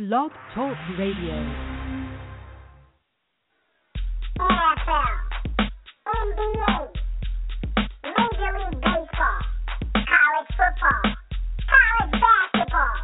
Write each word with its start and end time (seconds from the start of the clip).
Blog 0.00 0.30
Talk 0.54 0.78
Radio. 0.98 1.36
NFL, 4.40 5.12
Major 8.02 8.52
League 8.56 8.80
Baseball, 8.80 9.40
college 9.92 10.50
football, 10.56 11.04
college 11.68 12.16
basketball, 12.16 12.96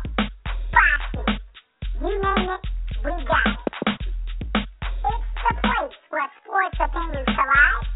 boxing, 0.72 1.36
you 2.00 2.16
name 2.16 2.48
it, 2.48 2.62
we 3.04 3.12
got 3.28 3.44
it. 3.44 3.60
It's 4.56 5.30
the 5.36 5.52
place 5.52 5.96
where 6.08 6.30
sports 6.40 6.78
opinions 6.80 7.26
collide. 7.26 7.95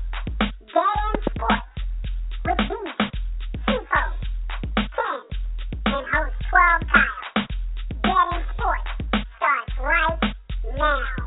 Now. 10.81 11.19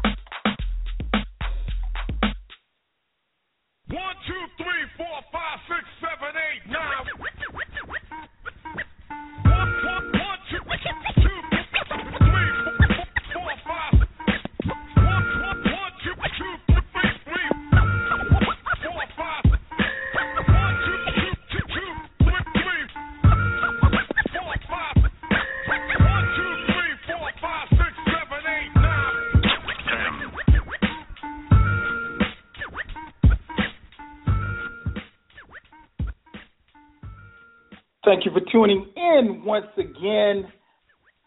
Thank 38.23 38.35
you 38.35 38.41
for 38.41 38.51
tuning 38.51 38.85
in 38.95 39.43
once 39.43 39.65
again. 39.77 40.47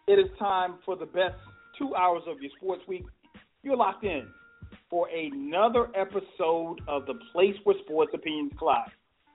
It 0.09 0.13
is 0.13 0.31
time 0.39 0.77
for 0.83 0.97
the 0.97 1.05
best 1.05 1.35
two 1.79 1.95
hours 1.95 2.23
of 2.27 2.41
your 2.41 2.51
sports 2.57 2.81
week. 2.89 3.05
You're 3.63 3.77
locked 3.77 4.05
in 4.05 4.27
for 4.89 5.07
another 5.11 5.89
episode 5.95 6.81
of 6.89 7.05
the 7.05 7.13
place 7.33 7.55
where 7.65 7.77
sports 7.85 8.13
opinions 8.15 8.53
collide. 8.59 8.89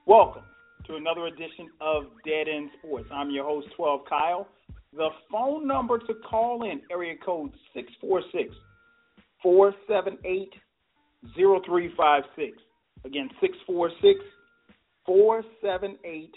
Welcome 0.06 0.42
to 0.88 0.96
another 0.96 1.26
edition 1.26 1.70
of 1.80 2.06
Dead 2.26 2.48
End 2.52 2.68
Sports. 2.80 3.08
I'm 3.12 3.30
your 3.30 3.44
host, 3.44 3.68
12 3.76 4.00
Kyle. 4.08 4.48
The 4.92 5.10
phone 5.30 5.64
number 5.64 6.00
to 6.00 6.14
call 6.28 6.64
in, 6.64 6.80
area 6.90 7.14
code 7.24 7.52
646 7.74 8.56
478 9.40 10.52
0356. 11.36 12.58
Again, 13.04 13.28
646 13.40 14.18
478 15.06 16.34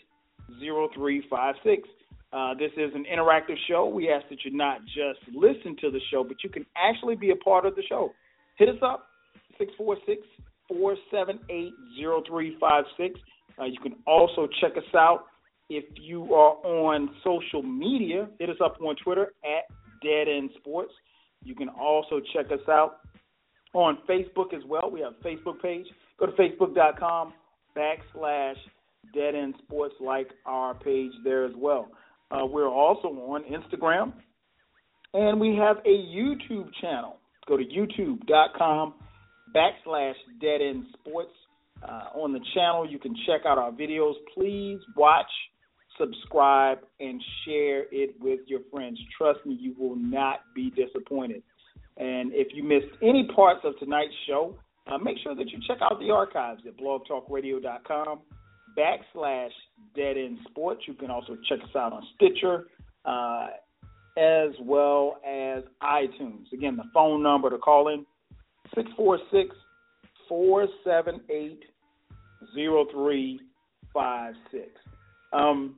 0356. 0.60 1.88
Uh, 2.34 2.54
this 2.56 2.72
is 2.78 2.92
an 2.94 3.06
interactive 3.06 3.56
show. 3.68 3.88
We 3.88 4.10
ask 4.10 4.28
that 4.30 4.44
you 4.44 4.52
not 4.56 4.80
just 4.86 5.20
listen 5.34 5.76
to 5.82 5.92
the 5.92 6.00
show, 6.12 6.24
but 6.24 6.44
you 6.44 6.50
can 6.50 6.66
actually 6.76 7.16
be 7.16 7.32
a 7.32 7.36
part 7.36 7.66
of 7.66 7.76
the 7.76 7.84
show. 7.88 8.12
Hit 8.58 8.70
us 8.70 8.82
up, 8.82 9.08
646 9.58 10.28
478 10.68 11.74
0356. 12.28 13.20
Uh, 13.60 13.64
You 13.66 13.80
can 13.80 13.96
also 14.06 14.48
check 14.60 14.76
us 14.78 14.96
out 14.96 15.26
if 15.70 15.86
you 16.00 16.34
are 16.34 16.56
on 16.66 17.10
social 17.24 17.64
media. 17.64 18.28
Hit 18.40 18.50
us 18.50 18.58
up 18.64 18.78
on 18.82 18.96
Twitter 19.04 19.34
at 19.44 19.66
Dead 20.04 20.28
End 20.28 20.50
Sports. 20.58 20.92
You 21.44 21.56
can 21.56 21.70
also 21.70 22.20
check 22.34 22.48
us 22.52 22.68
out 22.70 22.98
on 23.74 23.98
Facebook 24.10 24.54
as 24.54 24.64
well. 24.68 24.90
We 24.92 25.02
have 25.02 25.14
a 25.20 25.24
Facebook 25.28 25.62
page. 25.62 25.86
Go 26.20 26.26
to 26.26 26.32
facebook.com 26.34 27.34
backslash 27.78 28.56
Dead 29.14 29.36
End 29.36 29.56
Sports, 29.64 29.96
like 30.00 30.28
our 30.46 30.74
page 30.74 31.12
there 31.24 31.46
as 31.46 31.54
well. 31.56 31.90
Uh, 32.32 32.46
we're 32.46 32.70
also 32.70 33.08
on 33.08 33.44
Instagram, 33.44 34.14
and 35.14 35.40
we 35.40 35.56
have 35.56 35.78
a 35.86 35.90
YouTube 35.90 36.70
channel. 36.82 37.18
Go 37.48 37.58
to 37.58 37.64
youtube.com 37.64 38.96
backslash 39.56 40.16
Dead 40.42 40.62
End 40.62 40.86
Sports. 41.00 41.32
Uh, 41.84 42.20
on 42.20 42.34
the 42.34 42.40
channel, 42.56 42.90
you 42.90 42.98
can 42.98 43.16
check 43.28 43.42
out 43.46 43.58
our 43.58 43.72
videos. 43.72 44.14
Please 44.34 44.80
watch, 44.96 45.30
subscribe, 46.00 46.80
and 47.00 47.22
share 47.46 47.84
it 47.92 48.16
with 48.20 48.40
your 48.48 48.62
friends. 48.72 49.00
Trust 49.18 49.46
me, 49.46 49.56
you 49.60 49.76
will 49.78 49.96
not 49.96 50.40
be 50.56 50.72
disappointed. 50.72 51.44
And 51.98 52.32
if 52.34 52.48
you 52.54 52.64
missed 52.64 52.98
any 53.02 53.28
parts 53.36 53.62
of 53.64 53.78
tonight's 53.78 54.14
show, 54.28 54.56
uh, 54.88 54.98
make 54.98 55.18
sure 55.24 55.36
that 55.36 55.50
you 55.50 55.60
check 55.68 55.78
out 55.82 56.00
the 56.00 56.12
archives 56.12 56.62
at 56.68 56.78
blogtalkradio.com 56.78 58.20
backslash 58.78 59.52
Dead 59.96 60.18
End 60.18 60.38
Sports. 60.50 60.82
You 60.88 60.94
can 60.94 61.12
also 61.12 61.38
check 61.48 61.60
us 61.64 61.76
out 61.76 61.94
on 61.94 62.04
Stitcher 62.16 62.68
uh, 63.06 63.48
as 64.18 64.50
well 64.62 65.22
as 65.28 65.64
iTunes. 65.82 66.52
Again, 66.54 66.78
the 66.78 66.84
phone 66.94 67.24
number 67.24 67.50
to 67.50 67.58
call 67.58 67.90
in 67.90 68.06
646 68.76 69.56
478 70.28 71.64
0356. 72.54 74.70
Um, 75.34 75.76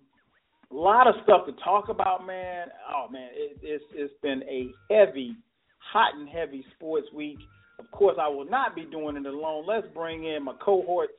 a 0.72 0.76
lot 0.76 1.08
of 1.08 1.16
stuff 1.24 1.46
to 1.46 1.54
talk 1.64 1.90
about, 1.90 2.26
man. 2.26 2.68
Oh 2.94 3.08
man, 3.10 3.30
it, 3.34 3.58
it's 3.62 3.84
it's 3.94 4.14
been 4.22 4.44
a 4.44 4.70
heavy, 4.92 5.36
hot 5.80 6.16
and 6.16 6.28
heavy 6.28 6.66
sports 6.76 7.08
week. 7.14 7.40
Of 7.80 7.90
course, 7.92 8.18
I 8.20 8.28
will 8.28 8.50
not 8.50 8.76
be 8.76 8.86
doing 8.86 9.18
it 9.18 9.26
alone. 9.26 9.66
Let's 9.68 9.88
bring 9.94 10.26
in 10.26 10.44
my 10.44 10.54
cohorts. 10.60 11.14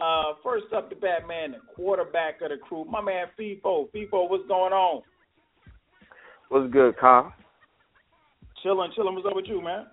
Uh, 0.00 0.34
first 0.44 0.66
up, 0.76 0.88
the 0.90 0.96
Batman, 0.96 1.52
the 1.52 1.58
quarterback 1.74 2.40
of 2.40 2.50
the 2.50 2.56
crew, 2.56 2.84
my 2.84 3.00
man 3.00 3.26
Feefo. 3.38 3.90
Feefo, 3.90 4.30
what's 4.30 4.46
going 4.46 4.72
on? 4.72 5.02
What's 6.50 6.72
good, 6.72 6.96
Kyle? 6.98 7.32
Chilling, 8.62 8.90
chilling. 8.94 9.14
What's 9.14 9.26
up 9.26 9.34
with 9.34 9.46
you, 9.46 9.62
man? 9.62 9.86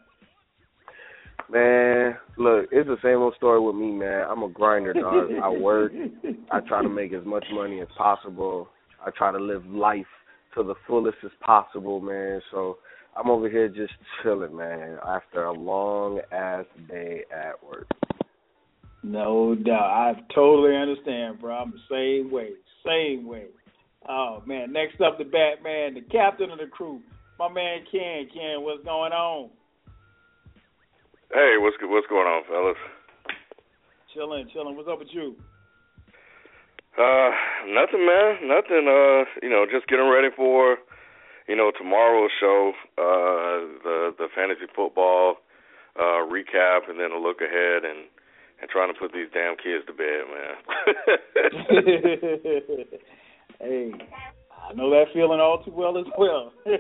Man, 1.52 2.16
look, 2.38 2.68
it's 2.72 2.88
the 2.88 2.98
same 3.04 3.18
old 3.18 3.36
story 3.36 3.60
with 3.60 3.76
me, 3.76 3.92
man. 3.92 4.26
I'm 4.30 4.44
a 4.44 4.50
grinder, 4.50 4.94
dog. 4.94 5.30
I 5.44 5.50
work. 5.50 5.92
I 6.52 6.60
try 6.62 6.82
to 6.82 6.90
make 6.90 7.14
as 7.14 7.26
much 7.26 7.46
money 7.54 7.82
as 7.82 7.88
possible. 7.98 8.70
I 9.06 9.12
try 9.12 9.32
to 9.32 9.38
live 9.38 9.66
life 9.66 10.06
to 10.56 10.64
the 10.64 10.76
fullest 10.88 11.18
as 11.24 11.32
possible, 11.42 12.00
man. 12.00 12.42
So 12.52 12.78
I'm 13.16 13.30
over 13.30 13.50
here 13.50 13.68
just 13.68 13.94
chilling, 14.22 14.56
man, 14.56 14.98
after 15.06 15.46
a 15.46 15.54
long 15.54 16.20
ass 16.32 16.66
day 16.90 17.24
at 17.32 17.64
work. 17.64 17.88
No 19.06 19.54
doubt. 19.54 19.86
I 19.86 20.14
totally 20.34 20.76
understand, 20.76 21.40
bro. 21.40 21.54
I'm 21.54 21.72
the 21.72 21.86
same 21.90 22.32
way. 22.32 22.50
Same 22.84 23.28
way. 23.28 23.46
Oh 24.10 24.42
man. 24.48 24.74
Next 24.74 25.00
up 25.00 25.20
the 25.20 25.26
Batman, 25.26 25.94
the 25.94 26.02
captain 26.12 26.50
of 26.50 26.58
the 26.58 26.66
crew. 26.66 27.02
My 27.38 27.48
man 27.48 27.86
Ken. 27.92 28.28
Ken, 28.34 28.64
what's 28.64 28.84
going 28.84 29.14
on? 29.14 29.52
Hey, 31.32 31.54
what's 31.60 31.78
what's 31.82 32.08
going 32.08 32.26
on, 32.26 32.44
fellas? 32.50 32.78
Chilling, 34.12 34.50
chilling. 34.52 34.76
What's 34.76 34.90
up 34.90 34.98
with 34.98 35.10
you? 35.12 35.36
Uh, 36.98 37.30
nothing, 37.68 38.08
man. 38.08 38.48
Nothing. 38.50 38.90
Uh, 38.90 39.30
you 39.44 39.50
know, 39.50 39.66
just 39.70 39.86
getting 39.88 40.10
ready 40.10 40.30
for 40.36 40.78
you 41.48 41.56
know, 41.56 41.72
tomorrow's 41.78 42.32
show, 42.40 42.74
uh, 42.98 43.70
the 43.86 44.16
the 44.18 44.28
fantasy 44.34 44.66
football 44.76 45.36
uh, 45.96 46.26
recap, 46.26 46.90
and 46.90 47.00
then 47.00 47.12
a 47.12 47.20
look 47.20 47.38
ahead, 47.42 47.86
and 47.86 48.10
and 48.66 48.72
trying 48.72 48.92
to 48.92 49.00
put 49.00 49.14
these 49.14 49.28
damn 49.32 49.56
kids 49.58 49.86
to 49.86 49.94
bed, 49.94 50.26
man. 50.34 50.56
hey, 53.60 53.92
I 54.68 54.74
know 54.74 54.90
that 54.90 55.06
feeling 55.14 55.40
all 55.40 55.64
too 55.64 55.72
well 55.72 56.00
as 56.00 56.06
well. 56.18 56.52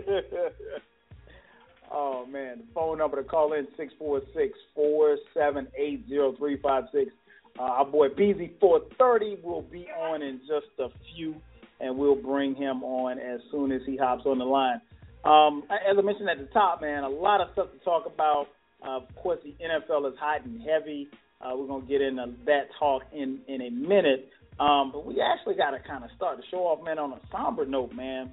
oh 1.91 2.25
man, 2.25 2.57
the 2.57 2.65
phone 2.73 2.97
number 2.97 3.21
to 3.21 3.27
call 3.27 3.53
in 3.53 3.67
six 3.77 3.93
four 3.99 4.21
six 4.35 4.57
four 4.73 5.17
seven 5.35 5.67
eight 5.77 6.07
zero 6.09 6.33
three 6.37 6.57
five 6.61 6.85
six. 6.91 7.11
Uh, 7.59 7.61
our 7.61 7.85
boy 7.85 8.09
Beezy430 8.09 9.43
will 9.43 9.61
be 9.61 9.87
on 9.97 10.23
in 10.23 10.39
just 10.39 10.67
a 10.79 10.89
few, 11.13 11.35
and 11.79 11.95
we'll 11.95 12.15
bring 12.15 12.55
him 12.55 12.83
on 12.83 13.19
as 13.19 13.39
soon 13.51 13.71
as 13.71 13.81
he 13.85 13.95
hops 13.95 14.23
on 14.25 14.39
the 14.39 14.45
line. 14.45 14.81
Um, 15.23 15.63
as 15.69 15.95
I 15.97 16.01
mentioned 16.01 16.29
at 16.29 16.39
the 16.39 16.51
top, 16.51 16.81
man, 16.81 17.03
a 17.03 17.09
lot 17.09 17.41
of 17.41 17.49
stuff 17.53 17.71
to 17.71 17.77
talk 17.85 18.07
about. 18.07 18.47
Uh, 18.85 18.97
of 18.97 19.15
course, 19.15 19.39
the 19.43 19.55
NFL 19.63 20.11
is 20.11 20.17
hot 20.19 20.43
and 20.45 20.61
heavy. 20.61 21.07
Uh, 21.41 21.51
we're 21.55 21.67
gonna 21.67 21.85
get 21.85 22.01
into 22.01 22.33
that 22.45 22.69
talk 22.79 23.03
in 23.13 23.39
in 23.47 23.61
a 23.61 23.69
minute. 23.69 24.29
Um, 24.59 24.91
but 24.91 25.05
we 25.05 25.19
actually 25.21 25.55
got 25.55 25.71
to 25.71 25.79
kind 25.79 26.03
of 26.03 26.09
start 26.15 26.37
the 26.37 26.43
show 26.49 26.59
off, 26.59 26.83
man, 26.83 26.97
on 26.97 27.11
a 27.11 27.19
somber 27.29 27.65
note, 27.65 27.93
man. 27.93 28.31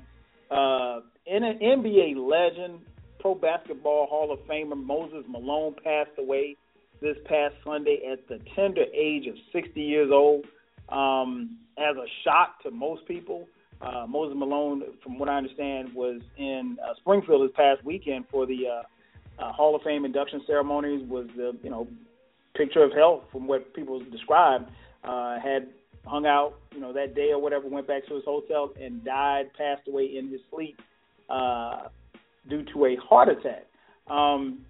Uh, 0.50 1.00
in 1.26 1.42
an 1.42 1.58
NBA 1.58 2.14
legend, 2.16 2.80
Pro 3.18 3.34
Basketball 3.34 4.06
Hall 4.06 4.32
of 4.32 4.38
Famer 4.46 4.76
Moses 4.76 5.24
Malone 5.28 5.74
passed 5.82 6.10
away 6.18 6.56
this 7.00 7.16
past 7.24 7.54
Sunday 7.64 8.02
at 8.10 8.28
the 8.28 8.38
tender 8.54 8.84
age 8.94 9.26
of 9.26 9.34
60 9.52 9.80
years 9.80 10.10
old. 10.12 10.46
Um, 10.88 11.58
as 11.78 11.96
a 11.96 12.06
shock 12.22 12.62
to 12.62 12.70
most 12.70 13.06
people, 13.08 13.48
uh, 13.80 14.06
Moses 14.06 14.36
Malone, 14.38 14.82
from 15.02 15.18
what 15.18 15.28
I 15.28 15.36
understand, 15.36 15.92
was 15.94 16.20
in 16.36 16.76
uh, 16.84 16.94
Springfield 17.00 17.48
this 17.48 17.56
past 17.56 17.84
weekend 17.84 18.26
for 18.30 18.46
the 18.46 18.66
uh, 18.68 19.42
uh, 19.42 19.52
Hall 19.52 19.74
of 19.74 19.82
Fame 19.82 20.04
induction 20.04 20.42
ceremonies. 20.46 21.08
Was 21.08 21.26
the 21.36 21.56
you 21.62 21.70
know 21.70 21.88
picture 22.56 22.82
of 22.82 22.92
health 22.92 23.22
from 23.32 23.46
what 23.46 23.74
people 23.74 24.00
described. 24.10 24.70
Uh, 25.04 25.38
had 25.40 25.68
hung 26.06 26.26
out, 26.26 26.54
you 26.72 26.80
know, 26.80 26.92
that 26.92 27.14
day 27.14 27.30
or 27.30 27.40
whatever, 27.40 27.68
went 27.68 27.86
back 27.86 28.06
to 28.08 28.14
his 28.14 28.24
hotel 28.24 28.72
and 28.80 29.04
died, 29.04 29.50
passed 29.56 29.86
away 29.88 30.16
in 30.16 30.30
his 30.30 30.40
sleep 30.50 30.76
uh, 31.30 31.88
due 32.48 32.64
to 32.72 32.86
a 32.86 32.96
heart 32.96 33.28
attack. 33.28 33.66
Um, 34.08 34.64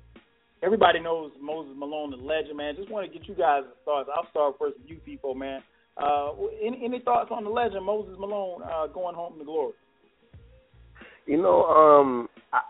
everybody 0.63 1.01
knows 1.01 1.33
Moses 1.41 1.73
Malone, 1.77 2.11
the 2.11 2.17
legend, 2.17 2.57
man. 2.57 2.77
Just 2.77 2.91
want 2.91 3.11
to 3.11 3.19
get 3.19 3.29
you 3.29 3.35
guys' 3.35 3.65
thoughts. 3.85 4.09
I'll 4.15 4.29
start 4.31 4.57
first 4.59 4.79
with 4.79 4.91
you 4.91 4.97
people, 4.99 5.35
man. 5.35 5.63
Uh, 5.97 6.31
any, 6.63 6.81
any 6.85 7.01
thoughts 7.01 7.31
on 7.31 7.45
the 7.45 7.51
legend 7.51 7.85
Moses 7.85 8.15
Malone 8.19 8.63
uh, 8.63 8.87
going 8.87 9.15
home 9.15 9.39
to 9.39 9.45
glory? 9.45 9.73
You 11.27 11.41
know, 11.41 11.65
um, 11.65 12.29
I, 12.53 12.61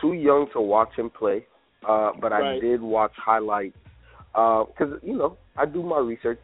too 0.00 0.12
young 0.12 0.48
to 0.52 0.60
watch 0.60 0.90
him 0.96 1.10
play, 1.10 1.46
uh, 1.88 2.10
but 2.20 2.32
right. 2.32 2.56
I 2.56 2.60
did 2.60 2.82
watch 2.82 3.12
highlights 3.16 3.76
because 4.36 4.92
uh, 4.92 4.98
you 5.02 5.16
know 5.16 5.38
I 5.56 5.64
do 5.64 5.82
my 5.82 5.98
research. 5.98 6.40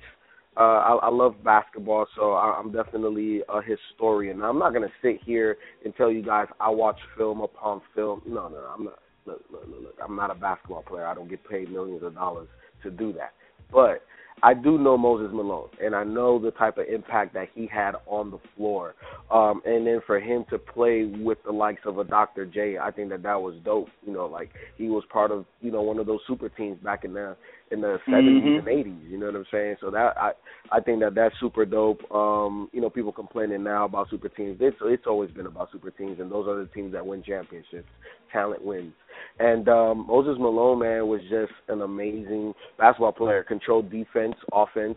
Uh, 0.56 0.60
I, 0.60 0.94
I 1.04 1.08
love 1.08 1.36
basketball, 1.44 2.06
so 2.16 2.32
I, 2.32 2.58
I'm 2.58 2.72
definitely 2.72 3.40
a 3.48 3.60
historian. 3.62 4.42
I'm 4.42 4.58
not 4.58 4.72
gonna 4.72 4.92
sit 5.02 5.20
here 5.24 5.58
and 5.84 5.94
tell 5.96 6.10
you 6.10 6.22
guys 6.22 6.46
I 6.60 6.70
watch 6.70 6.98
film 7.16 7.40
upon 7.40 7.82
film. 7.94 8.22
No, 8.26 8.48
no, 8.48 8.56
no 8.56 8.74
I'm 8.74 8.84
not. 8.84 8.98
Look, 9.24 9.42
look, 9.52 9.66
look, 9.68 9.82
look, 9.82 9.94
I'm 10.02 10.16
not 10.16 10.30
a 10.30 10.34
basketball 10.34 10.82
player. 10.82 11.06
I 11.06 11.14
don't 11.14 11.30
get 11.30 11.48
paid 11.48 11.70
millions 11.70 12.02
of 12.02 12.14
dollars 12.14 12.48
to 12.82 12.90
do 12.90 13.12
that. 13.12 13.32
But 13.70 14.02
I 14.42 14.54
do 14.54 14.76
know 14.76 14.98
Moses 14.98 15.32
Malone, 15.32 15.68
and 15.80 15.94
I 15.94 16.02
know 16.02 16.38
the 16.38 16.50
type 16.50 16.76
of 16.76 16.86
impact 16.86 17.34
that 17.34 17.48
he 17.54 17.68
had 17.68 17.92
on 18.06 18.32
the 18.32 18.38
floor. 18.56 18.94
Um, 19.30 19.62
and 19.64 19.86
then 19.86 20.00
for 20.04 20.18
him 20.18 20.44
to 20.50 20.58
play 20.58 21.04
with 21.04 21.38
the 21.44 21.52
likes 21.52 21.82
of 21.86 21.98
a 21.98 22.04
Dr. 22.04 22.46
J, 22.46 22.76
I 22.78 22.90
think 22.90 23.10
that 23.10 23.22
that 23.22 23.40
was 23.40 23.54
dope. 23.64 23.88
You 24.04 24.12
know, 24.12 24.26
like 24.26 24.50
he 24.76 24.88
was 24.88 25.04
part 25.12 25.30
of 25.30 25.44
you 25.60 25.70
know 25.70 25.82
one 25.82 25.98
of 25.98 26.06
those 26.06 26.20
super 26.26 26.48
teams 26.48 26.82
back 26.82 27.04
in 27.04 27.12
the 27.12 27.36
in 27.72 27.80
the 27.80 27.98
70s 28.08 28.42
mm-hmm. 28.42 28.68
and 28.68 28.84
80s. 28.84 29.10
You 29.10 29.18
know 29.18 29.26
what 29.26 29.36
I'm 29.36 29.46
saying? 29.50 29.76
So 29.80 29.90
that 29.90 30.16
I 30.16 30.32
I 30.70 30.80
think 30.80 31.00
that 31.00 31.14
that's 31.14 31.34
super 31.40 31.64
dope. 31.64 32.00
Um, 32.12 32.68
you 32.72 32.80
know, 32.80 32.90
people 32.90 33.12
complaining 33.12 33.64
now 33.64 33.86
about 33.86 34.10
super 34.10 34.28
teams. 34.28 34.58
It's 34.60 34.76
it's 34.82 35.06
always 35.06 35.30
been 35.30 35.46
about 35.46 35.70
super 35.72 35.90
teams, 35.90 36.20
and 36.20 36.30
those 36.30 36.46
are 36.46 36.58
the 36.58 36.66
teams 36.66 36.92
that 36.92 37.04
win 37.04 37.22
championships. 37.22 37.88
Talent 38.32 38.64
wins. 38.64 38.92
And 39.38 39.68
um, 39.68 40.06
Moses 40.06 40.36
Malone, 40.38 40.80
man, 40.80 41.06
was 41.06 41.20
just 41.22 41.52
an 41.68 41.82
amazing 41.82 42.54
basketball 42.78 43.12
player. 43.12 43.42
Controlled 43.42 43.90
defense, 43.90 44.34
offense, 44.52 44.96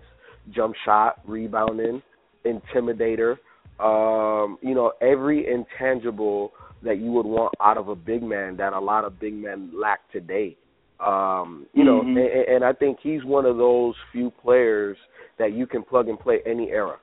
jump 0.53 0.75
shot, 0.85 1.19
rebounding, 1.27 2.01
intimidator. 2.45 3.37
Um, 3.79 4.57
you 4.61 4.73
know, 4.73 4.93
every 5.01 5.45
intangible 5.51 6.53
that 6.83 6.99
you 6.99 7.11
would 7.11 7.25
want 7.25 7.53
out 7.61 7.77
of 7.77 7.89
a 7.89 7.95
big 7.95 8.23
man 8.23 8.55
that 8.57 8.73
a 8.73 8.79
lot 8.79 9.03
of 9.03 9.19
big 9.19 9.33
men 9.33 9.71
lack 9.73 10.09
today. 10.11 10.55
Um, 10.99 11.67
you 11.73 11.83
know, 11.83 12.01
mm-hmm. 12.01 12.17
and, 12.17 12.55
and 12.55 12.63
I 12.63 12.73
think 12.73 12.99
he's 13.01 13.23
one 13.23 13.45
of 13.45 13.57
those 13.57 13.95
few 14.11 14.31
players 14.41 14.97
that 15.37 15.53
you 15.53 15.67
can 15.67 15.83
plug 15.83 16.07
and 16.07 16.19
play 16.19 16.39
any 16.45 16.69
era 16.69 16.97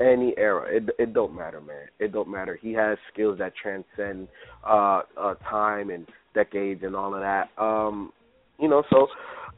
any 0.00 0.34
era. 0.36 0.64
It 0.68 0.88
it 0.98 1.12
don't 1.12 1.34
matter, 1.34 1.60
man. 1.60 1.88
It 1.98 2.12
don't 2.12 2.28
matter. 2.28 2.58
He 2.60 2.72
has 2.74 2.98
skills 3.12 3.38
that 3.38 3.52
transcend 3.60 4.28
uh, 4.66 5.02
uh 5.16 5.34
time 5.48 5.90
and 5.90 6.06
decades 6.34 6.82
and 6.84 6.94
all 6.94 7.14
of 7.14 7.20
that. 7.20 7.48
Um, 7.60 8.12
you 8.58 8.68
know, 8.68 8.82
so 8.90 9.08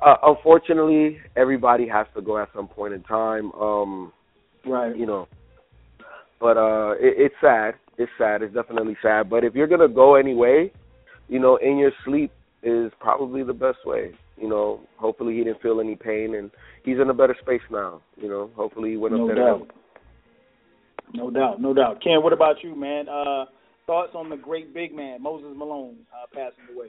uh, 0.04 0.16
unfortunately, 0.22 1.18
everybody 1.36 1.86
has 1.88 2.06
to 2.14 2.22
go 2.22 2.38
at 2.38 2.48
some 2.54 2.68
point 2.68 2.94
in 2.94 3.02
time. 3.02 3.52
Um, 3.52 4.12
right. 4.66 4.96
You 4.96 5.06
know, 5.06 5.28
but 6.40 6.56
uh, 6.56 6.92
it, 6.92 7.14
it's 7.18 7.34
sad. 7.40 7.74
It's 7.98 8.12
sad. 8.18 8.42
It's 8.42 8.54
definitely 8.54 8.96
sad. 9.02 9.28
But 9.28 9.44
if 9.44 9.54
you're 9.54 9.66
gonna 9.66 9.88
go 9.88 10.14
anyway, 10.14 10.72
you 11.28 11.38
know, 11.38 11.56
in 11.56 11.76
your 11.76 11.92
sleep 12.04 12.32
is 12.62 12.92
probably 13.00 13.42
the 13.42 13.52
best 13.52 13.78
way. 13.84 14.12
You 14.36 14.48
know, 14.48 14.80
hopefully 14.96 15.36
he 15.36 15.44
didn't 15.44 15.62
feel 15.62 15.80
any 15.80 15.96
pain 15.96 16.34
and 16.34 16.50
he's 16.84 16.98
in 16.98 17.10
a 17.10 17.14
better 17.14 17.36
space 17.40 17.62
now. 17.70 18.02
You 18.16 18.28
know, 18.28 18.50
hopefully 18.54 18.90
he 18.90 18.96
went 18.96 19.14
no 19.14 19.22
up 19.22 19.34
there. 19.34 19.36
Doubt. 19.36 19.70
No 21.12 21.30
doubt, 21.30 21.60
no 21.60 21.74
doubt. 21.74 22.02
Ken, 22.02 22.22
what 22.22 22.32
about 22.32 22.62
you, 22.62 22.74
man? 22.76 23.08
Uh, 23.08 23.46
thoughts 23.86 24.12
on 24.14 24.30
the 24.30 24.36
great 24.36 24.72
big 24.72 24.94
man 24.94 25.22
Moses 25.22 25.50
Malone 25.56 25.96
uh, 26.14 26.26
passing 26.32 26.74
away? 26.74 26.88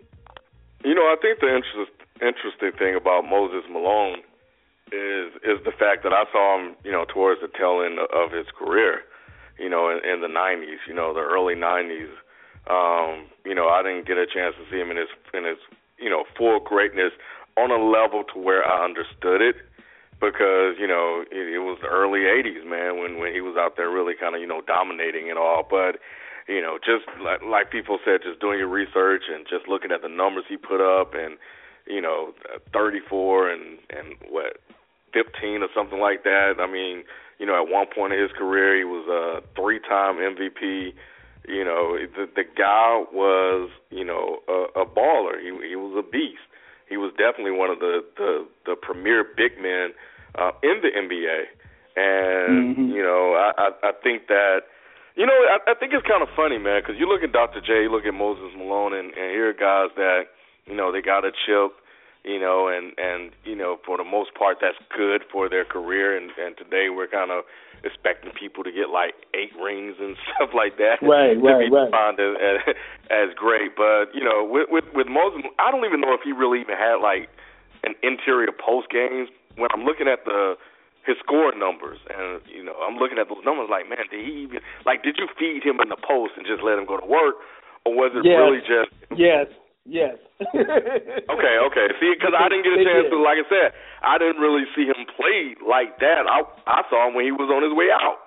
You 0.83 0.95
know, 0.95 1.01
I 1.01 1.15
think 1.21 1.39
the 1.39 1.47
interest, 1.47 1.93
interesting 2.21 2.71
thing 2.77 2.95
about 2.95 3.23
Moses 3.25 3.65
Malone 3.69 4.19
is 4.91 5.33
is 5.41 5.57
the 5.63 5.71
fact 5.77 6.03
that 6.03 6.13
I 6.13 6.25
saw 6.31 6.59
him, 6.59 6.75
you 6.83 6.91
know, 6.91 7.05
towards 7.11 7.41
the 7.41 7.47
tail 7.47 7.81
end 7.85 7.97
of 7.97 8.31
his 8.31 8.45
career. 8.57 9.01
You 9.57 9.69
know, 9.69 9.89
in, 9.89 9.97
in 10.05 10.21
the 10.21 10.27
'90s, 10.27 10.81
you 10.87 10.93
know, 10.93 11.13
the 11.13 11.21
early 11.21 11.55
'90s. 11.55 12.09
Um, 12.69 13.27
you 13.45 13.55
know, 13.55 13.69
I 13.69 13.81
didn't 13.81 14.07
get 14.07 14.17
a 14.17 14.25
chance 14.25 14.55
to 14.57 14.65
see 14.69 14.79
him 14.79 14.91
in 14.91 14.97
his 14.97 15.09
in 15.33 15.45
his 15.45 15.57
you 15.97 16.09
know 16.09 16.25
full 16.37 16.59
greatness 16.59 17.11
on 17.57 17.71
a 17.71 17.81
level 17.81 18.23
to 18.33 18.39
where 18.39 18.65
I 18.65 18.83
understood 18.83 19.41
it 19.41 19.55
because 20.21 20.77
you 20.79 20.87
know 20.87 21.25
it, 21.31 21.55
it 21.55 21.59
was 21.59 21.79
the 21.81 21.89
early 21.89 22.29
'80s, 22.29 22.65
man, 22.65 22.99
when 22.99 23.19
when 23.19 23.33
he 23.33 23.41
was 23.41 23.57
out 23.57 23.77
there 23.77 23.89
really 23.89 24.13
kind 24.13 24.35
of 24.35 24.41
you 24.41 24.47
know 24.47 24.61
dominating 24.61 25.29
and 25.29 25.39
all. 25.39 25.65
But 25.67 25.97
you 26.47 26.61
know, 26.61 26.77
just 26.77 27.05
like, 27.23 27.41
like 27.41 27.71
people 27.71 27.99
said, 28.03 28.21
just 28.23 28.39
doing 28.39 28.59
your 28.59 28.67
research 28.67 29.23
and 29.31 29.45
just 29.49 29.67
looking 29.67 29.91
at 29.91 30.01
the 30.01 30.09
numbers 30.09 30.45
he 30.47 30.57
put 30.57 30.81
up, 30.81 31.13
and 31.13 31.37
you 31.87 32.01
know, 32.01 32.33
34 32.73 33.49
and 33.49 33.77
and 33.89 34.15
what 34.29 34.57
15 35.13 35.61
or 35.61 35.67
something 35.75 35.99
like 35.99 36.23
that. 36.23 36.55
I 36.59 36.71
mean, 36.71 37.03
you 37.39 37.45
know, 37.45 37.55
at 37.61 37.71
one 37.71 37.87
point 37.93 38.13
in 38.13 38.21
his 38.21 38.31
career, 38.31 38.77
he 38.77 38.85
was 38.85 39.07
a 39.09 39.41
three-time 39.59 40.15
MVP. 40.17 40.93
You 41.47 41.65
know, 41.65 41.97
the 41.97 42.29
the 42.35 42.43
guy 42.43 43.03
was 43.11 43.69
you 43.89 44.05
know 44.05 44.39
a, 44.47 44.81
a 44.81 44.85
baller. 44.85 45.41
He 45.41 45.49
he 45.67 45.75
was 45.75 45.97
a 45.97 46.05
beast. 46.05 46.45
He 46.87 46.97
was 46.97 47.11
definitely 47.17 47.55
one 47.55 47.71
of 47.71 47.79
the 47.79 48.03
the, 48.17 48.47
the 48.65 48.75
premier 48.75 49.23
big 49.23 49.57
men 49.57 49.95
uh, 50.37 50.51
in 50.61 50.83
the 50.83 50.91
NBA, 50.93 51.49
and 51.95 52.75
mm-hmm. 52.75 52.91
you 52.91 53.01
know 53.01 53.33
I, 53.33 53.51
I 53.57 53.89
I 53.89 53.91
think 54.03 54.27
that 54.27 54.69
you 55.15 55.25
know 55.25 55.33
I, 55.33 55.71
I 55.71 55.73
think 55.73 55.93
it's 55.93 56.05
kind 56.05 56.21
of 56.21 56.29
funny, 56.35 56.59
man, 56.59 56.81
because 56.83 56.99
you 56.99 57.07
look 57.07 57.23
at 57.23 57.31
Dr. 57.31 57.59
J, 57.59 57.87
you 57.87 57.91
look 57.91 58.05
at 58.05 58.13
Moses 58.13 58.53
Malone, 58.55 58.93
and, 58.93 59.07
and 59.07 59.31
here 59.33 59.49
are 59.49 59.53
guys 59.53 59.95
that 59.95 60.29
you 60.67 60.75
know 60.75 60.91
they 60.91 61.01
got 61.01 61.25
a 61.25 61.31
chip, 61.31 61.73
you 62.23 62.39
know, 62.39 62.67
and 62.67 62.93
and 62.99 63.31
you 63.43 63.55
know 63.55 63.79
for 63.85 63.97
the 63.97 64.05
most 64.05 64.35
part 64.35 64.57
that's 64.61 64.77
good 64.95 65.23
for 65.31 65.49
their 65.49 65.65
career, 65.65 66.15
and 66.15 66.29
and 66.37 66.55
today 66.55 66.93
we're 66.93 67.07
kind 67.07 67.31
of 67.31 67.45
expecting 67.83 68.31
people 68.33 68.63
to 68.63 68.71
get 68.71 68.89
like 68.89 69.15
eight 69.33 69.51
rings 69.57 69.95
and 69.99 70.15
stuff 70.35 70.53
like 70.53 70.77
that 70.77 71.01
right, 71.01 71.33
to 71.33 71.41
right, 71.41 71.65
be 71.65 71.73
right. 71.73 71.89
defined 71.89 72.19
as, 72.19 72.33
as 72.37 72.57
as 73.09 73.29
great. 73.35 73.75
But 73.75 74.13
you 74.13 74.23
know, 74.23 74.45
with 74.45 74.69
with 74.69 74.85
with 74.93 75.07
Moses, 75.07 75.43
I 75.59 75.71
don't 75.71 75.85
even 75.85 76.01
know 76.01 76.13
if 76.13 76.21
he 76.23 76.31
really 76.31 76.61
even 76.61 76.77
had 76.77 77.01
like 77.01 77.29
an 77.83 77.95
interior 78.03 78.53
post 78.53 78.89
games 78.89 79.29
when 79.57 79.69
I'm 79.73 79.83
looking 79.83 80.07
at 80.07 80.25
the 80.25 80.55
his 81.05 81.17
score 81.17 81.49
numbers 81.57 81.97
and 82.13 82.41
you 82.45 82.63
know 82.63 82.77
I'm 82.85 82.97
looking 82.97 83.17
at 83.17 83.27
those 83.27 83.41
numbers 83.43 83.69
like 83.73 83.89
man 83.89 84.05
did 84.09 84.21
he 84.21 84.45
even 84.45 84.61
like 84.85 85.01
did 85.01 85.17
you 85.17 85.25
feed 85.33 85.65
him 85.65 85.81
in 85.81 85.89
the 85.89 85.97
post 85.97 86.37
and 86.37 86.45
just 86.45 86.61
let 86.61 86.77
him 86.77 86.85
go 86.85 87.01
to 87.01 87.05
work 87.05 87.41
or 87.85 87.97
was 87.97 88.13
it 88.13 88.21
yes. 88.21 88.37
really 88.37 88.61
just 88.61 88.93
yes 89.17 89.49
yes. 89.85 90.15
Okay 91.31 91.55
okay. 91.69 91.87
See 91.99 92.13
because 92.17 92.33
I 92.37 92.49
didn't 92.49 92.65
get 92.65 92.79
a 92.79 92.83
chance 92.83 93.07
to 93.09 93.17
like 93.21 93.39
I 93.41 93.47
said 93.49 93.67
I 94.01 94.17
didn't 94.17 94.41
really 94.41 94.65
see 94.75 94.85
him 94.85 95.05
play 95.15 95.55
like 95.61 95.99
that. 95.99 96.25
I 96.27 96.43
I 96.67 96.81
saw 96.89 97.07
him 97.07 97.13
when 97.13 97.25
he 97.25 97.31
was 97.31 97.49
on 97.49 97.61
his 97.63 97.73
way 97.73 97.89
out. 97.93 98.21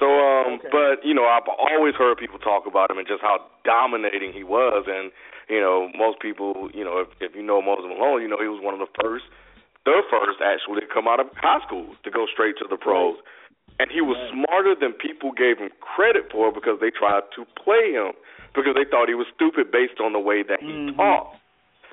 So, 0.00 0.10
um, 0.10 0.58
Okay. 0.58 0.68
but 0.74 1.06
you 1.06 1.14
know, 1.14 1.24
I've 1.24 1.46
always 1.46 1.94
heard 1.94 2.18
people 2.18 2.38
talk 2.42 2.66
about 2.66 2.90
him 2.90 2.98
and 2.98 3.06
just 3.06 3.22
how 3.22 3.38
dominating 3.64 4.32
he 4.34 4.42
was, 4.42 4.84
and 4.90 5.12
you 5.48 5.60
know, 5.60 5.86
most 5.94 6.18
people, 6.18 6.68
you 6.74 6.82
know, 6.82 6.98
if 6.98 7.08
if 7.20 7.30
you 7.36 7.42
know 7.46 7.62
Moses 7.62 7.86
Malone, 7.86 8.20
you 8.22 8.28
know 8.28 8.40
he 8.42 8.48
was 8.50 8.58
one 8.58 8.74
of 8.74 8.82
the 8.82 8.90
first, 8.98 9.24
the 9.86 10.02
first 10.10 10.42
actually 10.42 10.80
to 10.82 10.90
come 10.90 11.06
out 11.06 11.20
of 11.20 11.30
high 11.38 11.62
school 11.64 11.94
to 12.02 12.10
go 12.10 12.26
straight 12.26 12.58
to 12.58 12.66
the 12.68 12.76
pros, 12.76 13.16
and 13.78 13.86
he 13.90 14.00
was 14.02 14.18
smarter 14.34 14.74
than 14.74 14.92
people 14.98 15.30
gave 15.30 15.58
him 15.62 15.70
credit 15.78 16.26
for 16.32 16.50
because 16.50 16.82
they 16.82 16.90
tried 16.90 17.22
to 17.38 17.46
play 17.54 17.94
him 17.94 18.18
because 18.54 18.74
they 18.74 18.84
thought 18.84 19.08
he 19.08 19.14
was 19.18 19.26
stupid 19.34 19.70
based 19.70 20.00
on 20.00 20.12
the 20.12 20.18
way 20.22 20.42
that 20.42 20.60
he 20.62 20.72
Mhm. 20.72 20.96
talked. 20.96 21.36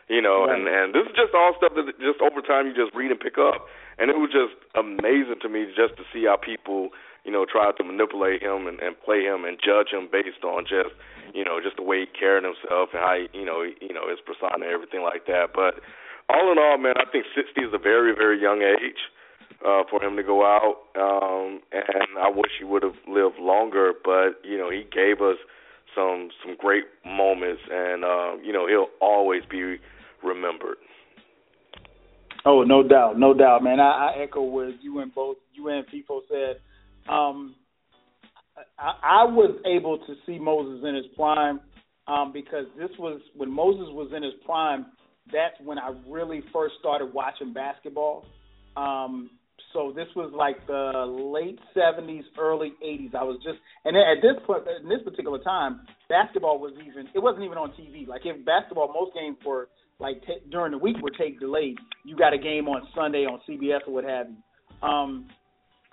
You 0.08 0.22
know, 0.22 0.46
Right. 0.46 0.58
and 0.60 0.68
and 0.68 0.94
this 0.94 1.08
is 1.08 1.16
just 1.16 1.34
all 1.34 1.56
stuff 1.56 1.74
that 1.76 1.88
just 2.00 2.22
over 2.22 2.42
time 2.42 2.68
you 2.68 2.74
just 2.74 2.94
read 2.94 3.12
and 3.12 3.20
pick 3.20 3.38
up, 3.38 3.68
and 3.98 4.12
it 4.12 4.18
was 4.18 4.30
just 4.32 4.54
amazing 4.76 5.40
to 5.40 5.50
me 5.50 5.72
just 5.74 5.96
to 5.98 6.04
see 6.12 6.26
how 6.26 6.36
people, 6.36 6.92
you 7.24 7.32
know, 7.32 7.46
tried 7.46 7.78
to 7.78 7.84
manipulate 7.84 8.42
him 8.42 8.68
and, 8.68 8.80
and 8.82 9.00
play 9.02 9.24
him 9.24 9.46
and 9.46 9.58
judge 9.60 9.90
him 9.92 10.08
based 10.12 10.44
on 10.44 10.66
just, 10.66 10.92
you 11.34 11.46
know, 11.46 11.62
just 11.62 11.78
the 11.78 11.82
way 11.84 12.02
he 12.02 12.06
carried 12.08 12.44
himself 12.44 12.94
and 12.94 13.02
how 13.02 13.16
he, 13.16 13.30
you 13.32 13.46
know, 13.46 13.62
he, 13.62 13.74
you 13.80 13.94
know 13.94 14.10
his 14.10 14.20
persona 14.20 14.54
and 14.56 14.64
everything 14.64 15.02
like 15.02 15.26
that. 15.28 15.54
But 15.54 15.80
all 16.28 16.52
in 16.52 16.58
all, 16.60 16.78
man, 16.78 16.96
I 16.98 17.06
think 17.06 17.26
60 17.34 17.62
is 17.62 17.74
a 17.74 17.78
very 17.78 18.14
very 18.14 18.38
young 18.42 18.62
age 18.64 19.00
uh, 19.64 19.84
for 19.90 20.04
him 20.04 20.18
to 20.18 20.24
go 20.24 20.44
out, 20.44 20.82
um, 20.98 21.62
and 21.72 22.18
I 22.20 22.28
wish 22.30 22.52
he 22.58 22.66
would 22.66 22.84
have 22.84 22.98
lived 23.08 23.40
longer. 23.40 23.94
But 24.04 24.44
you 24.44 24.58
know, 24.58 24.70
he 24.70 24.84
gave 24.92 25.22
us 25.22 25.38
some 25.96 26.30
some 26.44 26.56
great 26.58 26.86
moments, 27.06 27.62
and 27.70 28.04
uh, 28.04 28.38
you 28.44 28.54
know, 28.54 28.68
he'll 28.68 28.90
always 29.02 29.42
be 29.50 29.78
remembered. 30.24 30.78
Oh, 32.44 32.64
no 32.64 32.82
doubt, 32.82 33.20
no 33.20 33.34
doubt, 33.34 33.64
man. 33.64 33.80
I, 33.80 34.14
I 34.16 34.24
echo 34.24 34.42
what 34.42 34.82
you 34.82 35.00
and 35.00 35.14
both 35.14 35.38
you 35.54 35.70
and 35.70 35.86
Feefo 35.88 36.22
said. 36.28 36.62
Um, 37.12 37.56
I, 38.80 38.94
I 39.04 39.24
was 39.26 39.56
able 39.66 40.00
to 40.00 40.16
see 40.26 40.40
Moses 40.40 40.84
in 40.88 40.96
his 40.96 41.06
prime 41.16 41.60
um, 42.08 42.32
because 42.34 42.66
this 42.78 42.90
was 42.98 43.22
when 43.36 43.52
Moses 43.52 43.88
was 43.92 44.12
in 44.16 44.24
his 44.24 44.34
prime. 44.46 44.88
That's 45.32 45.56
when 45.64 45.78
I 45.78 45.94
really 46.08 46.42
first 46.52 46.76
started 46.80 47.14
watching 47.14 47.54
basketball. 47.54 48.26
Um, 48.76 49.30
so 49.74 49.94
this 49.96 50.08
was 50.16 50.32
like 50.36 50.66
the 50.68 51.06
late 51.08 51.60
'70s, 51.76 52.24
early 52.38 52.74
'80s. 52.84 53.16
I 53.16 53.24
was 53.24 53.40
just, 53.44 53.58
and 53.86 53.96
at 53.98 54.22
this 54.22 54.42
point, 54.46 54.64
in 54.82 54.90
this 54.90 55.02
particular 55.04 55.40
time, 55.40 55.82
basketball 56.10 56.60
was 56.60 56.74
even. 56.88 57.08
It 57.14 57.20
wasn't 57.20 57.46
even 57.46 57.58
on 57.58 57.72
TV. 57.72 58.08
Like 58.08 58.22
if 58.26 58.46
basketball, 58.46 58.94
most 58.94 59.14
games 59.14 59.38
were 59.46 59.70
like 60.00 60.22
ta 60.26 60.34
during 60.50 60.72
the 60.72 60.78
week 60.78 60.98
were 61.02 61.12
tape 61.12 61.40
delayed. 61.40 61.78
You 62.06 62.16
got 62.16 62.34
a 62.34 62.38
game 62.38 62.68
on 62.68 62.88
Sunday 62.96 63.26
on 63.26 63.40
CBS 63.48 63.88
or 63.88 63.94
what 63.94 64.04
have 64.04 64.28
you. 64.30 64.88
Um, 64.88 65.28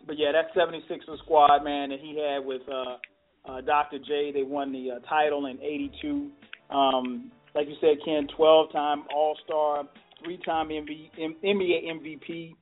but 0.07 0.17
yeah, 0.19 0.33
that 0.33 0.55
76ers 0.57 1.19
squad, 1.19 1.63
man, 1.63 1.91
that 1.91 2.01
he 2.01 2.17
had 2.19 2.45
with 2.45 2.63
uh, 2.69 3.51
uh, 3.51 3.61
Dr. 3.61 3.99
J, 3.99 4.33
they 4.33 4.43
won 4.43 4.73
the 4.73 4.93
uh, 4.93 5.09
title 5.09 5.47
in 5.47 5.61
'82. 5.61 6.31
Um, 6.71 7.31
like 7.55 7.67
you 7.67 7.75
said, 7.81 7.97
Ken, 8.05 8.29
12-time 8.39 9.05
All-Star, 9.15 9.85
three-time 10.23 10.69
MB, 10.69 11.11
M- 11.19 11.37
NBA 11.43 11.87
MVP. 11.87 12.55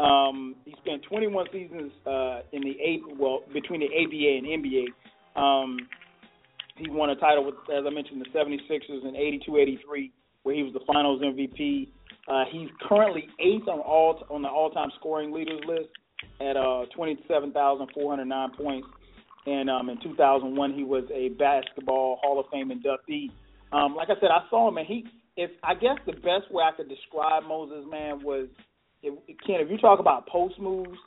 Um, 0.00 0.56
he 0.64 0.74
spent 0.84 1.02
21 1.04 1.46
seasons 1.52 1.92
uh, 2.06 2.40
in 2.52 2.62
the 2.62 2.76
A, 2.82 3.00
well 3.18 3.40
between 3.52 3.80
the 3.80 3.86
ABA 3.86 4.38
and 4.38 4.64
NBA. 4.64 4.86
Um, 5.40 5.78
he 6.76 6.90
won 6.90 7.10
a 7.10 7.16
title 7.16 7.44
with, 7.44 7.54
as 7.72 7.84
I 7.86 7.90
mentioned, 7.90 8.20
the 8.20 8.38
76ers 8.38 9.06
in 9.06 9.14
'82-'83, 9.14 10.10
where 10.42 10.54
he 10.54 10.62
was 10.64 10.72
the 10.72 10.80
Finals 10.86 11.22
MVP. 11.22 11.88
Uh, 12.26 12.44
he's 12.50 12.68
currently 12.88 13.28
eighth 13.38 13.68
on 13.68 13.80
all 13.80 14.24
on 14.30 14.42
the 14.42 14.48
all-time 14.48 14.90
scoring 14.98 15.32
leaders 15.32 15.60
list 15.66 15.88
at 16.40 16.56
uh, 16.56 16.86
27,409 16.96 18.50
points. 18.56 18.88
And 19.46 19.68
um, 19.68 19.90
in 19.90 20.00
2001, 20.02 20.72
he 20.72 20.84
was 20.84 21.04
a 21.12 21.28
basketball 21.30 22.18
Hall 22.22 22.40
of 22.40 22.46
Fame 22.50 22.70
inductee. 22.70 23.30
Um, 23.72 23.94
like 23.94 24.08
I 24.08 24.18
said, 24.20 24.30
I 24.30 24.48
saw 24.50 24.68
him, 24.68 24.78
and 24.78 24.86
he. 24.86 25.06
If 25.36 25.50
I 25.64 25.74
guess 25.74 25.98
the 26.06 26.12
best 26.12 26.50
way 26.50 26.62
I 26.62 26.70
could 26.76 26.88
describe 26.88 27.42
Moses, 27.42 27.84
man, 27.90 28.22
was 28.22 28.46
if, 29.04 29.38
Ken. 29.46 29.56
If 29.60 29.70
you 29.70 29.78
talk 29.78 30.00
about 30.00 30.26
post 30.26 30.58
moves, 30.58 30.98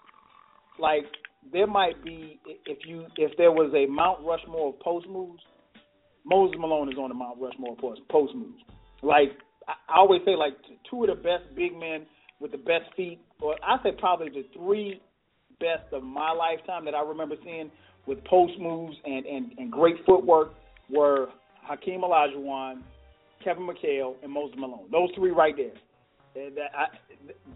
like 0.79 1.05
there 1.51 1.67
might 1.67 2.03
be 2.03 2.39
if 2.65 2.79
you 2.85 3.05
if 3.17 3.35
there 3.37 3.51
was 3.51 3.73
a 3.73 3.89
Mount 3.91 4.19
Rushmore 4.25 4.69
of 4.69 4.79
post 4.79 5.07
moves, 5.07 5.41
Moses 6.25 6.55
Malone 6.59 6.89
is 6.89 6.97
on 6.97 7.09
the 7.09 7.15
Mount 7.15 7.39
Rushmore 7.39 7.73
of 7.73 7.79
post 7.79 8.01
post 8.09 8.35
moves. 8.35 8.61
Like 9.01 9.29
I, 9.67 9.97
always 9.97 10.21
say, 10.25 10.35
like 10.35 10.53
two 10.89 11.03
of 11.03 11.09
the 11.09 11.15
best 11.15 11.43
big 11.55 11.77
men 11.77 12.05
with 12.39 12.51
the 12.51 12.57
best 12.57 12.85
feet, 12.95 13.19
or 13.41 13.55
I 13.63 13.81
say 13.83 13.91
probably 13.97 14.29
the 14.29 14.45
three 14.55 15.01
best 15.59 15.91
of 15.91 16.03
my 16.03 16.31
lifetime 16.31 16.85
that 16.85 16.93
I 16.93 17.01
remember 17.01 17.35
seeing 17.43 17.71
with 18.05 18.23
post 18.25 18.53
moves 18.59 18.95
and 19.05 19.25
and, 19.25 19.51
and 19.57 19.71
great 19.71 19.95
footwork 20.05 20.53
were 20.89 21.27
Hakeem 21.63 22.01
Olajuwon, 22.01 22.81
Kevin 23.43 23.67
McHale, 23.67 24.15
and 24.23 24.31
Moses 24.31 24.55
Malone. 24.57 24.87
Those 24.91 25.09
three 25.15 25.31
right 25.31 25.55
there. 25.55 25.73
That 26.37 26.69
I, 26.77 26.85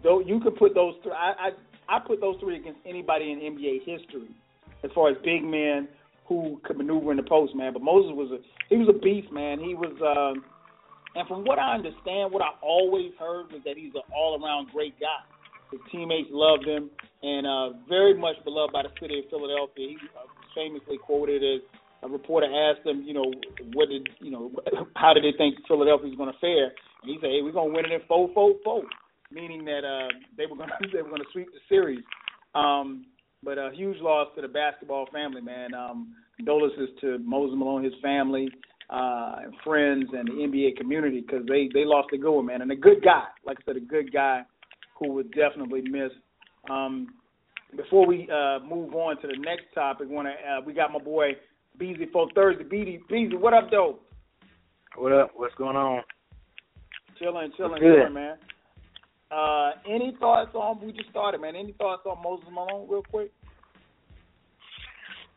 though 0.02 0.20
you 0.20 0.40
could 0.40 0.56
put 0.56 0.74
those 0.74 0.94
three, 1.02 1.12
I, 1.12 1.50
I 1.88 1.96
I 1.96 1.98
put 2.00 2.20
those 2.20 2.36
three 2.40 2.56
against 2.56 2.80
anybody 2.84 3.30
in 3.30 3.38
NBA 3.38 3.86
history 3.86 4.34
as 4.82 4.90
far 4.92 5.08
as 5.08 5.16
big 5.22 5.44
men 5.44 5.86
who 6.26 6.60
could 6.64 6.76
maneuver 6.76 7.12
in 7.12 7.16
the 7.16 7.22
post, 7.22 7.54
man. 7.54 7.72
But 7.72 7.82
Moses 7.82 8.10
was 8.14 8.30
a 8.32 8.38
he 8.68 8.76
was 8.76 8.88
a 8.88 8.98
beast, 8.98 9.30
man. 9.30 9.60
He 9.60 9.74
was, 9.74 9.94
um, 10.02 10.44
and 11.14 11.28
from 11.28 11.44
what 11.44 11.58
I 11.58 11.74
understand, 11.74 12.32
what 12.32 12.42
I 12.42 12.50
always 12.60 13.12
heard 13.18 13.52
was 13.52 13.62
that 13.64 13.76
he's 13.76 13.94
an 13.94 14.02
all 14.14 14.42
around 14.42 14.70
great 14.72 14.98
guy. 14.98 15.22
His 15.70 15.80
teammates 15.90 16.28
loved 16.32 16.66
him, 16.66 16.90
and 17.22 17.46
uh, 17.46 17.78
very 17.88 18.18
much 18.18 18.36
beloved 18.44 18.72
by 18.72 18.82
the 18.82 18.90
city 19.00 19.20
of 19.20 19.30
Philadelphia. 19.30 19.94
He 19.94 19.96
uh, 20.18 20.26
famously 20.54 20.98
quoted 20.98 21.42
as 21.42 21.62
a 22.02 22.08
reporter 22.08 22.46
asked 22.50 22.86
him, 22.86 23.04
you 23.06 23.14
know, 23.14 23.30
what 23.74 23.88
did 23.88 24.08
you 24.20 24.30
know, 24.30 24.50
how 24.96 25.14
did 25.14 25.22
they 25.22 25.36
think 25.36 25.56
Philadelphia 25.68 26.08
was 26.08 26.16
going 26.16 26.32
to 26.32 26.38
fare? 26.40 26.72
And 27.02 27.10
he 27.10 27.18
said, 27.20 27.30
hey, 27.30 27.42
we're 27.42 27.52
to 27.52 27.64
win 27.64 27.84
it 27.84 27.92
in 27.92 28.00
four, 28.06 28.30
four, 28.32 28.54
four, 28.64 28.82
meaning 29.30 29.64
that 29.64 29.84
uh, 29.84 30.08
they 30.36 30.46
were 30.46 30.56
to 30.56 30.66
they 30.92 31.02
were 31.02 31.18
to 31.18 31.24
sweep 31.32 31.48
the 31.52 31.60
series. 31.68 32.02
Um, 32.54 33.06
but 33.42 33.58
a 33.58 33.70
huge 33.74 33.98
loss 34.00 34.28
to 34.36 34.42
the 34.42 34.48
basketball 34.48 35.08
family, 35.12 35.40
man. 35.40 35.74
Um, 35.74 36.14
condolences 36.36 36.90
to 37.00 37.18
Moses 37.18 37.56
Malone, 37.58 37.84
his 37.84 37.94
family, 38.02 38.48
uh, 38.90 39.36
and 39.44 39.54
friends, 39.64 40.06
and 40.12 40.28
the 40.28 40.32
NBA 40.32 40.76
community 40.76 41.20
because 41.20 41.44
they 41.46 41.68
they 41.74 41.84
lost 41.84 42.08
a 42.12 42.18
good 42.18 42.32
one, 42.32 42.46
man, 42.46 42.62
and 42.62 42.70
a 42.70 42.76
good 42.76 43.02
guy. 43.02 43.24
Like 43.44 43.58
I 43.60 43.62
said, 43.66 43.76
a 43.76 43.80
good 43.80 44.12
guy 44.12 44.42
who 44.98 45.12
was 45.12 45.26
definitely 45.34 45.82
missed. 45.82 46.14
Um, 46.70 47.14
before 47.76 48.06
we 48.06 48.28
uh, 48.30 48.60
move 48.60 48.94
on 48.94 49.20
to 49.22 49.26
the 49.26 49.36
next 49.38 49.64
topic, 49.74 50.08
want 50.08 50.28
to 50.28 50.32
uh, 50.32 50.60
we 50.64 50.72
got 50.72 50.92
my 50.92 51.00
boy 51.00 51.32
Beezy 51.78 52.06
for 52.12 52.28
Thursday. 52.34 52.64
Beezy, 52.64 53.00
Beezy, 53.08 53.36
what 53.36 53.54
up, 53.54 53.70
though? 53.70 53.98
What 54.96 55.12
up? 55.12 55.30
What's 55.34 55.54
going 55.54 55.76
on? 55.76 56.02
Chilling, 57.22 57.52
chilling, 57.56 57.80
good? 57.80 57.96
chilling, 57.98 58.14
man. 58.14 58.36
Uh, 59.30 59.70
any 59.88 60.16
thoughts 60.18 60.50
on? 60.54 60.84
We 60.84 60.92
just 60.92 61.08
started, 61.10 61.40
man. 61.40 61.54
Any 61.54 61.72
thoughts 61.72 62.02
on 62.04 62.20
Moses 62.22 62.48
Malone, 62.52 62.88
real 62.90 63.04
quick? 63.08 63.30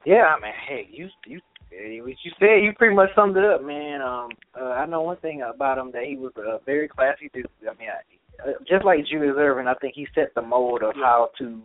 Yeah, 0.03 0.35
man. 0.41 0.53
Hey, 0.67 0.87
you 0.91 1.09
you 1.27 1.39
eh, 1.71 2.01
what 2.01 2.15
you 2.23 2.31
said, 2.39 2.63
you 2.63 2.73
pretty 2.75 2.95
much 2.95 3.09
summed 3.15 3.37
it 3.37 3.45
up, 3.45 3.63
man. 3.63 4.01
Um, 4.01 4.29
uh, 4.59 4.71
I 4.71 4.87
know 4.87 5.01
one 5.01 5.17
thing 5.17 5.43
about 5.43 5.77
him 5.77 5.91
that 5.91 6.05
he 6.05 6.15
was 6.15 6.33
a 6.37 6.57
very 6.65 6.87
classy 6.87 7.29
dude. 7.33 7.45
I 7.61 7.77
mean, 7.77 7.89
I, 7.89 8.49
uh, 8.49 8.53
just 8.67 8.83
like 8.83 9.05
Julius 9.05 9.35
Erving, 9.37 9.67
I 9.67 9.75
think 9.75 9.93
he 9.93 10.07
set 10.15 10.33
the 10.33 10.41
mold 10.41 10.81
of 10.81 10.95
how 10.95 11.29
to 11.37 11.61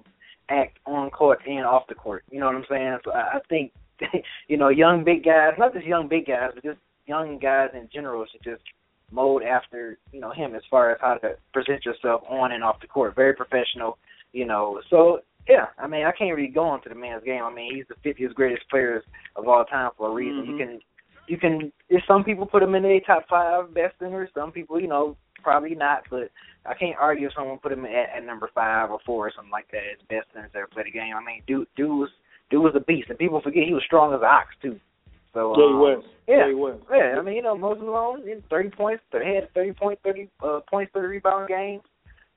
act 0.50 0.78
on 0.84 1.08
court 1.10 1.40
and 1.46 1.64
off 1.64 1.88
the 1.88 1.94
court. 1.94 2.24
You 2.30 2.40
know 2.40 2.46
what 2.46 2.56
I'm 2.56 2.64
saying? 2.68 2.98
So 3.04 3.12
I, 3.12 3.36
I 3.36 3.38
think, 3.48 3.72
you 4.48 4.58
know, 4.58 4.68
young 4.68 5.02
big 5.02 5.24
guys, 5.24 5.54
not 5.58 5.72
just 5.72 5.86
young 5.86 6.08
big 6.08 6.26
guys, 6.26 6.50
but 6.54 6.62
just 6.62 6.78
young 7.06 7.38
guys 7.38 7.70
in 7.72 7.88
general 7.92 8.26
should 8.30 8.44
just 8.44 8.62
mold 9.10 9.42
after 9.42 9.98
you 10.12 10.20
know 10.20 10.30
him 10.32 10.54
as 10.54 10.62
far 10.70 10.92
as 10.92 10.98
how 11.00 11.14
to 11.14 11.36
present 11.52 11.84
yourself 11.84 12.22
on 12.28 12.52
and 12.52 12.62
off 12.64 12.80
the 12.80 12.86
court. 12.86 13.14
Very 13.14 13.34
professional, 13.34 13.98
you 14.32 14.44
know. 14.46 14.80
So 14.90 15.20
yeah, 15.48 15.66
I 15.78 15.86
mean, 15.86 16.04
I 16.04 16.12
can't 16.12 16.34
really 16.36 16.48
go 16.48 16.74
into 16.74 16.88
the 16.88 16.94
man's 16.94 17.24
game. 17.24 17.42
I 17.42 17.52
mean, 17.52 17.74
he's 17.74 17.86
the 17.88 18.08
50th 18.08 18.34
greatest 18.34 18.68
players 18.70 19.02
of 19.36 19.48
all 19.48 19.64
time 19.64 19.90
for 19.96 20.08
a 20.08 20.12
reason. 20.12 20.44
You 20.46 20.52
Mhm. 20.52 20.58
can, 20.58 20.80
you 21.26 21.38
can. 21.38 21.72
If 21.88 22.04
some 22.06 22.24
people 22.24 22.46
put 22.46 22.62
him 22.62 22.74
in 22.74 22.82
their 22.82 23.00
top 23.00 23.26
five 23.28 23.72
best 23.74 23.98
centers, 23.98 24.30
some 24.34 24.52
people, 24.52 24.78
you 24.80 24.86
know, 24.88 25.16
probably 25.42 25.74
not. 25.74 26.04
But 26.10 26.30
I 26.66 26.74
can't 26.74 26.96
argue 27.00 27.26
if 27.28 27.34
someone 27.34 27.58
put 27.58 27.72
him 27.72 27.84
at, 27.86 28.10
at 28.16 28.24
number 28.24 28.48
five 28.54 28.90
or 28.90 29.00
four 29.04 29.26
or 29.26 29.32
something 29.34 29.50
like 29.50 29.70
that 29.72 29.82
as 29.92 30.06
best 30.08 30.28
centers 30.32 30.50
ever 30.54 30.66
played 30.68 30.86
the 30.86 30.90
game. 30.92 31.16
I 31.16 31.24
mean, 31.24 31.42
dude, 31.46 31.66
dude 31.74 31.88
was 31.98 32.10
dude 32.50 32.62
was 32.62 32.74
a 32.76 32.80
beast, 32.80 33.08
and 33.08 33.18
people 33.18 33.40
forget 33.40 33.64
he 33.64 33.74
was 33.74 33.84
strong 33.84 34.12
as 34.12 34.20
an 34.20 34.26
ox 34.26 34.48
too. 34.60 34.78
So 35.32 35.54
Yeah, 35.56 35.66
he 35.66 35.72
um, 35.72 35.78
was. 35.78 36.04
Yeah, 36.28 36.36
Yeah, 36.36 36.48
he 36.48 36.54
was. 36.54 36.80
Yeah, 36.90 37.18
I 37.18 37.22
mean, 37.22 37.34
you 37.36 37.42
know, 37.42 37.56
Moses 37.56 37.82
Malone, 37.84 38.28
in 38.28 38.42
thirty 38.50 38.70
points, 38.70 39.02
he 39.12 39.18
had 39.34 39.52
thirty 39.54 39.72
point, 39.72 39.98
thirty 40.04 40.28
uh, 40.42 40.60
points, 40.68 40.92
thirty 40.92 41.08
rebound 41.08 41.48
games. 41.48 41.82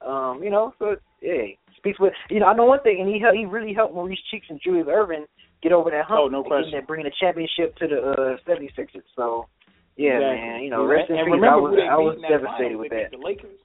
Um, 0.05 0.41
you 0.43 0.49
know, 0.49 0.73
so 0.79 0.95
yeah, 1.21 1.53
speaks 1.77 1.99
with 1.99 2.13
you 2.29 2.39
know. 2.39 2.47
I 2.47 2.53
know 2.55 2.65
one 2.65 2.81
thing, 2.81 2.99
and 2.99 3.09
he 3.09 3.23
he 3.37 3.45
really 3.45 3.73
helped 3.73 3.95
Maurice 3.95 4.19
Cheeks 4.29 4.47
and 4.49 4.59
Julius 4.63 4.87
Erving 4.87 5.25
get 5.61 5.71
over 5.71 5.89
that 5.91 6.05
hump. 6.05 6.19
Oh, 6.23 6.27
no 6.27 6.39
and 6.39 6.47
question. 6.47 6.71
that- 6.73 6.87
bringing 6.87 7.05
the 7.05 7.15
championship 7.19 7.75
to 7.77 7.87
the 7.87 7.99
uh, 8.01 8.37
76ers. 8.45 9.01
So 9.15 9.47
yeah, 9.95 10.19
Exactly. 10.19 10.41
man, 10.41 10.61
you 10.63 10.69
know, 10.69 10.85
rest 10.85 11.09
in 11.09 11.17
and 11.17 11.25
peace. 11.25 11.39
I 11.41 11.55
was 11.55 11.79
I 11.79 11.95
was 11.95 12.17
that 12.21 12.29
devastated 12.29 12.75
with 12.75 12.91
that. 12.91 13.11
The 13.11 13.17
Lakers. 13.17 13.57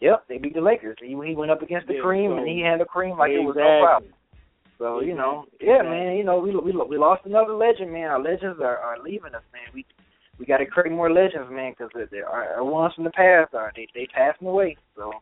Yep, 0.00 0.24
they 0.28 0.38
beat 0.38 0.54
the 0.54 0.60
Lakers. 0.60 0.96
He 1.00 1.08
he 1.08 1.34
went 1.34 1.50
up 1.50 1.60
against 1.60 1.86
the 1.88 1.94
Yeah, 1.94 2.00
Kareem, 2.00 2.30
so- 2.30 2.38
and 2.38 2.48
he 2.48 2.60
had 2.60 2.80
the 2.80 2.86
Kareem 2.86 3.18
like 3.18 3.32
it 3.32 3.42
was 3.44 3.56
no 3.56 3.82
problem. 3.84 4.12
So 4.78 5.00
you 5.00 5.14
know, 5.14 5.44
yeah, 5.60 5.82
man. 5.82 6.16
You 6.16 6.24
know, 6.24 6.38
we 6.38 6.54
we 6.54 6.72
we 6.72 6.98
lost 6.98 7.26
another 7.26 7.54
legend, 7.54 7.92
man. 7.92 8.10
Our 8.10 8.22
legends 8.22 8.60
are 8.60 8.78
are 8.78 9.02
leaving 9.02 9.34
us, 9.34 9.42
man. 9.52 9.72
We 9.74 9.84
we 10.38 10.46
got 10.46 10.58
to 10.58 10.66
create 10.66 10.92
more 10.92 11.12
legends, 11.12 11.50
man, 11.50 11.74
because 11.76 11.90
our, 12.26 12.54
our 12.54 12.64
ones 12.64 12.94
from 12.94 13.04
the 13.04 13.10
past 13.10 13.54
are 13.54 13.72
they 13.74 13.88
they 13.94 14.06
passing 14.06 14.46
away. 14.46 14.76
So 14.96 15.12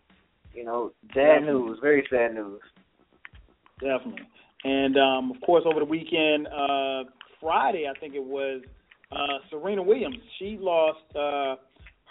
you 0.55 0.65
know, 0.65 0.93
sad 1.15 1.43
news, 1.43 1.79
very 1.81 2.07
sad 2.11 2.35
news. 2.35 2.61
Definitely. 3.81 4.29
And 4.65 4.97
um, 4.97 5.33
of 5.33 5.41
course, 5.43 5.65
over 5.67 5.81
the 5.81 5.87
weekend, 5.87 6.49
uh, 6.49 7.05
Friday, 7.41 7.87
I 7.89 7.99
think 8.01 8.15
it 8.15 8.25
was, 8.25 8.63
uh, 9.13 9.39
Serena 9.51 9.83
Williams. 9.83 10.17
She 10.39 10.57
lost 10.59 11.05
uh, 11.15 11.57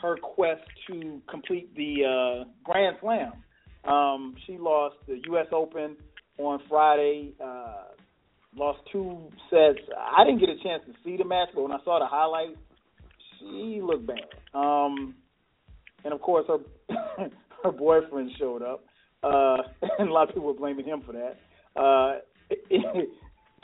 her 0.02 0.18
quest 0.22 0.62
to 0.88 1.22
complete 1.30 1.75
the 1.75 2.44
uh, 2.46 2.50
Grand 2.64 2.98
Slam. 3.02 3.34
Um, 3.84 4.36
she 4.46 4.58
lost 4.58 4.96
the 5.08 5.20
U.S. 5.28 5.48
Open 5.52 5.96
on 6.38 6.60
Friday. 6.70 7.34
Uh, 7.44 7.84
lost 8.56 8.80
two 8.92 9.18
sets. 9.50 9.80
I 9.98 10.24
didn't 10.24 10.39
get 10.39 10.50
a 10.50 10.58
chance 10.63 10.84
to 10.88 10.94
see 11.04 11.18
the 11.18 11.25
match, 11.25 11.50
but 11.54 11.63
when 11.63 11.72
I 11.72 11.84
saw 11.84 12.00
the 12.00 12.08
highlights, 12.08 12.58
she 13.39 13.82
looked 13.84 14.08
bad. 14.08 14.30
Um, 14.54 15.15
and 16.04 16.13
of 16.13 16.22
course, 16.22 16.46
her 16.48 16.60
her 17.63 17.72
boyfriend 17.72 18.32
showed 18.39 18.62
up, 18.62 18.86
uh, 19.24 19.58
and 20.00 20.10
a 20.10 20.13
lot 20.13 20.30
of 20.30 20.36
people 20.36 20.48
were 20.48 20.54
blaming 20.54 20.86
him 20.86 21.01
for 21.06 21.13
that. 21.13 21.38
Uh, 21.80 22.20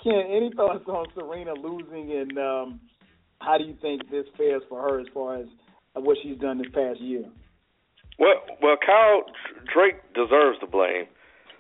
Ken, 0.04 0.24
any 0.30 0.52
thoughts 0.56 0.84
on 0.88 1.06
Serena 1.14 1.54
losing, 1.54 2.12
and 2.12 2.38
um, 2.38 2.80
how 3.40 3.58
do 3.58 3.64
you 3.64 3.76
think 3.82 4.10
this 4.10 4.26
fares 4.38 4.64
for 4.68 4.82
her 4.82 5.00
as 5.00 5.08
far 5.14 5.38
as 5.38 5.46
what 5.94 6.18
she's 6.24 6.38
done 6.40 6.58
this 6.58 6.68
past 6.74 7.00
year? 7.00 7.24
Well, 8.18 8.42
well, 8.62 8.78
Kyle 8.84 9.24
Drake 9.74 10.02
deserves 10.14 10.60
the 10.60 10.68
blame. 10.68 11.06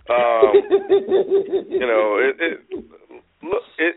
Um, 0.10 0.51
you 1.70 1.86
know, 1.86 2.17
it, 2.17 2.36
it 2.39 2.60
look, 3.43 3.63
it, 3.77 3.96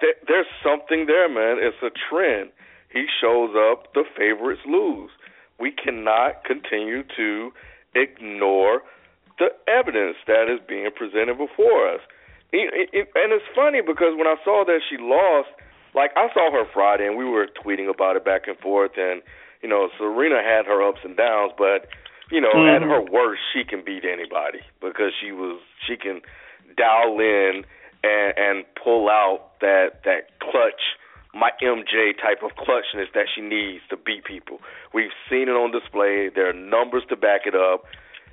it, 0.00 0.16
there's 0.26 0.46
something 0.64 1.06
there, 1.06 1.28
man. 1.28 1.58
It's 1.60 1.82
a 1.82 1.90
trend. 2.08 2.50
He 2.92 3.06
shows 3.20 3.54
up, 3.54 3.92
the 3.94 4.04
favorites 4.16 4.62
lose. 4.66 5.10
We 5.58 5.70
cannot 5.70 6.44
continue 6.44 7.02
to 7.16 7.52
ignore 7.94 8.82
the 9.38 9.48
evidence 9.68 10.16
that 10.26 10.52
is 10.52 10.60
being 10.66 10.88
presented 10.94 11.38
before 11.38 11.88
us. 11.88 12.00
And 12.52 12.70
it's 13.32 13.44
funny 13.54 13.80
because 13.80 14.16
when 14.16 14.26
I 14.26 14.36
saw 14.44 14.64
that 14.66 14.80
she 14.88 14.96
lost, 14.98 15.48
like 15.94 16.10
I 16.16 16.28
saw 16.34 16.50
her 16.50 16.64
Friday 16.72 17.06
and 17.06 17.16
we 17.16 17.24
were 17.24 17.46
tweeting 17.46 17.88
about 17.88 18.16
it 18.16 18.24
back 18.24 18.48
and 18.48 18.58
forth, 18.58 18.92
and 18.96 19.22
you 19.62 19.68
know 19.68 19.88
Serena 19.98 20.42
had 20.42 20.66
her 20.66 20.82
ups 20.82 21.00
and 21.04 21.16
downs, 21.16 21.52
but 21.56 21.86
you 22.30 22.40
know 22.40 22.52
mm-hmm. 22.54 22.84
at 22.84 22.88
her 22.88 23.00
worst 23.00 23.42
she 23.52 23.64
can 23.64 23.84
beat 23.84 24.04
anybody 24.04 24.60
because 24.80 25.12
she 25.20 25.32
was 25.32 25.60
she 25.86 25.96
can 25.96 26.20
dial 26.76 27.18
in 27.18 27.64
and 28.02 28.34
and 28.36 28.64
pull 28.82 29.08
out 29.08 29.58
that 29.60 30.02
that 30.04 30.38
clutch 30.40 30.96
my 31.32 31.50
MJ 31.62 32.10
type 32.20 32.42
of 32.42 32.50
clutchness 32.56 33.06
that 33.14 33.26
she 33.32 33.40
needs 33.40 33.82
to 33.88 33.96
beat 33.96 34.24
people. 34.24 34.58
We've 34.92 35.14
seen 35.28 35.42
it 35.42 35.54
on 35.54 35.70
display. 35.70 36.28
There 36.34 36.48
are 36.48 36.52
numbers 36.52 37.04
to 37.08 37.16
back 37.16 37.42
it 37.46 37.54
up. 37.54 37.84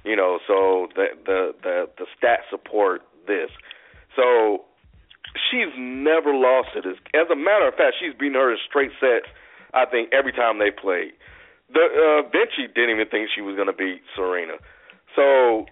You 0.04 0.16
know, 0.16 0.40
so 0.48 0.88
the 0.96 1.08
the 1.26 1.54
the, 1.62 1.90
the 1.98 2.06
stats 2.18 2.50
support 2.50 3.02
this. 3.28 3.50
So 4.16 4.66
she's 5.36 5.74
never 5.78 6.34
lost 6.34 6.70
it. 6.76 6.86
As 6.88 7.30
a 7.32 7.36
matter 7.36 7.68
of 7.68 7.76
fact, 7.76 7.98
she's 8.00 8.14
beaten 8.18 8.34
her 8.34 8.52
in 8.52 8.58
straight 8.68 8.92
sets. 9.00 9.30
I 9.74 9.86
think 9.86 10.10
every 10.14 10.32
time 10.32 10.60
they 10.60 10.72
played. 10.72 11.14
The 11.74 11.84
uh, 11.84 12.30
Vinci 12.30 12.72
didn't 12.74 12.96
even 12.96 13.08
think 13.10 13.30
she 13.34 13.42
was 13.42 13.56
going 13.56 13.68
to 13.68 13.76
beat 13.76 14.02
Serena. 14.16 14.56
So 15.16 15.66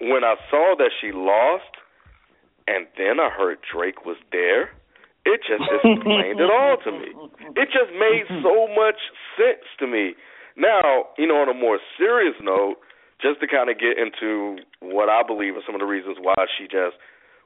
when 0.00 0.24
I 0.24 0.34
saw 0.50 0.74
that 0.78 0.90
she 1.00 1.12
lost, 1.12 1.70
and 2.66 2.86
then 2.98 3.20
I 3.20 3.30
heard 3.30 3.58
Drake 3.62 4.04
was 4.04 4.16
there, 4.32 4.74
it 5.26 5.40
just 5.46 5.62
explained 5.82 6.40
it 6.40 6.50
all 6.50 6.78
to 6.82 6.90
me. 6.90 7.10
It 7.54 7.68
just 7.70 7.90
made 7.94 8.26
so 8.42 8.66
much 8.74 8.98
sense 9.38 9.66
to 9.78 9.86
me. 9.86 10.14
Now, 10.56 11.10
you 11.18 11.26
know, 11.26 11.42
on 11.42 11.48
a 11.48 11.54
more 11.54 11.78
serious 11.98 12.34
note, 12.40 12.76
just 13.20 13.40
to 13.40 13.46
kind 13.46 13.70
of 13.70 13.78
get 13.78 13.98
into 13.98 14.62
what 14.80 15.08
I 15.08 15.22
believe 15.26 15.56
are 15.56 15.64
some 15.64 15.74
of 15.74 15.80
the 15.80 15.88
reasons 15.88 16.18
why 16.20 16.36
she 16.58 16.64
just 16.64 16.96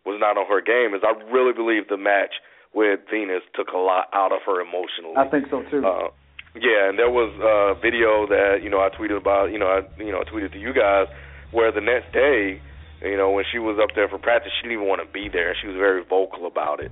was 0.04 0.18
not 0.18 0.36
on 0.36 0.46
her 0.48 0.60
game 0.60 0.94
is 0.96 1.02
I 1.04 1.12
really 1.30 1.52
believe 1.52 1.88
the 1.88 1.96
match 1.96 2.40
with 2.74 3.00
Venus 3.10 3.42
took 3.54 3.68
a 3.74 3.78
lot 3.78 4.08
out 4.14 4.32
of 4.32 4.40
her 4.46 4.60
emotionally. 4.60 5.16
I 5.16 5.28
think 5.28 5.46
so 5.50 5.62
too. 5.70 5.84
Uh, 5.84 6.08
yeah, 6.54 6.88
and 6.88 6.98
there 6.98 7.10
was 7.10 7.30
a 7.38 7.80
video 7.80 8.26
that 8.26 8.62
you 8.62 8.70
know 8.70 8.80
I 8.80 8.90
tweeted 8.90 9.16
about. 9.16 9.52
You 9.52 9.58
know, 9.58 9.68
I 9.68 9.80
you 10.02 10.10
know 10.10 10.20
I 10.20 10.24
tweeted 10.24 10.52
to 10.52 10.58
you 10.58 10.72
guys 10.72 11.06
where 11.50 11.70
the 11.72 11.80
next 11.80 12.12
day, 12.12 12.60
you 13.02 13.16
know, 13.16 13.30
when 13.30 13.44
she 13.50 13.58
was 13.58 13.78
up 13.82 13.94
there 13.94 14.08
for 14.08 14.18
practice, 14.18 14.52
she 14.58 14.68
didn't 14.68 14.82
even 14.82 14.88
want 14.88 15.02
to 15.04 15.10
be 15.12 15.28
there. 15.28 15.50
And 15.50 15.58
she 15.60 15.68
was 15.68 15.76
very 15.76 16.02
vocal 16.04 16.46
about 16.46 16.80
it 16.80 16.90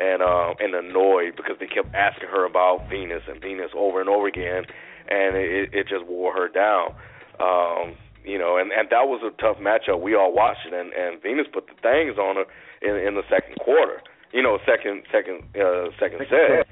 and 0.00 0.22
uh, 0.22 0.56
and 0.58 0.74
annoyed 0.74 1.36
because 1.36 1.56
they 1.60 1.68
kept 1.68 1.94
asking 1.94 2.28
her 2.28 2.44
about 2.46 2.88
Venus 2.88 3.22
and 3.28 3.40
Venus 3.40 3.70
over 3.76 4.00
and 4.00 4.08
over 4.08 4.26
again, 4.26 4.64
and 5.08 5.36
it, 5.36 5.70
it 5.72 5.86
just 5.88 6.06
wore 6.08 6.32
her 6.32 6.48
down. 6.48 6.96
Um, 7.38 7.94
you 8.24 8.38
know, 8.38 8.56
and 8.56 8.72
and 8.72 8.88
that 8.88 9.04
was 9.04 9.20
a 9.20 9.30
tough 9.40 9.60
matchup. 9.60 10.00
We 10.00 10.16
all 10.16 10.32
watched 10.32 10.64
it, 10.66 10.72
and 10.72 10.92
and 10.92 11.22
Venus 11.22 11.46
put 11.52 11.68
the 11.68 11.76
things 11.84 12.16
on 12.16 12.36
her 12.40 12.48
in 12.80 12.96
in 12.96 13.14
the 13.14 13.24
second 13.28 13.56
quarter. 13.60 14.00
You 14.32 14.42
know, 14.42 14.58
second 14.64 15.04
second 15.12 15.44
uh, 15.54 15.92
second 16.00 16.24
set. 16.32 16.66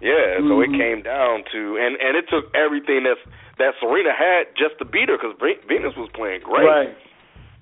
Yeah, 0.00 0.40
so 0.48 0.60
it 0.64 0.72
Mm-hmm. 0.72 0.80
came 0.80 1.00
down 1.02 1.44
to 1.52 1.76
and 1.76 1.96
and 2.00 2.16
it 2.16 2.24
took 2.32 2.48
everything 2.56 3.04
that's 3.04 3.20
that 3.60 3.74
Serena 3.80 4.16
had 4.16 4.48
just 4.56 4.78
to 4.80 4.84
beat 4.88 5.08
her 5.12 5.18
because 5.20 5.36
Venus 5.68 5.92
was 5.96 6.08
playing 6.16 6.40
great, 6.42 6.64
Right. 6.64 6.96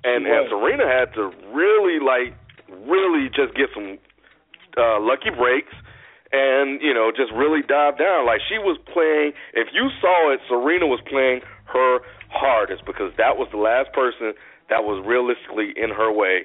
and 0.05 0.27
and. 0.27 0.47
Serena 0.49 0.87
had 0.87 1.11
to 1.19 1.31
really 1.51 1.99
like 1.99 2.35
really 2.87 3.27
just 3.35 3.55
get 3.59 3.71
some 3.75 3.99
uh, 4.79 5.01
lucky 5.03 5.31
breaks 5.35 5.75
and 6.31 6.79
you 6.81 6.95
know 6.95 7.11
just 7.11 7.33
really 7.35 7.63
dive 7.67 7.99
down. 7.99 8.27
Like 8.27 8.41
she 8.47 8.59
was 8.63 8.79
playing. 8.87 9.33
If 9.55 9.69
you 9.75 9.91
saw 10.01 10.31
it, 10.33 10.39
Serena 10.47 10.87
was 10.87 11.01
playing 11.11 11.41
her 11.67 11.99
hardest 12.31 12.85
because 12.87 13.11
that 13.19 13.35
was 13.37 13.49
the 13.51 13.59
last 13.59 13.91
person 13.93 14.33
that 14.71 14.85
was 14.85 15.03
realistically 15.05 15.73
in 15.75 15.91
her 15.91 16.13
way. 16.13 16.45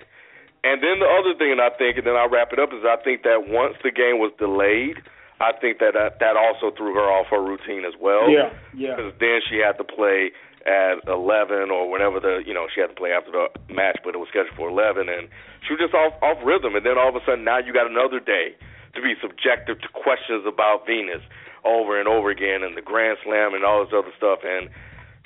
And 0.63 0.79
then 0.81 1.03
the 1.03 1.11
other 1.11 1.35
thing, 1.37 1.51
and 1.51 1.59
I 1.59 1.69
think, 1.75 1.97
and 1.99 2.07
then 2.07 2.15
I'll 2.15 2.29
wrap 2.31 2.53
it 2.55 2.59
up, 2.59 2.71
is 2.71 2.87
I 2.87 2.95
think 3.03 3.23
that 3.27 3.51
once 3.51 3.75
the 3.83 3.91
game 3.91 4.15
was 4.23 4.31
delayed, 4.39 4.95
I 5.43 5.51
think 5.59 5.79
that 5.83 5.93
that, 5.99 6.23
that 6.23 6.35
also 6.39 6.71
threw 6.75 6.95
her 6.95 7.03
off 7.11 7.27
her 7.27 7.43
routine 7.43 7.83
as 7.83 7.93
well. 7.99 8.31
Yeah, 8.31 8.49
yeah. 8.71 8.95
Because 8.95 9.11
then 9.19 9.43
she 9.43 9.59
had 9.59 9.75
to 9.77 9.83
play 9.83 10.31
at 10.63 11.03
11 11.11 11.67
or 11.75 11.91
whenever 11.91 12.23
the, 12.23 12.39
you 12.47 12.55
know, 12.55 12.71
she 12.71 12.79
had 12.79 12.87
to 12.87 12.95
play 12.95 13.11
after 13.11 13.35
the 13.35 13.51
match, 13.67 13.99
but 13.99 14.15
it 14.15 14.19
was 14.23 14.31
scheduled 14.31 14.55
for 14.55 14.71
11, 14.71 15.11
and 15.11 15.27
she 15.67 15.75
was 15.75 15.83
just 15.83 15.91
off 15.93 16.15
off 16.23 16.39
rhythm. 16.47 16.79
And 16.79 16.87
then 16.87 16.95
all 16.95 17.11
of 17.11 17.19
a 17.19 17.23
sudden, 17.27 17.43
now 17.43 17.59
you 17.59 17.75
got 17.75 17.85
another 17.91 18.23
day 18.23 18.55
to 18.95 19.03
be 19.03 19.19
subjective 19.19 19.83
to 19.83 19.89
questions 19.91 20.47
about 20.47 20.87
Venus 20.87 21.19
over 21.67 21.99
and 21.99 22.07
over 22.07 22.31
again, 22.31 22.63
and 22.63 22.75
the 22.79 22.85
Grand 22.85 23.19
Slam 23.27 23.51
and 23.53 23.63
all 23.67 23.83
this 23.83 23.91
other 23.91 24.15
stuff, 24.15 24.39
and 24.47 24.71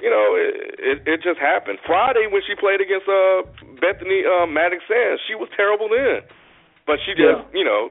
you 0.02 0.10
know, 0.10 0.38
it, 0.38 0.54
it 0.78 0.98
it 1.06 1.20
just 1.26 1.38
happened. 1.42 1.78
Friday 1.86 2.26
when 2.30 2.42
she 2.46 2.54
played 2.58 2.82
against 2.82 3.06
uh 3.10 3.42
Bethanie 3.82 4.22
uh 4.26 4.46
Mattek-Sands, 4.46 5.22
she 5.26 5.34
was 5.34 5.50
terrible 5.58 5.90
then. 5.90 6.22
But 6.86 6.98
she 7.06 7.12
just, 7.18 7.42
Yeah. 7.44 7.44
you 7.54 7.66
know, 7.66 7.90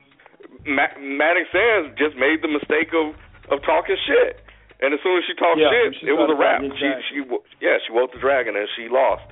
Ma- 0.67 0.97
Mattek-Sands 0.99 1.95
just 1.97 2.19
made 2.19 2.43
the 2.43 2.51
mistake 2.51 2.93
of 2.93 3.15
of 3.51 3.63
talking 3.63 3.95
shit. 4.07 4.43
And 4.83 4.93
as 4.93 5.01
soon 5.01 5.17
as 5.17 5.25
she 5.25 5.35
talked 5.39 5.63
Yeah, 5.63 5.71
shit, 5.71 6.03
she 6.03 6.11
it 6.11 6.17
was 6.19 6.29
a 6.29 6.37
wrap. 6.37 6.61
She 6.61 6.89
she 7.09 7.17
yeah, 7.63 7.79
she 7.87 7.95
woke 7.95 8.13
the 8.13 8.21
dragon 8.21 8.59
and 8.59 8.69
she 8.77 8.91
lost. 8.91 9.25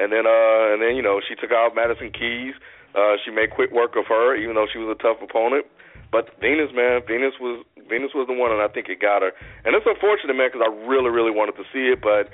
And 0.00 0.10
then 0.10 0.26
uh 0.26 0.74
and 0.74 0.82
then 0.82 0.96
you 0.96 1.04
know, 1.04 1.20
she 1.20 1.36
took 1.36 1.52
out 1.52 1.76
Madison 1.76 2.10
Keys. 2.10 2.56
Uh 2.96 3.20
she 3.22 3.30
made 3.30 3.52
quick 3.52 3.70
work 3.70 3.94
of 3.94 4.08
her 4.08 4.34
even 4.34 4.56
though 4.56 4.66
she 4.66 4.80
was 4.80 4.88
a 4.88 4.98
tough 4.98 5.20
opponent. 5.22 5.66
But 6.10 6.32
Venus, 6.40 6.72
man, 6.72 7.04
Venus 7.04 7.36
was 7.36 7.62
Venus 7.88 8.12
was 8.16 8.28
the 8.28 8.36
one, 8.36 8.52
and 8.52 8.60
I 8.60 8.68
think 8.68 8.88
it 8.88 9.00
got 9.00 9.20
her. 9.20 9.32
And 9.64 9.76
it's 9.76 9.84
unfortunate, 9.88 10.36
man, 10.36 10.48
because 10.52 10.64
I 10.64 10.72
really, 10.88 11.08
really 11.08 11.32
wanted 11.32 11.56
to 11.56 11.64
see 11.72 11.92
it. 11.92 12.00
But 12.00 12.32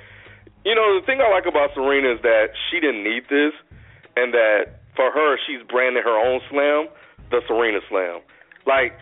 you 0.63 0.75
know, 0.75 0.99
the 0.99 1.03
thing 1.05 1.19
I 1.19 1.27
like 1.31 1.45
about 1.45 1.75
Serena 1.75 2.15
is 2.15 2.21
that 2.23 2.55
she 2.71 2.79
didn't 2.79 3.03
need 3.03 3.27
this, 3.27 3.51
and 4.15 4.31
that 4.31 4.79
for 4.95 5.11
her, 5.11 5.35
she's 5.43 5.59
branded 5.67 6.03
her 6.07 6.15
own 6.15 6.39
slam 6.49 6.87
the 7.31 7.41
Serena 7.47 7.79
Slam. 7.89 8.21
Like 8.65 8.93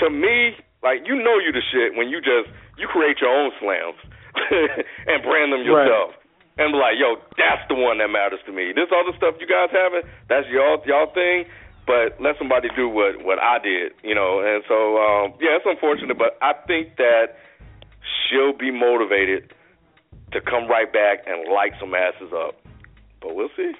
to 0.00 0.10
me, 0.10 0.56
like 0.82 1.04
you 1.06 1.14
know 1.16 1.38
you 1.38 1.52
the 1.52 1.62
shit 1.72 1.96
when 1.96 2.08
you 2.08 2.20
just 2.20 2.48
you 2.76 2.86
create 2.88 3.18
your 3.20 3.30
own 3.30 3.50
slams 3.60 3.98
and 5.10 5.22
brand 5.22 5.52
them 5.52 5.64
Right. 5.66 5.84
yourself. 5.86 6.14
And 6.58 6.72
be 6.74 6.78
like, 6.78 6.98
yo, 6.98 7.22
that's 7.38 7.62
the 7.70 7.78
one 7.78 7.98
that 8.02 8.10
matters 8.10 8.40
to 8.46 8.52
me. 8.52 8.72
This 8.74 8.90
other 8.90 9.14
stuff 9.16 9.38
you 9.38 9.46
guys 9.46 9.70
having, 9.70 10.02
that's 10.28 10.46
y'all 10.50 10.82
y'all 10.86 11.06
thing. 11.14 11.44
But 11.86 12.20
let 12.20 12.36
somebody 12.36 12.68
do 12.76 12.88
what 12.88 13.22
what 13.24 13.38
I 13.38 13.58
did, 13.62 13.92
you 14.02 14.14
know. 14.14 14.40
And 14.42 14.62
so, 14.68 14.98
um, 14.98 15.32
yeah, 15.40 15.56
it's 15.56 15.64
unfortunate, 15.64 16.18
but 16.18 16.36
I 16.42 16.52
think 16.66 16.96
that 16.96 17.38
she'll 18.02 18.52
be 18.56 18.70
motivated 18.70 19.54
to 20.32 20.40
come 20.40 20.68
right 20.68 20.92
back 20.92 21.24
and 21.26 21.48
light 21.50 21.72
some 21.80 21.94
asses 21.94 22.32
up. 22.34 22.60
But 23.22 23.34
we'll 23.34 23.48
see. 23.56 23.72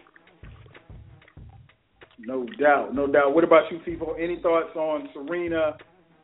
No 2.18 2.46
doubt, 2.58 2.94
no 2.94 3.06
doubt. 3.06 3.34
What 3.34 3.44
about 3.44 3.70
you, 3.70 3.78
people? 3.80 4.16
Any 4.18 4.40
thoughts 4.42 4.74
on 4.74 5.08
Serena 5.14 5.76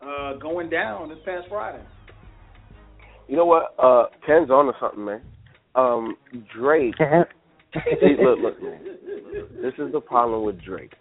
uh, 0.02 0.34
going 0.38 0.68
down 0.68 1.08
this 1.08 1.18
past 1.24 1.46
Friday? 1.48 1.82
You 3.28 3.36
know 3.36 3.46
what? 3.46 3.74
Uh, 3.78 4.06
Ken's 4.26 4.50
on 4.50 4.66
to 4.66 4.72
something, 4.80 5.04
man. 5.04 5.22
Um, 5.74 6.16
Drake. 6.54 6.94
see, 7.74 8.16
look, 8.22 8.38
look, 8.40 8.62
man. 8.62 8.80
This 9.62 9.74
is 9.78 9.92
the 9.92 10.00
problem 10.00 10.44
with 10.44 10.60
Drake. 10.62 10.92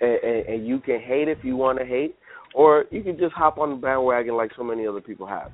and, 0.00 0.18
and, 0.22 0.46
and 0.46 0.66
you 0.66 0.80
can 0.80 1.00
hate 1.00 1.28
if 1.28 1.38
you 1.42 1.56
want 1.56 1.78
to 1.78 1.84
hate, 1.84 2.16
or 2.54 2.84
you 2.90 3.02
can 3.02 3.18
just 3.18 3.32
hop 3.34 3.58
on 3.58 3.70
the 3.70 3.76
bandwagon 3.76 4.36
like 4.36 4.50
so 4.56 4.64
many 4.64 4.86
other 4.86 5.00
people 5.00 5.26
have. 5.26 5.52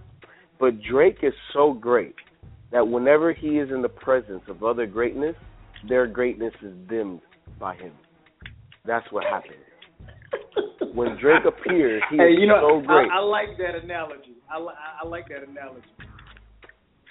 But 0.59 0.83
Drake 0.83 1.19
is 1.23 1.35
so 1.53 1.73
great 1.73 2.15
that 2.73 2.87
whenever 2.87 3.33
he 3.33 3.59
is 3.59 3.71
in 3.71 3.83
the 3.83 3.89
presence 3.89 4.43
of 4.49 4.63
other 4.63 4.87
greatness, 4.87 5.37
their 5.89 6.07
greatness 6.07 6.55
is 6.63 6.73
dimmed 6.89 7.21
by 7.59 7.75
him. 7.75 7.93
That's 8.87 9.07
what 9.11 9.25
happened. 9.25 9.55
When 10.95 11.17
Drake 11.21 11.43
appears, 11.45 12.03
he 12.09 12.17
hey, 12.19 12.35
is 12.35 12.39
you 12.41 12.47
know, 12.47 12.81
so 12.81 12.87
great. 12.87 13.11
I, 13.11 13.17
I 13.17 13.21
like 13.21 13.59
that 13.59 13.75
analogy. 13.83 14.37
I, 14.49 14.61
li- 14.61 14.79
I 15.03 15.05
like 15.05 15.27
that 15.29 15.43
analogy. 15.43 15.89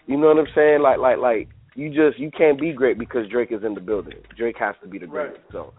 You 0.08 0.18
know 0.18 0.28
what 0.28 0.38
I'm 0.38 0.48
saying? 0.56 0.82
Like 0.82 1.00
like 1.00 1.18
like 1.18 1.50
you 1.76 1.90
just 1.90 2.18
you 2.18 2.32
can't 2.32 2.60
be 2.60 2.72
great 2.72 2.98
because 2.98 3.28
Drake 3.30 3.52
is 3.52 3.64
in 3.66 3.74
the 3.74 3.82
building. 3.82 4.14
Drake 4.38 4.56
has 4.60 4.76
to 4.84 4.88
be 4.88 5.00
the 5.00 5.08
greatest. 5.08 5.42
So, 5.52 5.74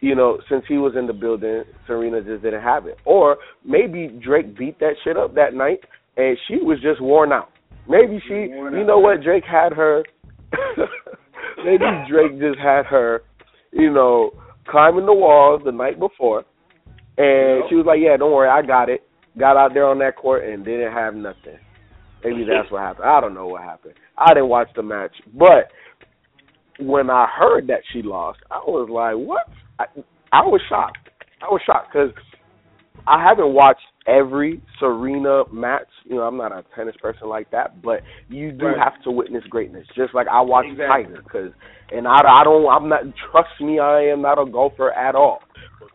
you 0.00 0.14
know, 0.14 0.38
since 0.48 0.64
he 0.66 0.78
was 0.78 0.94
in 0.96 1.06
the 1.06 1.12
building, 1.12 1.64
Serena 1.86 2.22
just 2.22 2.42
didn't 2.42 2.62
have 2.62 2.86
it. 2.86 2.96
Or 3.04 3.36
maybe 3.64 4.18
Drake 4.22 4.56
beat 4.56 4.78
that 4.80 4.94
shit 5.04 5.18
up 5.18 5.34
that 5.34 5.52
night 5.52 5.80
and 6.16 6.38
she 6.48 6.56
was 6.56 6.80
just 6.80 7.02
worn 7.02 7.32
out. 7.32 7.50
Maybe 7.88 8.22
she 8.26 8.34
you 8.34 8.66
out. 8.66 8.86
know 8.86 8.98
what, 8.98 9.22
Drake 9.22 9.44
had 9.44 9.72
her 9.72 10.04
maybe 11.64 11.84
Drake 12.08 12.38
just 12.38 12.58
had 12.58 12.86
her, 12.86 13.22
you 13.72 13.90
know, 13.90 14.32
climbing 14.68 15.06
the 15.06 15.12
walls 15.14 15.62
the 15.64 15.72
night 15.72 15.98
before 15.98 16.44
and 17.18 17.60
Yep. 17.62 17.64
she 17.68 17.74
was 17.76 17.86
like, 17.86 18.00
Yeah, 18.00 18.16
don't 18.16 18.32
worry, 18.32 18.48
I 18.48 18.62
got 18.62 18.88
it. 18.88 19.02
Got 19.38 19.56
out 19.56 19.72
there 19.74 19.86
on 19.86 19.98
that 20.00 20.16
court 20.16 20.44
and 20.44 20.64
didn't 20.64 20.92
have 20.92 21.14
nothing. 21.14 21.58
Maybe 22.24 22.44
that's 22.44 22.70
what 22.70 22.82
happened. 22.82 23.06
I 23.06 23.20
don't 23.20 23.34
know 23.34 23.48
what 23.48 23.62
happened. 23.62 23.94
I 24.16 24.28
didn't 24.34 24.48
watch 24.48 24.68
the 24.76 24.82
match, 24.82 25.12
but 25.34 25.70
when 26.78 27.10
I 27.10 27.26
heard 27.26 27.66
that 27.68 27.80
she 27.92 28.02
lost, 28.02 28.38
I 28.50 28.58
was 28.58 28.88
like, 28.90 29.14
"What?" 29.16 29.48
I, 29.78 29.84
I 30.32 30.42
was 30.42 30.60
shocked. 30.68 31.08
I 31.40 31.46
was 31.46 31.60
shocked 31.66 31.92
because 31.92 32.10
I 33.06 33.22
haven't 33.22 33.52
watched 33.52 33.80
every 34.06 34.60
Serena 34.78 35.44
match. 35.52 35.88
You 36.04 36.16
know, 36.16 36.22
I'm 36.22 36.36
not 36.36 36.52
a 36.52 36.64
tennis 36.74 36.96
person 37.00 37.28
like 37.28 37.50
that, 37.50 37.82
but 37.82 38.02
you 38.28 38.52
do 38.52 38.66
Right. 38.66 38.78
have 38.78 39.00
to 39.04 39.10
witness 39.10 39.44
greatness. 39.50 39.86
Just 39.96 40.14
like 40.14 40.26
I 40.28 40.40
watch 40.40 40.66
Exactly. 40.66 41.04
Tiger, 41.04 41.22
because 41.22 41.52
and 41.92 42.06
I, 42.08 42.16
I 42.16 42.44
don't. 42.44 42.66
I'm 42.68 42.88
not. 42.88 43.02
Trust 43.30 43.60
me, 43.60 43.78
I 43.78 44.02
am 44.04 44.22
not 44.22 44.38
a 44.40 44.46
golfer 44.50 44.92
at 44.92 45.14
all. 45.14 45.40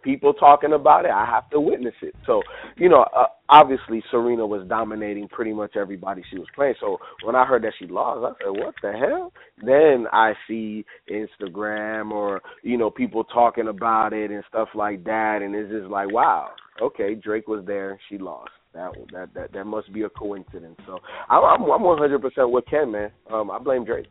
People 0.04 0.34
talking 0.34 0.74
about 0.74 1.06
it, 1.06 1.12
I 1.12 1.26
have 1.26 1.50
to 1.50 1.60
witness 1.60 1.93
it. 2.02 2.13
So, 2.26 2.41
you 2.78 2.88
know, 2.88 3.06
uh, 3.15 3.26
obviously 3.50 4.02
Serena 4.10 4.46
was 4.46 4.65
dominating 4.67 5.28
pretty 5.28 5.54
much 5.54 5.76
everybody 5.76 6.24
she 6.30 6.38
was 6.38 6.48
playing. 6.56 6.76
So 6.80 6.98
when 7.26 7.36
I 7.36 7.46
heard 7.46 7.63
that 7.63 7.74
she 7.78 7.88
lost, 7.88 8.24
I 8.39 8.43
said, 8.46 8.52
"What 8.52 8.76
the 8.82 8.91
hell?" 8.93 9.34
Then 9.65 10.08
I 10.13 10.34
see 10.48 10.86
Instagram 11.12 12.12
or 12.12 12.41
you 12.63 12.78
know 12.78 12.89
people 12.89 13.24
talking 13.26 13.67
about 13.67 14.13
it 14.13 14.32
and 14.32 14.43
stuff 14.48 14.70
like 14.76 15.04
that, 15.06 15.39
and 15.41 15.56
it's 15.56 15.72
just 15.72 15.88
like, 15.89 16.12
wow, 16.12 16.52
okay, 16.81 17.15
Drake 17.15 17.47
was 17.47 17.63
there, 17.65 17.99
she 18.09 18.17
lost. 18.17 18.51
That 18.73 18.91
that 19.11 19.33
that 19.33 19.53
that 19.53 19.63
must 19.65 19.91
be 19.93 20.03
a 20.03 20.09
coincidence. 20.09 20.77
So 20.85 20.99
I'm 21.29 21.43
I'm 21.43 21.71
I'm 21.71 21.83
100 21.83 22.21
percent 22.21 22.51
with 22.51 22.65
Ken, 22.69 22.91
man. 22.91 23.11
Um, 23.31 23.49
I 23.49 23.59
blame 23.59 23.85
Drake. 23.85 24.07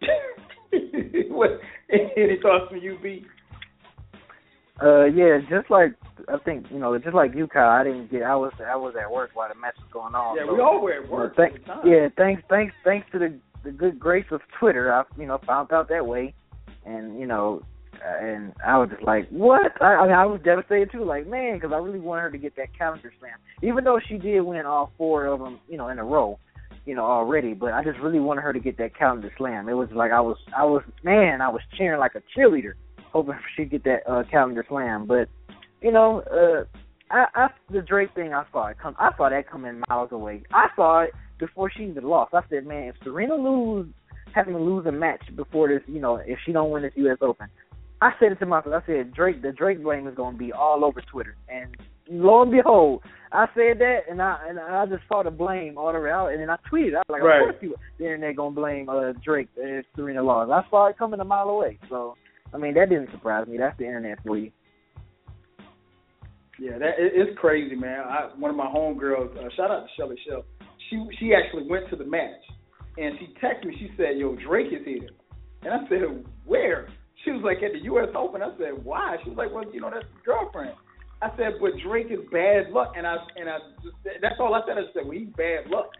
what, 1.30 1.50
any 1.90 2.38
thoughts 2.42 2.70
from 2.70 2.78
you, 2.78 2.98
B? 3.02 3.24
Uh, 4.82 5.04
yeah, 5.04 5.38
just 5.48 5.70
like 5.70 5.94
I 6.28 6.36
think 6.44 6.66
you 6.70 6.78
know, 6.78 6.98
just 6.98 7.14
like 7.14 7.32
you, 7.34 7.46
Kyle. 7.46 7.70
I 7.70 7.84
didn't 7.84 8.10
get. 8.10 8.22
I 8.22 8.34
was 8.34 8.52
I 8.64 8.76
was 8.76 8.94
at 9.00 9.10
work 9.10 9.30
while 9.34 9.48
the 9.48 9.58
match 9.58 9.74
was 9.78 9.88
going 9.92 10.14
on. 10.14 10.36
Yeah, 10.36 10.46
so, 10.46 10.54
we 10.54 10.60
all 10.60 10.80
were 10.80 10.92
at 10.92 11.04
you 11.04 11.10
know, 11.10 11.12
work 11.16 11.36
thank- 11.36 11.54
at 11.54 11.60
the 11.60 11.66
time. 11.66 11.86
yeah, 11.86 12.08
thanks, 12.16 12.42
thanks, 12.48 12.74
thanks 12.84 13.06
to 13.12 13.18
the 13.18 13.38
the 13.64 13.70
good 13.70 13.98
grace 13.98 14.26
of 14.30 14.40
Twitter, 14.58 14.92
I 14.92 15.04
you 15.18 15.26
know 15.26 15.40
found 15.46 15.72
out 15.72 15.88
that 15.88 16.06
way, 16.06 16.34
and 16.84 17.18
you 17.18 17.26
know, 17.26 17.62
and 18.02 18.52
I 18.66 18.78
was 18.78 18.90
just 18.90 19.02
like, 19.02 19.28
what? 19.30 19.72
I, 19.80 19.94
I 19.94 20.02
mean, 20.04 20.12
I 20.12 20.26
was 20.26 20.40
devastated 20.44 20.90
too. 20.92 21.04
Like, 21.04 21.26
man, 21.26 21.56
because 21.56 21.72
I 21.72 21.78
really 21.78 22.00
wanted 22.00 22.22
her 22.22 22.30
to 22.30 22.38
get 22.38 22.56
that 22.56 22.76
calendar 22.76 23.12
slam, 23.20 23.38
even 23.62 23.84
though 23.84 24.00
she 24.08 24.18
did 24.18 24.40
win 24.42 24.66
all 24.66 24.92
four 24.98 25.26
of 25.26 25.40
them, 25.40 25.60
you 25.68 25.76
know, 25.76 25.88
in 25.88 25.98
a 25.98 26.04
row, 26.04 26.38
you 26.86 26.94
know, 26.94 27.04
already. 27.04 27.54
But 27.54 27.72
I 27.72 27.84
just 27.84 27.98
really 28.00 28.20
wanted 28.20 28.42
her 28.42 28.52
to 28.52 28.60
get 28.60 28.78
that 28.78 28.96
calendar 28.96 29.32
slam. 29.36 29.68
It 29.68 29.74
was 29.74 29.88
like 29.94 30.12
I 30.12 30.20
was, 30.20 30.36
I 30.56 30.64
was, 30.64 30.82
man, 31.02 31.40
I 31.40 31.48
was 31.48 31.62
cheering 31.76 32.00
like 32.00 32.14
a 32.14 32.22
cheerleader, 32.38 32.74
hoping 33.12 33.34
she'd 33.56 33.70
get 33.70 33.84
that 33.84 34.00
uh, 34.08 34.22
calendar 34.30 34.64
slam. 34.68 35.06
But 35.06 35.28
you 35.80 35.92
know, 35.92 36.22
uh, 36.30 36.64
I, 37.10 37.26
I 37.34 37.48
the 37.70 37.82
Drake 37.82 38.14
thing, 38.14 38.32
I 38.32 38.44
saw 38.52 38.68
it 38.68 38.78
come. 38.82 38.96
I 38.98 39.10
saw 39.16 39.28
that 39.28 39.50
coming 39.50 39.82
miles 39.88 40.12
away. 40.12 40.42
I 40.52 40.68
saw 40.76 41.02
it 41.02 41.10
before 41.38 41.70
she 41.70 41.84
even 41.84 42.04
lost. 42.04 42.34
I 42.34 42.40
said, 42.48 42.66
man, 42.66 42.88
if 42.88 42.96
Serena 43.02 43.34
lose, 43.34 43.86
having 44.34 44.54
to 44.54 44.60
lose 44.60 44.86
a 44.86 44.92
match 44.92 45.22
before 45.36 45.68
this, 45.68 45.82
you 45.86 46.00
know, 46.00 46.16
if 46.16 46.38
she 46.44 46.52
don't 46.52 46.70
win 46.70 46.82
this 46.82 46.92
U.S. 46.96 47.18
Open, 47.20 47.48
I 48.04 48.10
said 48.20 48.32
it 48.32 48.38
to 48.40 48.46
myself. 48.46 48.74
I 48.82 48.86
said 48.86 49.14
Drake, 49.14 49.40
the 49.40 49.50
Drake 49.50 49.82
blame 49.82 50.06
is 50.06 50.14
going 50.14 50.34
to 50.34 50.38
be 50.38 50.52
all 50.52 50.84
over 50.84 51.00
Twitter, 51.10 51.36
and 51.48 51.74
lo 52.10 52.42
and 52.42 52.50
behold, 52.52 53.02
I 53.32 53.46
said 53.54 53.78
that, 53.78 54.00
and 54.10 54.20
I 54.20 54.36
and 54.46 54.60
I 54.60 54.84
just 54.84 55.04
saw 55.08 55.22
the 55.22 55.30
blame 55.30 55.78
all 55.78 55.88
around, 55.88 56.32
and 56.32 56.40
then 56.42 56.50
I 56.50 56.56
tweeted. 56.70 56.96
I 56.96 56.98
was 56.98 57.04
like, 57.08 57.22
Right. 57.22 57.40
of 57.40 57.46
course, 57.46 57.56
people 57.62 57.76
the 57.98 58.04
internet 58.04 58.36
gonna 58.36 58.54
blame 58.54 58.90
uh, 58.90 59.12
Drake 59.24 59.48
if 59.56 59.86
Serena 59.96 60.22
lost. 60.22 60.52
I 60.52 60.68
saw 60.68 60.88
it 60.88 60.98
coming 60.98 61.18
a 61.20 61.24
mile 61.24 61.48
away. 61.48 61.78
So, 61.88 62.14
I 62.52 62.58
mean, 62.58 62.74
that 62.74 62.90
didn't 62.90 63.10
surprise 63.10 63.46
me. 63.48 63.56
That's 63.56 63.78
the 63.78 63.86
internet 63.86 64.18
for 64.22 64.36
you. 64.36 64.50
Yeah, 66.60 66.76
that 66.78 66.98
it, 66.98 67.12
it's 67.14 67.38
crazy, 67.38 67.74
man. 67.74 68.00
I, 68.00 68.28
one 68.38 68.50
of 68.50 68.56
my 68.56 68.66
homegirls, 68.66 69.34
uh, 69.34 69.48
shout 69.56 69.70
out 69.70 69.80
to 69.80 69.88
Shelly 69.96 70.16
Shell. 70.28 70.44
She 70.90 71.02
she 71.18 71.32
actually 71.32 71.66
went 71.70 71.88
to 71.88 71.96
the 71.96 72.04
match, 72.04 72.42
and 72.98 73.14
she 73.18 73.32
texted 73.42 73.64
me. 73.64 73.76
She 73.78 73.88
said, 73.96 74.18
"Yo, 74.18 74.36
Drake 74.46 74.72
is 74.72 74.84
here," 74.84 75.08
and 75.62 75.72
I 75.72 75.88
said, 75.88 76.22
"Where?" 76.44 76.88
She 77.24 77.30
was 77.32 77.42
like, 77.42 77.62
"At 77.62 77.72
the 77.72 77.82
U.S. 77.84 78.08
Open." 78.14 78.42
I 78.42 78.50
said, 78.58 78.84
"Why?" 78.84 79.16
She 79.22 79.30
was 79.30 79.38
like, 79.38 79.52
"Well, 79.52 79.64
you 79.72 79.80
know, 79.80 79.90
that's 79.90 80.04
his 80.04 80.22
girlfriend." 80.24 80.74
I 81.22 81.30
said, 81.36 81.54
"But 81.60 81.72
Drake 81.82 82.08
is 82.10 82.20
bad 82.30 82.70
luck," 82.70 82.92
and 82.96 83.06
I 83.06 83.16
and 83.36 83.48
I 83.48 83.58
just 83.82 83.96
that's 84.20 84.36
all 84.38 84.54
I 84.54 84.60
said. 84.66 84.76
I 84.76 84.84
said, 84.92 85.04
"Well, 85.06 85.16
he's 85.16 85.32
bad 85.36 85.68
luck." 85.70 85.90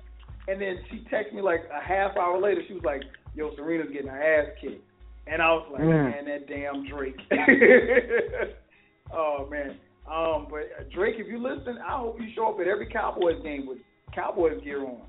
And 0.46 0.60
then 0.60 0.78
she 0.90 1.06
texted 1.10 1.32
me 1.32 1.40
like 1.40 1.64
a 1.72 1.80
half 1.82 2.16
hour 2.16 2.38
later. 2.40 2.60
She 2.68 2.74
was 2.74 2.84
like, 2.84 3.02
"Yo, 3.34 3.54
Serena's 3.56 3.90
getting 3.92 4.08
her 4.08 4.22
ass 4.22 4.48
kicked," 4.60 4.84
and 5.26 5.40
I 5.40 5.48
was 5.52 5.68
like, 5.72 5.82
Mm. 5.82 6.10
"Man, 6.12 6.24
that 6.26 6.46
damn 6.46 6.86
Drake." 6.86 7.16
oh 9.12 9.48
man. 9.50 9.76
Um, 10.10 10.48
but 10.50 10.68
uh, 10.78 10.84
Drake, 10.94 11.14
if 11.18 11.28
you 11.28 11.38
listen, 11.38 11.78
I 11.78 11.98
hope 11.98 12.20
you 12.20 12.28
show 12.34 12.52
up 12.52 12.60
at 12.60 12.68
every 12.68 12.86
Cowboys 12.86 13.42
game 13.42 13.66
with 13.66 13.78
Cowboys 14.14 14.62
gear 14.62 14.84
on, 14.84 15.00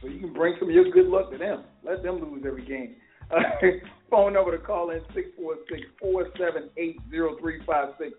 so 0.00 0.08
you 0.08 0.18
can 0.18 0.32
bring 0.32 0.56
some 0.58 0.68
of 0.68 0.74
your 0.74 0.90
good 0.90 1.06
luck 1.06 1.30
to 1.32 1.36
them. 1.38 1.64
Let 1.84 2.02
them 2.02 2.22
lose 2.22 2.42
every 2.46 2.64
game. 2.64 2.96
Uh, 3.30 3.38
phone 4.10 4.32
number 4.32 4.56
to 4.56 4.62
call 4.62 4.90
in 4.90 5.00
six 5.14 5.28
four 5.36 5.56
six 5.68 5.82
four 6.00 6.28
seven 6.38 6.70
eight 6.76 6.98
zero 7.10 7.36
three 7.40 7.60
five 7.66 7.94
six. 7.98 8.12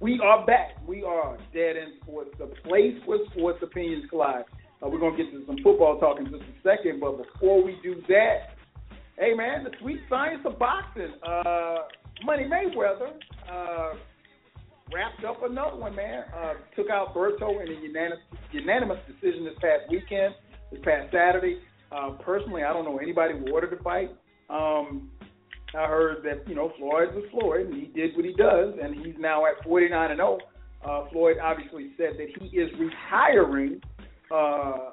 We 0.00 0.20
are 0.22 0.44
back. 0.44 0.76
We 0.86 1.02
are 1.02 1.38
Dead 1.52 1.76
End 1.76 1.94
Sports, 2.02 2.30
the 2.38 2.46
place 2.68 2.94
where 3.06 3.18
sports 3.32 3.58
opinions 3.62 4.04
collide. 4.10 4.44
Uh, 4.82 4.88
we're 4.88 5.00
gonna 5.00 5.16
get 5.16 5.30
to 5.32 5.44
some 5.46 5.56
football 5.62 5.98
talk 5.98 6.18
in 6.18 6.26
just 6.26 6.42
a 6.42 6.62
second, 6.62 7.00
but 7.00 7.16
before 7.16 7.64
we 7.64 7.78
do 7.82 8.02
that, 8.08 8.56
hey 9.18 9.34
man, 9.34 9.64
the 9.64 9.70
sweet 9.80 10.00
science 10.08 10.42
of 10.44 10.58
boxing. 10.58 11.12
Uh, 11.26 11.76
Money 12.24 12.44
Mayweather. 12.44 13.12
Uh, 13.50 13.94
wrapped 14.92 15.24
up 15.24 15.42
another 15.42 15.76
one, 15.76 15.94
man. 15.94 16.24
Uh, 16.36 16.54
took 16.76 16.90
out 16.90 17.14
Berto 17.14 17.62
in 17.62 17.68
a 17.68 17.80
unanimous, 17.80 18.18
unanimous 18.52 18.98
decision 19.08 19.44
this 19.44 19.54
past 19.60 19.90
weekend, 19.90 20.34
this 20.70 20.80
past 20.84 21.10
Saturday. 21.12 21.58
Uh, 21.90 22.10
personally, 22.24 22.62
I 22.62 22.72
don't 22.72 22.84
know 22.84 22.98
anybody 22.98 23.34
who 23.38 23.52
ordered 23.52 23.76
the 23.76 23.82
fight. 23.82 24.10
Um, 24.50 25.10
I 25.76 25.86
heard 25.86 26.22
that 26.24 26.48
you 26.48 26.54
know 26.54 26.72
Floyd 26.78 27.14
was 27.14 27.24
Floyd, 27.32 27.66
and 27.66 27.74
he 27.74 27.86
did 27.88 28.14
what 28.16 28.24
he 28.24 28.32
does, 28.34 28.74
and 28.80 28.94
he's 29.04 29.16
now 29.18 29.44
at 29.46 29.62
49 29.64 30.10
and 30.10 30.18
0. 30.18 30.38
Uh, 30.84 31.04
Floyd 31.10 31.36
obviously 31.42 31.90
said 31.96 32.12
that 32.18 32.28
he 32.38 32.56
is 32.56 32.70
retiring 32.78 33.80
uh, 34.32 34.90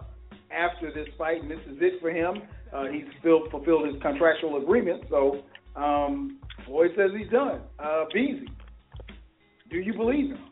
after 0.51 0.91
this 0.93 1.07
fight, 1.17 1.41
and 1.41 1.51
this 1.51 1.59
is 1.69 1.77
it 1.81 2.01
for 2.01 2.09
him. 2.09 2.41
Uh, 2.73 2.85
he's 2.85 3.03
still 3.19 3.49
fulfilled 3.51 3.87
his 3.87 4.01
contractual 4.01 4.61
agreement, 4.61 5.03
so 5.09 5.43
um, 5.75 6.39
Floyd 6.65 6.91
says 6.95 7.11
he's 7.17 7.29
done. 7.29 7.61
Uh, 7.77 8.05
Beezy, 8.13 8.47
do 9.69 9.77
you 9.77 9.93
believe 9.93 10.31
him? 10.31 10.45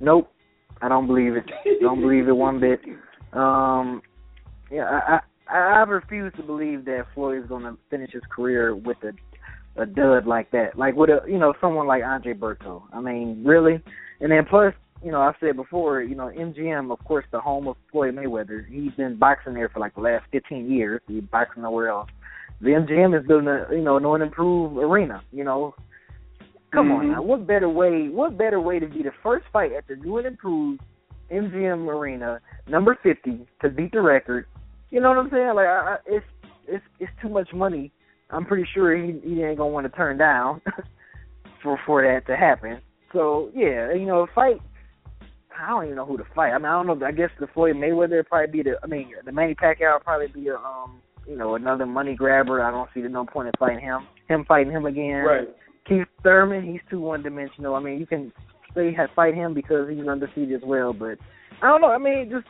Nope, 0.00 0.30
I 0.80 0.88
don't 0.88 1.06
believe 1.06 1.34
it. 1.34 1.44
don't 1.80 2.00
believe 2.00 2.28
it 2.28 2.36
one 2.36 2.60
bit. 2.60 2.80
Um, 3.30 4.00
yeah, 4.70 5.00
I, 5.06 5.20
I 5.56 5.82
refuse 5.84 6.32
to 6.36 6.42
believe 6.42 6.84
that 6.86 7.06
Floyd 7.14 7.42
is 7.42 7.48
going 7.48 7.62
to 7.64 7.76
finish 7.90 8.12
his 8.12 8.22
career 8.30 8.74
with 8.74 8.98
a 9.02 9.12
a 9.80 9.86
dud 9.86 10.26
like 10.26 10.50
that. 10.50 10.76
Like 10.76 10.96
with 10.96 11.10
a 11.10 11.20
you 11.28 11.38
know 11.38 11.54
someone 11.60 11.86
like 11.86 12.02
Andre 12.02 12.34
Berto. 12.34 12.82
I 12.92 13.00
mean, 13.00 13.42
really. 13.44 13.82
And 14.20 14.32
then 14.32 14.44
plus, 14.44 14.74
you 15.04 15.12
know, 15.12 15.20
I 15.20 15.32
said 15.38 15.54
before, 15.54 16.02
you 16.02 16.16
know, 16.16 16.26
MGM, 16.36 16.90
of 16.90 16.98
course, 17.04 17.24
the 17.30 17.40
home 17.40 17.68
of 17.68 17.76
Floyd 17.92 18.16
Mayweather. 18.16 18.66
He's 18.66 18.92
been 18.94 19.16
boxing 19.16 19.54
there 19.54 19.68
for 19.68 19.78
like 19.78 19.94
the 19.94 20.00
last 20.00 20.24
15 20.32 20.68
years. 20.70 21.00
He's 21.06 21.22
boxing 21.22 21.62
nowhere 21.62 21.88
else. 21.88 22.08
The 22.60 22.70
MGM 22.70 23.18
is 23.18 23.26
building 23.26 23.48
a 23.48 23.68
you 23.72 23.82
know 23.82 24.14
an 24.14 24.22
improved 24.22 24.76
arena. 24.78 25.22
You 25.32 25.44
know, 25.44 25.74
Come 26.72 26.90
on 26.92 27.06
Mhm. 27.06 27.12
now. 27.12 27.22
What 27.22 27.46
better 27.46 27.68
way 27.68 28.08
what 28.08 28.36
better 28.36 28.60
way 28.60 28.78
to 28.78 28.86
be 28.86 29.02
the 29.02 29.12
first 29.22 29.46
fight 29.52 29.72
at 29.72 29.86
the 29.86 29.96
new 29.96 30.18
and 30.18 30.26
improved 30.26 30.82
MGM 31.30 31.88
Arena, 31.88 32.40
number 32.66 32.94
fifty, 33.02 33.46
to 33.60 33.68
beat 33.70 33.92
the 33.92 34.02
record? 34.02 34.46
You 34.90 35.00
know 35.00 35.10
what 35.10 35.18
I'm 35.18 35.30
saying? 35.30 35.54
Like 35.54 35.66
I, 35.66 35.94
I, 35.94 35.96
it's 36.06 36.26
it's 36.66 36.84
it's 36.98 37.12
too 37.22 37.28
much 37.28 37.48
money. 37.52 37.92
I'm 38.30 38.44
pretty 38.44 38.66
sure 38.74 38.96
he 38.96 39.18
he 39.22 39.42
ain't 39.42 39.58
gonna 39.58 39.70
want 39.70 39.90
to 39.90 39.96
turn 39.96 40.18
down. 40.18 40.60
for 41.62 41.78
for 41.86 42.02
that 42.02 42.26
to 42.30 42.36
happen. 42.36 42.80
So 43.12 43.50
yeah, 43.54 43.92
you 43.92 44.06
know, 44.06 44.26
fight. 44.34 44.60
I 45.58 45.70
don't 45.70 45.84
even 45.84 45.96
know 45.96 46.06
who 46.06 46.16
to 46.18 46.24
fight. 46.36 46.52
I 46.52 46.58
mean, 46.58 46.66
I 46.66 46.82
don't 46.82 46.86
know. 46.86 47.06
I 47.06 47.10
guess 47.10 47.30
the 47.40 47.48
Floyd 47.48 47.74
Mayweather 47.74 48.18
would 48.18 48.28
probably 48.28 48.62
be 48.62 48.62
the. 48.62 48.76
I 48.82 48.86
mean, 48.86 49.10
the 49.24 49.32
Manny 49.32 49.54
Pacquiao 49.54 49.94
would 49.94 50.04
probably 50.04 50.28
be 50.28 50.48
a 50.48 50.56
um, 50.56 51.00
you 51.26 51.36
know, 51.36 51.56
another 51.56 51.86
money 51.86 52.14
grabber. 52.14 52.62
I 52.62 52.70
don't 52.70 52.88
see 52.94 53.02
the 53.02 53.08
no 53.08 53.24
point 53.26 53.48
in 53.48 53.52
fighting 53.58 53.80
him. 53.80 54.06
Him 54.28 54.44
fighting 54.46 54.72
him 54.72 54.86
again. 54.86 55.24
Right. 55.24 55.48
Keith 55.88 56.06
Thurman, 56.22 56.64
he's 56.64 56.80
too 56.90 57.00
one 57.00 57.22
dimensional. 57.22 57.74
I 57.74 57.80
mean, 57.80 57.98
you 57.98 58.06
can 58.06 58.32
say 58.74 58.96
fight 59.16 59.34
him 59.34 59.54
because 59.54 59.88
he's 59.88 60.06
undefeated 60.06 60.62
as 60.62 60.62
well, 60.64 60.92
but 60.92 61.18
I 61.62 61.66
don't 61.66 61.80
know. 61.80 61.88
I 61.88 61.98
mean, 61.98 62.30
just 62.30 62.46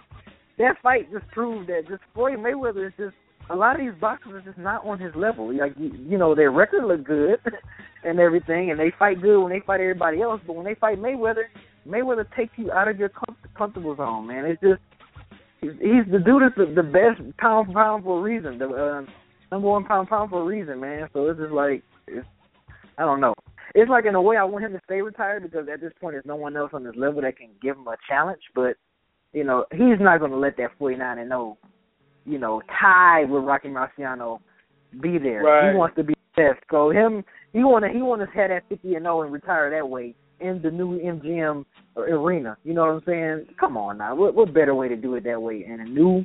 that 0.58 0.76
fight 0.82 1.10
just 1.12 1.26
proved 1.28 1.68
that 1.68 1.88
just 1.88 2.02
Floyd 2.14 2.38
Mayweather 2.38 2.88
is 2.88 2.92
just 2.98 3.14
a 3.50 3.56
lot 3.56 3.76
of 3.76 3.80
these 3.80 3.98
boxers 4.00 4.34
are 4.34 4.40
just 4.40 4.58
not 4.58 4.84
on 4.84 4.98
his 4.98 5.14
level. 5.14 5.54
Like 5.56 5.72
you, 5.78 5.92
you 6.06 6.18
know, 6.18 6.34
their 6.34 6.50
record 6.50 6.84
look 6.84 7.04
good 7.04 7.40
and 8.04 8.20
everything, 8.20 8.70
and 8.70 8.78
they 8.78 8.92
fight 8.98 9.22
good 9.22 9.40
when 9.42 9.52
they 9.52 9.62
fight 9.66 9.80
everybody 9.80 10.20
else. 10.20 10.40
But 10.46 10.56
when 10.56 10.66
they 10.66 10.74
fight 10.74 10.98
Mayweather, 10.98 11.44
Mayweather 11.86 12.26
takes 12.36 12.52
you 12.56 12.70
out 12.72 12.88
of 12.88 12.98
your 12.98 13.08
com- 13.08 13.36
comfortable 13.56 13.96
zone, 13.96 14.26
man. 14.26 14.44
It's 14.44 14.60
just 14.60 14.80
he's, 15.60 15.72
he's 15.80 16.10
the 16.10 16.18
dude 16.18 16.42
is 16.42 16.52
the, 16.56 16.66
the 16.74 16.82
best 16.82 17.20
pound 17.38 17.68
for 17.68 17.72
pound 17.72 18.04
for 18.04 18.18
a 18.18 18.22
reason. 18.22 18.58
The 18.58 18.66
uh, 18.68 19.10
number 19.50 19.68
one 19.68 19.84
pound 19.84 20.08
for 20.08 20.18
pound 20.18 20.30
for 20.30 20.42
a 20.42 20.44
reason, 20.44 20.80
man. 20.80 21.08
So 21.12 21.26
it's 21.28 21.40
just 21.40 21.52
like 21.52 21.82
it's, 22.06 22.26
I 22.98 23.02
don't 23.02 23.20
know. 23.20 23.34
It's 23.74 23.90
like 23.90 24.06
in 24.06 24.14
a 24.14 24.22
way 24.22 24.36
I 24.36 24.44
want 24.44 24.64
him 24.64 24.72
to 24.72 24.80
stay 24.84 25.02
retired 25.02 25.42
because 25.42 25.68
at 25.72 25.80
this 25.80 25.92
point 26.00 26.14
there's 26.14 26.26
no 26.26 26.36
one 26.36 26.56
else 26.56 26.70
on 26.72 26.84
his 26.84 26.96
level 26.96 27.22
that 27.22 27.36
can 27.36 27.50
give 27.62 27.76
him 27.76 27.86
a 27.86 27.96
challenge. 28.08 28.42
But 28.54 28.76
you 29.32 29.44
know 29.44 29.64
he's 29.72 30.00
not 30.00 30.18
going 30.18 30.30
to 30.30 30.36
let 30.36 30.56
that 30.56 30.70
49 30.78 31.18
and 31.18 31.28
0, 31.28 31.58
you 32.24 32.38
know, 32.38 32.62
tie 32.80 33.24
with 33.24 33.44
Rocky 33.44 33.68
Marciano 33.68 34.40
be 35.00 35.18
there. 35.18 35.42
Right. 35.42 35.72
He 35.72 35.76
wants 35.76 35.96
to 35.96 36.04
be 36.04 36.14
best. 36.36 36.60
So 36.70 36.90
him, 36.90 37.24
he 37.52 37.60
want 37.60 37.84
to 37.84 37.90
he 37.90 38.02
want 38.02 38.20
to 38.22 38.26
have 38.38 38.50
that 38.50 38.62
50 38.68 38.94
and 38.94 39.04
0 39.04 39.22
and 39.22 39.32
retire 39.32 39.70
that 39.70 39.88
way 39.88 40.14
in 40.40 40.60
the 40.62 40.70
new 40.70 40.98
MGM 41.00 41.64
arena. 41.96 42.56
You 42.64 42.74
know 42.74 42.82
what 42.82 42.90
I'm 42.90 43.02
saying? 43.06 43.46
Come 43.58 43.76
on 43.76 43.98
now, 43.98 44.14
what 44.14 44.34
what 44.34 44.54
better 44.54 44.74
way 44.74 44.88
to 44.88 44.96
do 44.96 45.14
it 45.14 45.24
that 45.24 45.40
way 45.40 45.64
in 45.66 45.80
a 45.80 45.84
new 45.84 46.24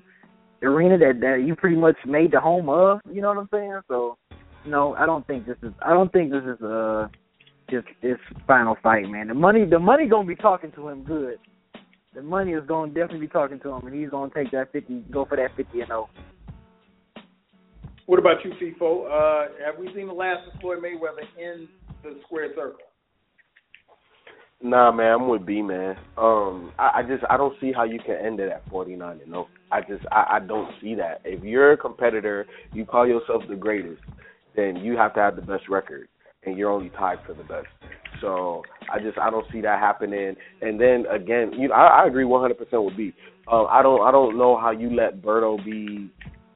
arena 0.62 0.98
that 0.98 1.20
that 1.22 1.44
you 1.46 1.56
pretty 1.56 1.76
much 1.76 1.98
made 2.06 2.32
the 2.32 2.40
home 2.40 2.70
of? 2.70 3.00
You 3.12 3.22
know 3.22 3.30
what 3.30 3.38
I'm 3.38 3.50
saying? 3.52 3.82
So, 3.88 4.18
no, 4.66 4.94
I 4.96 5.06
don't 5.06 5.26
think 5.28 5.46
this 5.46 5.58
is. 5.64 5.74
I 5.86 5.92
don't 5.92 6.12
think 6.12 6.32
this 6.32 6.44
is 6.44 6.62
uh 6.62 7.08
just 7.70 7.88
this 8.02 8.18
final 8.46 8.78
fight, 8.84 9.10
man. 9.10 9.28
The 9.28 9.34
money, 9.34 9.66
the 9.66 9.80
money 9.80 10.08
gonna 10.08 10.28
be 10.28 10.36
talking 10.36 10.72
to 10.74 10.90
him 10.90 11.04
good. 11.04 11.38
The 12.16 12.22
money 12.22 12.54
is 12.54 12.64
gonna 12.68 12.92
definitely 12.92 13.22
be 13.22 13.28
talking 13.28 13.60
to 13.62 13.70
him, 13.70 13.88
and 13.88 13.96
he's 13.96 14.10
gonna 14.10 14.32
take 14.34 14.52
that 14.52 14.72
50, 14.72 15.06
go 15.12 15.26
for 15.26 15.38
that 15.38 15.56
50 15.56 15.82
and 15.82 15.92
oh. 15.92 16.10
0. 17.16 17.24
What 18.06 18.20
about 18.20 18.44
you, 18.44 18.52
Feefo? 18.62 19.06
Uh, 19.06 19.52
have 19.66 19.80
we 19.80 19.88
seen 19.96 20.08
the 20.08 20.14
last 20.14 20.48
of 20.48 20.60
Floyd 20.60 20.80
Mayweather 20.80 21.26
in 21.40 21.68
the 22.04 22.20
square 22.26 22.50
circle? 22.50 22.80
Nah, 24.62 24.92
man, 24.92 25.14
I'm 25.14 25.28
with 25.28 25.46
B, 25.46 25.62
man. 25.62 25.98
Um, 26.18 26.72
I, 26.80 27.00
I 27.00 27.04
just 27.04 27.24
I 27.30 27.36
don't 27.36 27.56
see 27.60 27.72
how 27.74 27.84
you 27.84 28.00
can 28.00 28.16
end 28.16 28.40
it 28.40 28.50
at 28.50 28.68
49 28.70 29.20
and 29.20 29.28
0. 29.28 29.48
I 29.72 29.82
just 29.82 30.06
I, 30.12 30.38
I 30.38 30.40
don't 30.40 30.72
see 30.82 30.96
that. 30.96 31.22
If 31.26 31.44
you're 31.44 31.74
a 31.74 31.78
competitor, 31.78 32.46
you 32.72 32.86
call 32.86 33.08
yourself 33.08 33.44
the 33.50 33.56
greatest, 33.56 34.02
then 34.56 34.78
you 34.78 34.96
have 34.98 35.14
to 35.16 35.20
have 35.20 35.36
the 35.36 35.42
best 35.42 35.68
record, 35.68 36.08
and 36.46 36.58
you're 36.58 36.72
only 36.72 36.90
tied 36.92 37.20
for 37.26 37.34
the 37.34 37.44
best. 37.44 37.68
So 38.22 38.64
I 38.92 39.00
just 39.00 39.18
I 39.18 39.30
don't 39.30 39.46
see 39.52 39.62
that 39.62 39.80
happening. 39.80 40.36
And 40.62 40.80
then 40.80 41.06
again, 41.12 41.52
you 41.54 41.68
know, 41.70 41.76
I, 41.76 42.04
I 42.04 42.08
agree 42.08 42.26
100% 42.26 42.58
with 42.86 42.98
B. 42.98 43.14
Um, 43.52 43.68
I 43.70 43.82
don't 43.82 44.02
I 44.02 44.12
don't 44.12 44.38
know 44.38 44.58
how 44.58 44.72
you 44.72 44.94
let 44.96 45.22
Berto 45.22 45.64
be, 45.64 46.10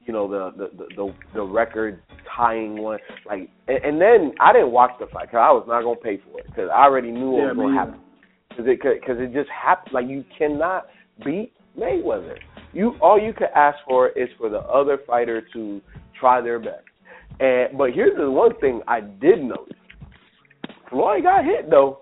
you 0.06 0.12
know, 0.12 0.28
the 0.28 0.56
the 0.56 0.76
the 0.76 0.86
the, 0.96 1.14
the 1.34 1.42
record 1.42 2.00
tying 2.36 2.78
one. 2.80 2.98
Like, 3.26 3.50
and, 3.68 3.78
and 3.84 4.00
then 4.00 4.32
I 4.40 4.52
didn't 4.52 4.72
watch 4.72 4.92
the 4.98 5.06
fight 5.06 5.26
because 5.28 5.44
I 5.46 5.52
was 5.52 5.64
not 5.68 5.82
gonna 5.82 5.96
pay 5.96 6.18
for 6.30 6.40
it 6.40 6.46
because 6.46 6.70
I 6.72 6.82
already 6.84 7.10
knew 7.10 7.30
what 7.30 7.38
Yeah, 7.40 7.46
was 7.48 7.56
gonna 7.56 7.68
either. 7.68 7.90
happen. 7.92 8.00
Because 8.48 8.64
it 8.66 8.80
because 8.82 9.16
it 9.18 9.32
just 9.32 9.50
happened. 9.50 9.92
Like 9.94 10.08
you 10.08 10.24
cannot 10.36 10.86
beat 11.24 11.52
Mayweather. 11.78 12.36
You 12.72 12.94
all 13.00 13.20
you 13.20 13.32
could 13.32 13.48
ask 13.54 13.78
for 13.86 14.08
is 14.10 14.28
for 14.38 14.48
the 14.48 14.60
other 14.60 14.98
fighter 15.06 15.42
to 15.52 15.80
try 16.18 16.40
their 16.40 16.58
best. 16.58 16.84
And 17.40 17.76
but 17.76 17.92
here's 17.92 18.16
the 18.16 18.30
one 18.30 18.58
thing 18.60 18.80
I 18.88 19.00
did 19.00 19.42
notice. 19.42 19.74
Floyd 20.90 21.22
got 21.22 21.44
hit 21.44 21.70
though, 21.70 22.00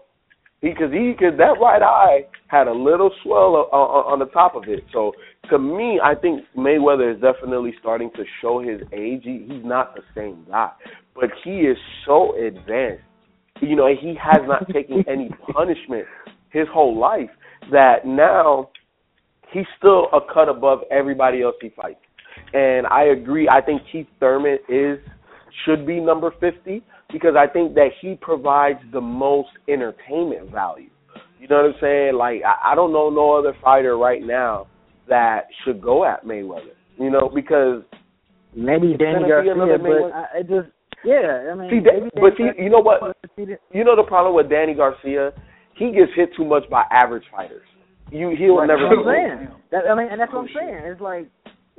because 0.62 0.92
he 0.92 1.12
because 1.12 1.36
that 1.38 1.60
right 1.60 1.82
eye 1.82 2.26
had 2.48 2.68
a 2.68 2.72
little 2.72 3.10
swell 3.22 3.68
on, 3.72 4.12
on, 4.12 4.18
the 4.18 4.26
top 4.26 4.54
of 4.54 4.64
it. 4.68 4.84
So 4.92 5.12
to 5.50 5.58
me, 5.58 6.00
I 6.02 6.14
think 6.14 6.42
Mayweather 6.56 7.14
is 7.14 7.20
definitely 7.20 7.74
starting 7.80 8.10
to 8.16 8.24
show 8.40 8.60
his 8.60 8.80
age. 8.92 9.22
He, 9.24 9.46
he's 9.48 9.64
not 9.64 9.94
the 9.94 10.02
same 10.14 10.44
guy, 10.48 10.70
but 11.14 11.30
he 11.44 11.60
is 11.60 11.76
so 12.06 12.34
advanced. 12.36 13.02
You 13.60 13.76
know, 13.76 13.88
he 13.88 14.14
has 14.22 14.42
not 14.46 14.68
taken 14.72 15.04
any 15.08 15.30
punishment 15.52 16.06
his 16.50 16.66
whole 16.72 16.98
life 16.98 17.30
that 17.70 18.06
now 18.06 18.70
he's 19.52 19.66
still 19.78 20.06
a 20.12 20.20
cut 20.32 20.48
above 20.48 20.80
everybody 20.90 21.42
else 21.42 21.56
he 21.60 21.70
fights. 21.70 22.00
And 22.52 22.86
I 22.86 23.04
agree. 23.04 23.48
I 23.48 23.60
think 23.60 23.82
Keith 23.90 24.06
Thurman 24.20 24.58
is 24.68 24.98
should 25.64 25.86
be 25.86 26.00
number 26.00 26.32
50 26.40 26.82
because 27.12 27.34
I 27.36 27.46
think 27.46 27.74
that 27.74 27.88
he 28.00 28.16
provides 28.20 28.80
the 28.92 29.00
most 29.00 29.50
entertainment 29.68 30.50
value. 30.50 30.90
You 31.40 31.48
know 31.48 31.56
what 31.56 31.66
I'm 31.66 31.80
saying? 31.80 32.14
Like 32.14 32.42
I, 32.44 32.72
I 32.72 32.74
don't 32.74 32.92
know 32.92 33.10
no 33.10 33.32
other 33.38 33.56
fighter 33.62 33.96
right 33.96 34.24
now 34.24 34.66
that 35.08 35.46
should 35.64 35.80
go 35.80 36.04
at 36.04 36.24
Mayweather. 36.24 36.74
You 36.98 37.10
know 37.10 37.30
because 37.32 37.82
Maybe 38.54 38.96
Danny 38.96 39.28
Garcia, 39.28 39.54
but 39.54 39.80
Mayweather. 39.80 40.12
I, 40.12 40.38
I 40.38 40.42
just 40.42 40.72
yeah, 41.04 41.52
I 41.52 41.54
mean, 41.54 41.70
See, 41.70 41.80
that, 41.84 42.10
but 42.16 42.32
see, 42.36 42.50
you 42.60 42.70
know 42.70 42.80
what? 42.80 43.16
You 43.36 43.84
know 43.84 43.94
the 43.94 44.02
problem 44.02 44.34
with 44.34 44.48
Danny 44.48 44.74
Garcia? 44.74 45.32
He 45.76 45.92
gets 45.92 46.10
hit 46.16 46.30
too 46.36 46.44
much 46.44 46.68
by 46.70 46.84
average 46.90 47.24
fighters. 47.30 47.62
You 48.10 48.34
he'll 48.36 48.56
Right, 48.56 48.66
never 48.66 48.88
that's 48.88 48.96
what 49.04 49.14
I'm 49.14 49.38
saying. 49.38 49.48
That, 49.70 49.84
I 49.90 49.94
mean, 49.94 50.08
and 50.10 50.20
that's 50.20 50.32
what 50.32 50.40
I'm 50.40 50.54
saying. 50.54 50.80
It's 50.84 51.00
like, 51.00 51.28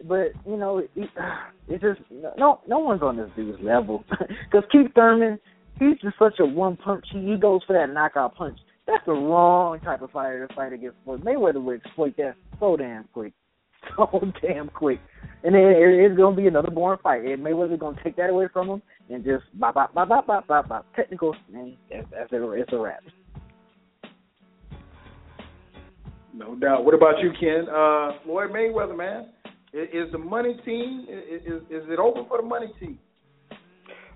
but 0.05 0.31
you 0.45 0.57
know, 0.57 0.79
it, 0.79 0.91
it's 0.95 1.81
just 1.81 1.99
no, 2.37 2.61
no 2.67 2.79
one's 2.79 3.01
on 3.01 3.17
this 3.17 3.29
dude's 3.35 3.61
level. 3.61 4.03
Because 4.49 4.67
Keith 4.71 4.91
Thurman, 4.95 5.39
he's 5.79 5.97
just 6.01 6.17
such 6.17 6.39
a 6.39 6.45
one 6.45 6.77
punch. 6.77 7.05
He, 7.11 7.35
goes 7.37 7.61
for 7.67 7.73
that 7.73 7.93
knockout 7.93 8.35
punch. 8.35 8.57
That's 8.85 9.05
the 9.05 9.11
wrong 9.11 9.79
type 9.81 10.01
of 10.01 10.11
fighter 10.11 10.47
to 10.47 10.53
fight 10.53 10.71
against. 10.71 10.97
Floyd 11.03 11.23
Mayweather 11.23 11.61
would 11.61 11.81
exploit 11.83 12.15
that 12.17 12.35
so 12.59 12.77
damn 12.77 13.03
quick, 13.13 13.33
so 13.97 14.31
damn 14.41 14.69
quick. 14.69 14.99
And 15.43 15.53
then 15.53 15.61
it, 15.61 15.77
it's 15.77 16.17
gonna 16.17 16.35
be 16.35 16.47
another 16.47 16.71
boring 16.71 16.99
fight. 17.03 17.25
And 17.25 17.43
Mayweather's 17.43 17.79
gonna 17.79 17.99
take 18.03 18.15
that 18.15 18.29
away 18.29 18.47
from 18.51 18.69
him 18.69 18.81
and 19.09 19.23
just 19.23 19.43
bop 19.59 19.75
bop 19.75 19.93
bop 19.93 20.07
bop 20.07 20.27
bop 20.27 20.47
bop 20.47 20.69
bop 20.69 20.85
technical, 20.95 21.35
and 21.53 21.75
that's, 21.89 22.07
that's 22.11 22.31
it. 22.31 22.41
It's 22.41 22.73
a 22.73 22.77
wrap. 22.77 23.03
No 26.33 26.55
doubt. 26.55 26.85
What 26.85 26.93
about 26.93 27.19
you, 27.19 27.31
Ken? 27.39 27.67
Uh, 27.67 28.11
Floyd 28.23 28.51
Mayweather, 28.51 28.95
man. 28.95 29.29
Is, 29.73 30.11
the 30.11 30.17
money 30.17 30.55
team? 30.63 31.05
Is, 31.09 31.61
is 31.69 31.83
it 31.89 31.99
open 31.99 32.25
for 32.27 32.41
the 32.41 32.47
money 32.47 32.71
team? 32.79 32.97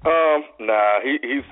Um, 0.06 0.42
nah, 0.60 1.04
he 1.04 1.20
he's 1.22 1.46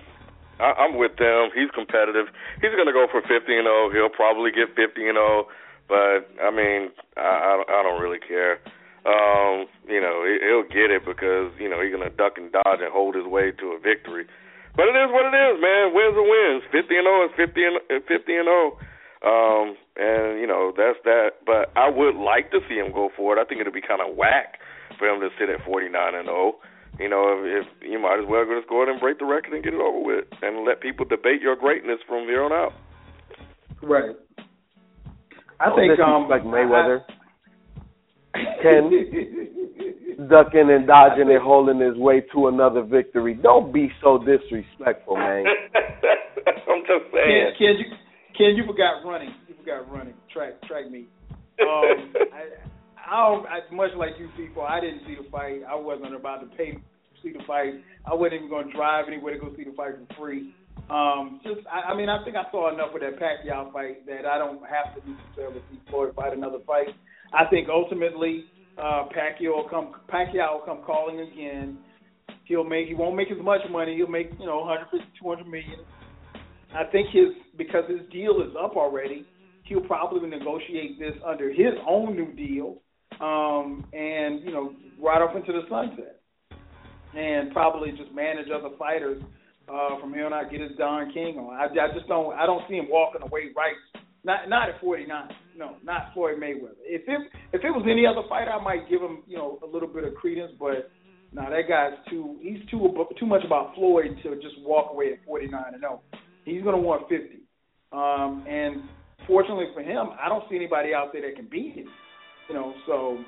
I, 0.60 0.76
I'm 0.76 0.98
with 0.98 1.16
them. 1.18 1.50
He's 1.56 1.70
competitive. 1.72 2.28
He's 2.62 2.76
gonna 2.76 2.96
go 2.96 3.08
for 3.12 3.22
50 3.22 3.36
and 3.48 3.68
0. 3.68 3.92
He'll 3.92 4.10
probably 4.10 4.52
get 4.52 4.76
50 4.76 5.08
and 5.08 5.20
0, 5.20 5.48
but 5.88 6.28
I 6.42 6.52
mean, 6.52 6.92
I 7.18 7.64
I 7.68 7.80
don't 7.84 8.02
really 8.02 8.20
care. 8.20 8.60
Um, 9.08 9.72
you 9.88 10.04
know, 10.04 10.28
he, 10.28 10.40
he'll 10.44 10.68
get 10.68 10.92
it 10.92 11.06
because 11.06 11.52
you 11.60 11.70
know 11.70 11.80
he's 11.80 11.92
gonna 11.92 12.12
duck 12.12 12.36
and 12.38 12.52
dodge 12.52 12.84
and 12.84 12.92
hold 12.92 13.16
his 13.16 13.26
way 13.26 13.52
to 13.52 13.66
a 13.76 13.80
victory. 13.80 14.28
But 14.76 14.92
it 14.92 14.96
is 14.96 15.12
what 15.12 15.28
it 15.28 15.36
is, 15.36 15.60
man. 15.60 15.92
Wins 15.92 16.16
are 16.16 16.24
wins. 16.24 16.64
50 16.72 16.88
and 16.96 17.08
0 17.08 17.26
is 17.28 17.34
50 17.36 17.64
and 17.64 17.76
50 18.08 18.16
and 18.16 18.48
0. 18.48 18.80
Um, 19.26 19.76
and 19.98 20.40
you 20.40 20.48
know 20.48 20.72
that's 20.76 21.00
that. 21.04 21.44
But 21.46 21.72
I 21.76 21.90
would 21.90 22.16
like 22.16 22.52
to 22.52 22.60
see 22.70 22.76
him 22.76 22.92
go 22.94 23.10
for 23.16 23.38
it. 23.38 23.42
I 23.42 23.46
think 23.46 23.62
it'd 23.62 23.74
be 23.74 23.82
kind 23.82 24.02
of 24.02 24.16
whack 24.16 24.60
for 24.98 25.08
him 25.08 25.20
to 25.22 25.30
sit 25.40 25.50
at 25.50 25.64
49 25.66 26.16
and 26.16 26.26
0. 26.26 26.56
You 27.00 27.10
know, 27.10 27.44
if, 27.44 27.66
if 27.66 27.90
you 27.90 28.00
might 28.00 28.20
as 28.20 28.26
well 28.28 28.44
just 28.44 28.68
go 28.68 28.82
ahead 28.84 28.92
and 28.92 29.00
break 29.00 29.20
the 29.20 29.26
record 29.26 29.54
and 29.54 29.64
get 29.64 29.74
it 29.74 29.80
over 29.80 30.00
with, 30.04 30.26
and 30.42 30.66
let 30.66 30.82
people 30.82 31.06
debate 31.06 31.42
your 31.42 31.56
greatness 31.56 32.00
from 32.08 32.26
here 32.26 32.44
on 32.44 32.52
out. 32.52 32.74
Right. 33.82 34.16
I 35.60 35.66
Don't 35.66 35.76
think 35.76 36.00
um 36.00 36.30
like 36.30 36.44
Mayweather. 36.44 37.04
I- 37.04 37.16
Ken 38.62 38.92
ducking 40.28 40.70
and 40.70 40.86
dodging 40.86 41.30
and 41.32 41.42
holding 41.42 41.80
his 41.80 41.96
way 41.96 42.22
to 42.34 42.48
another 42.48 42.84
victory. 42.84 43.34
Don't 43.34 43.72
be 43.74 43.92
so 44.02 44.18
disrespectful, 44.18 45.16
man. 45.16 45.46
I'm 46.48 46.82
just 46.82 47.12
Ken, 47.12 47.14
saying. 47.14 47.54
Ken, 47.58 47.76
you, 47.80 47.86
Ken, 48.40 48.56
you 48.56 48.64
forgot 48.66 49.04
running. 49.04 49.36
You 49.50 49.56
forgot 49.60 49.92
running. 49.92 50.14
Track, 50.32 50.62
track 50.64 50.90
meet. 50.90 51.10
Um, 51.60 52.16
I, 52.32 52.48
I 52.96 53.28
don't. 53.28 53.46
I, 53.46 53.76
much 53.76 53.92
like 53.98 54.12
you 54.18 54.30
people, 54.38 54.64
I 54.64 54.80
didn't 54.80 55.02
see 55.06 55.16
the 55.22 55.30
fight. 55.30 55.60
I 55.70 55.76
wasn't 55.76 56.16
about 56.16 56.40
to 56.40 56.48
pay 56.56 56.72
to 56.72 56.80
see 57.22 57.34
the 57.34 57.44
fight. 57.46 57.84
I 58.06 58.16
wasn't 58.16 58.36
even 58.36 58.50
going 58.50 58.68
to 58.68 58.74
drive 58.74 59.10
anywhere 59.10 59.34
to 59.34 59.40
go 59.42 59.54
see 59.58 59.66
the 59.66 59.76
fight 59.76 59.96
for 60.08 60.16
free. 60.16 60.56
Um, 60.90 61.42
just, 61.44 61.68
I, 61.68 61.92
I 61.92 61.98
mean, 61.98 62.08
I 62.08 62.24
think 62.24 62.38
I 62.38 62.50
saw 62.50 62.74
enough 62.74 62.96
of 62.96 63.02
that 63.02 63.20
Pacquiao 63.20 63.74
fight 63.74 64.06
that 64.08 64.26
I 64.26 64.38
don't 64.38 64.64
have 64.64 64.96
to 64.96 65.04
necessarily 65.04 65.60
see 65.70 65.80
Floyd 65.90 66.16
fight 66.16 66.32
another 66.32 66.60
fight. 66.66 66.96
I 67.34 67.44
think 67.50 67.68
ultimately, 67.68 68.46
uh, 68.78 69.12
Pacquiao 69.12 69.68
will 69.68 69.70
come. 69.70 69.96
Pacquiao 70.08 70.64
will 70.64 70.66
come 70.66 70.80
calling 70.86 71.20
again. 71.20 71.78
He'll 72.46 72.64
make. 72.64 72.88
He 72.88 72.94
won't 72.94 73.18
make 73.18 73.32
as 73.32 73.44
much 73.44 73.62
money. 73.70 73.98
He'll 73.98 74.08
make 74.08 74.32
you 74.40 74.46
know 74.46 74.60
150, 74.60 75.06
200 75.20 75.46
million. 75.46 75.84
I 76.76 76.84
think 76.92 77.10
his 77.12 77.30
because 77.58 77.84
his 77.90 78.02
deal 78.12 78.42
is 78.42 78.56
up 78.62 78.76
already, 78.76 79.26
he'll 79.64 79.82
probably 79.82 80.28
negotiate 80.30 81.00
this 81.00 81.14
under 81.26 81.50
his 81.50 81.74
own 81.88 82.16
new 82.16 82.34
deal, 82.34 82.78
um, 83.22 83.86
and 83.94 84.44
you 84.44 84.52
know, 84.52 84.74
right 85.02 85.22
off 85.22 85.36
into 85.36 85.52
the 85.52 85.62
sunset, 85.70 86.22
and 87.16 87.52
probably 87.52 87.92
just 87.92 88.14
manage 88.14 88.48
other 88.54 88.76
fighters 88.78 89.22
uh, 89.68 90.00
from 90.00 90.14
here 90.14 90.26
on 90.26 90.34
out. 90.34 90.52
Get 90.52 90.62
his 90.62 90.72
Don 90.78 91.12
King 91.14 91.38
on. 91.38 91.56
I, 91.56 91.66
I 91.66 91.94
just 91.94 92.08
don't. 92.08 92.34
I 92.34 92.46
don't 92.46 92.64
see 92.70 92.76
him 92.76 92.88
walking 92.90 93.22
away 93.22 93.50
right. 93.56 93.76
Not 94.24 94.50
not 94.50 94.70
at 94.70 94.82
49. 94.82 95.30
No, 95.58 95.76
not 95.84 96.14
Floyd 96.14 96.38
Mayweather. 96.40 96.80
If 96.84 97.02
it 97.08 97.20
if 97.54 97.64
it 97.64 97.72
was 97.72 97.86
any 97.90 98.06
other 98.06 98.28
fighter, 98.30 98.52
I 98.52 98.64
might 98.64 98.90
give 98.90 99.02
him 99.02 99.24
you 99.28 99.38
know 99.38 99.60
a 99.64 99.68
little 99.68 99.90
bit 99.90 100.04
of 100.04 100.16
credence, 100.16 100.52
but. 100.60 100.92
No, 101.32 101.44
that 101.48 101.70
guy's 101.70 101.94
too. 102.10 102.40
He's 102.42 102.58
too 102.72 103.06
too 103.20 103.28
much 103.28 103.46
about 103.46 103.76
Floyd 103.76 104.18
to 104.24 104.36
just 104.38 104.56
walk 104.62 104.92
away 104.92 105.14
at 105.14 105.24
49 105.28 105.64
and 105.74 105.80
0. 105.80 106.02
He's 106.46 106.64
going 106.64 106.76
to 106.76 106.82
want 106.82 107.08
50. 107.10 107.40
Um, 107.92 108.46
and 108.48 108.84
fortunately 109.28 109.68
for 109.74 109.82
him, 109.82 110.10
I 110.22 110.30
don't 110.30 110.44
see 110.50 110.56
anybody 110.56 110.94
out 110.94 111.12
there 111.14 111.22
that 111.22 111.36
can 111.36 111.48
beat 111.50 111.76
him. 111.76 111.88
You 112.48 112.56
know, 112.56 112.74
so 112.88 113.20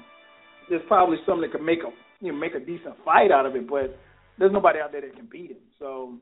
there's 0.69 0.81
probably 0.87 1.17
some 1.25 1.41
that 1.41 1.51
could 1.51 1.61
make 1.61 1.79
a 1.79 1.91
you 2.23 2.31
know 2.31 2.37
make 2.37 2.55
a 2.55 2.59
decent 2.59 2.95
fight 3.03 3.31
out 3.31 3.45
of 3.45 3.55
it, 3.55 3.69
but 3.69 3.97
there's 4.37 4.51
nobody 4.51 4.79
out 4.79 4.91
there 4.91 5.01
that 5.01 5.15
can 5.15 5.27
beat 5.31 5.51
him. 5.51 5.57
So 5.79 6.17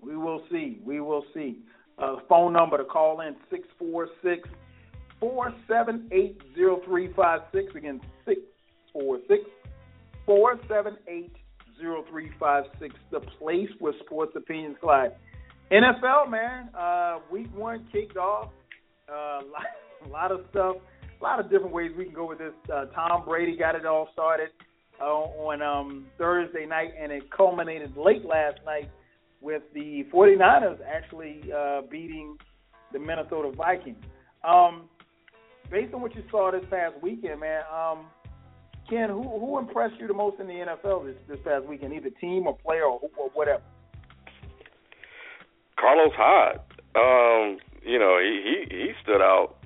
we 0.00 0.16
will 0.16 0.42
see. 0.50 0.80
We 0.84 1.00
will 1.00 1.24
see. 1.34 1.58
Uh, 1.98 2.16
phone 2.28 2.52
number 2.52 2.78
to 2.78 2.84
call 2.84 3.20
in 3.20 3.36
six 3.50 3.68
four 3.78 4.08
six 4.22 4.48
four 5.18 5.54
seven 5.68 6.08
eight 6.12 6.40
zero 6.54 6.80
three 6.86 7.12
five 7.14 7.40
six 7.52 7.74
again 7.74 8.00
six 8.24 8.40
four 8.92 9.18
six 9.28 9.42
four 10.24 10.58
seven 10.66 10.96
eight 11.08 11.32
zero 11.78 12.04
three 12.10 12.30
five 12.38 12.64
six. 12.78 12.94
The 13.10 13.20
place 13.20 13.68
where 13.78 13.92
sports 14.04 14.32
opinions 14.36 14.76
collide. 14.80 15.12
NFL 15.70 16.28
man, 16.30 16.68
uh, 16.76 17.18
week 17.30 17.46
one 17.54 17.86
kicked 17.92 18.16
off. 18.16 18.50
Uh, 19.08 19.40
a 20.04 20.08
lot 20.08 20.32
of 20.32 20.40
stuff, 20.50 20.76
a 21.20 21.22
lot 21.22 21.38
of 21.38 21.48
different 21.50 21.72
ways 21.72 21.92
we 21.96 22.04
can 22.04 22.14
go 22.14 22.28
with 22.28 22.38
this. 22.38 22.52
Uh, 22.72 22.86
Tom 22.86 23.24
Brady 23.24 23.56
got 23.56 23.76
it 23.76 23.86
all 23.86 24.08
started 24.12 24.48
uh, 25.00 25.04
on 25.04 25.62
um, 25.62 26.06
Thursday 26.18 26.66
night, 26.66 26.90
and 27.00 27.12
it 27.12 27.30
culminated 27.30 27.96
late 27.96 28.24
last 28.24 28.58
night 28.66 28.90
with 29.40 29.62
the 29.72 30.04
49ers 30.12 30.78
actually 30.86 31.40
uh, 31.56 31.82
beating 31.88 32.36
the 32.92 32.98
Minnesota 32.98 33.52
Vikings. 33.56 34.02
Um, 34.42 34.88
based 35.70 35.94
on 35.94 36.02
what 36.02 36.14
you 36.16 36.24
saw 36.30 36.50
this 36.50 36.64
past 36.68 36.94
weekend, 37.00 37.40
man, 37.40 37.62
um, 37.72 38.06
Ken, 38.88 39.08
who 39.08 39.22
who 39.22 39.58
impressed 39.58 39.94
you 40.00 40.08
the 40.08 40.14
most 40.14 40.40
in 40.40 40.48
the 40.48 40.52
NFL 40.54 41.06
this 41.06 41.16
this 41.28 41.38
past 41.44 41.64
weekend, 41.64 41.94
either 41.94 42.10
team 42.20 42.48
or 42.48 42.56
player 42.56 42.84
or, 42.84 42.98
or 43.16 43.30
whatever? 43.34 43.62
Carlos 45.80 46.12
Hyde. 46.16 46.60
Um, 46.94 47.58
you 47.82 47.98
know, 47.98 48.18
he, 48.20 48.66
he 48.68 48.76
he 48.76 48.92
stood 49.02 49.22
out 49.22 49.56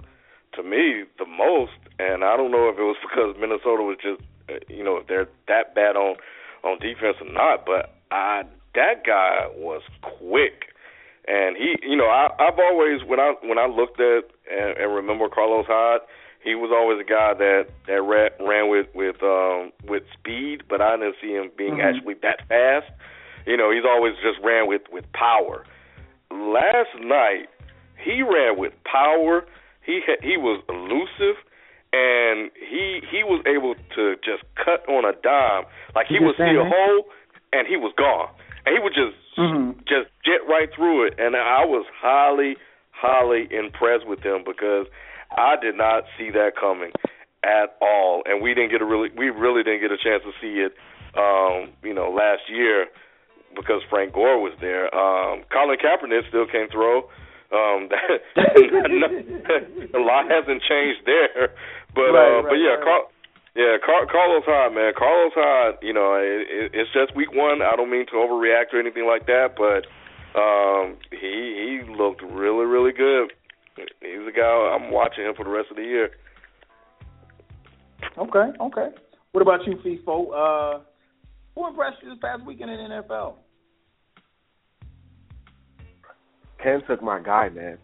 to 0.55 0.63
me 0.63 1.05
the 1.19 1.27
most, 1.27 1.73
and 1.99 2.23
I 2.23 2.37
don't 2.37 2.51
know 2.53 2.69
if 2.69 2.79
it 2.79 2.83
was 2.83 2.97
because 3.03 3.35
Minnesota 3.41 3.83
was 3.83 3.99
just, 4.01 4.23
uh, 4.49 4.61
you 4.69 4.85
know, 4.85 4.99
if 4.99 5.07
they're 5.09 5.29
that 5.49 5.75
bad 5.75 5.97
on 5.97 6.17
on 6.63 6.79
defense 6.79 7.17
or 7.21 7.33
not, 7.33 7.67
but 7.67 7.95
I 8.11 8.45
that 8.75 9.05
guy 9.05 9.49
was 9.57 9.83
quick, 10.03 10.71
and 11.27 11.57
he, 11.57 11.77
you 11.83 11.97
know, 11.97 12.07
I 12.07 12.29
I've 12.39 12.59
always 12.59 13.03
when 13.05 13.19
I 13.21 13.35
when 13.43 13.59
I 13.59 13.67
looked 13.67 14.01
at 14.01 14.25
and, 14.51 14.77
and 14.79 14.95
remember 14.95 15.29
Carlos 15.29 15.67
Hyde, 15.67 16.01
he 16.43 16.55
was 16.55 16.71
always 16.73 17.01
a 17.01 17.09
guy 17.09 17.35
that 17.35 17.67
that 17.89 18.03
ran, 18.03 18.31
ran 18.47 18.71
with 18.71 18.87
with 18.95 19.23
um 19.23 19.73
with 19.89 20.05
speed, 20.13 20.63
but 20.69 20.81
I 20.81 20.97
didn't 20.97 21.17
see 21.21 21.33
him 21.33 21.51
being 21.57 21.77
Mhm. 21.79 21.85
actually 21.85 22.15
that 22.23 22.47
fast. 22.49 22.87
You 23.47 23.57
know, 23.57 23.71
he's 23.71 23.85
always 23.85 24.15
just 24.23 24.39
ran 24.45 24.69
with 24.69 24.83
with 24.93 25.11
power. 25.13 25.65
Last 26.35 26.99
night, 26.99 27.47
he 28.03 28.23
ran 28.23 28.59
with 28.59 28.73
power. 28.83 29.47
He 29.87 30.01
ha- 30.05 30.21
he 30.21 30.37
was 30.37 30.63
elusive, 30.69 31.39
and 31.93 32.51
he 32.59 33.01
he 33.07 33.23
was 33.23 33.39
able 33.47 33.75
to 33.95 34.17
just 34.27 34.43
cut 34.59 34.83
on 34.91 35.05
a 35.07 35.15
dime. 35.23 35.65
Like 35.95 36.07
he 36.09 36.19
just 36.19 36.39
see 36.39 36.59
a 36.59 36.67
hole, 36.67 37.07
and 37.53 37.69
he 37.71 37.77
was 37.77 37.95
gone, 37.97 38.35
and 38.67 38.75
he 38.75 38.83
would 38.83 38.95
just 38.99 39.15
just 39.87 40.11
jet 40.27 40.43
right 40.49 40.69
through 40.75 41.07
it. 41.07 41.15
And 41.19 41.37
I 41.37 41.65
was 41.65 41.87
highly 41.95 42.57
highly 42.91 43.47
impressed 43.51 44.07
with 44.07 44.21
him 44.21 44.43
because 44.45 44.87
I 45.37 45.55
did 45.61 45.77
not 45.77 46.05
see 46.19 46.31
that 46.31 46.53
coming 46.59 46.91
at 47.45 47.77
all, 47.81 48.23
and 48.27 48.43
we 48.43 48.55
didn't 48.55 48.71
get 48.71 48.83
a 48.83 48.87
really 48.87 49.11
we 49.17 49.31
really 49.31 49.63
didn't 49.63 49.81
get 49.81 49.93
a 49.93 49.99
chance 50.03 50.23
to 50.27 50.33
see 50.41 50.67
it. 50.67 50.75
Um, 51.15 51.71
you 51.85 51.95
know, 51.95 52.11
last 52.11 52.43
year 52.51 52.87
because 53.55 53.83
Frank 53.89 54.13
Gore 54.13 54.41
was 54.41 54.53
there. 54.61 54.93
Um, 54.95 55.43
Colin 55.51 55.79
Kaepernick 55.79 56.29
still 56.29 56.47
can't 56.47 56.71
throw. 56.71 57.09
Um, 57.55 57.87
a 59.95 60.03
lot 60.03 60.27
hasn't 60.27 60.63
changed 60.67 61.07
there, 61.07 61.55
but 61.95 62.11
Right, 62.11 62.39
uh, 62.39 62.43
but 62.43 62.59
yeah, 62.59 62.75
right. 62.75 62.83
Car- 62.83 63.09
yeah, 63.55 63.77
Car- 63.79 64.07
Carlos 64.11 64.43
Hyde, 64.45 64.75
man, 64.75 64.93
Carlos 64.99 65.33
Hyde. 65.37 65.79
You 65.81 65.93
know, 65.93 66.15
it, 66.19 66.51
it, 66.51 66.71
it's 66.75 66.91
just 66.93 67.15
week 67.15 67.31
one. 67.33 67.63
I 67.63 67.77
don't 67.77 67.91
mean 67.91 68.07
to 68.07 68.19
overreact 68.19 68.75
or 68.75 68.81
anything 68.81 69.07
like 69.07 69.27
that, 69.27 69.55
but 69.55 69.87
um, 70.35 70.99
he 71.13 71.87
he 71.87 71.93
looked 71.93 72.23
really 72.23 72.67
really 72.67 72.93
good. 72.93 73.33
He's 73.77 74.27
a 74.27 74.33
guy 74.35 74.75
I'm 74.75 74.91
watching 74.91 75.25
him 75.25 75.35
for 75.37 75.45
the 75.45 75.51
rest 75.51 75.71
of 75.71 75.77
the 75.77 75.83
year. 75.83 76.11
Okay, 78.19 78.51
okay. 78.61 78.89
What 79.33 79.43
about 79.43 79.67
you, 79.67 79.77
Feefo? 79.85 80.31
Uh, 80.35 80.81
who 81.55 81.69
impressed 81.69 82.03
you 82.03 82.11
this 82.11 82.19
past 82.21 82.45
weekend 82.45 82.71
in 82.71 82.79
the 82.79 83.03
NFL? 83.03 83.35
Ken 86.63 86.81
took 86.89 87.03
my 87.03 87.21
guy, 87.21 87.49
man. 87.49 87.79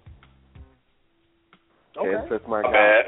Okay. 1.96 2.10
Ken 2.10 2.28
took 2.28 2.48
my 2.48 2.62
guy. 2.62 3.00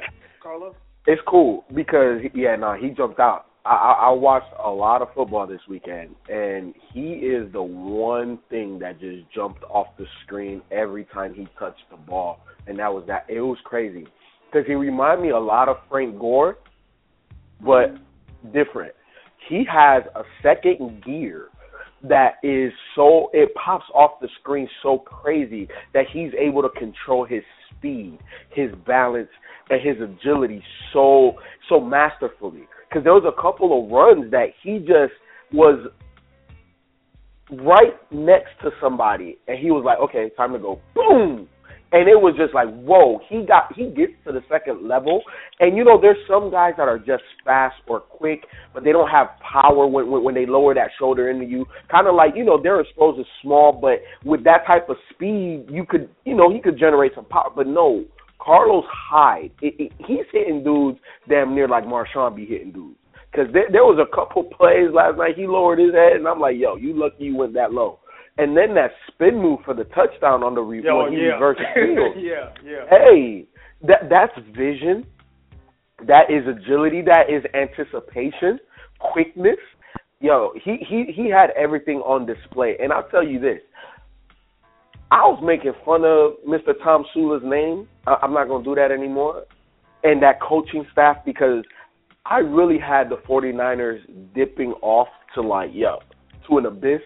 Carlos? 0.42 0.74
It's 1.06 1.22
cool 1.26 1.64
because 1.74 2.20
yeah, 2.34 2.56
no, 2.56 2.74
he 2.74 2.90
jumped 2.90 3.18
out. 3.18 3.46
I, 3.64 3.70
I 3.70 3.92
I 4.08 4.10
watched 4.10 4.52
a 4.62 4.70
lot 4.70 5.02
of 5.02 5.08
football 5.14 5.46
this 5.46 5.60
weekend, 5.68 6.14
and 6.28 6.74
he 6.92 7.12
is 7.12 7.52
the 7.52 7.62
one 7.62 8.38
thing 8.50 8.78
that 8.80 9.00
just 9.00 9.30
jumped 9.34 9.62
off 9.64 9.88
the 9.98 10.06
screen 10.24 10.62
every 10.70 11.04
time 11.06 11.34
he 11.34 11.46
touched 11.58 11.82
the 11.90 11.96
ball, 11.96 12.40
and 12.66 12.78
that 12.78 12.92
was 12.92 13.04
that. 13.06 13.26
It 13.28 13.40
was 13.40 13.58
crazy 13.64 14.06
because 14.50 14.66
he 14.66 14.74
reminded 14.74 15.22
me 15.22 15.30
a 15.30 15.38
lot 15.38 15.68
of 15.68 15.76
Frank 15.88 16.18
Gore, 16.18 16.58
but 17.64 17.94
different. 18.52 18.94
He 19.48 19.64
has 19.70 20.04
a 20.14 20.22
second 20.42 21.04
gear 21.04 21.48
that 22.02 22.34
is 22.42 22.72
so 22.94 23.30
it 23.32 23.54
pops 23.54 23.84
off 23.94 24.20
the 24.20 24.28
screen 24.40 24.68
so 24.82 24.98
crazy 24.98 25.68
that 25.94 26.04
he's 26.12 26.32
able 26.38 26.62
to 26.62 26.68
control 26.70 27.24
his 27.24 27.42
speed, 27.70 28.18
his 28.50 28.70
balance, 28.86 29.28
and 29.70 29.80
his 29.80 29.96
agility 30.00 30.62
so 30.92 31.34
so 31.68 31.80
masterfully. 31.80 32.66
Because 32.88 33.04
there 33.04 33.12
was 33.14 33.24
a 33.26 33.40
couple 33.40 33.84
of 33.84 33.90
runs 33.90 34.30
that 34.32 34.48
he 34.62 34.78
just 34.78 35.12
was 35.52 35.88
right 37.50 37.94
next 38.10 38.50
to 38.62 38.70
somebody, 38.80 39.38
and 39.46 39.58
he 39.58 39.70
was 39.70 39.84
like, 39.84 39.98
"Okay, 39.98 40.30
time 40.36 40.52
to 40.52 40.58
go." 40.58 40.80
Boom. 40.94 41.48
And 41.92 42.08
it 42.08 42.16
was 42.16 42.34
just 42.38 42.54
like, 42.54 42.68
whoa, 42.68 43.20
he 43.28 43.44
got 43.44 43.72
he 43.76 43.90
gets 43.90 44.12
to 44.26 44.32
the 44.32 44.42
second 44.48 44.88
level. 44.88 45.22
And 45.60 45.76
you 45.76 45.84
know, 45.84 46.00
there's 46.00 46.16
some 46.26 46.50
guys 46.50 46.72
that 46.78 46.88
are 46.88 46.98
just 46.98 47.22
fast 47.44 47.76
or 47.86 48.00
quick, 48.00 48.46
but 48.72 48.82
they 48.82 48.92
don't 48.92 49.10
have 49.10 49.28
power 49.40 49.86
when 49.86 50.10
when, 50.10 50.24
when 50.24 50.34
they 50.34 50.46
lower 50.46 50.74
that 50.74 50.90
shoulder 50.98 51.28
into 51.28 51.44
you. 51.44 51.66
Kind 51.90 52.06
of 52.06 52.14
like, 52.14 52.32
you 52.34 52.44
know, 52.44 52.58
they're 52.60 52.80
exposed 52.80 53.20
as 53.20 53.26
small, 53.42 53.72
but 53.72 54.00
with 54.24 54.42
that 54.44 54.66
type 54.66 54.88
of 54.88 54.96
speed, 55.12 55.66
you 55.68 55.84
could, 55.86 56.08
you 56.24 56.34
know, 56.34 56.50
he 56.50 56.60
could 56.60 56.78
generate 56.78 57.12
some 57.14 57.26
power. 57.26 57.50
But 57.54 57.66
no, 57.66 58.06
Carlos 58.40 58.84
Hyde, 58.90 59.52
it, 59.60 59.74
it, 59.78 59.92
he's 59.98 60.26
hitting 60.32 60.64
dudes 60.64 60.98
damn 61.28 61.54
near 61.54 61.68
like 61.68 61.84
Marshawn 61.84 62.34
be 62.34 62.46
hitting 62.46 62.72
dudes. 62.72 62.96
Because 63.30 63.52
there, 63.52 63.68
there 63.70 63.84
was 63.84 63.98
a 64.00 64.14
couple 64.14 64.44
plays 64.58 64.90
last 64.92 65.18
night, 65.18 65.36
he 65.36 65.46
lowered 65.46 65.78
his 65.78 65.94
head, 65.94 66.16
and 66.16 66.26
I'm 66.26 66.40
like, 66.40 66.56
yo, 66.58 66.76
you 66.76 66.98
lucky 66.98 67.24
you 67.24 67.36
went 67.36 67.54
that 67.54 67.72
low. 67.72 67.98
And 68.38 68.56
then 68.56 68.74
that 68.74 68.92
spin 69.08 69.36
move 69.40 69.60
for 69.64 69.74
the 69.74 69.84
touchdown 69.84 70.42
on 70.42 70.54
the 70.54 70.62
re- 70.62 70.82
Yo, 70.82 71.04
when 71.04 71.12
he 71.12 71.18
yeah. 71.18 71.34
reversed 71.34 71.60
the 71.60 71.80
field. 71.94 72.16
yeah, 72.16 72.52
yeah. 72.64 72.86
Hey, 72.88 73.46
that 73.86 74.08
that's 74.08 74.32
vision. 74.56 75.06
That 76.06 76.30
is 76.30 76.42
agility. 76.48 77.02
That 77.02 77.28
is 77.28 77.44
anticipation, 77.54 78.58
quickness. 78.98 79.58
Yo, 80.20 80.52
he 80.64 80.78
he 80.88 81.12
he 81.14 81.28
had 81.28 81.50
everything 81.50 81.98
on 81.98 82.26
display. 82.26 82.76
And 82.80 82.92
I'll 82.92 83.08
tell 83.08 83.26
you 83.26 83.38
this. 83.38 83.60
I 85.10 85.20
was 85.26 85.42
making 85.44 85.72
fun 85.84 86.04
of 86.06 86.38
Mr. 86.48 86.72
Tomsula's 86.82 87.42
name. 87.44 87.86
I, 88.06 88.16
I'm 88.22 88.32
not 88.32 88.48
going 88.48 88.64
to 88.64 88.70
do 88.70 88.74
that 88.76 88.90
anymore. 88.90 89.44
And 90.04 90.22
that 90.22 90.40
coaching 90.40 90.86
staff 90.90 91.18
because 91.26 91.64
I 92.24 92.38
really 92.38 92.78
had 92.78 93.10
the 93.10 93.16
49ers 93.28 94.00
dipping 94.34 94.72
off 94.80 95.08
to 95.34 95.42
like, 95.42 95.70
yo, 95.74 95.98
to 96.48 96.58
an 96.58 96.64
abyss. 96.66 97.02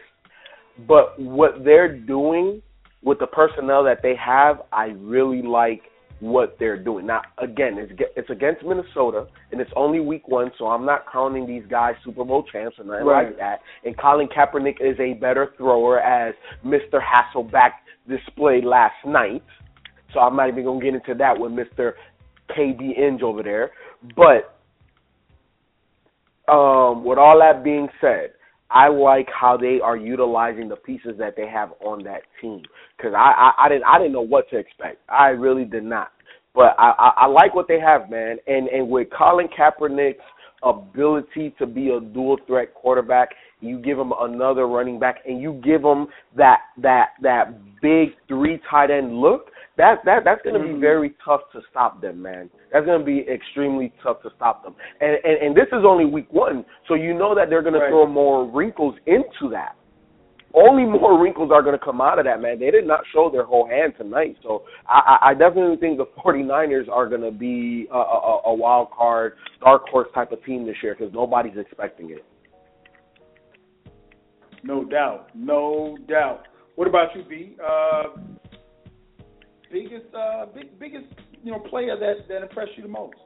But 0.86 1.18
what 1.18 1.64
they're 1.64 1.96
doing 1.96 2.62
with 3.02 3.18
the 3.18 3.26
personnel 3.26 3.84
that 3.84 4.02
they 4.02 4.14
have, 4.16 4.62
I 4.72 4.86
really 4.98 5.42
like 5.42 5.82
what 6.20 6.56
they're 6.58 6.82
doing. 6.82 7.06
Now, 7.06 7.22
again, 7.38 7.76
it's 7.78 7.92
it's 8.16 8.30
against 8.30 8.64
Minnesota, 8.64 9.26
and 9.52 9.60
it's 9.60 9.70
only 9.76 10.00
week 10.00 10.28
one, 10.28 10.50
so 10.58 10.66
I'm 10.66 10.86
not 10.86 11.04
counting 11.12 11.46
these 11.46 11.64
guys 11.68 11.94
Super 12.04 12.24
Bowl 12.24 12.42
champs 12.50 12.78
or 12.78 12.84
nothing 12.84 13.06
Right. 13.06 13.26
like 13.28 13.36
that. 13.38 13.60
And 13.84 13.96
Colin 13.98 14.28
Kaepernick 14.28 14.80
is 14.80 14.98
a 14.98 15.12
better 15.14 15.52
thrower, 15.58 16.00
as 16.00 16.34
Mr. 16.64 17.00
Hasselbeck 17.02 17.72
displayed 18.08 18.64
last 18.64 18.96
night. 19.04 19.42
So 20.14 20.20
I'm 20.20 20.36
not 20.36 20.48
even 20.48 20.64
gonna 20.64 20.80
get 20.80 20.94
into 20.94 21.14
that 21.14 21.38
with 21.38 21.52
Mr. 21.52 21.92
KB 22.48 22.96
Inge 22.96 23.22
over 23.22 23.42
there. 23.42 23.72
But 24.16 24.54
um, 26.48 27.04
with 27.04 27.18
all 27.18 27.38
that 27.40 27.62
being 27.64 27.88
said, 28.00 28.30
I 28.70 28.88
like 28.88 29.28
how 29.28 29.56
they 29.56 29.78
are 29.82 29.96
utilizing 29.96 30.68
the 30.68 30.76
pieces 30.76 31.12
that 31.18 31.34
they 31.36 31.46
have 31.48 31.70
on 31.84 32.02
that 32.04 32.22
team 32.40 32.62
because 32.96 33.12
I, 33.16 33.52
I 33.58 33.66
I 33.66 33.68
didn't 33.68 33.84
I 33.84 33.98
didn't 33.98 34.12
know 34.12 34.22
what 34.26 34.48
to 34.50 34.58
expect. 34.58 34.98
I 35.08 35.28
really 35.28 35.64
did 35.64 35.84
not. 35.84 36.12
But 36.54 36.74
I, 36.78 36.90
I 36.98 37.12
I 37.22 37.26
like 37.26 37.54
what 37.54 37.68
they 37.68 37.78
have, 37.78 38.10
man. 38.10 38.38
And 38.46 38.68
and 38.68 38.88
with 38.88 39.08
Colin 39.16 39.48
Kaepernick's 39.56 40.18
ability 40.62 41.54
to 41.58 41.66
be 41.66 41.90
a 41.90 42.00
dual 42.00 42.38
threat 42.46 42.74
quarterback, 42.74 43.28
you 43.60 43.78
give 43.78 43.98
him 43.98 44.12
another 44.18 44.66
running 44.66 44.98
back, 44.98 45.16
and 45.26 45.40
you 45.40 45.60
give 45.64 45.82
him 45.82 46.06
that 46.36 46.60
that 46.82 47.10
that 47.22 47.54
big 47.80 48.10
three 48.26 48.60
tight 48.70 48.90
end 48.90 49.16
look. 49.16 49.50
That 49.76 49.98
that 50.06 50.24
that's 50.24 50.40
going 50.42 50.60
to 50.60 50.74
be 50.74 50.80
very 50.80 51.14
tough 51.22 51.42
to 51.52 51.60
stop 51.70 52.00
them, 52.00 52.22
man. 52.22 52.48
That's 52.72 52.86
going 52.86 52.98
to 52.98 53.04
be 53.04 53.26
extremely 53.30 53.92
tough 54.02 54.22
to 54.22 54.30
stop 54.34 54.64
them. 54.64 54.74
And 55.00 55.18
and, 55.22 55.48
and 55.48 55.56
this 55.56 55.66
is 55.68 55.84
only 55.86 56.06
week 56.06 56.32
one, 56.32 56.64
so 56.88 56.94
you 56.94 57.12
know 57.12 57.34
that 57.34 57.50
they're 57.50 57.62
going 57.62 57.74
to 57.74 57.86
throw 57.88 58.06
more 58.06 58.50
wrinkles 58.50 58.94
into 59.06 59.50
that. 59.50 59.76
Only 60.54 60.84
more 60.84 61.22
wrinkles 61.22 61.50
are 61.52 61.60
going 61.60 61.78
to 61.78 61.84
come 61.84 62.00
out 62.00 62.18
of 62.18 62.24
that, 62.24 62.40
man. 62.40 62.58
They 62.58 62.70
did 62.70 62.86
not 62.86 63.00
show 63.12 63.28
their 63.30 63.44
whole 63.44 63.68
hand 63.68 63.92
tonight, 63.98 64.36
so 64.42 64.62
I, 64.88 65.18
I 65.20 65.30
I 65.30 65.34
definitely 65.34 65.76
think 65.76 65.98
the 65.98 66.06
49ers 66.24 66.88
are 66.88 67.06
going 67.06 67.20
to 67.20 67.30
be 67.30 67.86
a, 67.92 67.96
a, 67.98 68.40
a 68.46 68.54
wild 68.54 68.90
card, 68.96 69.34
dark 69.60 69.82
horse 69.90 70.08
type 70.14 70.32
of 70.32 70.42
team 70.44 70.64
this 70.64 70.76
year 70.82 70.96
because 70.98 71.12
nobody's 71.12 71.58
expecting 71.58 72.10
it. 72.10 72.24
No 74.62 74.84
doubt, 74.84 75.28
no 75.34 75.98
doubt. 76.08 76.44
What 76.76 76.88
about 76.88 77.14
you, 77.14 77.24
B? 77.28 77.56
Uh, 77.62 78.02
biggest, 79.76 80.14
uh, 80.14 80.46
big, 80.54 80.78
biggest, 80.78 81.06
you 81.42 81.52
know, 81.52 81.58
player 81.58 81.96
that 81.98 82.28
that 82.28 82.42
impressed 82.42 82.72
you 82.76 82.82
the 82.82 82.88
most? 82.88 83.16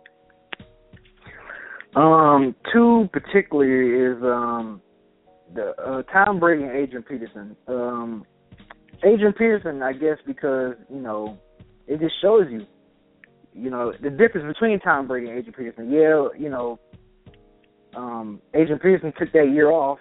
Um, 1.97 2.55
two 2.73 3.09
particularly 3.13 4.17
is 4.17 4.23
um 4.23 4.81
the 5.55 5.75
uh, 5.83 6.03
Tom 6.13 6.39
Brady 6.39 6.63
and 6.63 6.73
Adrian 6.73 7.03
Peterson. 7.03 7.57
Um, 7.67 8.25
Adrian 9.03 9.33
Peterson, 9.33 9.83
I 9.83 9.93
guess, 9.93 10.19
because 10.27 10.75
you 10.89 11.01
know 11.01 11.39
it 11.87 12.01
just 12.01 12.15
shows 12.23 12.45
you, 12.51 12.67
you 13.53 13.71
know, 13.71 13.93
the 14.01 14.11
difference 14.11 14.47
between 14.47 14.79
Tom 14.81 15.09
Brady 15.09 15.29
and 15.29 15.39
Adrian 15.39 15.55
Peterson. 15.55 15.91
Yeah, 15.91 16.29
you 16.39 16.49
know, 16.49 16.79
um, 17.97 18.41
Adrian 18.55 18.79
Peterson 18.79 19.13
took 19.19 19.33
that 19.33 19.51
year 19.53 19.71
off, 19.71 19.99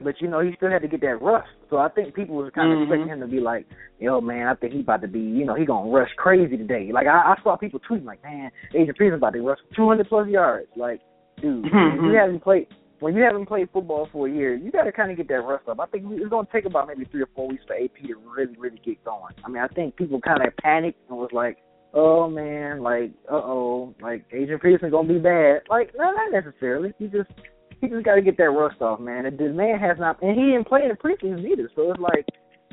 but 0.00 0.20
you 0.20 0.28
know 0.28 0.40
he 0.40 0.54
still 0.56 0.70
had 0.70 0.82
to 0.82 0.88
get 0.88 1.00
that 1.02 1.20
rust. 1.22 1.48
So 1.70 1.78
I 1.78 1.88
think 1.88 2.14
people 2.14 2.36
was 2.36 2.50
kind 2.54 2.72
of 2.72 2.78
Mhm. 2.78 2.82
expecting 2.82 3.08
him 3.08 3.20
to 3.20 3.26
be 3.26 3.40
like, 3.40 3.66
yo 3.98 4.20
man, 4.20 4.46
I 4.46 4.54
think 4.54 4.72
he 4.72 4.80
about 4.80 5.02
to 5.02 5.08
be, 5.08 5.20
you 5.20 5.44
know, 5.44 5.54
he 5.54 5.64
gonna 5.64 5.90
rush 5.90 6.10
crazy 6.16 6.56
today. 6.56 6.90
Like 6.92 7.06
I, 7.06 7.34
I 7.34 7.42
saw 7.42 7.56
people 7.56 7.80
tweeting 7.80 8.04
like, 8.04 8.22
man, 8.22 8.50
Adrian 8.70 8.94
Peterson 8.94 9.14
about 9.14 9.32
to 9.34 9.42
rush 9.42 9.58
200 9.74 10.08
plus 10.08 10.28
yards. 10.28 10.68
Like, 10.76 11.00
dude, 11.40 11.64
when 11.72 12.04
you 12.04 12.14
haven't 12.18 12.40
played 12.40 12.66
when 13.00 13.14
you 13.14 13.22
haven't 13.22 13.46
played 13.46 13.68
football 13.72 14.08
for 14.10 14.26
a 14.26 14.30
year, 14.30 14.54
you 14.56 14.72
got 14.72 14.82
to 14.82 14.90
kind 14.90 15.10
of 15.10 15.16
get 15.16 15.28
that 15.28 15.40
rust 15.42 15.68
up. 15.68 15.78
I 15.78 15.86
think 15.86 16.04
it's 16.08 16.28
gonna 16.30 16.48
take 16.52 16.64
about 16.64 16.88
maybe 16.88 17.04
three 17.04 17.22
or 17.22 17.28
four 17.34 17.46
weeks 17.46 17.62
for 17.64 17.74
AP 17.74 17.94
to 18.08 18.14
really, 18.36 18.56
really 18.58 18.80
get 18.84 19.04
going. 19.04 19.34
I 19.44 19.48
mean, 19.48 19.62
I 19.62 19.68
think 19.68 19.94
people 19.94 20.20
kind 20.20 20.44
of 20.44 20.56
panicked 20.56 20.98
and 21.08 21.16
was 21.16 21.30
like, 21.32 21.58
oh 21.94 22.28
man, 22.28 22.82
like, 22.82 23.12
uh 23.30 23.36
oh, 23.36 23.94
like 24.00 24.24
Adrian 24.32 24.58
Peterson 24.58 24.90
gonna 24.90 25.06
be 25.06 25.18
bad. 25.20 25.60
Like, 25.70 25.92
no, 25.96 26.10
not 26.10 26.32
necessarily. 26.32 26.92
He 26.98 27.06
just 27.06 27.30
he 27.80 27.88
just 27.88 28.04
got 28.04 28.16
to 28.16 28.22
get 28.22 28.36
that 28.38 28.50
rust 28.50 28.80
off, 28.80 29.00
man. 29.00 29.26
And 29.26 29.38
the 29.38 29.48
man 29.50 29.78
has 29.78 29.98
not, 29.98 30.22
and 30.22 30.38
he 30.38 30.46
didn't 30.52 30.66
play 30.66 30.82
in 30.82 30.88
the 30.88 30.94
preseason 30.94 31.44
either. 31.44 31.70
So 31.74 31.92
it's 31.92 32.00
like 32.00 32.26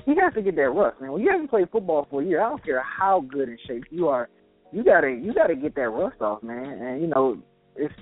he 0.05 0.15
has 0.21 0.33
to 0.35 0.41
get 0.41 0.55
that 0.55 0.69
rust, 0.69 1.01
man. 1.01 1.11
When 1.11 1.21
you 1.21 1.31
haven't 1.31 1.49
played 1.49 1.69
football 1.71 2.07
for 2.09 2.21
a 2.21 2.25
year, 2.25 2.43
I 2.43 2.49
don't 2.49 2.63
care 2.63 2.83
how 2.83 3.21
good 3.21 3.49
in 3.49 3.57
shape 3.67 3.85
you 3.89 4.07
are, 4.07 4.29
you 4.71 4.83
gotta 4.83 5.09
you 5.09 5.33
gotta 5.33 5.55
get 5.55 5.75
that 5.75 5.89
rust 5.89 6.21
off, 6.21 6.43
man. 6.43 6.65
And 6.65 7.01
you 7.01 7.07
know 7.07 7.37
it's 7.75 7.93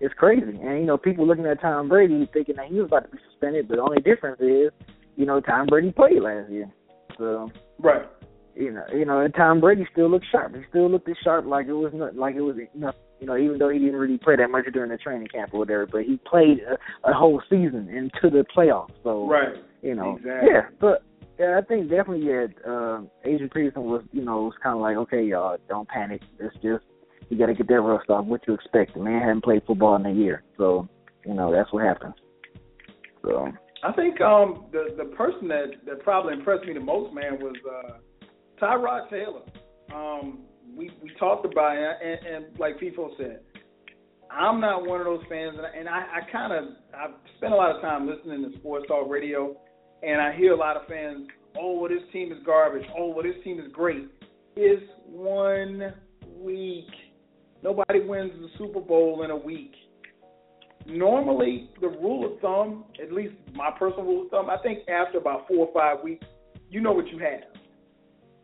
it's 0.00 0.14
crazy. 0.14 0.58
And 0.60 0.80
you 0.80 0.86
know 0.86 0.96
people 0.96 1.26
looking 1.26 1.46
at 1.46 1.60
Tom 1.60 1.88
Brady 1.88 2.28
thinking 2.32 2.56
that 2.56 2.66
he 2.66 2.74
was 2.76 2.86
about 2.86 3.04
to 3.04 3.10
be 3.10 3.18
suspended, 3.30 3.68
but 3.68 3.76
the 3.76 3.82
only 3.82 4.00
difference 4.00 4.40
is, 4.40 4.70
you 5.16 5.26
know, 5.26 5.40
Tom 5.40 5.66
Brady 5.66 5.92
played 5.92 6.20
last 6.20 6.50
year, 6.50 6.70
so 7.18 7.50
Right. 7.78 8.08
you 8.56 8.72
know, 8.72 8.84
you 8.94 9.04
know, 9.04 9.20
and 9.20 9.34
Tom 9.34 9.60
Brady 9.60 9.86
still 9.92 10.10
looked 10.10 10.26
sharp. 10.32 10.54
He 10.54 10.62
still 10.68 10.90
looked 10.90 11.08
as 11.08 11.16
sharp 11.22 11.46
like 11.46 11.66
it 11.66 11.74
was 11.74 11.92
not 11.94 12.16
like 12.16 12.34
it 12.34 12.40
was 12.40 12.56
know, 12.74 12.92
you 13.22 13.28
know, 13.28 13.36
even 13.36 13.56
though 13.56 13.68
he 13.68 13.78
didn't 13.78 13.94
really 13.94 14.18
play 14.18 14.34
that 14.34 14.50
much 14.50 14.64
during 14.72 14.90
the 14.90 14.96
training 14.98 15.28
camp 15.28 15.54
or 15.54 15.60
whatever, 15.60 15.86
but 15.86 16.02
he 16.02 16.18
played 16.28 16.58
a, 16.58 17.08
a 17.08 17.14
whole 17.14 17.40
season 17.48 17.88
into 17.88 18.28
the 18.36 18.44
playoffs. 18.54 18.90
So 19.04 19.28
Right. 19.28 19.54
you 19.80 19.94
know, 19.94 20.16
Exactly. 20.16 20.48
yeah, 20.52 20.62
but 20.80 21.04
yeah, 21.38 21.56
I 21.56 21.64
think 21.64 21.88
definitely 21.88 22.26
yeah, 22.26 22.46
uh, 22.68 23.02
Adrian 23.24 23.48
Peterson 23.48 23.84
was 23.84 24.02
you 24.10 24.24
know 24.24 24.42
was 24.42 24.54
kind 24.60 24.74
of 24.74 24.82
like 24.82 24.96
okay, 24.96 25.22
y'all, 25.22 25.56
don't 25.68 25.88
panic. 25.88 26.20
It's 26.40 26.52
just 26.56 26.84
you 27.28 27.38
got 27.38 27.46
to 27.46 27.54
get 27.54 27.68
that 27.68 27.80
rust 27.80 28.10
off. 28.10 28.24
What 28.26 28.40
you 28.48 28.54
expect? 28.54 28.94
The 28.94 29.00
man 29.00 29.20
hadn't 29.22 29.44
played 29.44 29.62
football 29.68 29.94
in 29.94 30.04
a 30.04 30.12
year, 30.12 30.42
so 30.58 30.88
you 31.24 31.34
know 31.34 31.52
that's 31.52 31.72
what 31.72 31.84
happens. 31.84 32.14
So 33.24 33.52
I 33.84 33.92
think 33.92 34.20
um 34.20 34.64
the 34.72 34.94
the 34.98 35.14
person 35.16 35.46
that 35.46 35.66
that 35.86 36.02
probably 36.02 36.32
impressed 36.32 36.66
me 36.66 36.74
the 36.74 36.80
most, 36.80 37.14
man, 37.14 37.38
was 37.38 37.54
uh 37.70 37.98
Tyrod 38.60 39.08
Taylor. 39.10 39.42
Um 39.94 40.40
we 40.76 40.90
we 41.02 41.10
talked 41.18 41.44
about 41.44 41.76
it 41.76 41.96
and, 42.02 42.34
and 42.34 42.58
like 42.58 42.78
Feefo 42.78 43.16
said, 43.16 43.40
I'm 44.30 44.60
not 44.60 44.86
one 44.86 45.00
of 45.00 45.06
those 45.06 45.22
fans 45.28 45.56
and 45.56 45.66
I, 45.66 45.78
and 45.78 45.88
I, 45.88 46.20
I 46.20 46.32
kind 46.32 46.52
of 46.52 46.74
I've 46.94 47.14
spent 47.36 47.52
a 47.52 47.56
lot 47.56 47.74
of 47.74 47.82
time 47.82 48.08
listening 48.08 48.50
to 48.50 48.58
sports 48.58 48.86
talk 48.88 49.08
radio 49.08 49.56
and 50.02 50.20
I 50.20 50.34
hear 50.36 50.52
a 50.52 50.56
lot 50.56 50.76
of 50.76 50.86
fans, 50.88 51.28
"Oh, 51.58 51.78
well, 51.78 51.88
this 51.88 52.02
team 52.12 52.32
is 52.32 52.38
garbage. 52.44 52.86
Oh, 52.98 53.08
well, 53.08 53.22
this 53.22 53.42
team 53.44 53.60
is 53.60 53.70
great." 53.72 54.08
It's 54.56 54.82
one 55.06 55.94
week. 56.38 56.88
Nobody 57.62 58.00
wins 58.00 58.32
the 58.40 58.48
Super 58.58 58.80
Bowl 58.80 59.22
in 59.24 59.30
a 59.30 59.36
week 59.36 59.72
normally 60.86 61.70
the 61.80 61.88
rule 61.88 62.32
of 62.32 62.40
thumb, 62.40 62.84
at 63.02 63.12
least 63.12 63.34
my 63.54 63.70
personal 63.78 64.04
rule 64.04 64.24
of 64.24 64.30
thumb, 64.30 64.50
I 64.50 64.58
think 64.62 64.88
after 64.88 65.18
about 65.18 65.46
four 65.48 65.66
or 65.66 65.72
five 65.72 66.02
weeks, 66.02 66.26
you 66.70 66.80
know 66.80 66.92
what 66.92 67.06
you 67.08 67.18
have. 67.18 67.42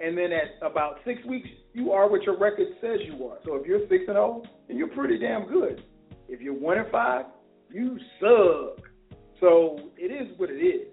And 0.01 0.17
then 0.17 0.31
at 0.33 0.65
about 0.65 0.99
six 1.05 1.25
weeks, 1.25 1.49
you 1.79 1.93
are 1.93 2.11
what 2.11 2.25
your 2.25 2.37
record 2.37 2.67
says 2.81 2.99
you 3.07 3.25
are. 3.27 3.39
So 3.45 3.55
if 3.55 3.67
you're 3.67 3.81
six 3.89 4.05
and 4.09 4.17
zero, 4.17 4.43
then 4.67 4.77
you're 4.77 4.89
pretty 4.89 5.19
damn 5.19 5.47
good. 5.47 5.83
If 6.29 6.41
you're 6.41 6.59
one 6.59 6.79
and 6.79 6.91
five, 6.91 7.27
you 7.71 7.99
suck. 8.21 8.85
So 9.41 9.79
it 9.97 10.11
is 10.11 10.37
what 10.39 10.51
it 10.51 10.59
is. 10.59 10.89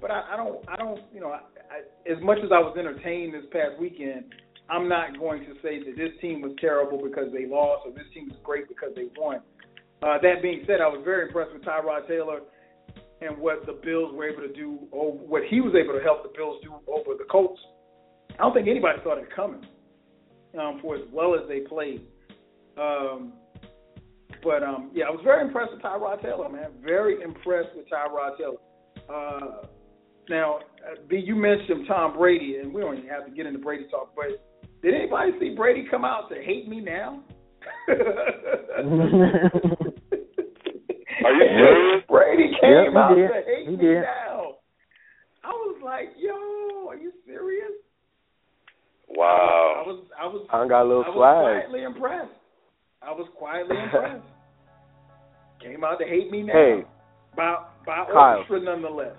But 0.00 0.12
I, 0.12 0.22
I 0.32 0.36
don't, 0.36 0.68
I 0.68 0.76
don't, 0.76 1.00
you 1.12 1.20
know, 1.20 1.30
I, 1.30 1.40
I, 1.68 2.10
as 2.10 2.22
much 2.22 2.38
as 2.44 2.50
I 2.52 2.60
was 2.60 2.76
entertained 2.78 3.34
this 3.34 3.44
past 3.52 3.78
weekend, 3.78 4.24
I'm 4.70 4.88
not 4.88 5.18
going 5.18 5.44
to 5.44 5.54
say 5.62 5.80
that 5.80 5.96
this 5.96 6.12
team 6.20 6.40
was 6.40 6.52
terrible 6.60 7.02
because 7.02 7.32
they 7.32 7.46
lost 7.46 7.82
or 7.86 7.92
this 7.92 8.06
team 8.14 8.28
was 8.28 8.38
great 8.44 8.68
because 8.68 8.90
they 8.94 9.08
won. 9.18 9.40
Uh, 10.02 10.16
that 10.22 10.40
being 10.40 10.62
said, 10.66 10.80
I 10.80 10.86
was 10.86 11.02
very 11.04 11.26
impressed 11.26 11.52
with 11.52 11.62
Tyrod 11.62 12.06
Taylor 12.06 12.40
and 13.20 13.36
what 13.36 13.66
the 13.66 13.76
Bills 13.84 14.14
were 14.14 14.30
able 14.30 14.46
to 14.46 14.54
do, 14.54 14.78
or 14.92 15.12
what 15.12 15.42
he 15.50 15.60
was 15.60 15.74
able 15.74 15.92
to 15.92 16.02
help 16.02 16.22
the 16.22 16.32
Bills 16.34 16.62
do 16.62 16.72
over 16.86 17.18
the 17.18 17.26
Colts. 17.30 17.60
I 18.32 18.44
don't 18.44 18.54
think 18.54 18.68
anybody 18.68 18.98
saw 19.04 19.16
that 19.16 19.34
coming 19.34 19.66
um, 20.58 20.78
for 20.82 20.96
as 20.96 21.02
well 21.12 21.34
as 21.34 21.46
they 21.48 21.60
played. 21.60 22.02
Um, 22.78 23.32
but 24.42 24.62
um, 24.62 24.90
yeah, 24.94 25.04
I 25.06 25.10
was 25.10 25.20
very 25.22 25.42
impressed 25.46 25.72
with 25.72 25.82
Tyrod 25.82 26.22
Taylor, 26.22 26.48
man. 26.48 26.70
Very 26.82 27.22
impressed 27.22 27.68
with 27.76 27.86
Tyrod 27.90 28.38
Taylor. 28.38 28.56
Uh, 29.12 29.66
now, 30.28 30.58
uh, 30.58 30.94
B, 31.08 31.16
you 31.22 31.34
mentioned 31.34 31.86
Tom 31.88 32.16
Brady, 32.16 32.56
and 32.62 32.72
we 32.72 32.80
don't 32.80 32.96
even 32.98 33.10
have 33.10 33.24
to 33.26 33.32
get 33.32 33.46
into 33.46 33.58
Brady 33.58 33.86
talk, 33.90 34.14
but 34.14 34.26
did 34.82 34.94
anybody 34.94 35.32
see 35.40 35.54
Brady 35.54 35.86
come 35.90 36.04
out 36.04 36.28
to 36.30 36.36
hate 36.42 36.68
me 36.68 36.80
now? 36.80 37.22
Are 37.88 37.94
you 41.34 41.48
serious? 41.48 42.04
Brady 42.08 42.50
came 42.60 42.92
he 42.92 42.96
out 42.96 43.14
did. 43.14 43.28
to 43.28 43.42
hate 43.46 43.66
He 43.68 43.76
me 43.76 43.82
did. 43.82 44.02
now. 44.02 44.54
I 45.44 45.48
was 45.48 45.76
like, 45.84 46.08
yo, 46.18 46.88
are 46.88 46.96
you 46.96 47.12
serious? 47.26 47.72
I 49.22 49.82
Wow. 49.82 49.84
was, 49.86 50.04
I 50.20 50.26
was, 50.26 50.46
I 50.52 50.68
got 50.68 50.82
a 50.82 50.88
little 50.88 51.04
I 51.04 51.08
was 51.08 51.16
swag. 51.16 51.68
quietly 51.68 51.82
impressed. 51.84 52.32
I 53.02 53.12
was 53.12 53.28
quietly 53.36 53.76
impressed. 53.84 54.24
Came 55.62 55.84
out 55.84 55.98
to 55.98 56.06
hate 56.06 56.30
me 56.30 56.42
now. 56.42 56.52
Hey, 56.52 56.82
by 57.36 57.56
by 57.86 58.04
Kyle. 58.12 58.36
orchestra, 58.38 58.60
nonetheless. 58.60 59.14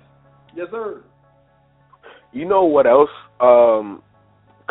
Yes, 0.55 0.67
sir. 0.71 1.01
you 2.33 2.45
know 2.45 2.63
what 2.65 2.85
else 2.87 3.09
um 3.39 4.01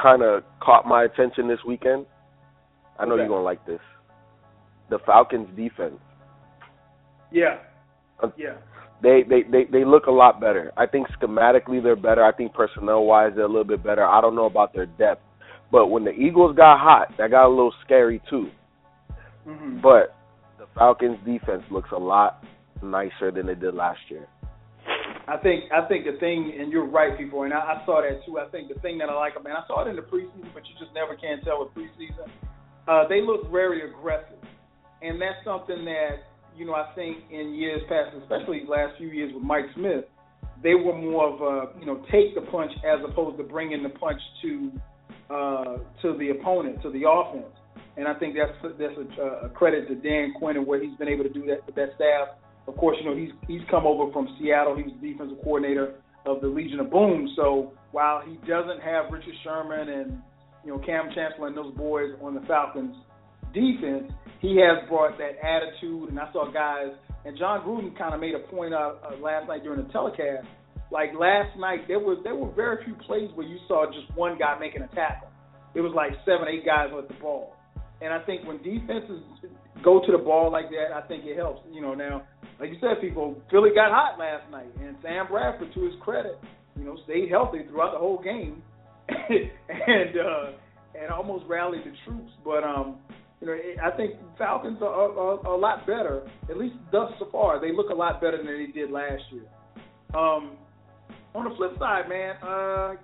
kind 0.00 0.22
of 0.22 0.42
caught 0.60 0.86
my 0.86 1.04
attention 1.04 1.46
this 1.48 1.58
weekend? 1.66 2.06
I 2.98 3.04
know 3.04 3.10
What's 3.12 3.20
you're 3.20 3.28
gonna 3.28 3.42
like 3.42 3.64
this. 3.66 3.80
The 4.90 4.98
Falcons 5.06 5.48
defense. 5.56 5.94
Yeah. 7.32 7.58
Uh, 8.22 8.28
Yeah. 8.36 8.56
They, 9.02 9.22
they 9.28 9.42
they 9.50 9.64
they 9.64 9.84
look 9.84 10.06
a 10.06 10.10
lot 10.10 10.40
better. 10.40 10.72
I 10.76 10.86
think 10.86 11.06
schematically 11.18 11.82
they're 11.82 11.96
better. 11.96 12.22
I 12.22 12.32
think 12.32 12.52
personnel 12.52 13.04
wise 13.04 13.32
they're 13.34 13.44
a 13.44 13.48
little 13.48 13.64
bit 13.64 13.82
better. 13.82 14.04
I 14.04 14.20
don't 14.20 14.34
know 14.34 14.44
about 14.46 14.74
their 14.74 14.86
depth, 14.86 15.22
But 15.72 15.86
when 15.86 16.04
the 16.04 16.10
Eagles 16.10 16.56
got 16.56 16.78
hot, 16.78 17.16
that 17.16 17.30
got 17.30 17.46
a 17.46 17.48
little 17.48 17.74
scary 17.84 18.20
too. 18.28 18.50
Mhm. 19.46 19.80
But 19.80 20.14
the 20.58 20.66
Falcons 20.74 21.18
defense 21.24 21.62
looks 21.70 21.90
a 21.92 21.98
lot 21.98 22.44
nicer 22.82 23.30
than 23.30 23.48
it 23.48 23.60
did 23.60 23.74
last 23.74 24.00
year. 24.08 24.26
I 25.28 25.36
think 25.36 25.70
I 25.72 25.86
think 25.86 26.04
the 26.04 26.18
thing, 26.18 26.52
and 26.58 26.72
you're 26.72 26.86
right, 26.86 27.16
people, 27.16 27.44
and 27.44 27.54
I, 27.54 27.58
I 27.80 27.86
saw 27.86 28.02
that 28.02 28.24
too. 28.26 28.38
I 28.38 28.48
think 28.48 28.68
the 28.68 28.80
thing 28.80 28.98
that 28.98 29.08
I 29.08 29.14
like, 29.14 29.40
man, 29.42 29.54
I 29.56 29.66
saw 29.66 29.84
it 29.84 29.88
in 29.88 29.96
the 29.96 30.02
preseason, 30.02 30.52
but 30.52 30.66
you 30.66 30.74
just 30.78 30.92
never 30.92 31.14
can 31.14 31.40
tell 31.42 31.60
with 31.64 31.72
preseason. 31.72 32.28
Uh, 32.88 33.06
they 33.08 33.22
look 33.22 33.50
very 33.50 33.88
aggressive, 33.88 34.42
and 35.02 35.22
that's 35.22 35.38
something 35.44 35.84
that 35.84 36.24
you 36.56 36.66
know 36.66 36.74
I 36.74 36.92
think 36.94 37.18
in 37.30 37.54
years 37.54 37.82
past, 37.88 38.16
especially 38.22 38.64
last 38.68 38.96
few 38.98 39.08
years 39.08 39.32
with 39.34 39.42
Mike 39.42 39.66
Smith, 39.74 40.04
they 40.62 40.74
were 40.74 40.96
more 40.96 41.28
of 41.28 41.40
a 41.40 41.78
you 41.80 41.86
know 41.86 42.04
take 42.10 42.34
the 42.34 42.42
punch 42.50 42.72
as 42.84 43.00
opposed 43.08 43.38
to 43.38 43.44
bringing 43.44 43.82
the 43.82 43.88
punch 43.88 44.20
to 44.42 44.72
uh, 45.30 45.76
to 46.02 46.16
the 46.18 46.30
opponent, 46.30 46.82
to 46.82 46.90
the 46.90 47.08
offense. 47.08 47.54
And 47.96 48.06
I 48.08 48.14
think 48.14 48.36
that's 48.36 48.74
that's 48.78 48.94
a, 49.18 49.46
a 49.46 49.48
credit 49.50 49.88
to 49.88 49.94
Dan 49.94 50.34
Quinn 50.38 50.56
and 50.56 50.66
what 50.66 50.82
he's 50.82 50.96
been 50.96 51.08
able 51.08 51.24
to 51.24 51.32
do 51.32 51.46
that 51.46 51.66
with 51.66 51.74
that 51.76 51.90
staff. 51.96 52.36
Of 52.66 52.76
course, 52.76 52.96
you 53.00 53.08
know 53.08 53.16
he's 53.16 53.30
he's 53.48 53.62
come 53.70 53.86
over 53.86 54.12
from 54.12 54.28
Seattle. 54.38 54.76
He 54.76 54.82
was 54.82 54.92
the 55.00 55.12
defensive 55.12 55.38
coordinator 55.42 55.94
of 56.26 56.40
the 56.40 56.48
Legion 56.48 56.80
of 56.80 56.90
Boom. 56.90 57.28
So 57.36 57.72
while 57.92 58.22
he 58.26 58.36
doesn't 58.46 58.80
have 58.82 59.10
Richard 59.10 59.34
Sherman 59.42 59.88
and 59.88 60.22
you 60.64 60.70
know 60.72 60.78
Kam 60.78 61.08
Chancellor 61.14 61.48
and 61.48 61.56
those 61.56 61.74
boys 61.74 62.12
on 62.22 62.34
the 62.34 62.42
Falcons 62.42 62.94
defense, 63.52 64.12
he 64.40 64.56
has 64.56 64.88
brought 64.88 65.18
that 65.18 65.36
attitude. 65.44 66.10
And 66.10 66.18
I 66.18 66.30
saw 66.32 66.50
guys, 66.50 66.92
and 67.24 67.36
Jon 67.36 67.60
Gruden 67.60 67.96
kind 67.96 68.14
of 68.14 68.20
made 68.20 68.34
a 68.34 68.40
point 68.50 68.74
out 68.74 69.02
uh, 69.04 69.16
last 69.20 69.48
night 69.48 69.62
during 69.62 69.84
the 69.84 69.92
telecast. 69.92 70.46
Like 70.90 71.10
last 71.18 71.56
night, 71.58 71.86
there 71.86 72.00
was 72.00 72.18
there 72.24 72.34
were 72.34 72.50
very 72.52 72.84
few 72.84 72.94
plays 73.06 73.30
where 73.34 73.46
you 73.46 73.58
saw 73.68 73.86
just 73.86 74.10
one 74.16 74.38
guy 74.38 74.58
making 74.58 74.82
a 74.82 74.88
tackle. 74.88 75.28
It 75.74 75.80
was 75.80 75.92
like 75.94 76.12
seven, 76.24 76.48
eight 76.50 76.66
guys 76.66 76.88
with 76.92 77.06
the 77.06 77.14
ball. 77.14 77.54
And 78.02 78.12
I 78.12 78.20
think 78.24 78.46
when 78.46 78.58
defenses 78.58 79.22
go 79.84 80.00
to 80.04 80.12
the 80.12 80.18
ball 80.18 80.50
like 80.50 80.70
that, 80.70 80.94
I 80.94 81.06
think 81.06 81.24
it 81.24 81.36
helps. 81.36 81.62
You 81.70 81.80
know, 81.80 81.94
now, 81.94 82.22
like 82.58 82.70
you 82.70 82.76
said, 82.80 83.00
people, 83.00 83.40
Philly 83.50 83.70
got 83.74 83.92
hot 83.92 84.18
last 84.18 84.50
night, 84.50 84.68
and 84.80 84.96
Sam 85.02 85.26
Bradford, 85.28 85.72
to 85.74 85.84
his 85.84 85.94
credit, 86.00 86.38
you 86.76 86.84
know, 86.84 86.96
stayed 87.04 87.30
healthy 87.30 87.60
throughout 87.68 87.92
the 87.92 87.98
whole 87.98 88.20
game, 88.22 88.62
and 89.08 90.16
uh, 90.16 90.52
and 90.98 91.10
almost 91.10 91.44
rallied 91.46 91.82
the 91.84 91.92
troops. 92.04 92.32
But 92.44 92.64
um, 92.64 92.96
you 93.40 93.46
know, 93.46 93.56
I 93.82 93.96
think 93.96 94.14
Falcons 94.36 94.78
are, 94.82 94.88
are, 94.88 95.46
are 95.46 95.54
a 95.54 95.56
lot 95.56 95.86
better, 95.86 96.28
at 96.48 96.56
least 96.56 96.76
thus 96.92 97.10
far. 97.32 97.60
They 97.60 97.72
look 97.74 97.90
a 97.90 97.94
lot 97.94 98.20
better 98.20 98.36
than 98.36 98.46
they 98.46 98.72
did 98.72 98.90
last 98.90 99.22
year. 99.30 99.44
Um, 100.14 100.56
on 101.34 101.48
the 101.48 101.54
flip 101.56 101.78
side, 101.78 102.08
man, 102.08 102.36
uh, 102.42 102.94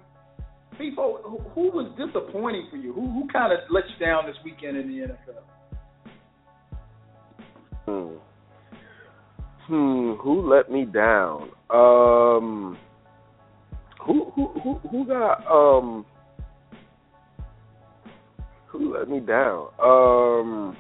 People, 0.79 1.21
who, 1.25 1.39
who 1.55 1.71
was 1.71 1.91
disappointing 1.97 2.69
for 2.71 2.77
you? 2.77 2.93
Who 2.93 3.11
who 3.11 3.27
kind 3.33 3.53
of 3.53 3.61
let 3.71 3.85
you 3.89 4.05
down 4.05 4.27
this 4.27 4.37
weekend 4.45 4.77
in 4.77 4.89
the 4.89 5.07
NFL? 5.07 5.43
Hmm. 7.87 8.17
Hmm. 9.67 10.13
Who 10.21 10.51
let 10.51 10.71
me 10.71 10.85
down? 10.85 11.51
Um. 11.71 12.79
Who 14.07 14.31
who 14.35 14.49
who 14.63 14.75
who 14.91 15.07
got 15.07 15.47
um. 15.51 16.05
Who 18.69 18.97
let 18.97 19.09
me 19.09 19.21
down? 19.21 19.69
Um. 19.83 20.77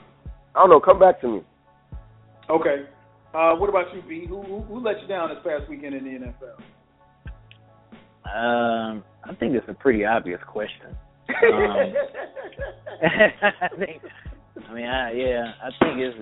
I 0.54 0.60
don't 0.60 0.70
know. 0.70 0.80
Come 0.80 0.98
back 0.98 1.20
to 1.20 1.28
me. 1.28 1.40
Okay. 2.48 2.86
Uh, 3.34 3.54
what 3.56 3.68
about 3.68 3.94
you, 3.94 4.02
B? 4.08 4.24
Who, 4.26 4.40
who 4.42 4.60
who 4.62 4.80
let 4.80 5.00
you 5.02 5.06
down 5.08 5.28
this 5.28 5.38
past 5.44 5.68
weekend 5.68 5.94
in 5.94 6.04
the 6.04 6.10
NFL? 6.10 6.56
Um, 8.26 9.04
I 9.24 9.34
think 9.34 9.54
it's 9.54 9.68
a 9.68 9.74
pretty 9.74 10.04
obvious 10.04 10.40
question. 10.46 10.96
Um, 11.44 11.92
I 13.02 13.68
think, 13.78 14.00
I 14.70 14.72
mean, 14.72 14.86
I, 14.86 15.12
yeah, 15.12 15.52
I 15.62 15.68
think 15.84 15.98
it's. 16.00 16.16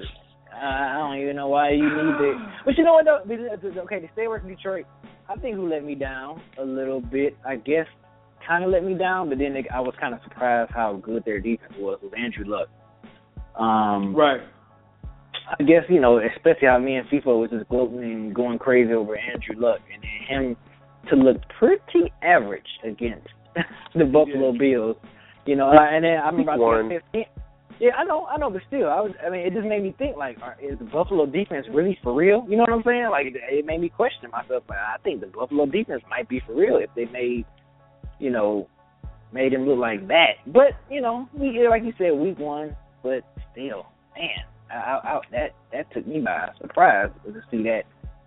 I 0.53 0.95
I 0.97 0.99
don't 0.99 1.19
even 1.23 1.37
know 1.37 1.47
why 1.49 1.71
you 1.71 1.85
need 1.85 2.19
to. 2.19 2.53
But 2.65 2.77
you 2.77 2.83
know 2.85 2.95
what? 2.95 3.05
Though, 3.05 3.21
Because- 3.27 3.77
okay, 3.85 4.01
to 4.01 4.09
stay 4.15 4.25
away 4.25 4.41
from 4.41 4.49
Detroit, 4.49 4.87
I 5.29 5.37
think 5.37 5.55
who 5.55 5.69
let 5.69 5.85
me 5.85 5.95
down 5.95 6.41
a 6.59 6.65
little 6.65 7.01
bit. 7.01 7.37
I 7.47 7.57
guess 7.57 7.87
kind 8.47 8.64
of 8.64 8.70
let 8.70 8.84
me 8.84 8.95
down, 8.95 9.28
but 9.28 9.38
then 9.38 9.55
they, 9.55 9.66
I 9.72 9.80
was 9.80 9.95
kind 10.01 10.14
of 10.14 10.20
surprised 10.22 10.72
how 10.74 11.01
good 11.03 11.24
their 11.24 11.40
defense 11.40 11.72
was 11.78 11.99
with 12.03 12.12
Andrew 12.16 12.45
Luck. 12.47 12.68
Um, 13.59 14.14
right. 14.14 14.40
I 15.59 15.62
guess 15.62 15.84
you 15.88 16.01
know, 16.01 16.18
especially 16.18 16.68
how 16.68 16.78
me 16.78 16.97
and 16.97 17.09
Feefo 17.09 17.40
was 17.40 17.51
just 17.51 17.68
gloating 17.68 18.03
and 18.03 18.34
going 18.34 18.59
crazy 18.59 18.92
over 18.92 19.16
Andrew 19.16 19.57
Luck 19.57 19.80
and 19.92 20.03
then 20.03 20.47
him 20.47 20.57
to 21.11 21.16
look 21.16 21.36
pretty 21.59 22.12
average 22.22 22.62
against 22.82 23.28
the 23.95 24.05
Buffalo 24.05 24.53
Bills. 24.59 24.97
You 25.47 25.57
know, 25.57 25.70
and 25.70 26.05
then 26.05 26.16
I 26.16 26.30
remember 26.30 26.53
I 26.53 26.57
was 26.57 27.03
saying, 27.12 27.26
yeah, 27.80 27.90
I 27.99 28.05
know, 28.05 28.26
I 28.26 28.38
know, 28.38 28.51
but 28.51 28.62
still, 28.68 28.88
I 28.88 29.01
was. 29.01 29.12
I 29.24 29.30
mean, 29.30 29.40
it 29.40 29.53
just 29.53 29.66
made 29.66 29.82
me 29.82 29.95
think 29.99 30.16
like, 30.16 30.38
are, 30.40 30.57
is 30.62 30.78
the 30.78 30.84
Buffalo 30.84 31.26
defense 31.26 31.66
really 31.72 31.99
for 32.03 32.14
real? 32.14 32.47
You 32.49 32.57
know 32.57 32.62
what 32.62 32.72
I'm 32.72 32.82
saying? 32.84 33.09
Like, 33.11 33.26
it, 33.26 33.34
it 33.51 33.66
made 33.66 33.80
me 33.80 33.88
question 33.88 34.30
myself. 34.30 34.62
But 34.66 34.76
I 34.76 34.97
think 35.03 35.20
the 35.20 35.26
Buffalo 35.26 35.66
defense 35.66 36.03
might 36.09 36.28
be 36.28 36.40
for 36.47 36.55
real 36.55 36.76
if 36.76 36.90
they 36.95 37.07
made, 37.07 37.45
you 38.25 38.31
know, 38.31 38.66
made 39.33 39.53
him 39.53 39.66
look 39.66 39.79
like 39.79 40.09
that. 40.09 40.37
But 40.47 40.72
you 40.91 41.03
know, 41.03 41.29
we 41.35 41.68
like 41.68 41.83
you 41.85 41.93
said, 41.99 42.12
week 42.18 42.39
one, 42.39 42.75
but 43.03 43.20
still, 43.53 43.87
man, 44.16 44.45
I, 44.70 44.75
I, 45.05 45.20
that 45.31 45.51
that 45.72 45.93
took 45.93 46.07
me 46.07 46.20
by 46.20 46.49
surprise 46.59 47.11
to 47.27 47.43
see 47.51 47.62
that 47.64 47.83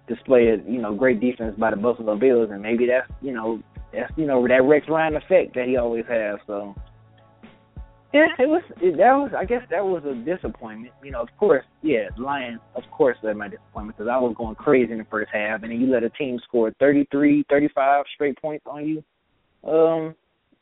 display 0.07 0.49
of 0.49 0.67
you 0.67 0.79
know 0.79 0.93
great 0.93 1.19
defense 1.19 1.55
by 1.57 1.71
the 1.71 1.77
Buffalo 1.77 2.15
Bills, 2.15 2.49
and 2.51 2.61
maybe 2.61 2.85
that's 2.85 3.09
you 3.21 3.33
know 3.33 3.59
that's 3.91 4.11
you 4.15 4.27
know 4.27 4.47
that 4.47 4.63
Rex 4.63 4.85
Ryan 4.87 5.15
effect 5.15 5.55
that 5.55 5.65
he 5.67 5.77
always 5.77 6.05
has. 6.07 6.37
So 6.45 6.75
yeah, 8.13 8.27
it 8.37 8.47
was 8.47 8.61
it, 8.79 8.97
that 8.97 9.13
was 9.13 9.31
I 9.35 9.45
guess 9.45 9.63
that 9.71 9.83
was 9.83 10.03
a 10.05 10.13
disappointment. 10.13 10.93
You 11.03 11.11
know, 11.11 11.21
of 11.21 11.29
course, 11.39 11.65
yeah, 11.81 12.09
Lions 12.19 12.59
of 12.75 12.83
course 12.91 13.17
led 13.23 13.35
my 13.35 13.47
disappointment 13.47 13.97
because 13.97 14.09
I 14.11 14.19
was 14.19 14.35
going 14.37 14.55
crazy 14.55 14.91
in 14.91 14.99
the 14.99 15.05
first 15.05 15.31
half, 15.33 15.63
and 15.63 15.71
then 15.71 15.81
you 15.81 15.87
let 15.87 16.03
a 16.03 16.09
team 16.11 16.39
score 16.47 16.71
33, 16.79 17.45
35 17.49 18.05
straight 18.13 18.39
points 18.39 18.65
on 18.69 18.87
you. 18.87 19.03
Um, 19.67 20.15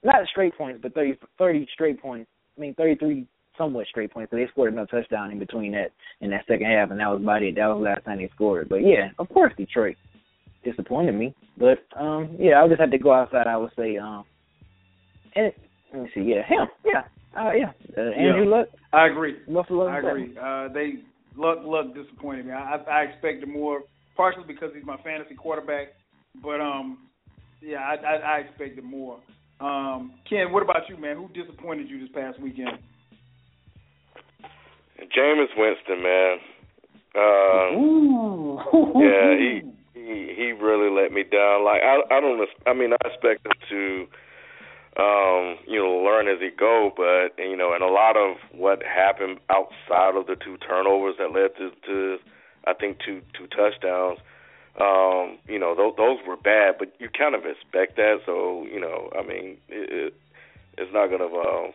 not 0.03 0.27
straight 0.29 0.57
points, 0.57 0.79
but 0.81 0.93
30, 0.93 1.17
30 1.37 1.67
straight 1.73 2.01
points. 2.01 2.29
I 2.57 2.61
mean, 2.61 2.73
33 2.75 3.25
somewhat 3.57 3.87
straight 3.87 4.11
points. 4.11 4.31
So 4.31 4.37
they 4.37 4.47
scored 4.51 4.75
no 4.75 4.85
touchdown 4.85 5.31
in 5.31 5.39
between 5.39 5.71
that 5.73 5.91
in 6.21 6.29
that 6.31 6.45
second 6.47 6.67
half, 6.67 6.91
and 6.91 6.99
that 6.99 7.07
was 7.07 7.21
about 7.21 7.43
it. 7.43 7.55
That 7.55 7.67
was 7.67 7.77
the 7.79 7.83
last 7.83 8.05
time 8.05 8.17
they 8.17 8.29
scored. 8.35 8.69
But 8.69 8.77
yeah, 8.77 9.09
of 9.19 9.29
course, 9.29 9.53
Detroit 9.57 9.95
disappointed 10.63 11.13
me. 11.13 11.33
But 11.57 11.79
um, 11.99 12.35
yeah, 12.39 12.53
I'll 12.59 12.67
just 12.69 12.81
have 12.81 12.91
to 12.91 12.97
go 12.97 13.13
outside. 13.13 13.47
I 13.47 13.57
would 13.57 13.71
say 13.77 13.97
um, 13.97 14.25
and 15.35 15.51
let 15.93 16.03
me 16.03 16.09
see, 16.13 16.21
yeah, 16.21 16.45
him, 16.47 16.67
yeah, 16.85 17.03
uh, 17.37 17.51
yeah, 17.51 17.71
uh, 17.97 18.01
Andrew 18.11 18.49
Yeah. 18.49 18.57
Luck, 18.57 18.67
I 18.93 19.07
agree. 19.07 19.35
Buffalo. 19.47 19.87
I 19.87 19.99
agree. 19.99 20.37
Uh, 20.37 20.69
they 20.69 21.03
luck 21.35 21.59
luck 21.63 21.93
disappointed 21.93 22.45
me. 22.45 22.51
I, 22.53 22.77
I 22.77 23.01
expected 23.03 23.49
more, 23.49 23.83
partially 24.15 24.45
because 24.47 24.71
he's 24.73 24.85
my 24.85 24.97
fantasy 25.03 25.35
quarterback, 25.35 25.89
but 26.41 26.61
um, 26.61 27.04
yeah, 27.65 27.79
I, 27.79 27.95
I, 27.95 28.15
I 28.15 28.37
expected 28.39 28.83
more. 28.83 29.19
Um, 29.59 30.13
Ken, 30.29 30.51
what 30.51 30.63
about 30.63 30.87
you, 30.89 30.97
man? 30.97 31.17
Who 31.17 31.29
disappointed 31.29 31.89
you 31.89 31.99
this 31.99 32.09
past 32.13 32.39
weekend? 32.39 32.77
Jameis 35.15 35.47
Winston, 35.57 36.03
man. 36.03 36.37
Uh, 37.15 37.77
Ooh. 37.77 38.59
yeah, 38.95 39.35
he 39.37 39.61
he 39.93 40.33
he 40.35 40.51
really 40.51 40.89
let 40.89 41.11
me 41.11 41.23
down. 41.23 41.63
Like 41.63 41.81
I 41.81 42.01
I 42.11 42.19
don't 42.19 42.47
I 42.67 42.73
mean 42.73 42.91
I 42.93 43.07
expect 43.07 43.45
him 43.45 43.53
to 43.69 44.07
um 45.01 45.57
you 45.67 45.79
know 45.79 46.03
learn 46.03 46.27
as 46.27 46.39
he 46.41 46.49
go, 46.57 46.91
but 46.95 47.41
you 47.41 47.55
know 47.55 47.73
and 47.73 47.83
a 47.83 47.87
lot 47.87 48.17
of 48.17 48.37
what 48.51 48.83
happened 48.83 49.39
outside 49.49 50.15
of 50.15 50.27
the 50.27 50.35
two 50.35 50.57
turnovers 50.57 51.15
that 51.17 51.31
led 51.31 51.55
to, 51.57 51.71
to 51.87 52.17
I 52.67 52.73
think 52.73 52.97
two 53.05 53.21
two 53.37 53.47
touchdowns. 53.47 54.19
Um, 54.79 55.37
you 55.47 55.57
know 55.57 55.73
those 55.75 55.93
those 55.97 56.17
were 56.27 56.35
bad, 56.37 56.75
but 56.77 56.93
you 56.99 57.09
kind 57.09 57.35
of 57.35 57.45
expect 57.45 57.95
that. 57.95 58.19
So 58.25 58.65
you 58.71 58.79
know 58.79 59.09
I 59.17 59.25
mean 59.25 59.57
it, 59.69 59.89
it 59.91 60.13
it's 60.77 60.93
not 60.93 61.07
gonna. 61.09 61.25
Uh, 61.25 61.71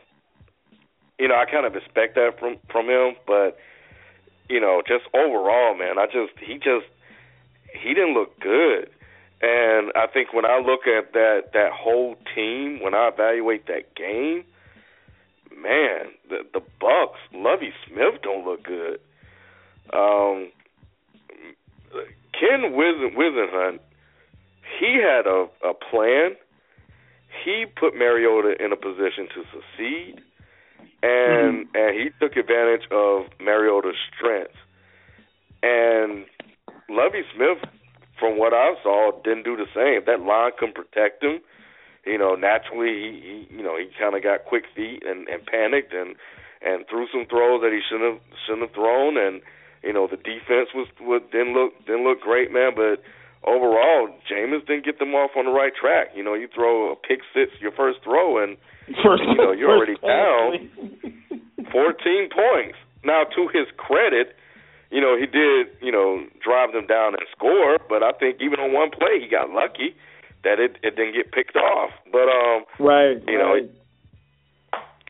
you 1.19 1.29
know 1.29 1.35
I 1.35 1.45
kind 1.51 1.67
of 1.67 1.77
expect 1.77 2.15
that 2.17 2.39
from 2.39 2.59
from 2.71 2.89
him, 2.89 3.17
but 3.27 3.59
you 4.51 4.61
know, 4.61 4.83
just 4.87 5.05
overall, 5.15 5.75
man, 5.79 5.97
I 5.99 6.07
just 6.07 6.33
he 6.41 6.55
just 6.55 6.87
he 7.73 7.95
didn't 7.95 8.15
look 8.15 8.39
good. 8.41 8.91
And 9.43 9.93
I 9.97 10.07
think 10.13 10.35
when 10.35 10.45
I 10.45 10.59
look 10.59 10.87
at 10.87 11.13
that 11.13 11.53
that 11.55 11.71
whole 11.73 12.17
team, 12.35 12.81
when 12.83 12.93
I 12.93 13.09
evaluate 13.09 13.67
that 13.69 13.95
game, 13.95 14.45
man, 15.57 16.11
the 16.29 16.41
the 16.53 16.61
Bucks, 16.81 17.21
Lovie 17.33 17.73
Smith 17.87 18.21
don't 18.23 18.45
look 18.45 18.65
good. 18.65 19.01
Um 19.95 20.51
Ken 22.41 22.73
Wizen 22.73 23.79
he 24.81 24.95
had 25.03 25.27
a, 25.27 25.47
a 25.63 25.75
plan. 25.75 26.37
He 27.45 27.67
put 27.67 27.95
Mariota 27.95 28.55
in 28.65 28.73
a 28.73 28.77
position 28.77 29.29
to 29.35 29.45
succeed 29.53 30.21
and 31.03 31.67
Mm-hmm. 31.67 31.77
and 31.77 31.97
he 31.97 32.11
took 32.21 32.37
advantage 32.37 32.87
of 32.91 33.27
Mariota's 33.41 33.97
strengths. 34.15 34.57
And 35.63 36.27
Lovie 36.89 37.25
Smith, 37.35 37.59
from 38.19 38.39
what 38.39 38.53
I 38.55 38.75
saw, 38.83 39.13
didn't 39.23 39.45
do 39.45 39.57
the 39.57 39.67
same. 39.75 40.05
That 40.07 40.21
line 40.25 40.53
couldn't 40.59 40.75
protect 40.75 41.23
him. 41.23 41.41
you 42.07 42.19
know, 42.19 42.35
naturally 42.35 42.93
he, 42.93 43.47
he 43.51 43.57
you 43.57 43.63
know, 43.63 43.77
he 43.77 43.89
kind 43.99 44.15
of 44.17 44.23
got 44.23 44.45
quick 44.47 44.65
feet 44.75 45.03
and 45.07 45.29
and 45.29 45.45
panicked 45.47 45.93
and 45.93 46.17
and 46.63 46.85
threw 46.89 47.07
some 47.13 47.27
throws 47.27 47.63
that 47.63 47.73
he 47.73 47.81
shouldn't 47.89 48.15
have 48.15 48.23
shouldn't 48.47 48.67
have 48.69 48.75
thrown 48.75 49.17
and 49.17 49.41
you 49.83 49.93
know, 49.93 50.07
the 50.07 50.17
defense 50.17 50.71
was, 50.75 50.89
was 51.01 51.23
didn't 51.33 51.55
look 51.55 51.73
didn't 51.87 52.05
look 52.05 52.21
great, 52.21 52.53
man, 52.53 52.73
but 52.77 53.03
overall, 53.45 54.09
Jameis 54.31 54.67
didn't 54.67 54.85
get 54.85 54.99
them 54.99 55.15
off 55.15 55.33
on 55.37 55.47
the 55.47 55.53
right 55.53 55.73
track. 55.75 56.09
You 56.15 56.23
know, 56.23 56.35
you 56.35 56.49
throw 56.53 56.93
a 56.93 56.97
pick 56.97 57.21
six 57.33 57.53
your 57.61 57.73
first 57.73 58.01
throw 58.05 58.43
and 58.43 58.57
First, 59.05 59.23
you 59.23 59.37
know, 59.37 59.53
you're 59.53 59.71
already 59.71 59.95
down 60.03 60.69
14 61.71 62.29
points. 62.29 62.79
Now, 63.05 63.23
to 63.25 63.49
his 63.49 63.67
credit, 63.77 64.35
you 64.91 65.01
know, 65.01 65.17
he 65.17 65.27
did, 65.27 65.69
you 65.81 65.93
know, 65.93 66.27
drive 66.43 66.73
them 66.73 66.87
down 66.87 67.15
and 67.15 67.23
score, 67.31 67.79
but 67.89 68.03
I 68.03 68.13
think 68.13 68.39
even 68.41 68.59
on 68.59 68.73
one 68.73 68.91
play 68.91 69.21
he 69.23 69.29
got 69.29 69.51
lucky 69.51 69.95
that 70.43 70.59
it 70.59 70.77
it 70.83 70.97
didn't 70.97 71.15
get 71.15 71.33
picked 71.33 71.57
off. 71.57 71.91
But 72.11 72.27
um 72.29 72.65
Right. 72.79 73.23
you 73.29 73.39
know, 73.39 73.55
right. 73.55 73.71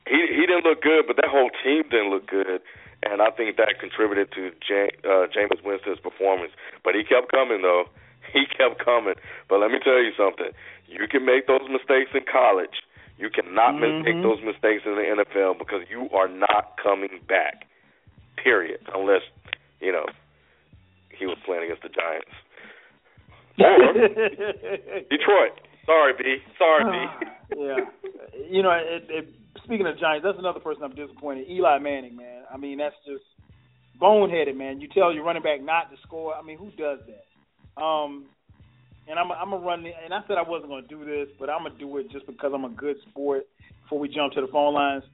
he 0.06 0.26
he 0.28 0.44
didn't 0.46 0.64
look 0.64 0.82
good, 0.82 1.06
but 1.06 1.16
that 1.16 1.30
whole 1.30 1.50
team 1.64 1.84
didn't 1.90 2.10
look 2.10 2.28
good. 2.28 2.60
And 3.02 3.22
I 3.22 3.30
think 3.30 3.56
that 3.56 3.80
contributed 3.80 4.30
to 4.32 4.48
uh, 4.48 5.26
Jameis 5.32 5.64
Winston's 5.64 6.00
performance. 6.00 6.52
But 6.84 6.94
he 6.94 7.02
kept 7.04 7.30
coming, 7.32 7.62
though. 7.62 7.84
He 8.32 8.44
kept 8.46 8.84
coming. 8.84 9.14
But 9.48 9.58
let 9.58 9.72
me 9.72 9.78
tell 9.82 9.98
you 9.98 10.12
something. 10.16 10.52
You 10.86 11.08
can 11.10 11.24
make 11.26 11.48
those 11.48 11.66
mistakes 11.68 12.10
in 12.14 12.20
college. 12.30 12.84
You 13.18 13.28
cannot 13.28 13.74
Mhm. 13.74 14.04
make 14.04 14.22
those 14.22 14.40
mistakes 14.44 14.84
in 14.86 14.94
the 14.94 15.02
NFL 15.02 15.54
because 15.58 15.82
you 15.90 16.08
are 16.14 16.28
not 16.28 16.76
coming 16.80 17.18
back. 17.26 17.66
Period. 18.36 18.80
Unless, 18.94 19.22
you 19.80 19.90
know, 19.90 20.06
he 21.10 21.26
was 21.26 21.38
playing 21.44 21.64
against 21.64 21.82
the 21.82 21.88
Giants. 21.88 22.30
Or 23.58 23.92
Detroit. 25.10 25.52
Sorry, 25.86 26.12
B. 26.16 26.38
Sorry, 26.56 26.84
B. 26.84 27.56
yeah. 27.58 27.76
You 28.48 28.62
know, 28.62 28.70
it, 28.70 29.04
it, 29.08 29.26
speaking 29.70 29.86
of 29.86 29.96
Giants, 30.00 30.26
that's 30.26 30.38
another 30.38 30.58
person 30.58 30.82
I'm 30.82 30.96
disappointed. 30.96 31.48
Eli 31.48 31.78
Manning, 31.78 32.16
man. 32.16 32.42
I 32.52 32.56
mean, 32.56 32.78
that's 32.78 32.96
just 33.06 33.22
boneheaded, 34.02 34.56
man. 34.56 34.80
You 34.80 34.88
tell 34.92 35.14
your 35.14 35.22
running 35.22 35.44
back 35.44 35.62
not 35.62 35.92
to 35.92 35.96
score. 36.02 36.34
I 36.34 36.42
mean, 36.42 36.58
who 36.58 36.72
does 36.72 36.98
that? 37.06 37.80
Um, 37.80 38.26
and 39.08 39.16
I'm 39.16 39.30
I'm 39.30 39.50
gonna 39.50 39.64
run. 39.64 39.86
And 39.86 40.12
I 40.12 40.22
said 40.26 40.38
I 40.38 40.42
wasn't 40.42 40.70
gonna 40.70 40.88
do 40.88 41.04
this, 41.04 41.28
but 41.38 41.48
I'm 41.48 41.62
gonna 41.62 41.78
do 41.78 41.98
it 41.98 42.10
just 42.10 42.26
because 42.26 42.50
I'm 42.52 42.64
a 42.64 42.70
good 42.70 42.96
sport. 43.10 43.44
Before 43.84 44.00
we 44.00 44.08
jump 44.08 44.32
to 44.32 44.40
the 44.40 44.48
phone 44.48 44.74
lines, 44.74 45.04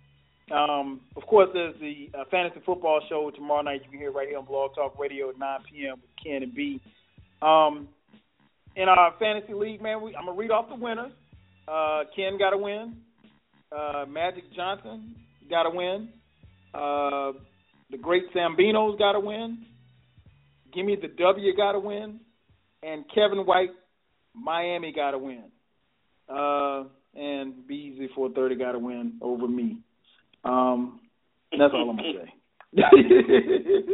um, 0.51 1.03
of 1.17 1.25
course, 1.27 1.51
there's 1.53 1.75
the 1.79 2.09
uh, 2.19 2.25
fantasy 2.31 2.61
football 2.65 3.03
show 3.11 3.31
tomorrow 3.31 3.61
night. 3.61 3.83
You 3.85 3.91
can 3.91 3.99
hear 3.99 4.09
it 4.09 4.15
right 4.15 4.29
here 4.29 4.39
on 4.39 4.47
Blog 4.47 4.75
Talk 4.75 4.99
Radio 4.99 5.29
at 5.29 5.39
9 5.39 5.61
p.m. 5.71 5.97
with 6.01 6.11
Ken 6.23 6.43
and 6.43 6.55
B. 6.55 6.81
Um, 7.43 7.89
in 8.75 8.89
our 8.89 9.13
fantasy 9.19 9.53
league, 9.53 9.83
man, 9.83 10.01
we, 10.01 10.17
I'm 10.17 10.25
gonna 10.25 10.39
read 10.39 10.51
off 10.51 10.71
the 10.71 10.77
winners. 10.77 11.13
Uh, 11.69 12.05
Ken 12.17 12.39
got 12.39 12.55
a 12.55 12.59
win. 12.59 12.97
Uh, 13.73 14.05
Magic 14.09 14.45
Johnson 14.55 15.15
got 15.49 15.65
to 15.65 15.71
win. 15.71 16.09
Uh, 16.75 17.33
the 17.91 17.99
Great 18.01 18.25
Sambinos 18.35 18.99
got 18.99 19.13
to 19.13 19.21
win. 19.21 19.65
Gimme 20.75 20.97
the 20.97 21.09
W 21.09 21.57
got 21.57 21.73
to 21.73 21.81
win. 21.81 22.21
And 22.83 23.05
Kevin 23.15 23.39
White, 23.47 23.71
Miami 24.35 24.93
got 24.93 25.13
to 25.13 25.19
win. 25.19 25.45
Uh, 26.29 26.85
and 27.15 27.55
Beezy430 27.71 28.59
got 28.59 28.73
to 28.73 28.79
win 28.79 29.15
over 29.23 29.49
me. 29.49 29.79
Um, 30.45 31.01
that's 31.51 31.73
all 31.75 31.91
I'm 31.91 31.97
gonna 31.97 32.13
say. 32.25 32.33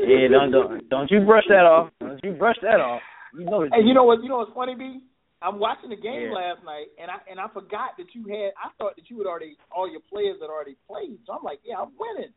Yeah, 0.05 0.29
don't 0.29 0.51
don't 0.51 0.89
don't 0.89 1.11
you 1.11 1.21
brush 1.21 1.45
that 1.49 1.65
off. 1.65 1.91
Don't 2.01 2.21
you 2.25 2.33
brush 2.33 2.57
that 2.63 2.81
off. 2.81 3.01
You 3.39 3.45
know 3.45 3.63
Hey, 3.63 3.85
you 3.85 3.95
know 3.95 4.05
what? 4.05 4.23
You 4.23 4.29
know 4.29 4.39
what's 4.39 4.53
funny, 4.53 4.75
B? 4.75 5.01
I'm 5.43 5.59
watching 5.59 5.91
the 5.91 5.97
game 5.97 6.31
Yeah. 6.31 6.35
last 6.35 6.65
night, 6.65 6.87
and 7.01 7.11
I 7.11 7.17
and 7.29 7.41
I 7.41 7.49
forgot 7.49 7.97
that 7.99 8.15
you 8.15 8.23
had. 8.29 8.53
I 8.57 8.71
thought 8.79 8.95
that 8.97 9.11
you 9.11 9.19
had 9.19 9.27
already 9.27 9.57
all 9.71 9.91
your 9.91 10.01
players 10.01 10.39
had 10.41 10.51
already 10.51 10.77
played. 10.87 11.19
So 11.27 11.33
I'm 11.33 11.43
like, 11.43 11.59
yeah, 11.65 11.77
I'm 11.81 11.93
winning. 11.99 12.33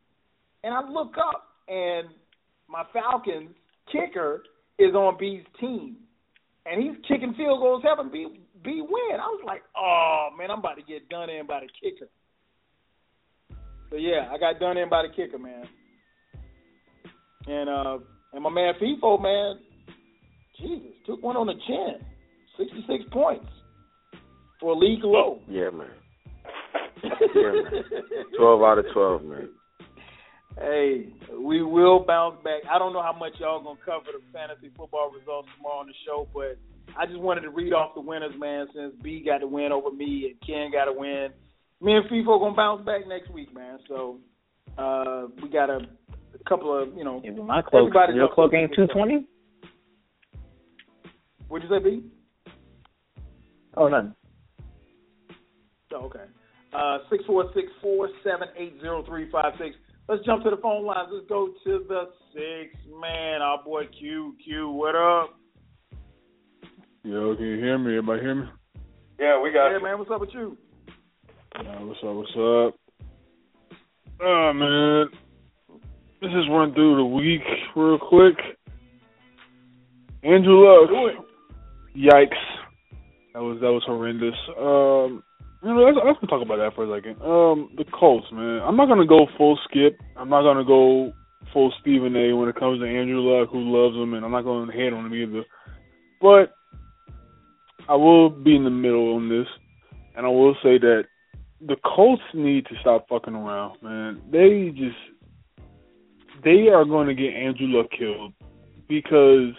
And 0.64 0.74
I 0.74 0.82
look 0.88 1.14
up, 1.16 1.48
and 1.68 2.08
my 2.68 2.84
Falcons 2.92 3.50
kicker 3.92 4.42
is 4.78 4.94
on 4.94 5.16
B's 5.18 5.44
team, 5.60 5.96
and 6.66 6.82
he's 6.82 6.96
kicking 7.06 7.34
field 7.34 7.60
goals, 7.60 7.82
having 7.84 8.10
B 8.10 8.26
B 8.64 8.82
win. 8.82 9.20
I 9.20 9.28
was 9.28 9.44
like, 9.46 9.62
oh 9.76 10.30
man, 10.36 10.50
I'm 10.50 10.58
about 10.58 10.76
to 10.76 10.82
get 10.82 11.08
done 11.08 11.30
in 11.30 11.46
by 11.46 11.60
the 11.60 11.68
kicker. 11.80 12.08
So 13.90 13.96
yeah, 13.96 14.28
I 14.32 14.38
got 14.38 14.58
done 14.58 14.76
in 14.76 14.88
by 14.88 15.02
the 15.02 15.14
kicker, 15.14 15.38
man. 15.38 15.64
And 17.46 17.68
uh, 17.70 17.98
and 18.32 18.42
my 18.42 18.50
man 18.50 18.74
Feefo, 18.82 19.22
man, 19.22 19.60
Jesus, 20.60 20.92
took 21.06 21.22
one 21.22 21.36
on 21.36 21.46
the 21.46 21.54
chin. 21.68 22.04
66 22.56 23.04
points 23.10 23.46
for 24.60 24.72
a 24.72 24.78
league 24.78 25.04
low. 25.04 25.40
Yeah, 25.48 25.70
man. 25.70 25.88
Yeah, 27.02 27.52
man. 27.52 27.64
Twelve 28.38 28.62
out 28.62 28.78
of 28.78 28.86
twelve, 28.92 29.22
man. 29.24 29.48
Hey, 30.58 31.12
we 31.38 31.62
will 31.62 32.04
bounce 32.06 32.36
back. 32.42 32.62
I 32.70 32.78
don't 32.78 32.94
know 32.94 33.02
how 33.02 33.12
much 33.12 33.32
y'all 33.38 33.62
gonna 33.62 33.78
cover 33.84 34.06
the 34.06 34.24
fantasy 34.32 34.70
football 34.76 35.10
results 35.10 35.48
tomorrow 35.56 35.80
on 35.80 35.86
the 35.86 35.92
show, 36.06 36.26
but 36.32 36.56
I 36.98 37.04
just 37.04 37.18
wanted 37.18 37.42
to 37.42 37.50
read 37.50 37.74
off 37.74 37.94
the 37.94 38.00
winners, 38.00 38.32
man. 38.38 38.66
Since 38.74 38.94
B 39.02 39.22
got 39.24 39.40
the 39.40 39.46
win 39.46 39.72
over 39.72 39.90
me 39.90 40.32
and 40.32 40.40
Ken 40.46 40.70
got 40.72 40.88
a 40.88 40.92
win, 40.92 41.28
me 41.82 41.92
and 41.92 42.08
Feefo 42.08 42.40
gonna 42.40 42.56
bounce 42.56 42.84
back 42.86 43.06
next 43.06 43.30
week, 43.30 43.54
man. 43.54 43.78
So 43.86 44.18
uh, 44.78 45.26
we 45.42 45.50
got 45.50 45.68
a, 45.68 45.76
a 45.76 46.48
couple 46.48 46.74
of 46.82 46.96
you 46.96 47.04
know. 47.04 47.20
My 47.44 47.60
cloak, 47.60 47.88
everybody 47.88 48.14
your 48.14 48.24
knows 48.24 48.34
cloak 48.34 48.52
what 48.52 48.58
ain't 48.58 48.70
to 48.70 48.76
two 48.76 48.86
do. 48.86 48.92
twenty. 48.94 49.26
What'd 51.48 51.68
you 51.68 51.76
say, 51.76 51.84
B? 51.84 52.02
Oh, 53.76 53.88
nothing. 53.88 54.14
Oh, 55.92 56.04
okay. 56.06 56.24
Uh, 56.74 56.98
six 57.10 57.24
four 57.26 57.50
six 57.54 57.68
four 57.80 58.08
seven 58.24 58.48
eight 58.56 58.78
zero 58.80 59.04
three 59.06 59.30
five 59.30 59.52
six. 59.58 59.76
Let's 60.08 60.24
jump 60.24 60.44
to 60.44 60.50
the 60.50 60.56
phone 60.58 60.84
lines. 60.84 61.08
Let's 61.12 61.26
go 61.28 61.48
to 61.64 61.84
the 61.88 62.10
six 62.32 62.76
man. 63.00 63.42
Our 63.42 63.62
boy 63.64 63.84
Q. 63.98 64.34
Q, 64.44 64.70
what 64.70 64.94
up? 64.94 65.30
Yo, 67.02 67.34
can 67.36 67.44
you 67.46 67.56
hear 67.56 67.78
me? 67.78 67.92
Everybody 67.96 68.20
hear 68.20 68.34
me? 68.34 68.46
Yeah, 69.18 69.40
we 69.40 69.52
got 69.52 69.68
Yeah, 69.68 69.78
you. 69.78 69.84
man. 69.84 69.98
What's 69.98 70.10
up 70.10 70.20
with 70.20 70.30
you? 70.32 70.56
Uh, 71.54 71.62
what's 71.84 72.00
up? 72.02 72.14
What's 72.14 72.30
up? 72.32 72.74
Oh 74.20 74.52
man, 74.54 75.06
let's 76.22 76.34
just 76.34 76.48
run 76.50 76.72
through 76.74 76.96
the 76.96 77.04
week 77.04 77.42
real 77.74 77.98
quick. 77.98 78.34
Andrew 80.22 80.64
Luck. 80.66 81.14
Yikes. 81.96 82.34
That 83.36 83.42
was 83.42 83.60
that 83.60 83.68
was 83.68 83.84
horrendous. 83.84 84.32
Um, 84.56 85.22
you 85.60 85.68
know, 85.68 85.84
let's, 85.84 85.98
let's 86.00 86.30
talk 86.32 86.40
about 86.40 86.56
that 86.56 86.72
for 86.74 86.88
a 86.88 86.96
second. 86.96 87.20
Um, 87.20 87.68
the 87.76 87.84
Colts, 87.84 88.24
man. 88.32 88.64
I'm 88.64 88.78
not 88.78 88.88
gonna 88.88 89.06
go 89.06 89.26
full 89.36 89.58
skip. 89.68 90.00
I'm 90.16 90.30
not 90.30 90.40
gonna 90.40 90.64
go 90.64 91.12
full 91.52 91.70
Stephen 91.82 92.16
A. 92.16 92.32
when 92.32 92.48
it 92.48 92.56
comes 92.56 92.80
to 92.80 92.88
Andrew 92.88 93.20
Luck, 93.20 93.50
who 93.52 93.60
loves 93.60 93.94
him, 93.94 94.14
and 94.14 94.24
I'm 94.24 94.30
not 94.32 94.44
gonna 94.44 94.72
hate 94.72 94.94
on 94.94 95.04
him 95.04 95.12
either. 95.12 95.44
But 96.18 96.56
I 97.90 97.94
will 97.94 98.30
be 98.30 98.56
in 98.56 98.64
the 98.64 98.70
middle 98.70 99.16
on 99.16 99.28
this, 99.28 99.48
and 100.16 100.24
I 100.24 100.30
will 100.30 100.54
say 100.62 100.78
that 100.78 101.04
the 101.60 101.76
Colts 101.84 102.22
need 102.32 102.64
to 102.72 102.74
stop 102.80 103.06
fucking 103.06 103.34
around, 103.34 103.82
man. 103.82 104.22
They 104.32 104.72
just 104.72 104.96
they 106.42 106.68
are 106.72 106.86
going 106.86 107.08
to 107.08 107.14
get 107.14 107.34
Andrew 107.34 107.66
Luck 107.66 107.90
killed 107.90 108.32
because 108.88 109.52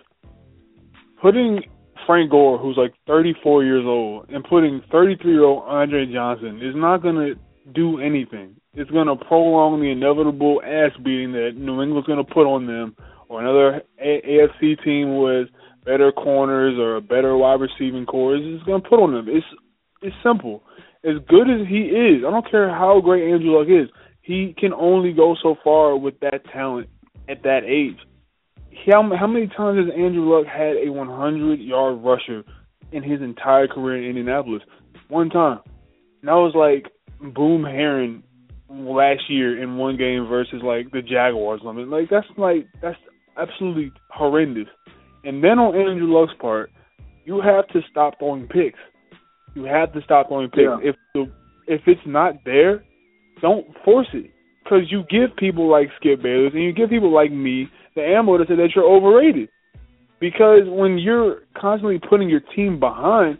putting 1.22 1.62
Frank 2.08 2.32
Gore, 2.32 2.58
who's 2.58 2.78
like 2.78 2.94
34 3.06 3.64
years 3.64 3.84
old, 3.86 4.30
and 4.30 4.44
putting 4.44 4.82
33 4.92 5.32
year 5.32 5.44
old 5.44 5.64
Andre 5.68 6.12
Johnson 6.12 6.62
is 6.64 6.74
not 6.76 7.04
going 7.04 7.16
to 7.16 7.36
do 7.74 8.00
anything. 8.00 8.56
It's 8.74 8.90
going 8.90 9.08
to 9.08 9.16
prolong 9.16 9.82
the 9.82 9.92
inevitable 9.92 10.62
ass 10.64 10.92
beating 11.04 11.34
that 11.34 11.52
New 11.56 11.84
England's 11.84 12.08
going 12.08 12.26
to 12.26 12.34
put 12.34 12.48
on 12.48 12.66
them, 12.66 12.96
or 13.28 13.42
another 13.42 13.82
a- 14.00 14.22
AFC 14.24 14.84
team 14.84 15.18
with 15.18 15.50
better 15.84 16.12
corners 16.12 16.78
or 16.78 16.98
a 16.98 17.02
better 17.02 17.36
wide 17.38 17.60
receiving 17.62 18.06
core 18.06 18.36
is 18.36 18.64
going 18.64 18.82
to 18.82 18.90
put 18.90 19.00
on 19.00 19.14
them. 19.14 19.28
It's 19.30 19.46
it's 20.02 20.16
simple. 20.24 20.64
As 21.04 21.16
good 21.28 21.50
as 21.50 21.68
he 21.68 21.88
is, 21.88 22.24
I 22.26 22.30
don't 22.30 22.50
care 22.50 22.70
how 22.70 23.02
great 23.02 23.32
Andrew 23.32 23.58
Luck 23.58 23.68
is. 23.68 23.90
He 24.22 24.54
can 24.58 24.74
only 24.74 25.14
go 25.14 25.36
so 25.42 25.56
far 25.64 25.98
with 25.98 26.20
that 26.20 26.42
talent 26.52 26.90
at 27.30 27.44
that 27.44 27.64
age. 27.66 27.98
How, 28.86 29.10
how 29.18 29.28
many 29.28 29.48
times 29.48 29.80
has 29.80 29.94
Andrew 29.94 30.34
Luck 30.34 30.48
had 30.48 30.78
a 30.78 30.90
100 30.92 31.60
yard 31.60 32.00
rusher 32.04 32.44
in 32.92 33.04
his 33.04 33.22
entire 33.22 33.68
career 33.68 33.98
in 34.02 34.10
Indianapolis? 34.10 34.64
One 35.10 35.30
time. 35.30 35.60
And 36.22 36.30
that 36.30 36.34
was 36.34 36.54
like 36.56 36.92
Boom 37.34 37.64
Herron 37.64 38.24
last 38.70 39.24
year 39.30 39.62
in 39.62 39.78
one 39.78 39.98
game 39.98 40.28
versus 40.28 40.62
like 40.64 40.92
the 40.92 41.02
Jaguars. 41.02 41.62
I 41.66 41.72
mean, 41.72 41.90
like 41.90 42.10
that's 42.10 42.28
like 42.38 42.68
that's 42.82 42.98
absolutely 43.38 43.92
horrendous. 44.10 44.68
And 45.24 45.44
then 45.44 45.60
on 45.60 45.76
Andrew 45.76 46.08
Luck's 46.08 46.34
part, 46.40 46.72
you 47.26 47.42
have 47.42 47.68
to 47.70 47.82
stop 47.90 48.20
throwing 48.20 48.48
picks. 48.48 48.80
You 49.56 49.64
have 49.64 49.94
to 49.94 50.02
stop 50.04 50.28
throwing 50.28 50.50
picks. 50.50 50.64
Yeah. 50.64 50.90
If 50.90 50.96
the 51.14 51.32
if 51.68 51.82
it's 51.88 52.02
not 52.06 52.36
there, 52.46 52.84
don't 53.42 53.66
force 53.84 54.08
it. 54.14 54.32
Because 54.68 54.92
you 54.92 55.04
give 55.10 55.36
people 55.38 55.70
like 55.70 55.88
Skip 55.98 56.22
Bayless 56.22 56.52
and 56.54 56.64
you 56.64 56.74
give 56.74 56.90
people 56.90 57.14
like 57.14 57.32
me 57.32 57.70
the 57.96 58.02
ammo 58.02 58.38
to 58.38 58.46
say 58.46 58.56
that 58.56 58.70
you're 58.76 58.84
overrated. 58.84 59.50
Because 60.20 60.64
when 60.66 60.98
you're 60.98 61.44
constantly 61.56 62.00
putting 62.00 62.28
your 62.28 62.42
team 62.56 62.80
behind, 62.80 63.38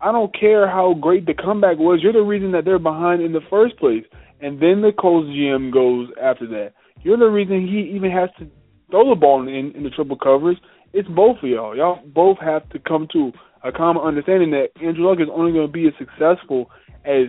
I 0.00 0.12
don't 0.12 0.34
care 0.38 0.68
how 0.68 0.94
great 0.94 1.26
the 1.26 1.34
comeback 1.34 1.78
was. 1.78 2.00
You're 2.02 2.12
the 2.12 2.20
reason 2.20 2.52
that 2.52 2.64
they're 2.64 2.78
behind 2.78 3.22
in 3.22 3.32
the 3.32 3.40
first 3.50 3.76
place. 3.78 4.04
And 4.40 4.60
then 4.60 4.82
the 4.82 4.92
Colts 4.98 5.28
GM 5.28 5.72
goes 5.72 6.08
after 6.22 6.46
that. 6.48 6.72
You're 7.02 7.16
the 7.16 7.26
reason 7.26 7.66
he 7.66 7.94
even 7.94 8.10
has 8.10 8.30
to 8.38 8.50
throw 8.90 9.08
the 9.08 9.20
ball 9.20 9.42
in, 9.46 9.72
in 9.74 9.82
the 9.82 9.90
triple 9.90 10.16
covers. 10.16 10.56
It's 10.92 11.08
both 11.08 11.38
of 11.42 11.48
y'all. 11.48 11.76
Y'all 11.76 12.00
both 12.06 12.38
have 12.38 12.68
to 12.70 12.78
come 12.78 13.08
to 13.12 13.32
a 13.62 13.72
common 13.72 14.02
understanding 14.02 14.50
that 14.52 14.68
Andrew 14.82 15.08
Luck 15.08 15.18
is 15.20 15.28
only 15.32 15.52
going 15.52 15.66
to 15.66 15.72
be 15.72 15.86
as 15.86 15.94
successful 15.98 16.70
as 17.04 17.26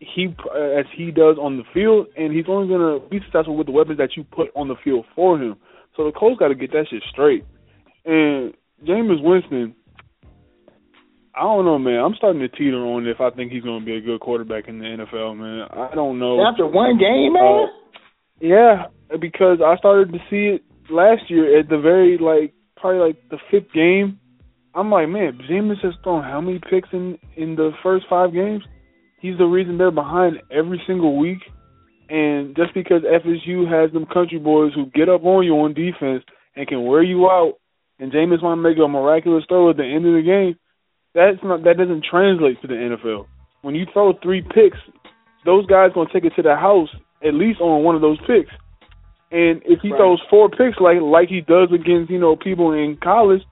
he 0.00 0.26
as 0.54 0.86
he 0.96 1.10
does 1.10 1.36
on 1.40 1.56
the 1.56 1.64
field, 1.74 2.06
and 2.16 2.32
he's 2.32 2.46
only 2.48 2.68
going 2.68 3.00
to 3.00 3.08
be 3.08 3.20
successful 3.24 3.56
with 3.56 3.66
the 3.66 3.72
weapons 3.72 3.98
that 3.98 4.16
you 4.16 4.24
put 4.24 4.48
on 4.54 4.68
the 4.68 4.76
field 4.82 5.04
for 5.14 5.40
him. 5.40 5.56
So 5.96 6.04
the 6.04 6.12
Colts 6.12 6.38
got 6.38 6.48
to 6.48 6.54
get 6.54 6.72
that 6.72 6.86
shit 6.90 7.02
straight. 7.10 7.44
And 8.04 8.54
Jameis 8.86 9.22
Winston, 9.22 9.74
I 11.34 11.42
don't 11.42 11.64
know, 11.64 11.78
man. 11.78 12.00
I'm 12.00 12.14
starting 12.14 12.40
to 12.40 12.48
teeter 12.48 12.78
on 12.78 13.06
if 13.06 13.20
I 13.20 13.30
think 13.30 13.52
he's 13.52 13.62
going 13.62 13.80
to 13.80 13.86
be 13.86 13.96
a 13.96 14.00
good 14.00 14.20
quarterback 14.20 14.68
in 14.68 14.78
the 14.78 14.84
NFL, 14.84 15.36
man. 15.36 15.68
I 15.70 15.94
don't 15.94 16.18
know. 16.18 16.44
After 16.46 16.66
one 16.66 16.98
game, 16.98 17.32
man. 17.34 17.66
Uh, 17.66 17.98
yeah, 18.40 18.86
because 19.20 19.58
I 19.64 19.76
started 19.76 20.12
to 20.12 20.18
see 20.30 20.56
it 20.56 20.62
last 20.90 21.22
year 21.28 21.58
at 21.58 21.68
the 21.68 21.78
very 21.78 22.18
like 22.18 22.54
probably 22.76 23.00
like 23.00 23.28
the 23.30 23.38
fifth 23.50 23.72
game. 23.72 24.20
I'm 24.74 24.90
like, 24.90 25.08
man, 25.08 25.40
Jameis 25.50 25.82
has 25.82 25.94
thrown 26.04 26.22
how 26.22 26.40
many 26.40 26.60
picks 26.70 26.88
in 26.92 27.18
in 27.36 27.56
the 27.56 27.72
first 27.82 28.06
five 28.08 28.32
games? 28.32 28.62
He's 29.20 29.38
the 29.38 29.44
reason 29.44 29.78
they're 29.78 29.90
behind 29.90 30.40
every 30.50 30.80
single 30.86 31.16
week. 31.18 31.38
And 32.08 32.56
just 32.56 32.72
because 32.72 33.02
FSU 33.02 33.70
has 33.70 33.92
them 33.92 34.06
country 34.06 34.38
boys 34.38 34.72
who 34.74 34.86
get 34.86 35.08
up 35.08 35.24
on 35.24 35.44
you 35.44 35.54
on 35.58 35.74
defense 35.74 36.24
and 36.56 36.66
can 36.66 36.84
wear 36.84 37.02
you 37.02 37.26
out, 37.28 37.54
and 37.98 38.12
Jameis 38.12 38.42
want 38.42 38.58
to 38.58 38.62
make 38.62 38.78
a 38.78 38.88
miraculous 38.88 39.44
throw 39.48 39.70
at 39.70 39.76
the 39.76 39.84
end 39.84 40.06
of 40.06 40.14
the 40.14 40.22
game, 40.22 40.56
that's 41.14 41.38
not 41.42 41.64
that 41.64 41.76
doesn't 41.76 42.04
translate 42.08 42.60
to 42.62 42.68
the 42.68 42.74
NFL. 42.74 43.26
When 43.62 43.74
you 43.74 43.86
throw 43.92 44.12
three 44.22 44.42
picks, 44.42 44.78
those 45.44 45.66
guys 45.66 45.90
gonna 45.94 46.08
take 46.12 46.24
it 46.24 46.32
to 46.36 46.42
the 46.42 46.54
house 46.54 46.88
at 47.24 47.34
least 47.34 47.60
on 47.60 47.82
one 47.82 47.96
of 47.96 48.00
those 48.00 48.18
picks. 48.26 48.50
And 49.30 49.60
if 49.66 49.80
he 49.82 49.90
Right. 49.90 49.98
throws 49.98 50.20
four 50.30 50.48
picks 50.48 50.80
like 50.80 51.00
like 51.00 51.28
he 51.28 51.40
does 51.40 51.72
against 51.72 52.10
you 52.10 52.18
know 52.18 52.36
people 52.36 52.72
in 52.72 52.96
college, 52.96 53.42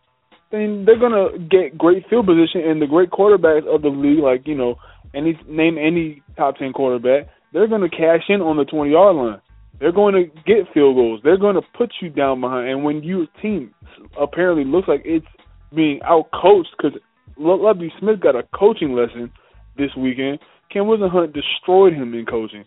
then 0.51 0.85
they're 0.85 0.97
gonna 0.97 1.37
get 1.39 1.77
great 1.77 2.07
field 2.09 2.27
position 2.27 2.63
and 2.63 2.81
the 2.81 2.87
great 2.87 3.11
quarterbacks 3.11 3.67
of 3.67 3.83
the 3.83 3.91
league, 3.91 4.21
like 4.21 4.47
you 4.47 4.55
know 4.55 4.79
any 5.17 5.39
name 5.49 5.79
any 5.79 6.23
top 6.37 6.57
ten 6.59 6.73
quarterback, 6.73 7.29
they're 7.53 7.69
gonna 7.69 7.91
cash 7.91 8.25
in 8.29 8.41
on 8.43 8.57
the 8.57 8.65
twenty 8.65 8.93
yard 8.93 9.17
line. 9.17 9.41
They're 9.79 9.93
going 9.93 10.15
to 10.15 10.25
get 10.47 10.73
field 10.73 10.97
goals. 10.97 11.21
They're 11.23 11.37
going 11.37 11.57
to 11.57 11.63
put 11.77 11.93
you 12.01 12.09
down 12.09 12.41
behind. 12.41 12.69
And 12.69 12.85
when 12.85 13.03
your 13.03 13.27
team 13.43 13.75
apparently 14.19 14.65
looks 14.65 14.89
like 14.89 15.03
it's 15.05 15.27
being 15.75 16.01
out 16.03 16.31
coached 16.33 16.71
because 16.77 16.99
Lovie 17.37 17.93
Smith 18.01 18.21
got 18.21 18.37
a 18.37 18.43
coaching 18.59 18.95
lesson 18.95 19.31
this 19.77 19.91
weekend, 19.97 20.39
Ken 20.73 20.83
Whisenhunt 20.83 21.35
destroyed 21.35 21.93
him 21.93 22.15
in 22.15 22.25
coaching. 22.25 22.65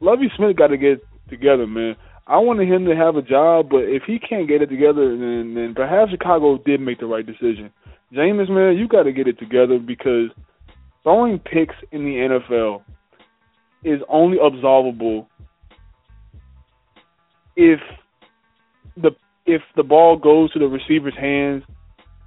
Lovie 0.00 0.30
Smith 0.36 0.56
got 0.56 0.68
to 0.68 0.76
get 0.76 1.02
together, 1.28 1.66
man. 1.66 1.96
I 2.28 2.38
wanted 2.38 2.68
him 2.68 2.84
to 2.84 2.94
have 2.94 3.16
a 3.16 3.22
job, 3.22 3.68
but 3.68 3.82
if 3.82 4.04
he 4.06 4.20
can't 4.20 4.46
get 4.46 4.62
it 4.62 4.70
together, 4.70 5.10
then 5.10 5.54
then 5.56 5.74
perhaps 5.74 6.12
Chicago 6.12 6.56
did 6.64 6.80
make 6.80 7.00
the 7.00 7.06
right 7.06 7.26
decision. 7.26 7.72
Jameis, 8.14 8.48
man, 8.48 8.78
you 8.78 8.86
got 8.86 9.04
to 9.04 9.12
get 9.12 9.26
it 9.26 9.40
together 9.40 9.78
because 9.80 10.30
throwing 11.02 11.38
picks 11.38 11.74
in 11.90 12.04
the 12.04 12.40
NFL 12.50 12.82
is 13.84 14.00
only 14.08 14.38
absolvable 14.38 15.26
if 17.56 17.80
the 18.96 19.10
if 19.44 19.62
the 19.76 19.82
ball 19.82 20.16
goes 20.16 20.52
to 20.52 20.58
the 20.58 20.66
receiver's 20.66 21.16
hands 21.18 21.64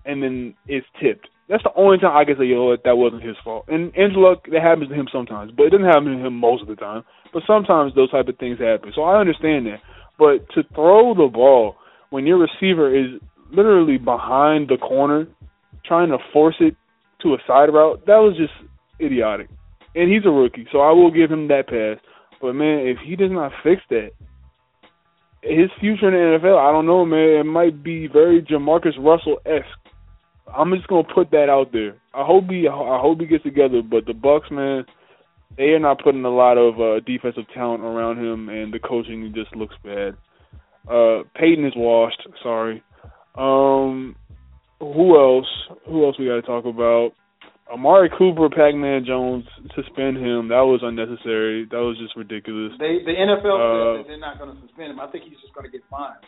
and 0.05 0.21
then 0.21 0.53
it's 0.67 0.85
tipped. 1.01 1.27
That's 1.47 1.63
the 1.63 1.73
only 1.75 1.99
time 1.99 2.17
I 2.17 2.25
can 2.25 2.35
say, 2.37 2.45
yo, 2.45 2.75
that 2.75 2.97
wasn't 2.97 3.23
his 3.23 3.37
fault. 3.43 3.65
And 3.67 3.93
Luck, 3.95 4.45
that 4.51 4.61
happens 4.61 4.89
to 4.89 4.95
him 4.95 5.07
sometimes, 5.11 5.51
but 5.55 5.67
it 5.67 5.69
doesn't 5.69 5.85
happen 5.85 6.17
to 6.17 6.25
him 6.25 6.33
most 6.35 6.63
of 6.63 6.67
the 6.67 6.75
time. 6.75 7.03
But 7.33 7.43
sometimes 7.45 7.93
those 7.93 8.11
type 8.11 8.27
of 8.27 8.37
things 8.37 8.59
happen. 8.59 8.91
So 8.95 9.03
I 9.03 9.19
understand 9.19 9.67
that. 9.67 9.79
But 10.17 10.49
to 10.55 10.63
throw 10.73 11.13
the 11.13 11.29
ball 11.31 11.75
when 12.09 12.25
your 12.25 12.39
receiver 12.39 12.93
is 12.95 13.21
literally 13.51 13.97
behind 13.97 14.69
the 14.69 14.77
corner, 14.77 15.27
trying 15.85 16.09
to 16.09 16.17
force 16.33 16.55
it 16.59 16.75
to 17.25 17.33
a 17.33 17.37
side 17.47 17.73
route, 17.73 18.05
that 18.05 18.17
was 18.17 18.37
just 18.37 18.53
idiotic. 19.01 19.49
And 19.95 20.11
he's 20.11 20.25
a 20.25 20.29
rookie, 20.29 20.67
so 20.71 20.79
I 20.79 20.91
will 20.91 21.11
give 21.11 21.31
him 21.31 21.47
that 21.49 21.67
pass. 21.67 21.97
But 22.41 22.53
man, 22.53 22.79
if 22.85 22.97
he 23.03 23.15
does 23.15 23.31
not 23.31 23.51
fix 23.63 23.81
that, 23.89 24.11
his 25.41 25.69
future 25.79 26.07
in 26.07 26.13
the 26.13 26.39
NFL, 26.39 26.57
I 26.57 26.71
don't 26.71 26.85
know, 26.85 27.05
man. 27.05 27.39
It 27.39 27.45
might 27.45 27.83
be 27.83 28.07
very 28.07 28.41
JaMarcus 28.41 28.97
Russell 28.99 29.39
esque. 29.45 29.65
I'm 30.55 30.73
just 30.73 30.87
gonna 30.87 31.07
put 31.13 31.31
that 31.31 31.49
out 31.49 31.71
there. 31.71 31.95
I 32.13 32.23
hope 32.25 32.45
he, 32.49 32.67
I 32.67 32.99
hope 32.99 33.19
he 33.19 33.27
gets 33.27 33.43
together. 33.43 33.81
But 33.81 34.05
the 34.05 34.13
Bucks, 34.13 34.49
man, 34.51 34.85
they 35.57 35.71
are 35.71 35.79
not 35.79 36.03
putting 36.03 36.25
a 36.25 36.29
lot 36.29 36.57
of 36.57 36.79
uh, 36.79 36.99
defensive 37.05 37.45
talent 37.53 37.83
around 37.83 38.17
him, 38.17 38.49
and 38.49 38.73
the 38.73 38.79
coaching 38.79 39.33
just 39.35 39.55
looks 39.55 39.75
bad. 39.83 40.15
Uh, 40.89 41.23
Peyton 41.35 41.65
is 41.65 41.73
washed. 41.75 42.27
Sorry. 42.43 42.83
Um, 43.35 44.15
who 44.79 45.15
else? 45.17 45.47
Who 45.87 46.05
else 46.05 46.17
we 46.19 46.25
got 46.27 46.35
to 46.35 46.41
talk 46.41 46.65
about? 46.65 47.11
Amari 47.71 48.09
Cooper, 48.15 48.47
Pac-Man 48.49 49.05
Jones, 49.05 49.43
suspend 49.73 50.17
him. 50.17 50.49
That 50.49 50.61
was 50.69 50.81
unnecessary. 50.83 51.65
That 51.71 51.81
was 51.81 51.97
just 51.97 52.15
ridiculous. 52.15 52.73
They 52.77 53.01
the 53.03 53.15
NFL 53.17 53.57
Uh, 53.57 53.97
says 53.97 54.05
that 54.05 54.07
they're 54.07 54.19
not 54.19 54.37
going 54.37 54.53
to 54.55 54.61
suspend 54.61 54.91
him. 54.91 54.99
I 54.99 55.07
think 55.07 55.23
he's 55.23 55.39
just 55.41 55.53
going 55.55 55.65
to 55.65 55.71
get 55.71 55.81
fined. 55.89 56.21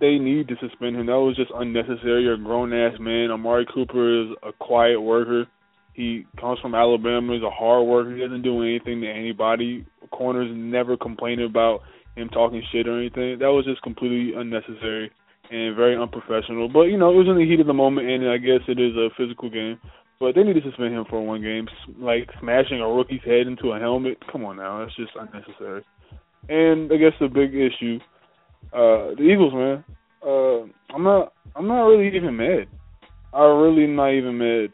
they 0.00 0.18
need 0.18 0.46
to 0.48 0.54
suspend 0.60 0.94
him. 0.96 1.06
That 1.06 1.18
was 1.18 1.34
just 1.34 1.50
unnecessary. 1.54 2.22
You're 2.22 2.34
a 2.34 2.38
grown 2.38 2.72
ass 2.72 2.94
man. 3.00 3.30
Amari 3.32 3.66
Cooper 3.74 4.22
is 4.22 4.36
a 4.44 4.52
quiet 4.52 5.00
worker. 5.00 5.46
He 5.94 6.24
comes 6.40 6.58
from 6.60 6.74
Alabama. 6.74 7.34
He's 7.34 7.42
a 7.42 7.50
hard 7.50 7.86
worker. 7.86 8.14
He 8.14 8.20
doesn't 8.22 8.42
do 8.42 8.62
anything 8.62 9.00
to 9.00 9.08
anybody. 9.10 9.86
Corners 10.10 10.50
never 10.54 10.96
complain 10.96 11.40
about 11.40 11.80
him 12.16 12.28
talking 12.28 12.62
shit 12.70 12.86
or 12.86 12.98
anything. 12.98 13.38
That 13.40 13.50
was 13.50 13.64
just 13.64 13.82
completely 13.82 14.38
unnecessary 14.38 15.10
and 15.50 15.76
very 15.76 15.96
unprofessional. 15.96 16.68
But 16.68 16.82
you 16.92 16.98
know, 16.98 17.10
it 17.10 17.16
was 17.16 17.28
in 17.28 17.36
the 17.36 17.44
heat 17.44 17.60
of 17.60 17.66
the 17.66 17.72
moment, 17.74 18.08
and 18.08 18.28
I 18.28 18.38
guess 18.38 18.60
it 18.68 18.78
is 18.80 18.94
a 18.96 19.08
physical 19.16 19.50
game. 19.50 19.78
But 20.20 20.34
they 20.34 20.42
need 20.42 20.54
to 20.54 20.62
suspend 20.62 20.94
him 20.94 21.04
for 21.10 21.24
one 21.24 21.42
game. 21.42 21.66
Like 21.98 22.30
smashing 22.40 22.80
a 22.80 22.88
rookie's 22.88 23.20
head 23.24 23.46
into 23.46 23.72
a 23.72 23.78
helmet. 23.80 24.18
Come 24.30 24.44
on 24.44 24.56
now, 24.56 24.78
that's 24.80 24.94
just 24.96 25.12
unnecessary. 25.18 25.82
And 26.48 26.90
I 26.92 26.96
guess 26.96 27.12
the 27.20 27.28
big 27.28 27.54
issue 27.54 27.98
uh 28.72 29.14
the 29.16 29.22
Eagles, 29.22 29.52
man. 29.52 29.84
Uh 30.26 30.62
I'm 30.94 31.02
not 31.02 31.32
I'm 31.56 31.66
not 31.68 31.84
really 31.86 32.14
even 32.16 32.36
mad. 32.36 32.68
I'm 33.32 33.60
really 33.60 33.86
not 33.86 34.10
even 34.12 34.38
mad. 34.38 34.72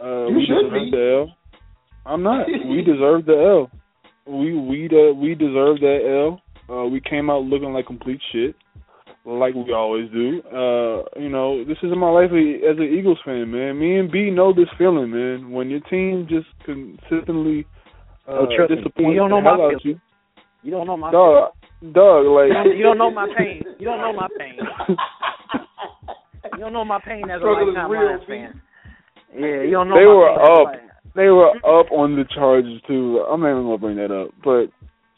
Uh 0.00 0.26
You 0.28 0.36
we 0.36 0.46
should 0.46 0.64
deserve 0.70 0.72
be. 0.72 0.90
the 0.90 1.26
L. 1.28 1.36
I'm 2.06 2.22
not. 2.22 2.46
we 2.48 2.82
deserve 2.92 3.26
the 3.26 3.36
L. 3.36 3.70
We 4.26 4.54
we 4.54 4.86
uh, 4.88 5.12
we 5.14 5.34
deserve 5.34 5.80
that 5.80 6.00
L. 6.06 6.40
Uh 6.74 6.86
we 6.86 7.00
came 7.00 7.30
out 7.30 7.42
looking 7.44 7.72
like 7.72 7.86
complete 7.86 8.20
shit. 8.32 8.54
Like 9.28 9.54
we 9.54 9.74
always 9.74 10.10
do. 10.10 10.40
Uh, 10.48 11.04
you 11.20 11.28
know, 11.28 11.62
this 11.62 11.76
is 11.82 11.92
my 11.94 12.08
life 12.08 12.30
as 12.32 12.78
an 12.78 12.96
Eagles 12.98 13.18
fan, 13.26 13.50
man. 13.50 13.78
Me 13.78 13.98
and 13.98 14.10
B 14.10 14.30
know 14.30 14.54
this 14.54 14.72
feeling, 14.78 15.10
man. 15.10 15.52
When 15.52 15.68
your 15.68 15.80
team 15.80 16.26
just 16.30 16.48
consistently 16.64 17.66
uh, 18.26 18.40
Oh, 18.40 18.46
disappoints 18.46 18.96
You 18.96 19.16
don't 19.16 19.28
know 19.28 19.42
my 19.42 19.50
out 19.50 19.84
you. 19.84 20.00
You 20.62 20.70
don't 20.70 20.86
know 20.86 20.96
my 20.96 21.12
Dog, 21.12 21.52
dog, 21.92 22.24
like 22.24 22.72
You 22.74 22.82
don't, 22.82 22.96
know 22.96 23.10
my 23.10 23.28
pain. 23.36 23.62
You 23.78 23.84
don't 23.84 24.00
know 24.00 24.14
my 24.14 24.28
pain. 24.38 24.56
You 26.54 26.60
don't 26.60 26.72
know 26.72 26.84
my 26.86 26.98
pain 27.04 27.24
as 27.30 27.42
a 27.42 27.44
lifetime 27.44 27.90
real, 27.90 28.06
Lions 28.06 28.22
fan. 28.26 28.62
Yeah, 29.34 29.62
you 29.62 29.72
don't 29.72 29.90
know 29.90 29.94
they 29.94 30.06
were 30.06 30.32
up. 30.32 30.72
They 31.14 31.28
were 31.28 31.50
up 31.50 31.92
on 31.92 32.16
the 32.16 32.24
Chargers 32.34 32.80
too. 32.88 33.22
I'm 33.30 33.42
not 33.42 33.50
even 33.50 33.64
gonna 33.64 33.76
bring 33.76 33.96
that 33.96 34.10
up, 34.10 34.30
but 34.42 34.72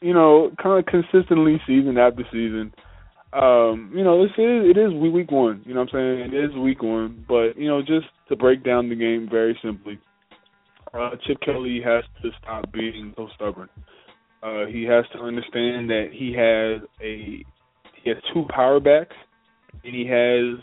you 0.04 0.14
know, 0.14 0.50
kind 0.60 0.80
of 0.80 0.86
consistently 0.86 1.60
season 1.64 1.96
after 1.96 2.24
season. 2.32 2.72
Um, 3.32 3.92
you 3.94 4.02
know, 4.02 4.22
this 4.22 4.32
is 4.32 4.70
it 4.70 4.76
is 4.76 4.92
week 4.92 5.30
one. 5.30 5.62
You 5.64 5.74
know 5.74 5.80
what 5.80 5.94
I'm 5.94 6.18
saying? 6.18 6.34
It 6.34 6.44
is 6.44 6.56
week 6.56 6.82
one, 6.82 7.24
but 7.28 7.56
you 7.56 7.68
know, 7.68 7.80
just 7.80 8.06
to 8.28 8.36
break 8.36 8.64
down 8.64 8.88
the 8.88 8.96
game 8.96 9.28
very 9.30 9.56
simply, 9.62 10.00
uh, 10.92 11.10
Chip 11.26 11.38
Kelly 11.40 11.80
has 11.84 12.02
to 12.22 12.30
stop 12.42 12.72
being 12.72 13.14
so 13.16 13.28
stubborn. 13.36 13.68
Uh, 14.42 14.66
he 14.66 14.82
has 14.84 15.04
to 15.12 15.20
understand 15.20 15.88
that 15.90 16.08
he 16.12 16.32
has 16.32 16.82
a 17.00 17.44
he 18.02 18.10
has 18.10 18.16
two 18.34 18.46
power 18.48 18.80
backs 18.80 19.14
and 19.84 19.94
he 19.94 20.06
has 20.06 20.58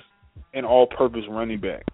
an 0.53 0.65
all-purpose 0.65 1.24
running 1.30 1.61
back, 1.61 1.86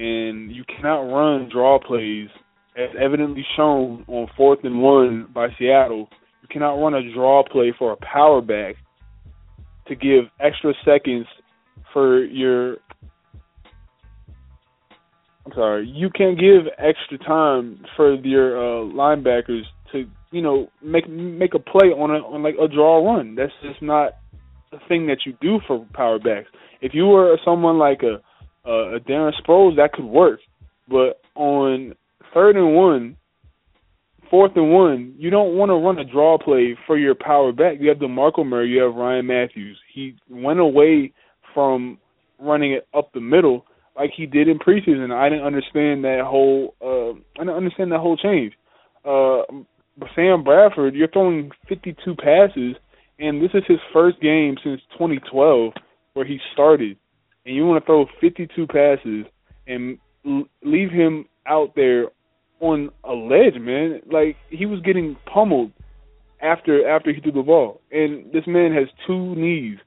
and 0.00 0.50
you 0.50 0.64
cannot 0.64 1.02
run 1.02 1.48
draw 1.52 1.78
plays 1.78 2.28
as 2.76 2.90
evidently 3.00 3.46
shown 3.56 4.04
on 4.08 4.26
fourth 4.36 4.58
and 4.64 4.82
one 4.82 5.28
by 5.32 5.48
Seattle. 5.56 6.08
You 6.42 6.48
cannot 6.50 6.74
run 6.82 6.94
a 6.94 7.14
draw 7.14 7.44
play 7.44 7.72
for 7.78 7.92
a 7.92 7.96
power 7.96 8.40
back 8.40 8.74
to 9.88 9.94
give 9.94 10.24
extra 10.40 10.72
seconds 10.84 11.26
for 11.92 12.24
your 12.24 12.76
I'm 15.46 15.52
sorry, 15.54 15.88
you 15.88 16.10
can't 16.10 16.38
give 16.38 16.64
extra 16.76 17.18
time 17.18 17.84
for 17.94 18.14
your 18.16 18.58
uh, 18.58 18.84
linebackers 18.84 19.62
to, 19.92 20.04
you 20.32 20.42
know, 20.42 20.68
make 20.82 21.08
make 21.08 21.54
a 21.54 21.60
play 21.60 21.88
on 21.88 22.10
a 22.10 22.14
on 22.14 22.42
like 22.42 22.56
a 22.60 22.66
draw 22.66 23.04
run. 23.04 23.36
That's 23.36 23.52
just 23.62 23.80
not 23.80 24.14
the 24.72 24.78
thing 24.88 25.06
that 25.06 25.18
you 25.24 25.34
do 25.40 25.60
for 25.66 25.86
power 25.94 26.18
backs. 26.18 26.48
If 26.80 26.94
you 26.94 27.06
were 27.06 27.38
someone 27.44 27.78
like 27.78 28.02
a 28.02 28.20
a, 28.68 28.96
a 28.96 29.00
Darren 29.00 29.32
Sproles, 29.40 29.76
that 29.76 29.92
could 29.92 30.04
work. 30.04 30.40
But 30.88 31.20
on 31.36 31.94
third 32.34 32.56
and 32.56 32.74
one, 32.74 33.16
fourth 34.30 34.52
and 34.56 34.72
one, 34.72 35.14
you 35.18 35.30
don't 35.30 35.56
want 35.56 35.70
to 35.70 35.74
run 35.74 35.98
a 35.98 36.04
draw 36.04 36.38
play 36.38 36.76
for 36.86 36.98
your 36.98 37.14
power 37.14 37.52
back. 37.52 37.76
You 37.80 37.88
have 37.88 37.98
DeMarco 37.98 38.46
Murray, 38.46 38.68
you 38.68 38.82
have 38.82 38.94
Ryan 38.94 39.26
Mathews. 39.26 39.78
He 39.92 40.16
went 40.28 40.60
away 40.60 41.12
from 41.54 41.98
running 42.38 42.72
it 42.72 42.86
up 42.94 43.12
the 43.12 43.20
middle 43.20 43.64
like 43.96 44.10
he 44.16 44.26
did 44.26 44.48
in 44.48 44.58
preseason. 44.58 45.12
I 45.12 45.28
didn't 45.28 45.46
understand 45.46 46.04
that 46.04 46.22
whole 46.24 46.74
uh 46.82 47.12
I 47.40 47.44
didn't 47.44 47.56
understand 47.56 47.92
that 47.92 48.00
whole 48.00 48.16
change. 48.16 48.52
Uh 49.04 49.42
Sam 50.14 50.44
Bradford, 50.44 50.94
you're 50.94 51.08
throwing 51.08 51.50
52 51.68 52.14
passes 52.16 52.76
and 53.18 53.42
this 53.42 53.50
is 53.54 53.62
his 53.66 53.78
first 53.92 54.20
game 54.20 54.56
since 54.62 54.80
2012 54.92 55.72
where 56.12 56.26
he 56.26 56.38
started. 56.52 56.98
And 57.46 57.54
you 57.54 57.64
want 57.64 57.82
to 57.82 57.86
throw 57.86 58.06
52 58.20 58.66
passes 58.66 59.24
and 59.66 59.98
leave 60.62 60.90
him 60.90 61.26
out 61.46 61.74
there 61.74 62.06
on 62.60 62.90
a 63.04 63.12
ledge, 63.12 63.60
man. 63.60 64.00
Like 64.10 64.36
he 64.50 64.66
was 64.66 64.80
getting 64.80 65.16
pummeled 65.32 65.72
after 66.40 66.88
after 66.88 67.12
he 67.12 67.20
threw 67.20 67.32
the 67.32 67.42
ball. 67.42 67.80
And 67.90 68.32
this 68.32 68.44
man 68.46 68.72
has 68.72 68.88
two 69.06 69.34
knees. 69.34 69.78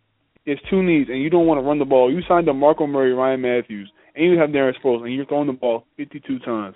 He 0.46 0.52
has 0.52 0.60
two 0.70 0.82
knees, 0.82 1.08
and 1.10 1.22
you 1.22 1.30
don't 1.30 1.46
want 1.46 1.60
to 1.60 1.68
run 1.68 1.80
the 1.80 1.86
ball. 1.86 2.12
You 2.12 2.22
signed 2.28 2.50
up 2.50 2.56
Marco 2.56 2.88
Murray, 2.88 3.14
Ryan 3.14 3.42
Mathews, 3.42 3.92
and 4.16 4.26
you 4.32 4.40
have 4.40 4.50
Darren 4.50 4.74
Sproles, 4.84 5.04
and 5.04 5.14
you're 5.14 5.26
throwing 5.26 5.48
the 5.48 5.54
ball 5.54 5.86
52 5.98 6.40
times. 6.40 6.76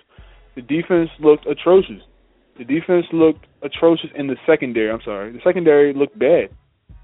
The 0.54 0.62
defense 0.62 1.10
looked 1.18 1.46
atrocious. 1.46 2.02
The 2.58 2.64
defense 2.64 3.06
looked 3.12 3.46
atrocious 3.62 4.10
in 4.14 4.28
the 4.28 4.36
secondary. 4.46 4.90
I'm 4.90 5.00
sorry, 5.04 5.32
the 5.32 5.40
secondary 5.42 5.92
looked 5.92 6.16
bad. 6.18 6.50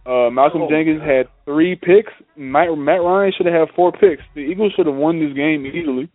Uh, 0.07 0.31
Malcolm 0.31 0.63
Oh, 0.63 0.71
Jenkins 0.71 1.03
had 1.03 1.27
three 1.45 1.75
picks. 1.75 2.13
Matt, 2.37 2.69
Matt 2.79 3.03
Ryan 3.03 3.33
should 3.37 3.47
have 3.47 3.69
had 3.69 3.75
four 3.75 3.93
picks. 3.93 4.23
The 4.35 4.41
Eagles 4.41 4.73
should 4.77 4.87
have 4.87 4.95
won 4.95 5.19
this 5.19 5.35
game 5.37 5.67
easily. 5.67 6.09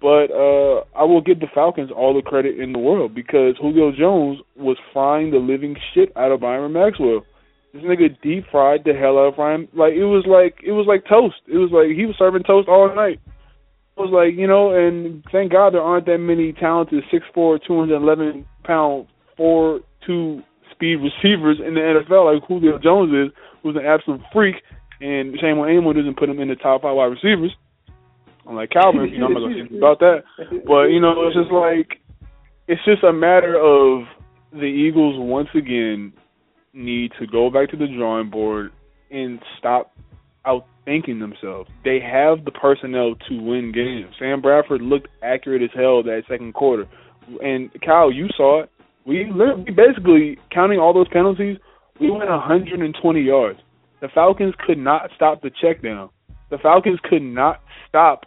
But 0.00 0.30
uh, 0.30 0.84
I 0.94 1.02
will 1.02 1.20
give 1.20 1.40
the 1.40 1.48
Falcons 1.52 1.90
all 1.94 2.14
the 2.14 2.22
credit 2.22 2.60
in 2.60 2.72
the 2.72 2.78
world 2.78 3.14
because 3.14 3.56
Julio 3.60 3.90
Jones 3.90 4.38
was 4.56 4.76
frying 4.92 5.32
the 5.32 5.38
living 5.38 5.76
shit 5.92 6.12
out 6.16 6.30
of 6.30 6.40
Byron 6.40 6.72
Maxwell. 6.72 7.24
This 7.72 7.82
nigga 7.82 8.16
deep 8.22 8.44
fried 8.50 8.82
the 8.84 8.94
hell 8.94 9.18
out 9.18 9.34
of 9.34 9.38
Ryan. 9.38 9.68
Like 9.74 9.94
it 9.94 10.04
was 10.04 10.24
like 10.26 10.62
it 10.64 10.72
was 10.72 10.86
like 10.86 11.04
toast. 11.08 11.36
It 11.46 11.58
was 11.58 11.70
like 11.72 11.96
he 11.96 12.06
was 12.06 12.14
serving 12.16 12.44
toast 12.44 12.68
all 12.68 12.94
night. 12.94 13.20
It 13.96 14.00
was 14.00 14.10
like 14.14 14.38
you 14.38 14.46
know, 14.46 14.70
and 14.70 15.24
thank 15.32 15.52
God 15.52 15.74
there 15.74 15.82
aren't 15.82 16.06
that 16.06 16.18
many 16.18 16.52
talented 16.52 17.02
six 17.10 17.26
four, 17.34 17.58
two 17.58 17.78
hundred 17.78 17.96
eleven 17.96 18.46
pound, 18.64 19.08
four 19.36 19.80
two 20.06 20.42
speed 20.70 20.96
receivers 20.96 21.58
in 21.58 21.74
the 21.74 21.80
NFL 21.80 22.32
like 22.32 22.46
Julio 22.46 22.78
Jones 22.78 23.12
is, 23.12 23.34
who's 23.62 23.76
an 23.76 23.84
absolute 23.84 24.20
freak. 24.32 24.56
And 25.00 25.38
shame 25.38 25.58
on 25.58 25.68
anyone 25.68 25.94
who 25.94 26.02
doesn't 26.02 26.18
put 26.18 26.28
him 26.28 26.40
in 26.40 26.48
the 26.48 26.56
top 26.56 26.82
five 26.82 26.94
wide 26.94 27.06
receivers. 27.06 27.54
Unlike 28.48 28.70
Calvin, 28.70 29.10
you 29.12 29.18
know, 29.18 29.26
I'm 29.26 29.34
not 29.34 29.40
gonna 29.40 29.68
say 29.68 29.76
about 29.76 29.98
that. 30.00 30.22
But 30.66 30.84
you 30.84 31.00
know, 31.00 31.26
it's 31.26 31.36
just 31.36 31.52
like 31.52 32.00
it's 32.66 32.84
just 32.84 33.04
a 33.04 33.12
matter 33.12 33.56
of 33.56 34.04
the 34.52 34.64
Eagles 34.64 35.16
once 35.18 35.48
again 35.54 36.12
need 36.72 37.12
to 37.20 37.26
go 37.26 37.50
back 37.50 37.70
to 37.70 37.76
the 37.76 37.86
drawing 37.86 38.30
board 38.30 38.70
and 39.10 39.38
stop 39.58 39.92
outthinking 40.46 41.20
themselves. 41.20 41.68
They 41.84 41.98
have 42.00 42.44
the 42.44 42.50
personnel 42.50 43.14
to 43.28 43.42
win 43.42 43.72
games. 43.72 44.14
Sam 44.18 44.40
Bradford 44.40 44.80
looked 44.80 45.08
accurate 45.22 45.62
as 45.62 45.70
hell 45.74 46.02
that 46.02 46.22
second 46.28 46.54
quarter. 46.54 46.86
And 47.42 47.70
Kyle, 47.84 48.10
you 48.10 48.28
saw 48.36 48.62
it. 48.62 48.70
We 49.04 49.26
literally 49.30 49.70
basically 49.70 50.38
counting 50.52 50.78
all 50.78 50.94
those 50.94 51.08
penalties, 51.08 51.58
we 52.00 52.10
went 52.10 52.30
120 52.30 53.20
yards. 53.20 53.58
The 54.00 54.08
Falcons 54.14 54.54
could 54.66 54.78
not 54.78 55.10
stop 55.16 55.42
the 55.42 55.50
check 55.60 55.82
down. 55.82 56.10
The 56.50 56.58
Falcons 56.58 57.00
could 57.08 57.22
not 57.22 57.60
stop 57.88 58.24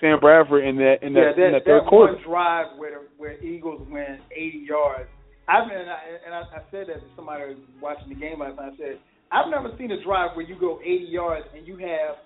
Sam 0.00 0.20
Bradford 0.20 0.64
in 0.64 0.76
that 0.76 0.96
in 1.02 1.12
that, 1.14 1.20
yeah, 1.20 1.32
that, 1.36 1.46
in 1.46 1.52
that 1.52 1.64
third 1.64 1.82
that 1.84 1.88
quarter. 1.88 2.14
one 2.14 2.22
drive 2.22 2.66
where 2.78 2.90
the, 2.92 3.06
where 3.16 3.42
Eagles 3.42 3.86
went 3.90 4.20
80 4.34 4.66
yards. 4.68 5.08
I've 5.48 5.68
been 5.68 5.78
and 5.78 5.90
I, 5.90 5.98
and 6.26 6.34
I, 6.34 6.40
I 6.58 6.60
said 6.70 6.88
that 6.88 7.00
to 7.00 7.08
somebody 7.14 7.42
who 7.44 7.48
was 7.50 7.58
watching 7.80 8.08
the 8.08 8.14
game 8.18 8.40
last 8.40 8.56
night. 8.56 8.72
I 8.74 8.76
said 8.76 8.98
I've 9.32 9.50
never 9.50 9.70
seen 9.78 9.90
a 9.90 10.02
drive 10.04 10.36
where 10.36 10.44
you 10.46 10.58
go 10.58 10.80
80 10.84 11.06
yards 11.10 11.46
and 11.56 11.66
you 11.66 11.76
have 11.78 12.16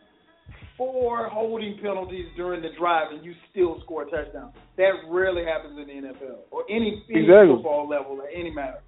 four 0.76 1.28
holding 1.28 1.76
penalties 1.82 2.26
during 2.36 2.62
the 2.62 2.68
drive 2.78 3.12
and 3.12 3.24
you 3.24 3.34
still 3.50 3.80
score 3.84 4.02
a 4.02 4.10
touchdown. 4.10 4.52
That 4.78 4.92
rarely 5.08 5.44
happens 5.44 5.78
in 5.78 5.86
the 5.86 6.08
NFL 6.08 6.38
or 6.50 6.64
any, 6.70 7.02
any 7.10 7.20
Exactly. 7.24 7.54
football 7.56 7.88
level 7.88 8.12
or 8.20 8.28
any 8.28 8.50
matter. 8.50 8.80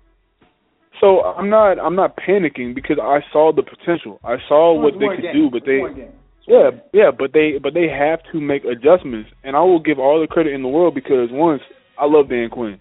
So 1.01 1.21
I'm 1.25 1.51
not 1.51 1.79
I'm 1.79 1.97
not 1.97 2.17
panicking 2.17 2.75
because 2.75 2.99
I 3.03 3.21
saw 3.33 3.53
the 3.53 3.63
potential. 3.63 4.21
I 4.25 4.37
saw 4.49 4.73
what 4.81 4.95
they 5.01 5.09
could 5.17 5.23
game. 5.23 5.35
do, 5.35 5.51
but 5.51 5.63
they 5.67 5.79
one 5.79 5.95
game. 5.95 6.13
Yeah 6.47 6.71
yeah, 6.93 7.11
but 7.17 7.33
they 7.33 7.59
but 7.63 7.75
they 7.75 7.89
have 7.89 8.21
to 8.33 8.41
make 8.41 8.65
adjustments, 8.65 9.31
and 9.45 9.57
I 9.57 9.61
will 9.61 9.81
give 9.81 9.99
all 9.99 10.21
the 10.21 10.27
credit 10.27 10.53
in 10.53 10.63
the 10.63 10.69
world 10.69 10.95
because 10.95 11.29
once 11.31 11.63
I 11.99 12.07
love 12.07 12.29
Dan 12.29 12.51
Quinn, 12.51 12.81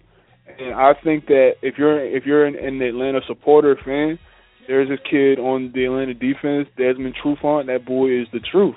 and 0.58 0.74
I 0.74 0.92
think 1.02 1.26
that 1.26 1.52
if 1.62 1.74
you're 1.78 2.04
if 2.04 2.24
you're 2.26 2.46
an, 2.46 2.56
an 2.56 2.80
Atlanta 2.82 3.20
supporter 3.26 3.76
fan, 3.84 4.18
there's 4.66 4.88
this 4.88 5.00
kid 5.08 5.38
on 5.38 5.72
the 5.74 5.84
Atlanta 5.84 6.14
defense, 6.14 6.68
Desmond 6.76 7.14
Trufant. 7.22 7.66
That 7.66 7.84
boy 7.86 8.20
is 8.20 8.26
the 8.32 8.40
truth. 8.40 8.76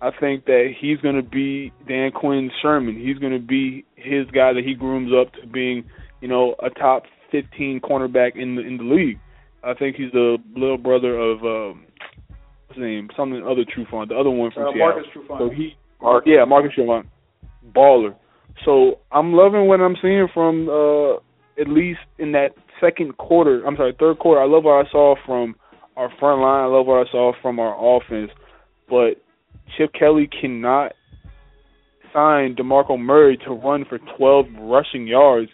I 0.00 0.10
think 0.18 0.44
that 0.44 0.72
he's 0.78 0.98
going 0.98 1.16
to 1.16 1.22
be 1.22 1.72
Dan 1.88 2.10
Quinn's 2.12 2.52
Sherman. 2.60 2.96
He's 2.96 3.18
going 3.18 3.32
to 3.32 3.44
be 3.44 3.84
his 3.96 4.26
guy 4.26 4.52
that 4.52 4.62
he 4.64 4.74
grooms 4.74 5.10
up 5.12 5.32
to 5.34 5.46
being, 5.46 5.84
you 6.20 6.28
know, 6.28 6.54
a 6.62 6.68
top 6.70 7.04
15 7.32 7.80
cornerback 7.80 8.36
in 8.36 8.56
the 8.56 8.62
in 8.62 8.76
the 8.76 8.84
league. 8.84 9.18
I 9.64 9.74
think 9.74 9.96
he's 9.96 10.12
the 10.12 10.36
little 10.54 10.78
brother 10.78 11.18
of 11.18 11.42
um, 11.42 11.86
his 12.76 12.82
name? 12.82 13.08
Something 13.16 13.42
other 13.42 13.64
Trufant, 13.64 14.08
the 14.08 14.16
other 14.16 14.30
one 14.30 14.50
from 14.52 14.68
Uh, 14.68 14.72
Seattle. 14.72 14.78
Marcus 14.94 15.10
Trufant. 15.14 15.38
So 15.38 15.50
he, 15.50 15.76
yeah, 16.26 16.44
Marcus 16.44 16.72
Trufant, 16.76 17.06
baller. 17.74 18.14
So 18.64 18.98
I'm 19.12 19.32
loving 19.32 19.66
what 19.66 19.80
I'm 19.80 19.96
seeing 20.00 20.28
from 20.32 20.68
uh 20.68 21.16
at 21.58 21.68
least 21.68 22.00
in 22.18 22.32
that 22.32 22.50
second 22.80 23.16
quarter. 23.16 23.64
I'm 23.66 23.76
sorry, 23.76 23.94
third 23.98 24.18
quarter. 24.18 24.40
I 24.40 24.46
love 24.46 24.64
what 24.64 24.86
I 24.86 24.90
saw 24.90 25.14
from 25.24 25.56
our 25.96 26.10
front 26.20 26.42
line. 26.42 26.64
I 26.64 26.66
love 26.66 26.86
what 26.86 27.06
I 27.06 27.10
saw 27.10 27.32
from 27.40 27.58
our 27.58 27.74
offense. 27.96 28.30
But 28.90 29.14
Chip 29.76 29.90
Kelly 29.98 30.28
cannot 30.40 30.92
sign 32.12 32.54
DeMarco 32.56 32.98
Murray 32.98 33.36
to 33.46 33.52
run 33.52 33.84
for 33.88 33.98
12 34.18 34.46
rushing 34.60 35.06
yards 35.06 35.50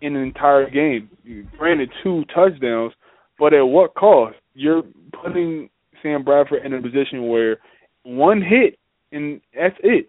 in 0.00 0.16
an 0.16 0.22
entire 0.22 0.68
game. 0.68 1.10
Granted, 1.58 1.90
two 2.02 2.24
touchdowns, 2.34 2.92
but 3.38 3.52
at 3.54 3.62
what 3.62 3.94
cost? 3.94 4.36
You're 4.54 4.82
putting 5.22 5.68
Sam 6.04 6.22
Bradford 6.22 6.64
in 6.64 6.74
a 6.74 6.80
position 6.80 7.28
where 7.28 7.56
one 8.04 8.42
hit 8.42 8.78
and 9.10 9.40
that's 9.56 9.76
it. 9.82 10.06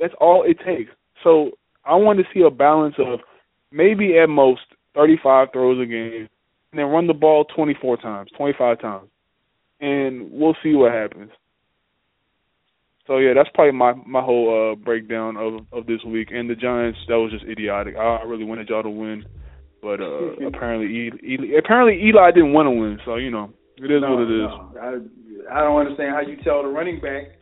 That's 0.00 0.14
all 0.20 0.44
it 0.44 0.58
takes. 0.66 0.90
So 1.22 1.52
I 1.84 1.94
want 1.94 2.18
to 2.18 2.24
see 2.34 2.42
a 2.42 2.50
balance 2.50 2.96
of 2.98 3.20
maybe 3.70 4.18
at 4.18 4.28
most 4.28 4.62
35 4.94 5.48
throws 5.52 5.80
a 5.80 5.86
game, 5.86 6.28
and 6.72 6.78
then 6.78 6.86
run 6.86 7.06
the 7.06 7.14
ball 7.14 7.44
24 7.44 7.98
times, 7.98 8.30
25 8.36 8.80
times, 8.80 9.08
and 9.80 10.30
we'll 10.32 10.56
see 10.62 10.74
what 10.74 10.92
happens. 10.92 11.30
So 13.06 13.18
yeah, 13.18 13.32
that's 13.34 13.48
probably 13.54 13.72
my 13.72 13.92
my 14.06 14.22
whole 14.22 14.72
uh 14.72 14.74
breakdown 14.76 15.36
of 15.36 15.66
of 15.72 15.86
this 15.86 16.02
week. 16.06 16.28
And 16.30 16.48
the 16.48 16.54
Giants, 16.54 16.98
that 17.08 17.18
was 17.18 17.32
just 17.32 17.44
idiotic. 17.44 17.96
I 17.96 18.22
really 18.22 18.44
wanted 18.44 18.68
y'all 18.68 18.84
to 18.84 18.90
win, 18.90 19.24
but 19.82 20.00
uh 20.00 20.36
apparently 20.46 20.86
Eli, 20.94 21.16
Eli 21.24 21.58
apparently 21.58 22.08
Eli 22.08 22.30
didn't 22.30 22.52
want 22.52 22.66
to 22.66 22.70
win. 22.70 22.98
So 23.04 23.16
you 23.16 23.30
know 23.30 23.50
it 23.78 23.90
is 23.90 24.00
no, 24.00 24.14
what 24.14 24.22
it 24.22 24.30
is. 24.30 24.48
No. 24.48 25.10
I, 25.48 25.60
I 25.60 25.62
don't 25.62 25.80
understand 25.80 26.14
how 26.14 26.20
you 26.20 26.36
tell 26.42 26.62
the 26.62 26.68
running 26.68 27.00
back 27.00 27.38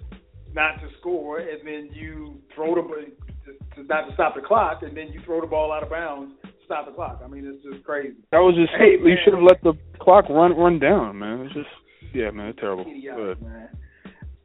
not 0.54 0.80
to 0.80 0.88
score 1.00 1.38
and 1.38 1.66
then 1.66 1.90
you 1.92 2.40
throw 2.54 2.74
the 2.74 2.82
to, 2.82 3.76
to 3.76 3.86
not 3.88 4.08
to 4.08 4.14
stop 4.14 4.34
the 4.34 4.40
clock 4.40 4.82
and 4.82 4.96
then 4.96 5.08
you 5.12 5.20
throw 5.24 5.40
the 5.40 5.46
ball 5.46 5.72
out 5.72 5.82
of 5.82 5.90
bounds 5.90 6.32
to 6.42 6.50
stop 6.64 6.86
the 6.86 6.92
clock. 6.92 7.20
I 7.24 7.28
mean, 7.28 7.46
it's 7.46 7.62
just 7.62 7.84
crazy. 7.84 8.16
That 8.32 8.38
was 8.38 8.54
just 8.54 8.72
Hey, 8.78 8.96
you 9.02 9.16
should 9.24 9.34
have 9.34 9.42
let 9.42 9.62
the 9.62 9.74
clock 10.00 10.28
run 10.28 10.56
run 10.56 10.78
down, 10.78 11.18
man. 11.18 11.40
It's 11.40 11.54
just 11.54 11.68
yeah, 12.14 12.30
man, 12.30 12.48
it's 12.48 12.58
terrible. 12.60 12.86
Idiotic, 12.88 13.42
man. 13.42 13.68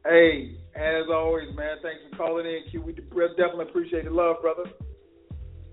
Hey, 0.04 0.56
as 0.76 1.06
always, 1.10 1.48
man, 1.56 1.78
thanks 1.82 2.00
for 2.10 2.16
calling 2.16 2.44
in, 2.44 2.64
Q. 2.70 2.82
We 2.82 2.92
definitely 2.92 3.64
appreciate 3.64 4.04
the 4.04 4.10
love, 4.10 4.36
brother. 4.42 4.64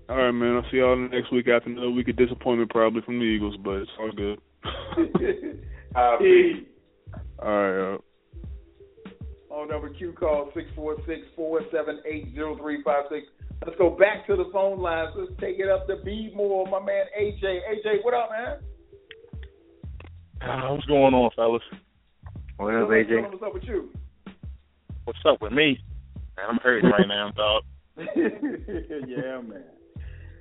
All 0.08 0.16
right, 0.16 0.30
man. 0.30 0.56
I'll 0.56 0.70
see 0.70 0.78
y'all 0.78 0.96
next 0.96 1.30
week 1.32 1.48
after 1.48 1.68
another 1.68 1.90
week 1.90 2.08
of 2.08 2.16
disappointment 2.16 2.70
probably 2.70 3.02
from 3.02 3.18
the 3.18 3.24
Eagles, 3.24 3.56
but 3.62 3.76
it's 3.76 3.90
all 3.98 4.12
good. 4.12 4.38
Hey. 5.94 6.66
All 7.40 7.48
right. 7.48 7.94
Uh, 7.94 7.98
On 9.54 9.68
number 9.68 9.90
Q 9.90 10.12
call 10.12 10.50
six 10.54 10.68
four 10.74 10.96
six 11.06 11.20
four 11.36 11.60
seven 11.72 12.00
eight 12.06 12.32
zero 12.34 12.56
three 12.56 12.82
five 12.82 13.04
six. 13.10 13.26
Let's 13.64 13.78
go 13.78 13.90
back 13.90 14.26
to 14.26 14.34
the 14.36 14.46
phone 14.52 14.80
lines. 14.80 15.10
Let's 15.16 15.32
take 15.40 15.58
it 15.58 15.68
up 15.68 15.86
to 15.86 15.96
B 16.04 16.32
more, 16.34 16.66
my 16.66 16.80
man 16.84 17.04
AJ. 17.18 17.42
AJ, 17.44 18.02
what 18.04 18.14
up, 18.14 18.30
man? 18.30 18.58
Uh, 20.40 20.72
what's 20.74 20.86
going 20.86 21.14
on, 21.14 21.30
fellas? 21.36 21.62
What 22.56 22.70
Tell 22.72 22.82
us- 22.84 23.06
tell 23.08 23.18
us 23.26 23.30
What's 23.32 23.42
up 23.44 23.54
with 23.54 23.64
you? 23.64 23.90
What's 25.04 25.18
up 25.26 25.40
with 25.42 25.52
me? 25.52 25.78
Man, 26.36 26.46
I'm 26.48 26.56
hurting 26.58 26.90
right 26.90 27.06
now, 27.08 27.30
dog. 27.36 27.62
yeah, 27.96 29.40
man. 29.40 29.64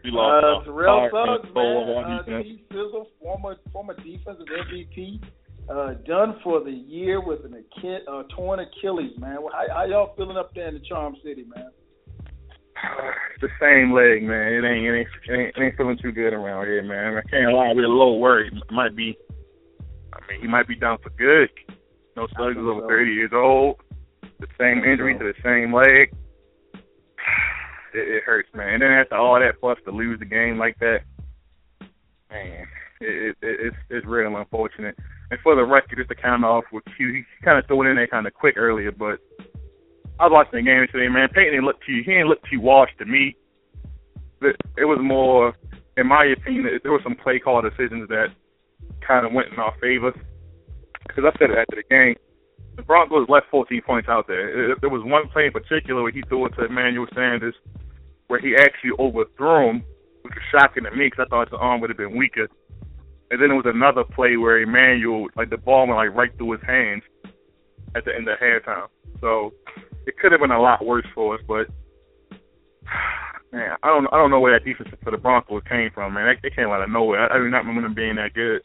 We 0.03 0.09
lost 0.09 0.43
Uh, 0.43 0.47
our 0.47 0.63
Terrell 0.63 1.09
star 1.09 1.27
Suggs, 1.27 1.43
and 1.45 1.53
soul 1.53 1.85
man. 2.01 2.03
our 2.05 2.19
Uh. 2.39 2.43
T. 2.43 2.63
Sizzle, 2.69 3.07
former 3.21 3.55
former 3.71 3.93
defensive 3.95 4.47
MVP, 4.47 5.21
uh, 5.69 5.93
done 6.05 6.35
for 6.43 6.63
the 6.63 6.71
year 6.71 7.25
with 7.25 7.45
an 7.45 7.53
Achille, 7.53 7.99
uh, 8.07 8.23
torn 8.35 8.59
Achilles, 8.59 9.13
man. 9.17 9.37
How, 9.51 9.65
how 9.73 9.85
y'all 9.85 10.13
feeling 10.15 10.37
up 10.37 10.53
there 10.53 10.67
in 10.67 10.75
the 10.75 10.81
Charm 10.81 11.15
City, 11.23 11.43
man? 11.43 11.71
the 13.41 13.49
same 13.59 13.93
leg, 13.93 14.23
man. 14.23 14.53
It 14.53 14.65
ain't, 14.65 14.85
it 14.85 14.99
ain't, 14.99 15.07
it 15.07 15.31
ain't, 15.31 15.57
it 15.57 15.61
ain't 15.61 15.77
feeling 15.77 15.97
too 16.01 16.11
good 16.11 16.33
around 16.33 16.65
here, 16.65 16.83
man. 16.83 17.17
I 17.17 17.29
can't 17.29 17.53
lie, 17.53 17.71
we're 17.75 17.85
a 17.85 17.89
little 17.89 18.19
worried. 18.19 18.53
It 18.53 18.73
might 18.73 18.95
be, 18.95 19.17
I 20.13 20.19
mean, 20.27 20.41
he 20.41 20.47
might 20.47 20.67
be 20.67 20.75
down 20.75 20.97
for 21.01 21.11
good. 21.11 21.49
No 22.15 22.27
Suggs 22.37 22.57
is 22.57 22.63
over 22.63 22.81
so. 22.81 22.87
30 22.87 23.11
years 23.11 23.31
old. 23.33 23.77
The 24.39 24.47
same 24.59 24.83
injury 24.83 25.17
to 25.17 25.23
the 25.23 25.33
same 25.43 25.73
leg. 25.73 26.13
It, 27.93 28.07
it 28.07 28.23
hurts, 28.23 28.47
man. 28.53 28.75
And 28.75 28.83
then 28.83 28.91
after 28.91 29.17
all 29.17 29.37
that, 29.37 29.59
plus 29.59 29.77
to 29.83 29.91
lose 29.91 30.17
the 30.17 30.25
game 30.25 30.57
like 30.57 30.79
that, 30.79 30.99
man, 32.31 32.65
it, 33.01 33.35
it, 33.41 33.59
it's 33.59 33.75
it's 33.89 34.05
real 34.07 34.37
unfortunate. 34.37 34.95
And 35.31 35.39
for 35.39 35.55
the 35.55 35.63
record, 35.63 35.97
just 35.97 36.09
to 36.09 36.15
count 36.15 36.43
off 36.43 36.65
with 36.73 36.83
Q, 36.97 37.13
he 37.13 37.23
kind 37.43 37.57
of 37.57 37.65
threw 37.65 37.83
it 37.83 37.89
in 37.89 37.95
there 37.95 38.07
kind 38.07 38.27
of 38.27 38.33
quick 38.33 38.57
earlier, 38.57 38.91
but 38.91 39.17
I 40.19 40.27
was 40.27 40.33
watching 40.35 40.59
the 40.59 40.69
game 40.69 40.85
today, 40.91 41.07
man. 41.07 41.29
Peyton 41.29 41.53
didn't 41.53 41.65
look 41.65 41.79
too, 41.87 42.03
he 42.05 42.11
didn't 42.11 42.27
look 42.27 42.43
too 42.51 42.59
washed 42.59 42.99
to 42.99 43.05
me. 43.05 43.37
It, 44.41 44.57
it 44.77 44.85
was 44.85 44.99
more, 45.01 45.55
in 45.95 46.07
my 46.07 46.25
opinion, 46.25 46.79
there 46.83 46.91
were 46.91 47.01
some 47.01 47.15
play 47.15 47.39
call 47.39 47.61
decisions 47.61 48.09
that 48.09 48.27
kind 49.07 49.25
of 49.25 49.31
went 49.31 49.53
in 49.53 49.59
our 49.59 49.73
favor. 49.79 50.11
Because 51.07 51.23
I 51.23 51.39
said 51.39 51.49
it 51.51 51.57
after 51.57 51.77
the 51.77 51.87
game, 51.89 52.15
the 52.75 52.83
Broncos 52.83 53.29
left 53.29 53.47
14 53.51 53.81
points 53.87 54.09
out 54.09 54.27
there. 54.27 54.75
There 54.81 54.89
was 54.89 55.01
one 55.05 55.29
play 55.29 55.45
in 55.45 55.51
particular 55.53 56.03
where 56.03 56.11
he 56.11 56.23
threw 56.27 56.45
it 56.45 56.53
to 56.57 56.65
Emmanuel 56.65 57.07
Sanders, 57.15 57.55
where 58.27 58.39
he 58.39 58.55
actually 58.59 58.91
overthrew 58.99 59.69
him, 59.69 59.83
which 60.23 60.35
was 60.35 60.43
shocking 60.51 60.83
to 60.83 60.91
me 60.91 61.07
because 61.07 61.25
I 61.25 61.29
thought 61.29 61.49
the 61.51 61.57
arm 61.57 61.79
would 61.79 61.89
have 61.89 61.97
been 61.97 62.17
weaker. 62.17 62.47
And 63.31 63.41
then 63.41 63.47
there 63.47 63.55
was 63.55 63.65
another 63.65 64.03
play 64.03 64.35
where 64.35 64.59
Emmanuel, 64.59 65.27
like 65.37 65.49
the 65.49 65.57
ball 65.57 65.87
went 65.87 65.95
like 65.95 66.13
right 66.13 66.35
through 66.37 66.51
his 66.51 66.61
hands 66.67 67.01
at 67.95 68.03
the 68.03 68.13
end 68.13 68.27
of 68.27 68.37
halftime. 68.37 68.87
So 69.21 69.53
it 70.05 70.17
could 70.19 70.33
have 70.33 70.41
been 70.41 70.51
a 70.51 70.61
lot 70.61 70.85
worse 70.85 71.05
for 71.15 71.35
us, 71.35 71.41
but 71.47 71.67
man, 73.53 73.77
I 73.81 73.87
don't 73.87 74.07
I 74.11 74.17
don't 74.17 74.31
know 74.31 74.41
where 74.41 74.51
that 74.51 74.65
defense 74.65 74.89
for 75.01 75.11
the 75.11 75.17
Broncos 75.17 75.63
came 75.63 75.91
from, 75.93 76.13
man. 76.13 76.27
They, 76.27 76.49
they 76.49 76.55
came 76.55 76.67
out 76.67 76.83
of 76.83 76.89
nowhere. 76.89 77.31
I, 77.31 77.35
I 77.35 77.39
do 77.39 77.49
not 77.49 77.63
remember 77.63 77.87
them 77.87 77.95
being 77.95 78.17
that 78.17 78.33
good. 78.33 78.61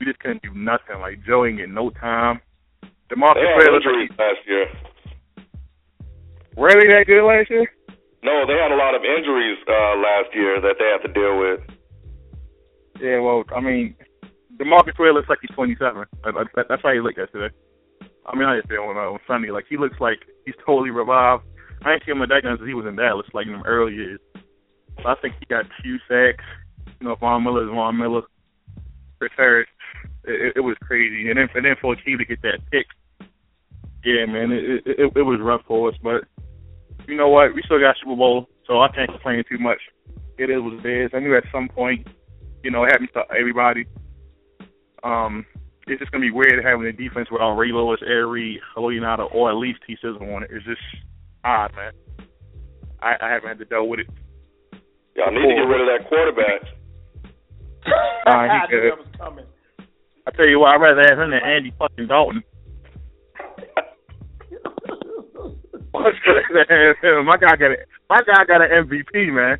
We 0.00 0.06
just 0.06 0.18
couldn't 0.18 0.42
do 0.42 0.52
nothing. 0.52 0.98
Like 0.98 1.22
Joe 1.24 1.46
ain't 1.46 1.58
getting 1.58 1.74
no 1.74 1.90
time. 1.90 2.40
DeMarcus 3.06 3.38
They 3.38 3.64
had 3.64 3.70
looked 3.70 3.86
like 3.86 3.94
injuries 3.94 4.18
last 4.18 4.42
year. 4.50 4.66
were 6.56 6.74
they 6.74 6.90
that 6.90 7.06
good 7.06 7.22
last 7.22 7.50
year? 7.50 7.70
No, 8.22 8.46
they 8.46 8.58
had 8.58 8.74
a 8.74 8.76
lot 8.76 8.98
of 8.98 9.02
injuries 9.06 9.58
uh, 9.66 9.94
last 9.94 10.34
year 10.34 10.60
that 10.60 10.74
they 10.78 10.90
have 10.90 11.02
to 11.06 11.12
deal 11.14 11.38
with. 11.38 11.60
Yeah, 13.00 13.20
well, 13.20 13.44
I 13.54 13.60
mean, 13.60 13.96
DeMarcus 14.56 14.98
Ware 14.98 15.14
looks 15.14 15.28
like 15.28 15.38
he's 15.40 15.54
27. 15.56 16.04
I, 16.24 16.28
I, 16.28 16.44
that's 16.68 16.82
how 16.82 16.92
he 16.92 17.00
looked 17.00 17.18
yesterday. 17.18 17.54
I 18.26 18.36
mean, 18.36 18.46
I 18.46 18.58
just 18.58 18.68
feel 18.68 18.82
on, 18.82 18.96
uh, 18.96 19.16
on 19.16 19.18
Sunday. 19.26 19.50
Like, 19.50 19.64
he 19.68 19.78
looks 19.78 19.96
like 20.00 20.18
he's 20.44 20.54
totally 20.66 20.90
revived. 20.90 21.44
I 21.82 21.94
ain't 21.94 22.02
seen 22.04 22.16
him 22.16 22.22
in 22.22 22.28
that 22.28 22.42
gun 22.42 22.58
since 22.58 22.68
he 22.68 22.74
was 22.74 22.86
in 22.86 22.96
Dallas, 22.96 23.26
like 23.32 23.46
in 23.46 23.52
them 23.52 23.62
early 23.64 23.94
years. 23.94 24.20
So 25.02 25.08
I 25.08 25.14
think 25.22 25.34
he 25.40 25.46
got 25.46 25.64
two 25.82 25.96
sacks. 26.06 26.44
You 27.00 27.08
know, 27.08 27.16
Von 27.16 27.42
Miller 27.42 27.64
is 27.64 27.70
Von 27.70 27.96
Miller. 27.96 28.22
Chris 29.18 29.32
Harris, 29.36 29.68
it, 30.24 30.54
it, 30.56 30.60
was 30.60 30.76
crazy. 30.82 31.28
And 31.28 31.38
then, 31.38 31.48
and 31.54 31.64
then 31.64 31.76
for 31.80 31.94
a 31.94 32.04
team 32.04 32.18
to 32.18 32.24
get 32.24 32.42
that 32.42 32.60
pick, 32.70 32.86
yeah, 34.04 34.24
man, 34.26 34.52
it, 34.52 34.82
it, 34.86 35.12
it 35.14 35.22
was 35.22 35.40
rough 35.42 35.60
for 35.66 35.88
us. 35.88 35.94
But 36.02 36.24
you 37.06 37.16
know 37.16 37.28
what? 37.28 37.54
We 37.54 37.62
still 37.64 37.80
got 37.80 37.96
Super 38.02 38.16
Bowl, 38.16 38.48
so 38.66 38.80
I 38.80 38.88
can't 38.88 39.10
complain 39.10 39.42
too 39.48 39.58
much. 39.58 39.78
It 40.38 40.48
is 40.48 40.60
what 40.60 40.84
it 40.84 41.04
is. 41.04 41.10
I 41.12 41.20
knew 41.20 41.36
at 41.36 41.44
some 41.52 41.68
point, 41.68 42.06
you 42.62 42.70
know, 42.70 42.84
it 42.84 42.92
happens 42.92 43.10
to 43.14 43.22
everybody. 43.36 43.86
Um, 45.02 45.46
it's 45.86 45.98
just 45.98 46.12
gonna 46.12 46.22
be 46.22 46.30
weird 46.30 46.64
having 46.64 46.86
a 46.86 46.92
defense 46.92 47.28
without 47.30 47.56
Ray 47.56 47.72
Lewis, 47.72 48.00
Ed 48.02 48.28
Reed, 48.28 48.60
Leonardo, 48.76 49.26
or 49.32 49.50
at 49.50 49.56
least 49.56 49.80
T. 49.86 49.96
Sizzle 49.96 50.22
on 50.34 50.42
it. 50.42 50.50
It's 50.52 50.64
just 50.64 50.80
odd, 51.44 51.74
man. 51.74 51.92
I, 53.02 53.16
I 53.20 53.30
haven't 53.30 53.48
had 53.48 53.58
to 53.58 53.64
deal 53.64 53.88
with 53.88 54.00
it. 54.00 54.08
Y'all 55.16 55.32
need 55.32 55.48
to 55.48 55.54
get 55.54 55.68
rid 55.68 55.80
of 55.80 55.88
that 55.88 56.08
quarterback. 56.08 56.62
Nah, 58.26 58.44
he 58.44 58.50
I 58.50 58.66
knew 58.66 58.68
good. 58.68 58.92
that 58.92 58.98
was 58.98 59.08
coming. 59.16 59.46
I 60.26 60.30
tell 60.32 60.46
you 60.46 60.60
what, 60.60 60.68
I'd 60.68 60.82
rather 60.82 61.00
have 61.00 61.18
him 61.18 61.30
than 61.30 61.40
Andy 61.42 61.72
fucking 61.78 62.06
Dalton. 62.06 62.44
my 65.94 67.36
guy 67.40 67.56
got 67.56 67.72
a, 67.72 67.76
my 68.08 68.20
guy 68.22 68.44
got 68.46 68.62
an 68.62 68.86
MVP, 68.86 69.32
man. 69.32 69.58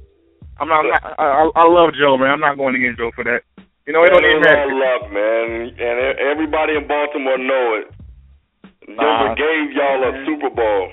I'm 0.61 0.68
not. 0.68 0.84
I, 0.84 1.24
I, 1.24 1.50
I 1.56 1.66
love 1.68 1.90
Joe, 1.98 2.16
man. 2.20 2.30
I'm 2.30 2.40
not 2.40 2.56
going 2.56 2.76
against 2.76 2.98
Joe 2.98 3.11
for 3.16 3.24
that. 3.24 3.42
You 3.86 3.92
know, 3.96 4.04
it 4.04 4.11
don't 4.12 4.22
even 4.24 4.44
matter. 4.44 4.70
luck, 4.76 5.11
man, 5.11 5.72
and 5.74 5.96
everybody 6.20 6.76
in 6.76 6.86
Baltimore 6.86 7.38
know 7.40 7.80
it. 7.80 7.86
Denver 8.86 9.00
Nah. 9.00 9.34
gave 9.34 9.72
y'all 9.72 10.02
a 10.04 10.12
Super 10.26 10.50
Bowl. 10.50 10.92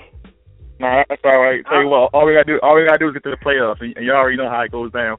Nah, 0.80 1.02
that's 1.08 1.22
all 1.24 1.38
right. 1.42 1.62
Tell 1.66 1.82
you 1.82 1.88
what, 1.90 2.10
all 2.14 2.24
we 2.26 2.32
gotta 2.34 2.46
do, 2.46 2.58
all 2.62 2.74
we 2.76 2.86
gotta 2.86 2.98
do 2.98 3.08
is 3.10 3.14
get 3.14 3.24
to 3.24 3.34
the 3.34 3.42
playoffs, 3.44 3.82
and, 3.82 3.94
you 3.98 4.12
already 4.12 4.36
know 4.36 4.48
how 4.48 4.62
it 4.62 4.70
goes 4.72 4.90
down. 4.92 5.16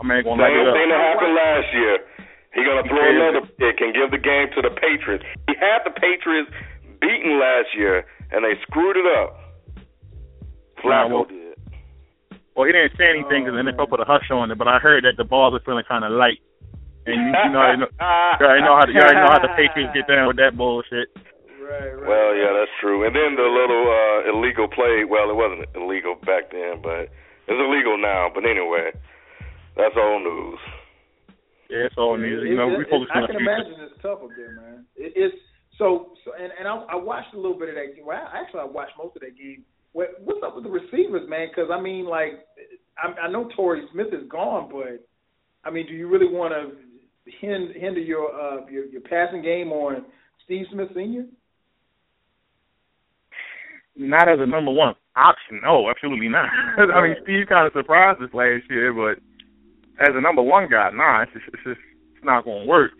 I 0.00 0.04
mean, 0.04 0.24
gonna 0.24 0.40
Same 0.42 0.72
thing 0.72 0.88
that 0.88 1.00
happened 1.12 1.34
last 1.36 1.68
year. 1.76 1.94
He 2.56 2.64
gonna 2.64 2.82
throw 2.88 3.00
Yeah. 3.00 3.28
another 3.30 3.46
pick 3.60 3.80
and 3.80 3.94
give 3.94 4.10
the 4.10 4.18
game 4.18 4.48
to 4.56 4.60
the 4.62 4.70
Patriots. 4.70 5.24
He 5.48 5.54
had 5.60 5.84
the 5.84 5.92
Patriots 5.92 6.50
beaten 7.00 7.38
last 7.38 7.74
year, 7.76 8.04
and 8.32 8.44
they 8.44 8.56
screwed 8.62 8.96
it 8.96 9.06
up. 9.06 9.36
Nah, 10.84 11.06
Flacco 11.06 11.10
well, 11.12 11.24
did. 11.24 11.41
Well, 12.54 12.66
he 12.66 12.72
didn't 12.72 12.96
say 12.96 13.08
anything 13.08 13.44
because 13.44 13.56
the 13.56 13.64
NFL 13.64 13.88
put 13.88 14.00
a 14.00 14.04
hush 14.04 14.28
on 14.30 14.50
it, 14.50 14.58
but 14.58 14.68
I 14.68 14.78
heard 14.78 15.04
that 15.04 15.16
the 15.16 15.24
balls 15.24 15.54
are 15.54 15.64
feeling 15.64 15.84
kind 15.88 16.04
of 16.04 16.12
light. 16.12 16.38
And 17.06 17.16
you, 17.18 17.32
you 17.34 17.50
know, 17.50 17.62
you 17.72 17.78
know, 17.82 17.90
you 18.40 18.46
already 18.46 18.62
know 18.62 18.76
how 18.78 18.86
the, 18.86 18.92
you 18.92 19.00
already 19.00 19.18
know 19.18 19.32
how 19.32 19.42
the 19.42 19.50
Patriots 19.56 19.90
get 19.96 20.06
down 20.06 20.28
with 20.28 20.36
that 20.36 20.56
bullshit. 20.56 21.08
Well, 22.04 22.36
yeah, 22.36 22.52
that's 22.52 22.70
true. 22.80 23.06
And 23.06 23.16
then 23.16 23.34
the 23.36 23.48
little 23.48 23.84
uh 23.88 24.28
illegal 24.30 24.68
play. 24.68 25.04
Well, 25.08 25.30
it 25.30 25.36
wasn't 25.36 25.66
illegal 25.74 26.14
back 26.20 26.52
then, 26.52 26.82
but 26.82 27.08
it's 27.48 27.58
illegal 27.58 27.96
now. 27.96 28.28
But 28.32 28.44
anyway, 28.44 28.92
that's 29.76 29.96
old 29.96 30.22
news. 30.22 30.60
Yeah, 31.70 31.88
it's 31.88 31.96
all 31.96 32.18
news. 32.18 32.44
It- 32.44 32.50
You 32.52 32.56
know, 32.56 32.68
it- 32.70 32.78
we 32.78 32.84
it- 32.84 32.90
focus 32.90 33.08
I 33.14 33.18
on 33.18 33.22
the 33.22 33.26
can 33.32 33.36
future. 33.40 33.50
imagine 33.56 33.74
it's 33.88 34.02
tough 34.02 34.20
up 34.22 34.30
there, 34.36 34.52
man. 34.60 34.84
It, 34.96 35.12
it's 35.16 35.38
so, 35.78 36.12
so 36.24 36.34
and 36.36 36.52
and 36.58 36.68
I, 36.68 36.74
I 36.92 36.96
watched 36.96 37.32
a 37.32 37.40
little 37.40 37.58
bit 37.58 37.70
of 37.70 37.74
that 37.76 37.96
game. 37.96 38.04
Well, 38.04 38.20
I, 38.20 38.42
actually, 38.44 38.60
I 38.60 38.68
watched 38.68 38.92
most 38.98 39.16
of 39.16 39.22
that 39.22 39.34
game. 39.38 39.64
What, 39.92 40.08
what's 40.24 40.40
up 40.44 40.54
with 40.54 40.64
the 40.64 40.70
receivers, 40.70 41.28
man? 41.28 41.48
Because 41.48 41.70
I 41.72 41.80
mean, 41.80 42.06
like, 42.06 42.46
I, 42.96 43.26
I 43.26 43.30
know 43.30 43.48
Torrey 43.54 43.82
Smith 43.92 44.08
is 44.12 44.28
gone, 44.28 44.70
but 44.70 45.06
I 45.64 45.70
mean, 45.70 45.86
do 45.86 45.92
you 45.92 46.08
really 46.08 46.32
want 46.32 46.52
to 46.54 46.76
hinder, 47.40 47.72
hinder 47.72 48.00
your 48.00 48.34
uh 48.34 48.66
your, 48.70 48.86
your 48.86 49.00
passing 49.02 49.42
game 49.42 49.70
on 49.72 50.04
Steve 50.44 50.66
Smith 50.72 50.88
Senior? 50.94 51.26
Not 53.94 54.28
as 54.28 54.38
a 54.40 54.46
number 54.46 54.72
one 54.72 54.94
option, 55.14 55.60
no, 55.62 55.90
absolutely 55.90 56.28
not. 56.28 56.48
I 56.78 57.02
mean, 57.02 57.16
Steve 57.22 57.46
kind 57.48 57.66
of 57.66 57.72
surprised 57.74 58.22
us 58.22 58.30
last 58.32 58.64
year, 58.70 58.92
but 58.92 59.22
as 60.00 60.14
a 60.14 60.20
number 60.20 60.42
one 60.42 60.68
guy, 60.70 60.90
nah, 60.94 61.22
it's 61.22 61.32
just, 61.32 61.44
it's 61.48 61.62
just 61.64 61.80
it's 62.16 62.24
not 62.24 62.44
going 62.44 62.62
to 62.64 62.68
work. 62.68 62.92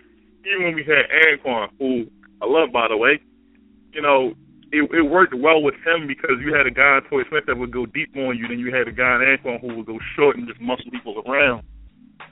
Even 0.45 0.65
when 0.67 0.75
we 0.75 0.85
had 0.85 1.09
Anquan, 1.09 1.69
who 1.79 2.05
I 2.43 2.47
love, 2.47 2.73
by 2.73 2.89
the 2.89 2.97
way, 2.97 3.21
you 3.93 4.03
know, 4.03 4.35
it, 4.73 4.89
it 4.91 5.03
worked 5.03 5.35
well 5.35 5.63
with 5.63 5.75
him 5.85 6.07
because 6.07 6.41
you 6.41 6.55
had 6.55 6.67
a 6.67 6.71
guy 6.71 6.99
in 6.99 7.03
Torrey 7.09 7.25
Smith 7.29 7.45
that 7.47 7.57
would 7.59 7.71
go 7.71 7.85
deep 7.87 8.17
on 8.17 8.37
you, 8.39 8.49
then 8.49 8.59
you 8.59 8.75
had 8.75 8.89
a 8.89 8.93
guy 8.93 9.17
in 9.17 9.21
Anquan 9.21 9.61
who 9.61 9.77
would 9.77 9.87
go 9.87 9.99
short 10.17 10.37
and 10.37 10.49
just 10.49 10.61
muscle 10.61 10.91
people 10.91 11.23
around. 11.27 11.63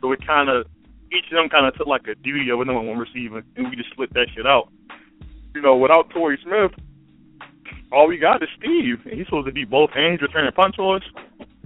So 0.00 0.10
it 0.12 0.26
kind 0.26 0.48
of, 0.48 0.66
each 1.12 1.26
of 1.30 1.36
them 1.36 1.48
kind 1.50 1.66
of 1.66 1.76
took 1.76 1.86
like 1.86 2.08
a 2.08 2.14
duty 2.14 2.48
of 2.50 2.60
a 2.60 2.64
number 2.64 2.80
one 2.80 2.98
receiver, 2.98 3.42
and 3.56 3.68
we 3.68 3.76
just 3.76 3.90
split 3.90 4.12
that 4.14 4.28
shit 4.34 4.46
out. 4.46 4.68
You 5.54 5.60
know, 5.60 5.76
without 5.76 6.08
Torrey 6.10 6.38
Smith, 6.42 6.72
all 7.92 8.08
we 8.08 8.16
got 8.16 8.42
is 8.42 8.48
Steve. 8.56 9.00
And 9.04 9.18
he's 9.18 9.26
supposed 9.26 9.46
to 9.46 9.52
be 9.52 9.64
both 9.64 9.90
hands 9.90 10.22
returning 10.22 10.52
punch 10.52 10.76
towards. 10.76 11.04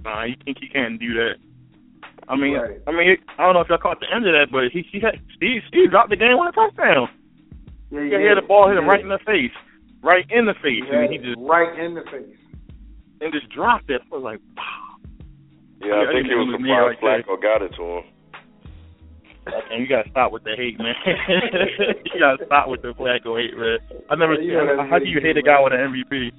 Nah, 0.03 0.25
he 0.25 0.35
think 0.43 0.57
he 0.59 0.67
can't 0.67 0.99
do 0.99 1.13
that. 1.13 1.35
I 2.27 2.35
mean, 2.35 2.55
Right. 2.55 2.81
I 2.87 2.91
mean, 2.91 3.17
I 3.37 3.45
don't 3.45 3.53
know 3.53 3.61
if 3.61 3.69
y'all 3.69 3.77
caught 3.77 3.99
the 3.99 4.11
end 4.13 4.27
of 4.27 4.33
that, 4.33 4.51
but 4.51 4.71
he, 4.73 4.81
he 4.91 4.99
had 4.99 5.21
Steve. 5.35 5.61
Steve 5.67 5.91
dropped 5.91 6.09
the 6.09 6.15
game 6.15 6.35
on 6.37 6.47
a 6.47 6.51
touchdown. 6.51 7.07
Yeah, 7.91 8.19
He 8.19 8.25
had 8.25 8.37
the 8.37 8.41
ball 8.41 8.67
hit 8.67 8.77
him 8.77 8.87
right 8.89 8.99
in 8.99 9.09
the 9.09 9.19
face, 9.19 9.53
right 10.05 10.25
in 10.29 10.45
the 10.45 10.53
face, 10.61 10.85
and 10.91 11.09
he 11.11 11.17
just 11.17 11.35
right 11.41 11.73
in 11.79 11.95
the 11.95 12.03
face. 12.13 12.37
and 13.21 13.33
just 13.33 13.49
dropped 13.49 13.89
it. 13.89 14.01
I 14.05 14.15
was 14.15 14.23
like, 14.23 14.39
Yeah, 15.81 15.93
I 15.93 16.01
Yeah, 16.05 16.11
think 16.13 16.27
it 16.27 16.29
he 16.31 16.35
was 16.37 16.53
was 16.53 16.61
me 16.61 16.69
surprised 16.69 17.01
right 17.01 17.25
there. 17.25 17.35
Flacco 17.35 17.41
got 17.41 17.61
it 17.65 17.73
to 17.75 17.83
him. 17.83 18.03
and 19.71 19.81
you 19.81 19.87
gotta 19.87 20.09
stop 20.09 20.31
with 20.31 20.43
the 20.43 20.55
hate, 20.55 20.77
man. 20.79 20.95
you 22.05 22.19
gotta 22.19 22.45
stop 22.45 22.69
with 22.69 22.81
the 22.81 22.93
Flacco 22.93 23.37
hate, 23.41 23.57
man. 23.57 23.77
I 24.09 24.15
never. 24.15 24.33
Yeah, 24.35 24.61
you 24.61 24.77
know 24.77 24.87
how 24.89 24.99
do 24.99 25.05
you 25.09 25.19
hate 25.21 25.37
a 25.37 25.41
guy 25.43 25.59
with 25.61 25.73
an 25.73 25.81
MVP? 25.81 26.31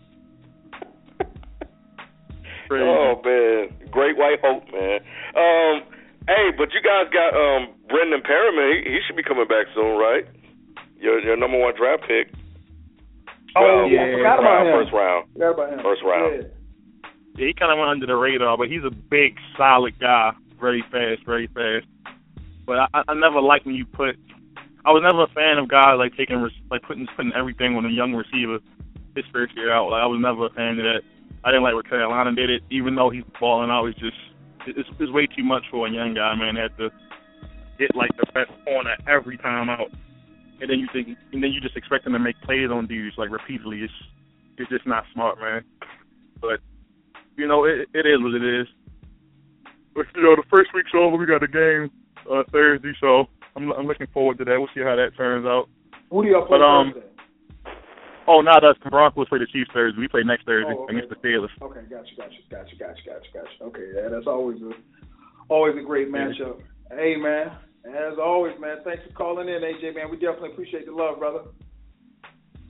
Crazy. 2.69 2.83
Oh 2.83 3.21
man, 3.25 3.71
great 3.93 4.17
white 4.17 4.41
hope, 4.43 4.64
man. 4.75 4.99
Um, 5.39 5.87
hey, 6.27 6.51
but 6.59 6.75
you 6.75 6.83
guys 6.83 7.07
got 7.14 7.31
um 7.31 7.75
Brendan 7.89 8.23
Perriman. 8.27 8.83
He, 8.83 8.91
he 8.91 8.99
should 9.07 9.14
be 9.17 9.23
coming 9.23 9.47
back 9.47 9.67
soon, 9.75 9.97
right? 9.97 10.27
Your 10.99 11.21
your 11.21 11.37
number 11.37 11.59
one 11.59 11.75
draft 11.77 12.03
pick. 12.09 12.27
Oh, 13.57 13.63
Well, 13.65 13.89
yeah, 13.91 14.03
I 14.05 14.13
forgot 14.13 14.39
about 14.39 14.67
him. 14.67 14.73
First 14.73 14.93
round. 14.93 15.33
Forgot 15.33 15.51
about 15.55 15.73
him. 15.73 15.79
First 15.83 16.03
round. 16.05 16.33
Yeah. 16.37 16.49
Yeah, 17.37 17.47
he 17.49 17.55
kind 17.55 17.73
of 17.73 17.79
went 17.79 17.91
under 17.91 18.07
the 18.07 18.17
radar, 18.17 18.57
but 18.57 18.69
he's 18.69 18.85
a 18.85 18.91
big, 18.91 19.37
solid 19.59 19.99
guy, 20.01 20.33
very 20.61 20.83
fast, 20.91 21.25
very 21.27 21.47
fast. 21.49 21.85
But 22.67 22.89
I, 22.95 23.03
I 23.09 23.15
never 23.15 23.41
liked 23.41 23.67
when 23.67 23.75
you 23.75 23.85
put. 23.85 24.17
I 24.87 24.91
was 24.91 25.03
never 25.05 25.25
a 25.25 25.35
fan 25.35 25.59
of 25.59 25.69
guys 25.69 25.97
like 25.99 26.17
taking, 26.17 26.41
like 26.71 26.83
putting 26.83 27.07
putting 27.17 27.33
everything 27.35 27.77
on 27.77 27.85
a 27.85 27.91
young 27.91 28.15
receiver 28.15 28.59
his 29.15 29.25
first 29.33 29.55
year 29.57 29.73
out. 29.73 29.91
Like 29.91 30.03
I 30.03 30.07
was 30.07 30.21
never 30.21 30.47
a 30.47 30.51
fan 30.51 30.79
of 30.79 30.85
that. 30.85 31.03
I 31.45 31.51
didn't 31.51 31.63
like 31.63 31.75
what 31.75 31.89
Carolina 31.89 32.35
did 32.35 32.51
it, 32.51 32.63
even 32.71 32.95
though 32.95 33.11
he's 33.11 33.25
balling 33.39 33.71
out. 33.71 33.87
It's 33.87 33.99
just 33.99 34.17
it's, 34.67 34.89
it's 34.99 35.13
way 35.13 35.27
too 35.27 35.45
much 35.45 35.65
for 35.71 35.87
a 35.87 35.91
young 35.91 36.15
guy, 36.15 36.35
man. 36.35 36.55
They 36.55 36.63
have 36.63 36.77
to 36.79 36.91
get 37.79 37.95
like 37.95 38.11
the 38.17 38.27
best 38.33 38.51
corner 38.65 38.97
every 39.07 39.37
time 39.39 39.69
out, 39.69 39.91
and 40.61 40.71
then 40.71 40.79
you 40.79 40.89
think, 40.93 41.17
and 41.33 41.43
then 41.43 41.51
you 41.53 41.61
just 41.61 41.77
expect 41.77 42.05
them 42.05 42.13
to 42.15 42.19
make 42.19 42.41
plays 42.43 42.71
on 42.71 42.87
dudes 42.87 43.17
like 43.19 43.31
repeatedly. 43.31 43.81
It's 43.83 43.93
it's 44.59 44.71
just 44.71 44.87
not 44.87 45.05
smart, 45.13 45.39
man. 45.39 45.63
But 46.41 46.61
you 47.37 47.47
know, 47.47 47.65
it 47.65 47.89
it 47.95 48.07
is 48.07 48.21
what 48.23 48.35
it 48.35 48.45
is. 48.61 48.67
But 49.95 50.07
you 50.15 50.23
know, 50.23 50.37
the 50.37 50.45
first 50.51 50.71
week's 50.75 50.91
over. 50.95 51.17
We 51.17 51.27
got 51.27 51.43
a 51.43 51.49
game 51.49 51.91
uh, 52.31 52.43
Thursday, 52.53 52.93
so 53.01 53.27
I'm 53.55 53.71
I'm 53.73 53.87
looking 53.87 54.07
forward 54.13 54.39
to 54.39 54.45
that. 54.45 54.57
We'll 54.59 54.69
see 54.75 54.83
how 54.83 54.97
that 54.97 55.17
turns 55.17 55.47
out. 55.47 55.69
Who 56.11 56.23
do 56.23 56.29
y'all 56.29 56.47
play 56.47 56.59
But 56.59 56.65
um, 56.65 56.93
Thursday? 56.95 57.09
oh, 58.29 58.41
not 58.41 58.65
us. 58.65 58.77
The 58.85 58.91
Broncos 58.91 59.29
play 59.29 59.39
the 59.39 59.47
Chiefs 59.47 59.71
Thursday. 59.75 59.99
We 60.01 60.09
play 60.09 60.23
next 60.25 60.45
Thursday 60.47 60.73
Oh, 60.77 60.85
okay. 60.85 60.97
against 60.97 61.11
the 61.11 61.17
Steelers. 61.27 61.49
Okay, 61.63 61.81
gotcha, 61.91 62.15
gotcha, 62.17 62.37
gotcha, 62.51 62.77
gotcha, 62.77 63.03
gotcha, 63.05 63.29
gotcha. 63.35 63.65
Okay, 63.65 63.93
yeah, 63.95 64.09
that's 64.09 64.27
always 64.27 64.61
a 64.63 64.73
always 65.49 65.75
a 65.77 65.85
great 65.85 66.11
matchup. 66.11 66.61
Hey 66.91 67.17
man, 67.17 67.51
as 67.95 68.18
always, 68.18 68.59
man, 68.61 68.78
thanks 68.84 69.05
for 69.07 69.12
calling 69.12 69.49
in, 69.49 69.62
AJ 69.62 69.95
man. 69.95 70.11
We 70.11 70.16
definitely 70.16 70.53
appreciate 70.53 70.87
the 70.87 70.93
love, 70.93 71.18
brother. 71.18 71.41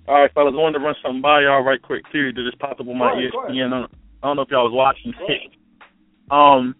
All 0.08 0.20
right, 0.20 0.32
fellas, 0.34 0.54
I 0.54 0.60
wanted 0.60 0.78
to 0.78 0.84
run 0.84 0.94
something 1.02 1.22
by 1.22 1.42
y'all 1.42 1.62
right 1.62 1.82
quick 1.82 2.02
too. 2.12 2.32
That 2.32 2.44
just 2.44 2.58
popped 2.58 2.80
up 2.80 2.86
on 2.86 2.98
my 2.98 3.12
ahead. 3.12 3.32
ESPN. 3.32 3.66
I 3.66 3.80
don't, 3.80 3.92
I 4.22 4.26
don't 4.26 4.36
know 4.36 4.42
if 4.42 4.50
y'all 4.50 4.70
was 4.70 4.76
watching. 4.76 5.12
um, 6.30 6.74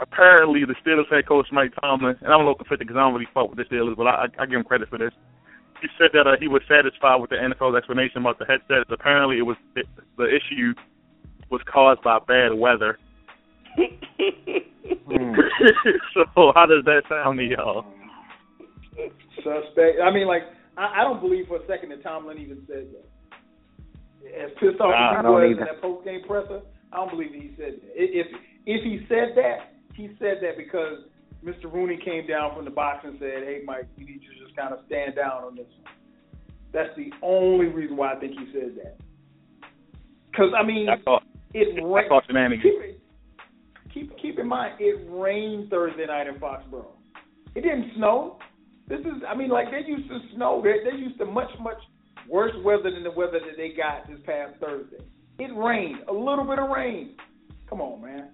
apparently 0.00 0.64
the 0.64 0.74
Steelers 0.84 1.12
head 1.12 1.26
coach 1.26 1.46
Mike 1.52 1.72
Tomlin, 1.80 2.16
and 2.22 2.32
I'm 2.32 2.40
a 2.40 2.44
little 2.44 2.54
conflicted 2.54 2.86
because 2.86 2.98
I 2.98 3.02
don't 3.04 3.14
really 3.14 3.28
fuck 3.34 3.50
with 3.50 3.58
the 3.58 3.64
Steelers, 3.64 3.96
but 3.96 4.06
I, 4.06 4.26
I 4.38 4.46
give 4.46 4.58
him 4.58 4.64
credit 4.64 4.88
for 4.88 4.98
this. 4.98 5.12
He 5.82 5.88
said 5.98 6.10
that 6.12 6.26
uh, 6.26 6.36
he 6.40 6.48
was 6.48 6.62
satisfied 6.68 7.20
with 7.20 7.30
the 7.30 7.36
NFL's 7.36 7.76
explanation 7.76 8.18
about 8.18 8.38
the 8.38 8.46
headsets. 8.46 8.90
Apparently, 8.90 9.38
it 9.38 9.42
was 9.42 9.56
it, 9.76 9.86
the 10.16 10.24
issue 10.24 10.74
was 11.50 11.60
caused 11.72 12.02
by 12.02 12.18
bad 12.26 12.54
weather. 12.54 12.98
so 16.14 16.52
how 16.54 16.66
does 16.66 16.84
that 16.84 17.02
sound 17.08 17.38
to 17.38 17.44
y'all? 17.44 17.84
Suspect. 19.36 20.00
I 20.02 20.10
mean, 20.10 20.26
like, 20.26 20.42
I, 20.76 21.00
I 21.00 21.04
don't 21.04 21.20
believe 21.20 21.46
for 21.48 21.56
a 21.56 21.66
second 21.66 21.90
that 21.90 22.02
Tomlin 22.02 22.38
even 22.38 22.62
said 22.66 22.88
that. 22.92 23.06
As 24.28 24.50
pissed 24.60 24.80
off 24.80 24.92
I 24.92 25.18
as 25.18 25.24
he 25.24 25.30
was 25.30 25.56
in 25.56 25.64
that 25.64 25.80
post 25.80 26.04
game 26.04 26.20
presser, 26.26 26.60
I 26.92 26.96
don't 26.96 27.10
believe 27.10 27.32
he 27.32 27.54
said 27.56 27.80
that. 27.80 27.92
If 27.94 28.26
if 28.66 28.84
he 28.84 29.06
said 29.08 29.32
that, 29.36 29.78
he 29.94 30.08
said 30.18 30.38
that 30.42 30.56
because 30.58 31.08
Mr. 31.44 31.72
Rooney 31.72 31.98
came 32.04 32.26
down 32.26 32.54
from 32.54 32.64
the 32.64 32.70
box 32.70 33.04
and 33.04 33.16
said, 33.18 33.44
"Hey, 33.46 33.62
Mike, 33.64 33.86
you 33.96 34.04
need 34.04 34.20
to 34.20 34.44
just 34.44 34.56
kind 34.56 34.74
of 34.74 34.80
stand 34.86 35.14
down 35.16 35.44
on 35.44 35.56
this." 35.56 35.66
one. 35.82 35.94
That's 36.72 36.94
the 36.96 37.10
only 37.22 37.66
reason 37.66 37.96
why 37.96 38.12
I 38.12 38.20
think 38.20 38.32
he 38.32 38.52
said 38.52 38.76
that. 38.82 38.98
Because 40.30 40.52
I 40.58 40.62
mean, 40.62 40.88
I 40.88 41.00
thought 41.02 41.22
it 41.54 41.78
I 41.78 41.86
rained. 41.86 42.08
thought 42.08 42.24
shenanigans. 42.26 42.62
Keep, 42.62 42.97
keep 43.92 44.16
keep 44.20 44.38
in 44.38 44.46
mind, 44.48 44.74
it 44.80 45.06
rained 45.10 45.70
Thursday 45.70 46.06
night 46.06 46.26
in 46.26 46.34
Foxborough. 46.36 46.92
It 47.54 47.62
didn't 47.62 47.92
snow. 47.96 48.38
This 48.88 49.00
is, 49.00 49.22
I 49.28 49.34
mean, 49.34 49.50
like 49.50 49.66
they 49.70 49.86
used 49.86 50.08
to 50.08 50.18
snow. 50.34 50.62
They 50.62 50.88
they 50.88 50.96
used 50.96 51.18
to 51.18 51.24
much 51.26 51.50
much 51.60 51.78
worse 52.28 52.52
weather 52.64 52.90
than 52.90 53.02
the 53.02 53.10
weather 53.10 53.38
that 53.40 53.56
they 53.56 53.70
got 53.76 54.06
this 54.08 54.18
past 54.24 54.54
Thursday. 54.60 55.04
It 55.38 55.54
rained, 55.56 55.98
a 56.08 56.12
little 56.12 56.44
bit 56.44 56.58
of 56.58 56.68
rain. 56.70 57.14
Come 57.68 57.80
on, 57.80 58.00
man. 58.02 58.30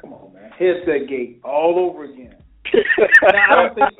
Come 0.00 0.12
on, 0.12 0.32
man. 0.34 0.50
Headset 0.58 1.08
gate 1.08 1.40
all 1.44 1.78
over 1.78 2.04
again. 2.04 2.36
now, 3.32 3.50
I 3.50 3.54
don't 3.56 3.74
think. 3.74 3.90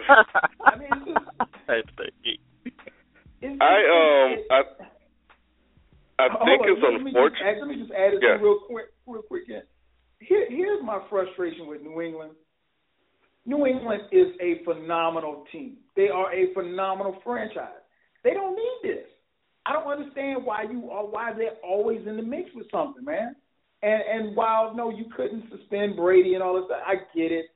I 0.65 0.79
mean, 0.79 0.89
it's 0.93 1.07
just. 1.07 1.51
Headset 1.67 2.13
gate. 2.25 2.41
It's, 3.43 3.57
I 3.61 3.75
um 3.89 4.37
I 4.51 4.63
I 6.21 6.29
think 6.45 6.61
on, 6.63 6.69
it's 6.69 6.81
let 6.83 6.93
me 7.03 7.11
just 7.13 7.17
unfortunate. 7.17 7.47
add- 7.47 7.59
Let 7.61 7.69
me 7.69 7.77
just 7.77 7.93
add 7.93 8.13
it 8.15 8.21
Yeah. 8.23 8.37
real 8.43 8.61
quick, 8.69 8.87
real 9.07 9.23
quick. 9.23 9.43
Yeah. 9.49 9.61
Here, 10.21 10.47
here's 10.49 10.83
my 10.85 11.01
frustration 11.09 11.67
with 11.67 11.83
New 11.83 12.01
England. 12.01 12.33
New 13.47 13.67
England 13.67 14.03
is 14.13 14.29
a 14.41 14.63
phenomenal 14.65 15.45
team. 15.51 15.79
They 15.97 16.09
are 16.09 16.33
a 16.33 16.53
phenomenal 16.55 17.17
franchise. 17.25 17.81
They 18.23 18.35
don't 18.35 18.55
need 18.55 18.91
this. 18.91 19.07
I 19.67 19.73
don't 19.73 19.91
understand 19.91 20.45
why 20.45 20.65
you 20.71 20.91
are 20.91 21.05
why 21.05 21.33
they're 21.33 21.57
always 21.65 22.07
in 22.07 22.17
the 22.17 22.23
mix 22.23 22.51
with 22.55 22.67
something, 22.71 23.05
man. 23.05 23.35
And 23.83 24.03
and 24.03 24.37
while 24.37 24.75
no, 24.75 24.91
you 24.91 25.07
couldn't 25.17 25.45
suspend 25.51 25.97
Brady 25.97 26.35
and 26.35 26.43
all 26.43 26.55
this. 26.55 26.71
I 26.71 26.97
get 27.17 27.33
it. 27.33 27.47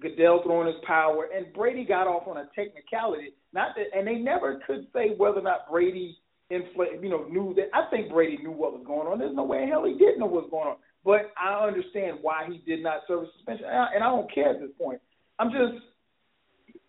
Goodell 0.00 0.42
throwing 0.44 0.68
his 0.68 0.76
power, 0.86 1.28
and 1.34 1.52
Brady 1.52 1.84
got 1.84 2.06
off 2.06 2.28
on 2.28 2.36
a 2.36 2.48
technicality. 2.54 3.34
Not 3.52 3.74
that, 3.76 3.96
and 3.96 4.06
they 4.06 4.14
never 4.14 4.60
could 4.66 4.86
say 4.92 5.14
whether 5.16 5.40
or 5.40 5.42
not 5.42 5.68
Brady 5.70 6.16
infl- 6.52 7.02
you 7.02 7.08
know, 7.08 7.24
knew 7.24 7.54
that. 7.54 7.70
I 7.74 7.90
think 7.90 8.10
Brady 8.10 8.38
knew 8.38 8.52
what 8.52 8.72
was 8.72 8.84
going 8.86 9.08
on. 9.08 9.18
There's 9.18 9.34
no 9.34 9.44
way 9.44 9.62
in 9.62 9.68
hell 9.68 9.84
he 9.84 9.94
didn't 9.94 10.20
know 10.20 10.26
what 10.26 10.44
was 10.44 10.50
going 10.50 10.68
on. 10.68 10.76
But 11.04 11.32
I 11.40 11.66
understand 11.66 12.18
why 12.22 12.46
he 12.50 12.58
did 12.70 12.82
not 12.82 13.02
serve 13.06 13.22
a 13.22 13.26
suspension, 13.36 13.66
and 13.66 13.78
I, 13.78 13.86
and 13.94 14.04
I 14.04 14.08
don't 14.08 14.32
care 14.32 14.50
at 14.50 14.60
this 14.60 14.70
point. 14.78 15.00
I'm 15.38 15.50
just 15.50 15.84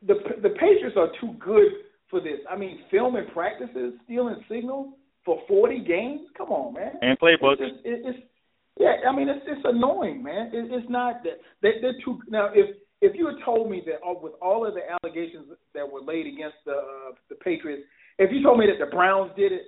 the 0.06 0.16
the 0.42 0.50
Patriots 0.50 0.98
are 0.98 1.10
too 1.22 1.36
good 1.40 1.72
for 2.10 2.20
this. 2.20 2.40
I 2.50 2.58
mean, 2.58 2.80
filming 2.90 3.28
practices, 3.34 3.94
stealing 4.06 4.44
signals 4.50 4.94
for 5.26 5.42
40 5.48 5.84
games. 5.84 6.22
Come 6.38 6.50
on, 6.50 6.74
man. 6.74 6.94
And 7.02 7.20
playbooks. 7.20 7.58
It's, 7.60 7.76
just, 7.76 7.86
it, 7.86 8.02
it's 8.06 8.20
yeah. 8.80 8.96
I 9.08 9.16
mean, 9.16 9.30
it's 9.30 9.46
it's 9.46 9.62
annoying, 9.64 10.24
man. 10.24 10.50
It, 10.54 10.72
it's 10.72 10.90
not 10.90 11.24
that 11.24 11.40
they, 11.62 11.82
they're 11.82 12.00
too 12.04 12.20
now. 12.30 12.50
If 12.54 12.78
if 13.02 13.16
you 13.16 13.28
had 13.28 13.36
told 13.46 13.70
me 13.70 13.84
that 13.86 14.00
with 14.22 14.34
all 14.42 14.66
of 14.66 14.74
the 14.74 14.82
allegations 14.90 15.46
that 15.74 15.90
were 15.90 16.02
laid 16.02 16.28
against 16.28 16.58
the 16.66 16.74
uh, 16.74 17.12
the 17.30 17.36
Patriots, 17.36 17.84
if 18.18 18.32
you 18.32 18.42
told 18.42 18.60
me 18.60 18.66
that 18.66 18.84
the 18.84 18.90
Browns 18.90 19.32
did 19.36 19.52
it, 19.52 19.64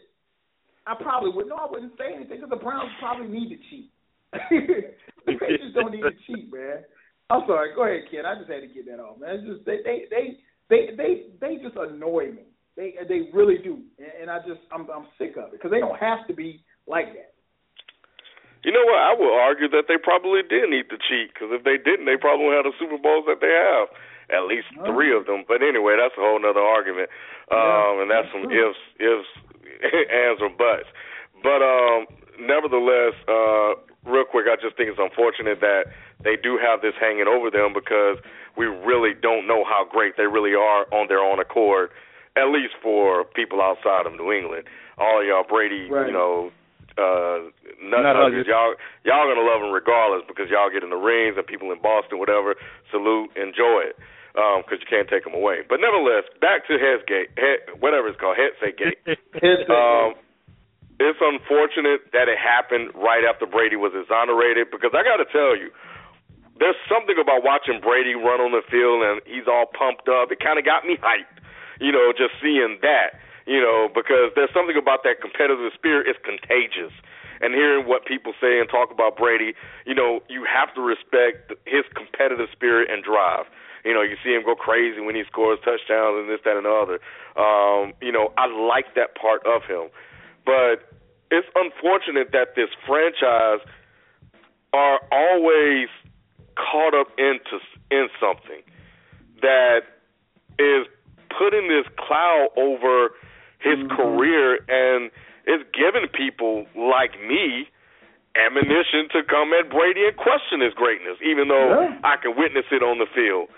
I 0.88 0.96
probably 0.96 1.32
would. 1.32 1.48
No, 1.48 1.56
I 1.56 1.68
wouldn't 1.70 1.94
say 1.98 2.16
anything 2.16 2.38
because 2.38 2.50
the 2.50 2.64
Browns 2.64 2.89
probably 3.00 3.28
need 3.28 3.50
to 3.50 3.58
cheat. 3.70 3.91
the 4.50 5.34
Patriots 5.40 5.76
don't 5.76 5.92
need 5.92 6.04
to 6.04 6.16
cheat, 6.28 6.52
man. 6.52 6.84
I'm 7.30 7.44
sorry. 7.48 7.76
Go 7.76 7.84
ahead, 7.88 8.08
kid. 8.12 8.26
I 8.26 8.36
just 8.36 8.52
had 8.52 8.62
to 8.64 8.72
get 8.72 8.86
that 8.88 9.00
off, 9.00 9.20
man. 9.20 9.40
It's 9.40 9.48
just 9.48 9.64
they 9.66 9.80
they 9.84 10.08
they 10.12 10.26
they 10.68 10.82
they, 10.96 11.12
they 11.40 11.54
just 11.64 11.76
annoy 11.76 12.32
me. 12.32 12.48
They 12.76 12.96
they 13.08 13.32
really 13.32 13.60
do, 13.60 13.84
and, 14.00 14.28
and 14.28 14.28
I 14.32 14.40
just 14.48 14.64
I'm 14.72 14.88
I'm 14.92 15.08
sick 15.20 15.36
of 15.36 15.52
it 15.52 15.60
because 15.60 15.72
they 15.72 15.80
don't 15.80 16.00
have 16.00 16.28
to 16.28 16.34
be 16.34 16.64
like 16.88 17.12
that. 17.16 17.32
You 18.64 18.72
know 18.72 18.86
what? 18.86 19.02
I 19.02 19.14
would 19.18 19.36
argue 19.36 19.70
that 19.74 19.90
they 19.90 19.98
probably 19.98 20.46
did 20.46 20.70
need 20.70 20.88
to 20.94 20.98
cheat 21.02 21.34
because 21.34 21.50
if 21.50 21.66
they 21.66 21.82
didn't, 21.82 22.06
they 22.06 22.20
probably 22.20 22.54
have 22.54 22.68
the 22.68 22.78
Super 22.78 23.00
Bowls 23.02 23.26
that 23.26 23.42
they 23.42 23.52
have. 23.52 23.90
At 24.32 24.48
least 24.48 24.72
three 24.88 25.12
of 25.12 25.28
them. 25.28 25.44
But 25.44 25.60
anyway, 25.60 26.00
that's 26.00 26.16
a 26.16 26.24
whole 26.24 26.40
nother 26.40 26.64
argument. 26.64 27.12
Um, 27.52 28.00
and 28.00 28.08
that's 28.08 28.32
some 28.32 28.48
ifs, 28.48 28.80
ifs, 28.96 29.28
ands, 30.08 30.40
or 30.40 30.48
buts. 30.56 30.88
But 31.44 31.60
um, 31.60 32.08
nevertheless, 32.40 33.12
uh, 33.28 33.76
real 34.06 34.26
quick, 34.26 34.45
I 34.49 34.56
just 34.62 34.78
think 34.78 34.89
it's 34.89 34.99
unfortunate 35.02 35.60
that 35.62 35.86
they 36.24 36.36
do 36.38 36.58
have 36.58 36.82
this 36.82 36.93
hanging 36.99 37.28
over 37.28 37.49
them 37.49 37.74
because 37.74 38.18
we 38.58 38.66
really 38.66 39.14
don't 39.14 39.47
know 39.47 39.64
how 39.64 39.86
great 39.89 40.18
they 40.18 40.26
really 40.28 40.54
are 40.54 40.86
on 40.93 41.08
their 41.08 41.20
own 41.20 41.39
accord. 41.39 41.89
At 42.38 42.47
least 42.49 42.74
for 42.82 43.26
people 43.26 43.62
outside 43.62 44.06
of 44.08 44.14
New 44.14 44.32
England, 44.32 44.64
all 44.97 45.20
y'all 45.26 45.43
Brady, 45.43 45.89
Right. 45.91 46.08
you 46.08 46.14
know, 46.14 46.52
uh, 46.97 47.47
nut 47.84 48.04
Nut 48.04 48.16
huggers, 48.16 48.45
huggers. 48.45 48.47
y'all 48.47 48.74
y'all 49.03 49.28
gonna 49.28 49.44
love 49.48 49.61
them 49.61 49.72
regardless 49.72 50.23
because 50.28 50.49
y'all 50.49 50.69
get 50.69 50.84
in 50.84 50.90
the 50.91 50.99
rings 50.99 51.36
and 51.38 51.45
people 51.48 51.72
in 51.72 51.80
Boston, 51.82 52.19
whatever, 52.19 52.56
salute, 52.91 53.32
enjoy 53.36 53.84
it 53.88 53.95
because 54.64 54.80
you 54.80 54.88
can't 54.88 55.10
take 55.10 55.23
them 55.23 55.34
away. 55.36 55.60
But 55.68 55.80
nevertheless, 55.84 56.23
back 56.40 56.68
to 56.68 56.80
Headsgate, 56.80 57.36
head, 57.36 57.68
whatever 57.80 58.07
it's 58.07 58.19
called, 58.19 58.38
Headset 58.40 58.78
Gate. 58.80 58.99
um, 59.72 60.15
it's 61.07 61.22
unfortunate 61.22 62.11
that 62.11 62.28
it 62.28 62.38
happened 62.38 62.91
right 62.94 63.23
after 63.23 63.45
Brady 63.45 63.76
was 63.76 63.94
exonerated 63.95 64.69
because 64.69 64.91
I 64.94 65.02
got 65.02 65.18
to 65.18 65.30
tell 65.30 65.56
you, 65.56 65.72
there's 66.60 66.78
something 66.86 67.18
about 67.18 67.41
watching 67.41 67.82
Brady 67.82 68.14
run 68.14 68.38
on 68.38 68.52
the 68.53 68.61
field 68.69 69.02
and 69.02 69.18
he's 69.26 69.49
all 69.49 69.65
pumped 69.65 70.06
up. 70.06 70.30
It 70.30 70.38
kind 70.44 70.61
of 70.61 70.65
got 70.65 70.86
me 70.86 70.98
hyped, 71.02 71.41
you 71.82 71.90
know, 71.90 72.14
just 72.14 72.38
seeing 72.38 72.78
that, 72.86 73.18
you 73.49 73.57
know, 73.57 73.90
because 73.90 74.30
there's 74.38 74.53
something 74.53 74.78
about 74.78 75.02
that 75.07 75.23
competitive 75.23 75.73
spirit. 75.73 76.06
It's 76.06 76.22
contagious. 76.22 76.94
And 77.41 77.57
hearing 77.57 77.90
what 77.90 78.06
people 78.06 78.38
say 78.38 78.61
and 78.61 78.69
talk 78.69 78.94
about 78.94 79.18
Brady, 79.18 79.57
you 79.90 79.98
know, 79.98 80.22
you 80.30 80.45
have 80.45 80.69
to 80.78 80.82
respect 80.82 81.49
his 81.65 81.82
competitive 81.98 82.53
spirit 82.53 82.94
and 82.94 83.02
drive. 83.02 83.49
You 83.84 83.98
know, 83.98 84.06
you 84.06 84.14
see 84.22 84.30
him 84.30 84.45
go 84.45 84.53
crazy 84.53 85.02
when 85.02 85.15
he 85.15 85.23
scores 85.26 85.57
touchdowns 85.65 86.22
and 86.22 86.30
this, 86.30 86.45
that, 86.45 86.53
and 86.53 86.69
the 86.69 86.76
other. 86.78 87.02
Um, 87.34 87.98
you 87.98 88.11
know, 88.11 88.30
I 88.38 88.45
like 88.45 88.94
that 88.94 89.18
part 89.18 89.41
of 89.49 89.65
him. 89.65 89.90
But 90.45 90.90
it's 91.32 91.48
unfortunate 91.56 92.32
that 92.34 92.56
this 92.56 92.70
franchise 92.86 93.66
are 94.74 94.99
always 95.12 95.88
caught 96.56 96.94
up 96.94 97.08
into 97.18 97.60
in 97.90 98.08
something 98.20 98.62
that 99.41 99.82
is 100.60 100.88
putting 101.32 101.68
this 101.68 101.88
cloud 101.98 102.48
over 102.56 103.16
his 103.60 103.80
mm-hmm. 103.80 103.95
career 103.95 104.60
and 104.68 105.12
is 105.48 105.64
giving 105.74 106.08
people 106.14 106.66
like 106.76 107.16
me 107.20 107.68
ammunition 108.36 109.12
to 109.12 109.24
come 109.28 109.52
at 109.52 109.68
Brady 109.68 110.08
and 110.08 110.16
question 110.16 110.62
his 110.62 110.74
greatness, 110.74 111.18
even 111.20 111.48
though 111.48 111.82
Yeah. 111.82 111.99
I 112.03 112.16
can 112.16 112.36
witness 112.36 112.66
it 112.72 112.84
on 112.84 112.99
the 112.99 113.08
field. 113.08 113.49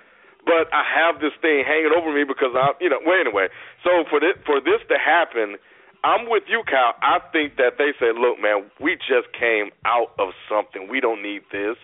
But 0.46 0.74
I 0.74 0.84
have 0.84 1.22
this 1.22 1.34
thing 1.42 1.64
hanging 1.64 1.94
over 1.96 2.12
me 2.12 2.26
because 2.26 2.52
I, 2.56 2.74
you 2.82 2.90
know. 2.90 3.00
Well, 3.06 3.20
anyway, 3.20 3.48
so 3.84 4.04
for 4.10 4.20
this 4.20 4.36
for 4.46 4.60
this 4.60 4.82
to 4.90 4.98
happen, 5.00 5.56
I'm 6.04 6.30
with 6.30 6.44
you, 6.48 6.64
Kyle. 6.68 6.96
I 7.02 7.20
think 7.32 7.56
that 7.58 7.78
they 7.78 7.94
said, 8.00 8.16
"Look, 8.20 8.40
man, 8.42 8.70
we 8.80 8.96
just 8.96 9.32
came 9.38 9.72
out 9.86 10.12
of 10.20 10.34
something. 10.50 10.88
We 10.90 11.00
don't 11.00 11.22
need 11.24 11.44
this." 11.52 11.78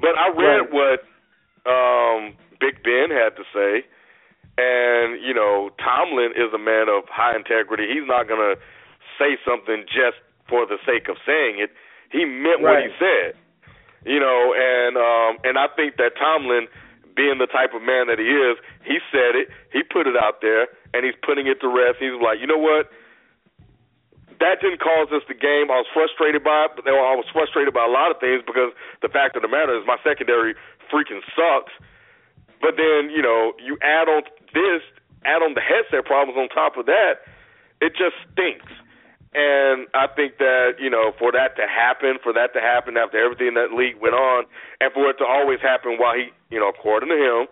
But 0.00 0.18
I 0.18 0.28
read 0.28 0.66
Right. 0.66 0.72
what 0.72 0.98
um, 1.70 2.34
Big 2.60 2.82
Ben 2.82 3.10
had 3.10 3.36
to 3.36 3.44
say, 3.54 3.84
and 4.58 5.22
you 5.22 5.32
know, 5.34 5.70
Tomlin 5.78 6.32
is 6.36 6.52
a 6.52 6.58
man 6.58 6.88
of 6.88 7.08
high 7.08 7.36
integrity. 7.36 7.86
He's 7.92 8.06
not 8.06 8.28
gonna 8.28 8.56
say 9.18 9.38
something 9.46 9.84
just 9.86 10.18
for 10.48 10.66
the 10.66 10.78
sake 10.84 11.08
of 11.08 11.16
saying 11.24 11.58
it. 11.58 11.70
He 12.10 12.24
meant 12.24 12.60
what 12.62 12.82
he 12.82 12.90
said. 12.98 13.34
You 14.04 14.20
know, 14.20 14.54
and 14.54 14.96
um, 14.96 15.38
and 15.44 15.58
I 15.58 15.66
think 15.74 15.96
that 15.96 16.14
Tomlin, 16.18 16.68
being 17.16 17.38
the 17.38 17.46
type 17.46 17.74
of 17.74 17.82
man 17.82 18.06
that 18.06 18.18
he 18.18 18.26
is, 18.30 18.56
he 18.84 18.98
said 19.10 19.34
it. 19.34 19.48
He 19.72 19.82
put 19.82 20.06
it 20.06 20.14
out 20.16 20.40
there, 20.42 20.68
and 20.94 21.04
he's 21.04 21.16
putting 21.26 21.46
it 21.46 21.60
to 21.62 21.68
rest. 21.68 21.98
He's 21.98 22.14
like, 22.22 22.38
you 22.38 22.46
know 22.46 22.58
what? 22.58 22.90
That 24.40 24.60
didn't 24.60 24.80
cause 24.80 25.08
us 25.12 25.22
the 25.28 25.34
game. 25.34 25.70
I 25.70 25.80
was 25.80 25.90
frustrated 25.92 26.44
by 26.44 26.66
it, 26.66 26.76
but 26.76 26.88
I 26.88 27.16
was 27.16 27.28
frustrated 27.32 27.72
by 27.72 27.84
a 27.84 27.90
lot 27.90 28.10
of 28.10 28.18
things 28.20 28.42
because 28.44 28.72
the 29.00 29.08
fact 29.08 29.36
of 29.36 29.42
the 29.42 29.48
matter 29.48 29.76
is 29.76 29.86
my 29.86 29.96
secondary 30.04 30.54
freaking 30.92 31.22
sucks. 31.34 31.72
But 32.60 32.76
then, 32.76 33.10
you 33.12 33.20
know, 33.20 33.52
you 33.60 33.76
add 33.82 34.08
on 34.08 34.22
this, 34.52 34.82
add 35.24 35.44
on 35.44 35.54
the 35.54 35.60
headset 35.60 36.04
problems 36.04 36.38
on 36.38 36.48
top 36.48 36.76
of 36.76 36.86
that, 36.86 37.24
it 37.80 37.92
just 37.92 38.16
stinks. 38.32 38.72
And 39.36 39.84
I 39.92 40.08
think 40.08 40.38
that, 40.38 40.80
you 40.80 40.88
know, 40.88 41.12
for 41.18 41.30
that 41.32 41.56
to 41.60 41.68
happen, 41.68 42.16
for 42.22 42.32
that 42.32 42.56
to 42.56 42.60
happen 42.60 42.96
after 42.96 43.20
everything 43.20 43.52
that 43.54 43.76
league 43.76 44.00
went 44.00 44.16
on, 44.16 44.48
and 44.80 44.88
for 44.96 45.10
it 45.12 45.20
to 45.20 45.26
always 45.28 45.60
happen 45.60 46.00
while 46.00 46.16
he, 46.16 46.32
you 46.48 46.58
know, 46.58 46.72
according 46.72 47.12
to 47.12 47.20
him, 47.20 47.44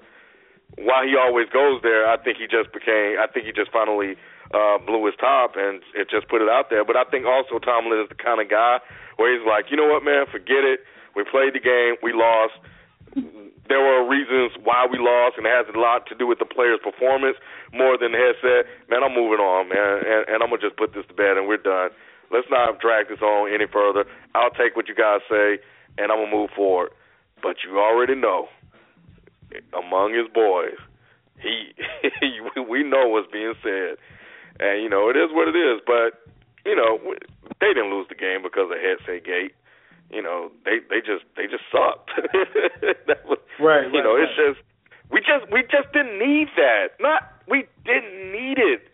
while 0.81 1.05
he 1.05 1.15
always 1.15 1.49
goes 1.53 1.83
there, 1.83 2.09
I 2.09 2.17
think 2.17 2.39
he 2.39 2.49
just 2.49 2.73
became, 2.73 3.21
I 3.21 3.29
think 3.29 3.45
he 3.45 3.53
just 3.53 3.71
finally 3.71 4.17
uh, 4.55 4.79
blew 4.79 5.05
his 5.05 5.19
top 5.19 5.59
and 5.59 5.83
it 5.99 6.07
just 6.09 6.31
put 6.31 6.41
it 6.41 6.49
out 6.49 6.71
there. 6.71 6.87
But 6.87 6.95
I 6.95 7.03
think 7.11 7.27
also 7.27 7.59
Tomlin 7.59 7.99
is 7.99 8.09
the 8.09 8.17
kind 8.17 8.39
of 8.39 8.47
guy 8.47 8.79
where 9.19 9.35
he's 9.35 9.43
like, 9.43 9.67
you 9.69 9.77
know 9.77 9.91
what, 9.91 10.07
man, 10.07 10.31
forget 10.31 10.63
it. 10.63 10.87
We 11.19 11.27
played 11.27 11.55
the 11.55 11.63
game, 11.63 11.99
we 12.03 12.15
lost. 12.15 12.55
There 13.69 13.81
were 13.81 14.07
reasons 14.07 14.59
why 14.63 14.87
we 14.91 14.99
lost, 14.99 15.39
and 15.39 15.47
it 15.47 15.55
has 15.55 15.67
a 15.71 15.79
lot 15.79 16.07
to 16.11 16.15
do 16.15 16.27
with 16.27 16.39
the 16.39 16.49
player's 16.49 16.83
performance 16.83 17.39
more 17.73 17.99
than 17.99 18.13
the 18.13 18.19
headset. 18.19 18.67
Man, 18.91 19.03
I'm 19.03 19.15
moving 19.15 19.39
on, 19.39 19.71
man, 19.71 20.03
and, 20.03 20.23
and 20.27 20.39
I'm 20.43 20.51
gonna 20.51 20.61
just 20.61 20.77
put 20.77 20.93
this 20.95 21.07
to 21.07 21.15
bed, 21.15 21.39
and 21.39 21.47
we're 21.47 21.63
done. 21.63 21.91
Let's 22.35 22.51
not 22.51 22.83
drag 22.83 23.09
this 23.09 23.23
on 23.23 23.55
any 23.55 23.71
further. 23.71 24.05
I'll 24.35 24.51
take 24.51 24.75
what 24.75 24.91
you 24.91 24.95
guys 24.99 25.23
say, 25.31 25.63
and 25.97 26.11
I'm 26.11 26.27
gonna 26.27 26.35
move 26.35 26.51
forward. 26.55 26.91
But 27.41 27.63
you 27.63 27.79
already 27.79 28.19
know, 28.19 28.51
among 29.73 30.19
his 30.19 30.27
boys, 30.35 30.77
he 31.39 31.71
we 32.69 32.83
know 32.83 33.07
what's 33.09 33.31
being 33.31 33.55
said, 33.63 33.97
and 34.61 34.83
you 34.83 34.89
know 34.89 35.09
it 35.11 35.17
is 35.17 35.31
what 35.33 35.49
it 35.49 35.57
is. 35.57 35.81
But 35.87 36.21
you 36.65 36.77
know 36.77 36.99
they 37.61 37.73
didn't 37.75 37.91
lose 37.93 38.07
the 38.09 38.15
game 38.19 38.43
because 38.43 38.71
of 38.71 38.79
headset 38.79 39.25
gate. 39.25 39.55
You 40.11 40.23
know 40.23 40.51
they 40.65 40.79
they 40.91 41.01
just 41.01 41.25
they 41.37 41.47
just 41.47 41.65
sucked. 41.73 42.11
that 43.09 43.25
was, 43.27 43.39
Right, 43.59 43.87
You 43.87 43.99
right, 43.99 44.05
know 44.05 44.17
it's 44.19 44.35
just 44.37 44.61
we 45.11 45.21
just 45.21 45.51
we 45.53 45.63
just 45.71 45.93
didn't 45.93 46.19
need 46.19 46.49
that. 46.57 46.99
Not 47.01 47.23
we 47.49 47.65
didn't 47.85 48.33
need 48.33 48.59
it. 48.59 48.91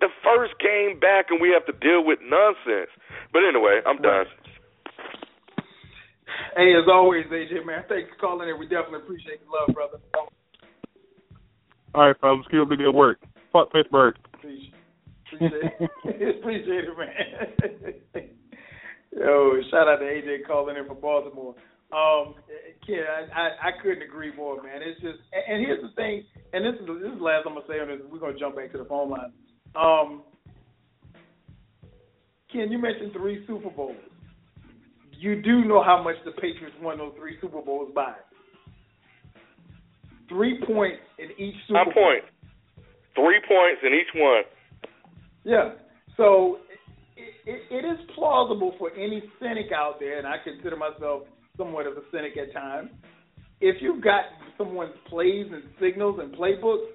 The 0.00 0.08
first 0.22 0.52
game 0.60 1.00
back 1.00 1.26
and 1.30 1.40
we 1.40 1.50
have 1.56 1.64
to 1.66 1.72
deal 1.80 2.04
with 2.04 2.20
nonsense. 2.20 2.92
But 3.32 3.42
anyway, 3.48 3.80
I'm 3.86 3.96
done. 4.02 4.26
Hey, 6.56 6.72
as 6.76 6.84
always, 6.88 7.24
AJ 7.26 7.64
man, 7.64 7.84
thanks 7.88 8.10
for 8.12 8.16
calling 8.20 8.48
in. 8.48 8.58
We 8.58 8.66
definitely 8.68 9.00
appreciate 9.04 9.40
the 9.44 9.48
love, 9.50 9.74
brother. 9.74 9.98
All 11.94 12.06
right, 12.08 12.16
fellas, 12.20 12.44
keep 12.50 12.60
up 12.60 12.68
the 12.68 12.76
good 12.76 12.92
work. 12.92 13.18
Fuck 13.52 13.72
Pittsburgh. 13.72 14.16
Appreciate, 15.32 15.72
appreciate, 15.80 16.36
appreciate 16.38 16.84
it, 16.84 16.96
man. 18.14 18.28
Yo, 19.16 19.60
shout 19.70 19.88
out 19.88 19.96
to 19.96 20.04
AJ 20.04 20.46
calling 20.46 20.76
in 20.76 20.86
from 20.86 21.00
Baltimore. 21.00 21.54
Um, 21.92 22.34
Ken, 22.86 23.00
I, 23.08 23.40
I 23.40 23.68
I 23.68 23.70
couldn't 23.82 24.02
agree 24.02 24.34
more, 24.36 24.62
man. 24.62 24.82
It's 24.82 25.00
just, 25.00 25.18
and, 25.32 25.64
here's 25.64 25.82
the 25.82 25.94
thing, 25.94 26.24
and 26.52 26.64
this 26.64 26.80
is 26.80 26.86
this 26.86 27.12
is 27.12 27.18
the 27.18 27.24
last 27.24 27.46
I'm 27.46 27.54
gonna 27.54 27.66
say 27.68 27.80
on 27.80 27.88
this. 27.88 28.00
We're 28.10 28.18
gonna 28.18 28.38
jump 28.38 28.56
back 28.56 28.72
to 28.72 28.78
the 28.78 28.84
phone 28.84 29.10
line. 29.10 29.32
Um, 29.74 30.22
Ken, 32.52 32.70
you 32.70 32.78
mentioned 32.78 33.12
three 33.12 33.44
Super 33.46 33.70
Bowls. 33.70 33.96
You 35.18 35.40
do 35.42 35.64
know 35.64 35.82
how 35.82 36.02
much 36.02 36.16
the 36.24 36.32
Patriots 36.32 36.76
won 36.82 36.98
those 36.98 37.14
three 37.16 37.38
Super 37.40 37.62
Bowls 37.62 37.90
by. 37.94 38.14
Three 40.28 40.60
points 40.66 41.00
in 41.18 41.30
each 41.38 41.54
Super 41.66 41.72
My 41.72 41.84
Bowl. 41.84 41.92
point. 41.94 42.24
Three 43.14 43.40
points 43.48 43.80
in 43.82 43.94
each 43.94 44.12
one. 44.14 44.42
Yeah. 45.46 45.74
So 46.16 46.58
it, 47.16 47.48
it, 47.48 47.62
it 47.70 47.88
is 47.88 47.98
plausible 48.16 48.74
for 48.78 48.90
any 48.90 49.22
cynic 49.40 49.70
out 49.74 50.00
there, 50.00 50.18
and 50.18 50.26
I 50.26 50.36
consider 50.42 50.76
myself 50.76 51.22
somewhat 51.56 51.86
of 51.86 51.96
a 51.96 52.02
cynic 52.10 52.32
at 52.36 52.52
times. 52.52 52.90
If 53.60 53.76
you've 53.80 54.02
got 54.02 54.24
someone's 54.58 54.96
plays 55.08 55.46
and 55.52 55.62
signals 55.80 56.18
and 56.20 56.34
playbooks, 56.34 56.90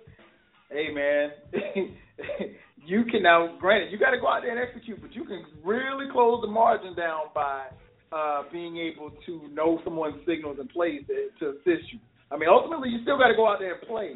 hey 0.70 0.90
man, 0.94 1.30
you 2.86 3.06
can 3.06 3.24
now. 3.24 3.58
Granted, 3.60 3.90
you 3.90 3.98
got 3.98 4.12
to 4.12 4.20
go 4.20 4.28
out 4.28 4.42
there 4.42 4.52
and 4.52 4.60
execute, 4.60 5.02
but 5.02 5.16
you 5.16 5.24
can 5.24 5.44
really 5.64 6.12
close 6.12 6.42
the 6.42 6.52
margin 6.52 6.94
down 6.94 7.32
by 7.34 7.68
uh, 8.12 8.44
being 8.52 8.78
able 8.78 9.12
to 9.26 9.48
know 9.54 9.80
someone's 9.86 10.20
signals 10.28 10.58
and 10.60 10.70
plays 10.70 11.02
to, 11.08 11.30
to 11.40 11.52
assist 11.52 11.88
you. 11.94 12.00
I 12.30 12.38
mean, 12.38 12.50
ultimately, 12.50 12.90
you 12.90 13.02
still 13.04 13.18
got 13.18 13.30
to 13.30 13.36
go 13.36 13.48
out 13.48 13.60
there 13.60 13.76
and 13.76 13.88
play, 13.88 14.16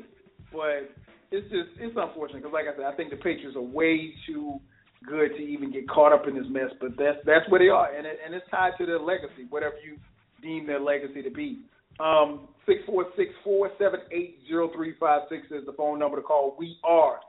but 0.52 0.92
it's 1.36 1.52
just 1.52 1.70
it's 1.78 1.96
unfortunate 2.00 2.44
because, 2.44 2.56
like 2.56 2.66
I 2.72 2.76
said, 2.76 2.88
I 2.88 2.96
think 2.96 3.12
the 3.12 3.20
Patriots 3.20 3.56
are 3.56 3.62
way 3.62 4.14
too 4.26 4.60
good 5.08 5.36
to 5.36 5.44
even 5.44 5.72
get 5.72 5.88
caught 5.90 6.14
up 6.14 6.28
in 6.28 6.36
this 6.36 6.48
mess. 6.50 6.72
But 6.80 6.96
that's 6.98 7.20
that's 7.26 7.48
where 7.50 7.60
they 7.60 7.70
are, 7.70 7.94
and 7.94 8.08
it, 8.08 8.20
and 8.24 8.34
it's 8.34 8.48
tied 8.50 8.74
to 8.80 8.86
their 8.86 9.00
legacy, 9.00 9.46
whatever 9.50 9.76
you 9.84 9.98
deem 10.42 10.66
their 10.66 10.80
legacy 10.80 11.22
to 11.22 11.30
be. 11.30 11.60
Um, 12.00 12.48
six 12.66 12.80
four 12.86 13.06
six 13.16 13.32
four 13.44 13.72
seven 13.78 14.02
eight 14.12 14.40
zero 14.48 14.72
three 14.74 14.96
five 15.00 15.24
six 15.30 15.44
is 15.52 15.66
the 15.66 15.74
phone 15.74 16.00
number 16.00 16.18
to 16.18 16.24
call. 16.24 16.56
We 16.58 16.78
are 16.84 17.20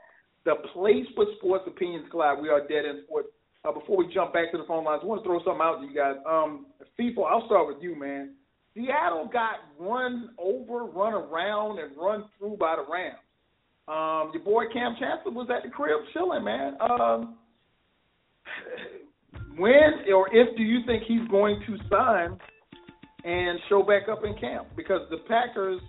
the 0.45 0.55
place 0.73 1.05
for 1.15 1.25
sports 1.37 1.65
opinions, 1.67 2.05
Clyde. 2.11 2.41
We 2.41 2.49
are 2.49 2.61
Dead 2.67 2.87
End 2.87 3.03
Sports. 3.05 3.27
Uh, 3.65 3.71
before 3.73 3.97
we 3.97 4.13
jump 4.13 4.33
back 4.33 4.51
to 4.51 4.57
the 4.57 4.63
phone 4.65 4.85
lines, 4.85 5.01
I 5.03 5.07
want 5.07 5.23
to 5.23 5.27
throw 5.27 5.39
something 5.39 5.61
out 5.61 5.81
to 5.81 5.87
you 5.87 5.93
guys. 5.93 6.15
Um, 6.25 6.67
Feefo, 6.97 7.29
I'll 7.29 7.45
start 7.47 7.67
with 7.67 7.83
you, 7.83 7.99
man. 7.99 8.35
Seattle 8.73 9.27
got 9.31 9.55
run 9.79 10.29
over, 10.37 10.85
run 10.85 11.13
around, 11.13 11.79
and 11.79 11.97
run 11.97 12.25
through 12.37 12.57
by 12.57 12.75
the 12.77 12.85
Rams. 12.89 13.17
Um, 13.87 14.31
your 14.33 14.43
boy 14.43 14.65
Kam 14.73 14.95
Chancellor 14.99 15.31
was 15.31 15.47
at 15.49 15.63
the 15.63 15.69
crib 15.69 16.01
chilling, 16.13 16.43
man. 16.43 16.75
Um, 16.81 17.37
when 19.57 20.13
or 20.13 20.27
if 20.33 20.55
do 20.57 20.63
you 20.63 20.79
think 20.85 21.03
he's 21.07 21.27
going 21.29 21.61
to 21.65 21.77
sign 21.89 22.37
and 23.23 23.59
show 23.69 23.83
back 23.83 24.09
up 24.09 24.23
in 24.25 24.35
camp? 24.37 24.67
Because 24.75 25.01
the 25.09 25.17
Packers 25.27 25.81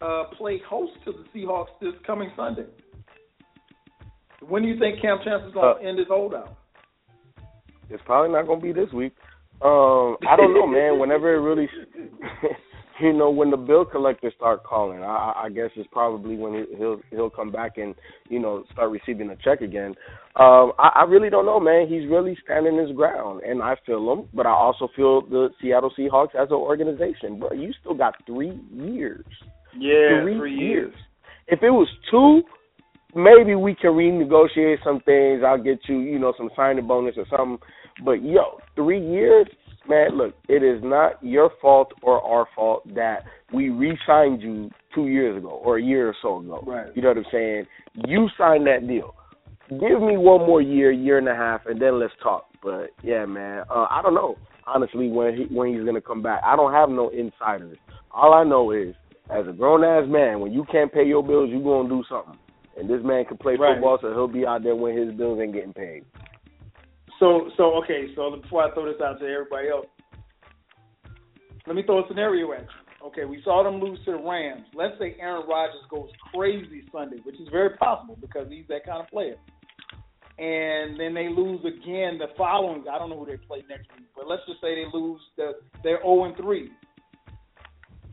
uh, 0.00 0.24
play 0.36 0.60
host 0.66 0.92
to 1.04 1.12
the 1.12 1.24
Seahawks 1.38 1.68
this 1.80 1.92
coming 2.06 2.30
Sunday. 2.36 2.66
When 4.48 4.62
do 4.62 4.68
you 4.68 4.78
think 4.78 5.02
Kam 5.02 5.18
Chancellor's 5.22 5.52
going 5.52 5.82
to 5.82 5.88
end 5.88 5.98
his 5.98 6.08
holdout? 6.08 6.56
It's 7.90 8.02
probably 8.06 8.32
not 8.32 8.46
gonna 8.46 8.60
be 8.60 8.72
this 8.72 8.90
week. 8.92 9.12
Um, 9.62 10.16
I 10.26 10.36
don't 10.36 10.54
know, 10.54 10.66
man. 10.66 10.98
Whenever 11.00 11.34
it 11.34 11.40
really, 11.40 11.68
you 13.00 13.12
know, 13.12 13.30
when 13.30 13.50
the 13.50 13.56
bill 13.56 13.84
collectors 13.84 14.32
start 14.36 14.64
calling, 14.64 15.02
I, 15.02 15.44
I 15.44 15.48
guess 15.50 15.70
it's 15.76 15.88
probably 15.92 16.36
when 16.36 16.54
he, 16.54 16.76
he'll 16.76 17.00
he'll 17.10 17.30
come 17.30 17.50
back 17.50 17.78
and 17.78 17.94
you 18.28 18.38
know 18.38 18.64
start 18.72 18.90
receiving 18.90 19.30
a 19.30 19.36
check 19.36 19.60
again. 19.60 19.94
Um, 20.36 20.72
I, 20.78 21.00
I 21.00 21.04
really 21.08 21.30
don't 21.30 21.46
know, 21.46 21.60
man. 21.60 21.88
He's 21.88 22.08
really 22.08 22.36
standing 22.44 22.78
his 22.78 22.94
ground, 22.96 23.42
and 23.42 23.62
I 23.62 23.76
feel 23.86 24.12
him, 24.12 24.28
but 24.34 24.46
I 24.46 24.50
also 24.50 24.88
feel 24.94 25.22
the 25.22 25.50
Seattle 25.60 25.92
Seahawks 25.98 26.34
as 26.34 26.48
an 26.48 26.54
organization. 26.54 27.38
Bro, 27.38 27.52
you 27.52 27.72
still 27.80 27.94
got 27.94 28.14
three 28.26 28.58
years. 28.72 29.26
Yeah, 29.76 30.22
three, 30.22 30.38
three 30.38 30.54
years. 30.54 30.92
years. 30.92 30.94
If 31.48 31.62
it 31.62 31.70
was 31.70 31.88
two, 32.10 32.42
maybe 33.14 33.54
we 33.54 33.74
can 33.74 33.90
renegotiate 33.90 34.82
some 34.84 35.00
things. 35.00 35.42
I'll 35.46 35.62
get 35.62 35.80
you, 35.88 35.98
you 35.98 36.18
know, 36.18 36.32
some 36.36 36.50
signing 36.56 36.86
bonus 36.86 37.16
or 37.16 37.26
something. 37.30 37.58
But 38.04 38.22
yo, 38.22 38.60
three 38.74 39.04
years, 39.04 39.46
man. 39.90 40.16
Look, 40.16 40.34
it 40.48 40.62
is 40.62 40.80
not 40.82 41.22
your 41.22 41.50
fault 41.60 41.92
or 42.02 42.22
our 42.22 42.46
fault 42.54 42.82
that 42.94 43.24
we 43.52 43.68
re-signed 43.68 44.40
you 44.40 44.70
two 44.94 45.08
years 45.08 45.36
ago 45.36 45.48
or 45.50 45.78
a 45.78 45.82
year 45.82 46.08
or 46.08 46.16
so 46.22 46.38
ago. 46.38 46.64
Right. 46.66 46.86
You 46.94 47.02
know 47.02 47.08
what 47.08 47.18
I'm 47.18 47.24
saying? 47.30 47.66
You 48.06 48.28
signed 48.38 48.66
that 48.66 48.86
deal. 48.88 49.14
Give 49.68 50.00
me 50.00 50.16
one 50.16 50.46
more 50.46 50.62
year, 50.62 50.90
year 50.90 51.18
and 51.18 51.28
a 51.28 51.34
half, 51.34 51.66
and 51.66 51.80
then 51.80 52.00
let's 52.00 52.12
talk. 52.22 52.46
But 52.62 52.90
yeah, 53.02 53.24
man, 53.26 53.64
uh, 53.70 53.86
I 53.90 54.00
don't 54.02 54.14
know 54.14 54.36
honestly 54.66 55.08
when 55.08 55.36
he 55.36 55.54
when 55.54 55.74
he's 55.74 55.84
gonna 55.84 56.00
come 56.00 56.22
back. 56.22 56.40
I 56.44 56.56
don't 56.56 56.72
have 56.72 56.88
no 56.88 57.08
insiders. 57.10 57.78
All 58.12 58.34
I 58.34 58.44
know 58.44 58.72
is, 58.72 58.94
as 59.30 59.46
a 59.48 59.52
grown 59.52 59.84
ass 59.84 60.08
man, 60.08 60.40
when 60.40 60.52
you 60.52 60.64
can't 60.70 60.92
pay 60.92 61.04
your 61.04 61.22
bills, 61.22 61.50
you 61.50 61.62
gonna 61.62 61.88
do 61.88 62.02
something. 62.08 62.38
And 62.76 62.88
this 62.88 63.00
man 63.04 63.24
can 63.24 63.36
play 63.36 63.56
Right. 63.56 63.74
football, 63.74 63.98
so 64.00 64.12
he'll 64.12 64.28
be 64.28 64.46
out 64.46 64.62
there 64.62 64.74
when 64.74 64.96
his 64.96 65.12
bills 65.14 65.38
ain't 65.40 65.52
getting 65.52 65.72
paid. 65.72 66.04
So, 67.20 67.50
so 67.56 67.76
okay. 67.84 68.08
So 68.16 68.36
before 68.42 68.64
I 68.64 68.74
throw 68.74 68.86
this 68.92 69.00
out 69.00 69.20
to 69.20 69.26
everybody 69.26 69.68
else, 69.68 69.86
let 71.66 71.76
me 71.76 71.84
throw 71.84 72.04
a 72.04 72.08
scenario 72.08 72.52
at 72.52 72.62
you. 72.62 73.08
Okay, 73.08 73.24
we 73.24 73.40
saw 73.44 73.62
them 73.64 73.80
lose 73.80 73.98
to 74.06 74.12
the 74.12 74.18
Rams. 74.18 74.66
Let's 74.74 74.94
say 74.98 75.16
Aaron 75.20 75.46
Rodgers 75.48 75.82
goes 75.90 76.10
crazy 76.34 76.84
Sunday, 76.92 77.18
which 77.24 77.36
is 77.40 77.48
very 77.50 77.70
possible 77.76 78.18
because 78.20 78.48
he's 78.50 78.66
that 78.68 78.84
kind 78.86 79.00
of 79.02 79.08
player. 79.08 79.36
and 80.38 80.98
then 80.98 81.12
they 81.14 81.28
lose 81.28 81.60
again 81.60 82.18
the 82.18 82.28
following. 82.36 82.84
I 82.90 82.98
don't 82.98 83.10
know 83.10 83.18
who 83.18 83.26
they 83.26 83.36
play 83.36 83.62
next 83.68 83.88
week, 83.96 84.08
but 84.16 84.26
let's 84.26 84.42
just 84.48 84.60
say 84.60 84.74
they 84.74 84.86
lose. 84.92 85.20
The, 85.36 85.52
they're 85.84 86.00
zero 86.00 86.24
and 86.24 86.36
three. 86.36 86.70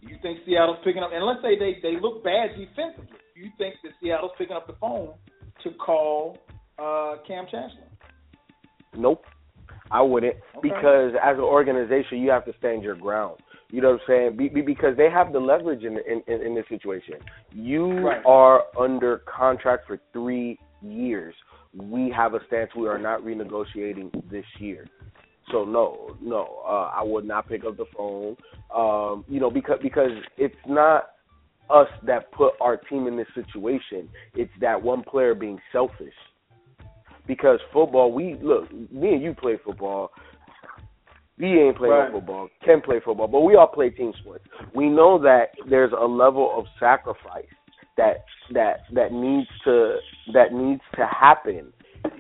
You 0.02 0.18
think 0.22 0.40
Seattle's 0.46 0.78
picking 0.84 1.04
up? 1.04 1.12
And 1.14 1.26
let's 1.26 1.42
say 1.42 1.58
they 1.58 1.80
they 1.82 2.00
look 2.00 2.24
bad 2.24 2.52
defensively. 2.58 3.18
You 3.36 3.50
think 3.58 3.76
that 3.84 3.94
Seattle's 4.04 4.32
picking 4.38 4.56
up 4.56 4.68
the 4.68 4.76
phone 4.80 5.14
to 5.64 5.72
call 5.74 6.38
uh, 6.80 7.16
Kam 7.28 7.46
Chancellor? 7.50 7.87
Nope, 8.96 9.24
I 9.92 10.02
wouldn't 10.02 10.36
because 10.62 11.14
as 11.24 11.36
an 11.36 11.44
organization, 11.44 12.20
you 12.20 12.30
have 12.30 12.46
to 12.46 12.54
stand 12.60 12.84
your 12.84 12.96
ground. 12.96 13.38
You 13.70 13.82
know 13.82 13.92
what 13.92 14.02
I'm 14.02 14.08
saying? 14.08 14.38
Be, 14.38 14.48
be, 14.48 14.62
because 14.62 14.96
they 14.96 15.10
have 15.10 15.34
the 15.34 15.40
leverage 15.40 15.84
in 15.84 15.98
in, 15.98 16.22
in, 16.28 16.48
in 16.48 16.56
this 16.56 16.66
situation. 16.70 17.16
You 17.52 18.00
Right. 18.00 18.22
are 18.26 18.64
under 18.80 19.20
contract 19.20 19.88
for 19.88 20.00
three 20.14 20.58
years. 20.82 21.36
We 21.76 22.10
have 22.16 22.34
a 22.34 22.40
stance. 22.48 22.72
We 22.76 22.88
are 22.88 22.98
not 22.98 23.22
renegotiating 23.22 24.30
this 24.32 24.46
year. 24.60 24.88
So 25.52 25.64
no, 25.64 26.16
no, 26.22 26.62
uh, 26.66 26.92
I 26.94 27.04
would 27.04 27.26
not 27.26 27.48
pick 27.48 27.64
up 27.66 27.78
the 27.78 27.86
phone. 27.96 28.36
Um, 28.76 29.24
you 29.28 29.40
know, 29.40 29.50
because 29.50 29.80
because 29.82 30.12
it's 30.38 30.56
not 30.68 31.10
us 31.70 31.88
that 32.04 32.32
put 32.32 32.54
our 32.62 32.78
team 32.78 33.08
in 33.08 33.18
this 33.18 33.28
situation. 33.36 34.10
It's 34.36 34.52
that 34.62 34.82
one 34.82 35.04
player 35.04 35.36
being 35.36 35.60
selfish. 35.72 36.14
Because 37.28 37.60
football, 37.74 38.12
we 38.12 38.38
look, 38.42 38.72
me 38.92 39.14
and 39.14 39.22
you 39.22 39.34
play 39.34 39.58
football. 39.64 40.12
We 41.38 41.60
ain't 41.62 41.78
playing 41.78 41.94
Right. 41.94 42.12
football. 42.12 42.50
Can 42.64 42.82
play 42.82 43.00
football, 43.00 43.28
but 43.28 43.42
we 43.42 43.56
all 43.56 43.68
play 43.68 43.90
team 43.90 44.14
sports. 44.22 44.44
We 44.74 44.90
know 44.90 45.20
that 45.20 45.52
there's 45.70 45.92
a 45.92 46.06
level 46.06 46.52
of 46.58 46.66
sacrifice 46.80 47.46
that 47.98 48.26
that 48.52 48.82
that 48.94 49.12
needs 49.12 49.48
to 49.66 49.98
that 50.34 50.54
needs 50.54 50.82
to 50.96 51.06
happen, 51.06 51.72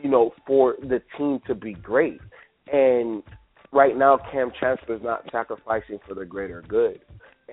you 0.03 0.09
know, 0.09 0.33
for 0.45 0.75
the 0.81 1.01
team 1.17 1.39
to 1.47 1.55
be 1.55 1.73
great. 1.73 2.21
And 2.71 3.23
right 3.71 3.97
now, 3.97 4.19
Kam 4.31 4.51
Chancellor's 4.59 5.01
not 5.01 5.23
sacrificing 5.31 5.99
for 6.07 6.13
the 6.13 6.25
greater 6.25 6.61
good. 6.67 6.99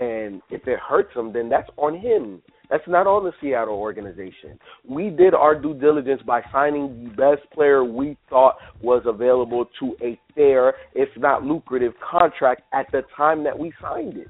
And 0.00 0.42
if 0.50 0.66
it 0.66 0.78
hurts 0.80 1.14
him, 1.14 1.32
then 1.32 1.48
that's 1.48 1.70
on 1.76 1.96
him. 1.96 2.42
That's 2.70 2.86
not 2.88 3.06
on 3.06 3.24
the 3.24 3.32
Seattle 3.40 3.74
organization. 3.74 4.58
We 4.88 5.10
did 5.10 5.34
our 5.34 5.54
due 5.54 5.74
diligence 5.74 6.22
by 6.26 6.42
signing 6.50 7.04
the 7.04 7.10
best 7.10 7.50
player 7.52 7.84
we 7.84 8.16
thought 8.30 8.56
was 8.80 9.02
available 9.06 9.66
to 9.80 9.96
a 10.02 10.18
fair, 10.34 10.74
if 10.94 11.08
not 11.16 11.44
lucrative, 11.44 11.92
contract 12.10 12.62
at 12.72 12.86
the 12.90 13.02
time 13.16 13.44
that 13.44 13.58
we 13.58 13.72
signed 13.82 14.16
it. 14.16 14.28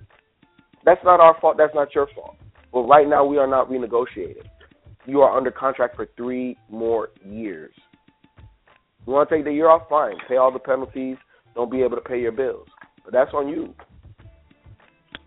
That's 0.85 1.03
not 1.05 1.21
our 1.21 1.37
fault. 1.41 1.57
That's 1.57 1.75
not 1.75 1.95
your 1.95 2.09
fault. 2.15 2.37
But 2.73 2.83
right 2.83 3.09
now, 3.09 3.25
we 3.25 3.39
are 3.39 3.47
not 3.47 3.71
renegotiating. 3.71 4.47
You 5.07 5.21
are 5.21 5.37
under 5.37 5.51
contract 5.51 5.97
for 5.97 6.09
three 6.17 6.57
more 6.69 7.11
years. 7.25 7.73
You 9.07 9.13
want 9.13 9.29
to 9.29 9.37
take 9.37 9.45
the 9.45 9.53
year 9.53 9.69
off? 9.69 9.83
Fine. 9.89 10.17
Pay 10.29 10.37
all 10.37 10.53
the 10.53 10.59
penalties. 10.59 11.17
Don't 11.55 11.71
be 11.71 11.83
able 11.83 11.97
to 11.97 12.03
pay 12.03 12.21
your 12.21 12.33
bills. 12.33 12.67
But 13.05 13.13
that's 13.13 13.31
on 13.33 13.49
you. 13.49 13.75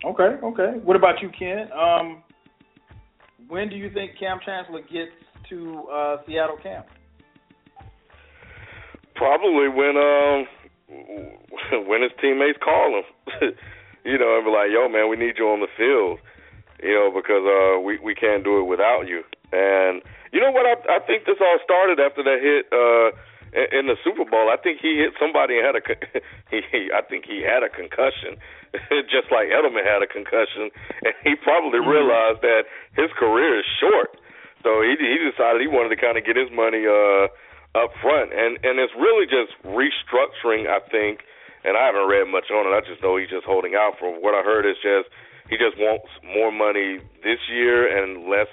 Okay, 0.04 0.36
okay. 0.44 0.80
What 0.84 0.96
about 0.96 1.22
you, 1.22 1.30
Ken? 1.38 1.70
Um, 1.72 2.24
when 3.48 3.70
do 3.70 3.76
you 3.76 3.90
think 3.94 4.12
Kam 4.20 4.40
Chancellor 4.46 4.82
gets 4.82 5.12
to 5.50 5.88
uh, 5.92 6.18
Seattle 6.26 6.58
camp? 6.62 6.88
Probably 9.16 9.68
when 9.68 9.98
um 9.98 10.48
when 11.88 12.02
his 12.02 12.12
teammates 12.22 12.60
call 12.64 13.02
him, 13.02 13.08
you 14.06 14.18
know, 14.18 14.38
and 14.38 14.46
be 14.46 14.52
like, 14.52 14.70
"Yo, 14.72 14.88
man, 14.88 15.10
we 15.10 15.18
need 15.18 15.36
you 15.38 15.50
on 15.50 15.60
the 15.60 15.72
field," 15.76 16.20
you 16.84 16.94
know, 16.94 17.10
because 17.10 17.42
uh 17.44 17.80
we 17.82 17.98
we 18.00 18.14
can't 18.14 18.44
do 18.44 18.60
it 18.60 18.70
without 18.70 19.08
you. 19.08 19.24
And 19.52 20.04
you 20.32 20.40
know 20.40 20.52
what? 20.52 20.68
I 20.68 20.98
I 20.98 21.00
think 21.00 21.26
this 21.26 21.42
all 21.42 21.58
started 21.64 22.00
after 22.00 22.22
that 22.24 22.40
hit 22.40 22.70
uh 22.70 23.18
in, 23.74 23.88
the 23.88 23.96
Super 24.04 24.26
Bowl. 24.26 24.50
I 24.50 24.58
think 24.62 24.80
he 24.82 24.98
hit 24.98 25.14
somebody 25.20 25.58
and 25.58 25.66
had 25.66 25.76
a 25.76 25.82
he 26.52 26.92
I 26.94 27.02
think 27.02 27.26
he 27.26 27.42
had 27.42 27.64
a 27.64 27.70
concussion, 27.70 28.38
just 29.14 29.32
like 29.32 29.50
Edelman 29.50 29.86
had 29.86 30.02
a 30.04 30.10
concussion, 30.10 30.70
and 31.04 31.14
he 31.24 31.36
probably 31.36 31.80
realized 31.80 32.42
that 32.42 32.70
his 32.96 33.12
career 33.18 33.60
is 33.60 33.68
short. 33.80 34.16
So 34.64 34.82
he 34.82 34.98
he 34.98 35.18
decided 35.22 35.62
he 35.62 35.70
wanted 35.70 35.94
to 35.94 36.00
kind 36.00 36.18
of 36.18 36.26
get 36.26 36.36
his 36.36 36.50
money 36.52 36.86
uh 36.86 37.30
up 37.78 37.94
front, 38.02 38.34
and 38.34 38.58
and 38.66 38.82
it's 38.82 38.94
really 38.98 39.30
just 39.30 39.54
restructuring. 39.64 40.66
I 40.66 40.82
think, 40.90 41.22
and 41.64 41.78
I 41.78 41.86
haven't 41.86 42.10
read 42.10 42.26
much 42.28 42.50
on 42.50 42.66
it. 42.66 42.74
I 42.74 42.82
just 42.82 43.02
know 43.02 43.18
he's 43.18 43.30
just 43.30 43.46
holding 43.46 43.76
out 43.76 44.00
for 44.00 44.10
what 44.10 44.34
I 44.34 44.42
heard 44.42 44.66
is 44.66 44.78
just 44.82 45.14
he 45.50 45.56
just 45.56 45.80
wants 45.80 46.12
more 46.24 46.52
money 46.52 47.00
this 47.24 47.40
year 47.48 47.88
and 47.88 48.28
less, 48.28 48.52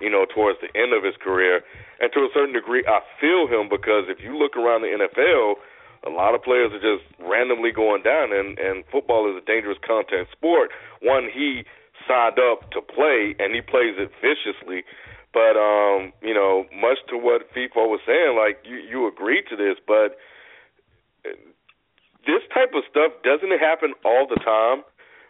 you 0.00 0.08
know, 0.08 0.24
towards 0.24 0.58
the 0.64 0.72
end 0.72 0.96
of 0.96 1.04
his 1.04 1.14
career. 1.20 1.60
And 2.00 2.08
to 2.16 2.20
a 2.24 2.30
certain 2.32 2.56
degree, 2.56 2.84
I 2.88 3.04
feel 3.20 3.44
him 3.44 3.68
because 3.68 4.08
if 4.08 4.24
you 4.24 4.36
look 4.40 4.56
around 4.56 4.80
the 4.80 4.92
NFL, 4.96 5.60
a 6.06 6.10
lot 6.10 6.34
of 6.34 6.42
players 6.42 6.72
are 6.72 6.80
just 6.80 7.04
randomly 7.20 7.72
going 7.72 8.02
down, 8.02 8.32
and 8.32 8.58
and 8.58 8.84
football 8.90 9.28
is 9.28 9.40
a 9.40 9.44
dangerous 9.44 9.78
contact 9.84 10.32
sport. 10.32 10.70
One 11.02 11.28
he 11.32 11.64
signed 12.08 12.38
up 12.38 12.70
to 12.72 12.80
play, 12.80 13.36
and 13.38 13.54
he 13.54 13.60
plays 13.60 13.96
it 13.98 14.10
viciously. 14.20 14.84
But 15.32 15.60
um, 15.60 16.12
you 16.22 16.34
know, 16.34 16.64
much 16.74 16.98
to 17.10 17.16
what 17.18 17.52
Feefo 17.54 17.86
was 17.86 18.00
saying, 18.06 18.36
like 18.36 18.64
you 18.64 18.76
you 18.76 19.06
agreed 19.06 19.44
to 19.50 19.56
this, 19.56 19.76
but 19.86 20.16
this 22.26 22.42
type 22.52 22.72
of 22.74 22.82
stuff 22.90 23.12
doesn't 23.22 23.52
it 23.52 23.60
happen 23.60 23.94
all 24.04 24.26
the 24.28 24.40
time, 24.42 24.82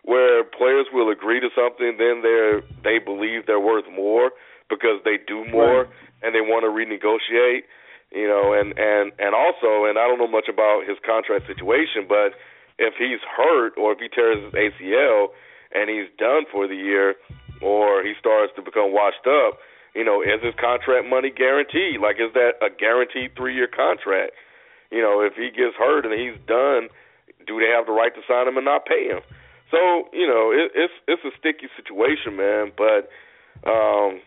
where 0.04 0.44
players 0.44 0.86
will 0.92 1.10
agree 1.10 1.40
to 1.40 1.48
something, 1.54 1.96
then 1.98 2.22
they're 2.22 2.62
they 2.82 2.98
believe 2.98 3.46
they're 3.46 3.60
worth 3.60 3.84
more 3.90 4.30
because 4.68 5.02
they 5.04 5.18
do 5.18 5.44
more 5.50 5.88
and 6.22 6.34
they 6.34 6.40
want 6.40 6.64
to 6.64 6.70
renegotiate. 6.70 7.66
You 8.10 8.26
know, 8.26 8.52
and 8.52 8.74
and 8.76 9.12
and 9.18 9.34
also, 9.34 9.86
and 9.86 9.98
I 9.98 10.06
don't 10.10 10.18
know 10.18 10.30
much 10.30 10.48
about 10.50 10.82
his 10.86 10.98
contract 11.06 11.46
situation, 11.46 12.06
but 12.08 12.34
if 12.78 12.94
he's 12.98 13.22
hurt 13.22 13.78
or 13.78 13.92
if 13.92 13.98
he 14.00 14.08
tears 14.08 14.42
his 14.42 14.52
ACL 14.52 15.28
and 15.70 15.88
he's 15.88 16.10
done 16.18 16.42
for 16.50 16.66
the 16.66 16.74
year, 16.74 17.14
or 17.62 18.02
he 18.02 18.14
starts 18.18 18.52
to 18.56 18.62
become 18.62 18.92
washed 18.92 19.28
up, 19.28 19.60
you 19.94 20.02
know, 20.02 20.22
is 20.22 20.42
his 20.42 20.54
contract 20.58 21.06
money 21.06 21.30
guaranteed? 21.30 22.00
Like, 22.00 22.16
is 22.16 22.32
that 22.34 22.58
a 22.62 22.70
guaranteed 22.70 23.36
three-year 23.36 23.68
contract? 23.68 24.32
You 24.90 25.02
know, 25.02 25.22
if 25.22 25.34
he 25.34 25.50
gets 25.50 25.76
hurt 25.78 26.06
and 26.06 26.14
he's 26.14 26.38
done, 26.46 26.90
do 27.46 27.60
they 27.60 27.70
have 27.70 27.86
the 27.86 27.92
right 27.92 28.14
to 28.14 28.22
sign 28.26 28.48
him 28.48 28.56
and 28.56 28.64
not 28.64 28.86
pay 28.86 29.06
him? 29.06 29.20
So, 29.70 30.10
you 30.12 30.26
know, 30.26 30.50
it, 30.50 30.72
it's 30.74 30.94
it's 31.06 31.22
a 31.22 31.30
sticky 31.38 31.70
situation, 31.78 32.34
man. 32.34 32.72
But 32.74 33.06
um, 33.62 34.20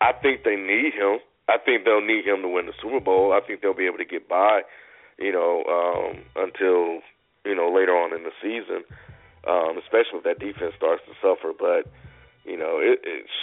I 0.00 0.12
think 0.14 0.44
they 0.44 0.54
need 0.54 0.94
him. 0.94 1.18
I 1.50 1.58
think 1.58 1.84
they'll 1.84 2.04
need 2.04 2.24
him 2.24 2.42
to 2.42 2.48
win 2.48 2.66
the 2.66 2.72
Super 2.80 3.00
Bowl. 3.00 3.32
I 3.34 3.40
think 3.44 3.60
they'll 3.60 3.74
be 3.74 3.86
able 3.86 3.98
to 3.98 4.04
get 4.08 4.28
by, 4.28 4.62
you 5.18 5.32
know, 5.32 5.64
um, 5.66 6.22
until 6.36 7.02
you 7.44 7.54
know 7.58 7.68
later 7.74 7.92
on 7.96 8.14
in 8.14 8.22
the 8.22 8.32
season, 8.40 8.84
um, 9.48 9.76
especially 9.78 10.22
if 10.22 10.24
that 10.24 10.38
defense 10.38 10.74
starts 10.76 11.02
to 11.10 11.14
suffer. 11.20 11.52
But 11.56 11.90
you 12.46 12.56
know, 12.56 12.78
it, 12.80 13.00
it's 13.02 13.36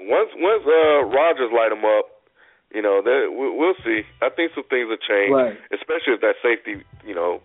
once 0.00 0.30
once 0.36 0.64
uh, 0.66 1.04
Rodgers 1.06 1.52
light 1.52 1.70
him 1.72 1.84
up, 1.84 2.06
you 2.74 2.82
know, 2.82 3.02
that 3.02 3.30
we- 3.36 3.52
we'll 3.56 3.76
see. 3.84 4.02
I 4.20 4.30
think 4.30 4.52
some 4.54 4.64
things 4.64 4.88
will 4.88 4.96
change, 5.02 5.32
Right. 5.32 5.56
especially 5.72 6.14
if 6.14 6.20
that 6.22 6.36
safety, 6.42 6.82
you 7.04 7.14
know, 7.14 7.40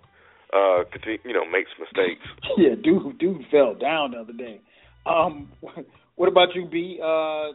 uh, 0.54 0.84
continue, 0.92 1.20
you 1.26 1.34
know, 1.34 1.46
makes 1.46 1.70
mistakes. 1.80 2.24
yeah, 2.58 2.76
dude, 2.76 3.18
dude 3.20 3.46
fell 3.52 3.76
down 3.76 4.12
the 4.12 4.20
other 4.20 4.34
day. 4.34 4.60
Um, 5.06 5.52
what 6.16 6.30
about 6.30 6.56
you, 6.56 6.66
B? 6.66 7.00
Uh, 7.04 7.52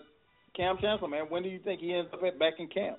Kam 0.57 0.77
Chancellor, 0.81 1.09
man, 1.09 1.25
when 1.29 1.43
do 1.43 1.49
you 1.49 1.59
think 1.59 1.81
he 1.81 1.95
ends 1.95 2.11
up 2.13 2.23
at, 2.23 2.39
back 2.39 2.55
in 2.59 2.69
camp? 2.69 2.99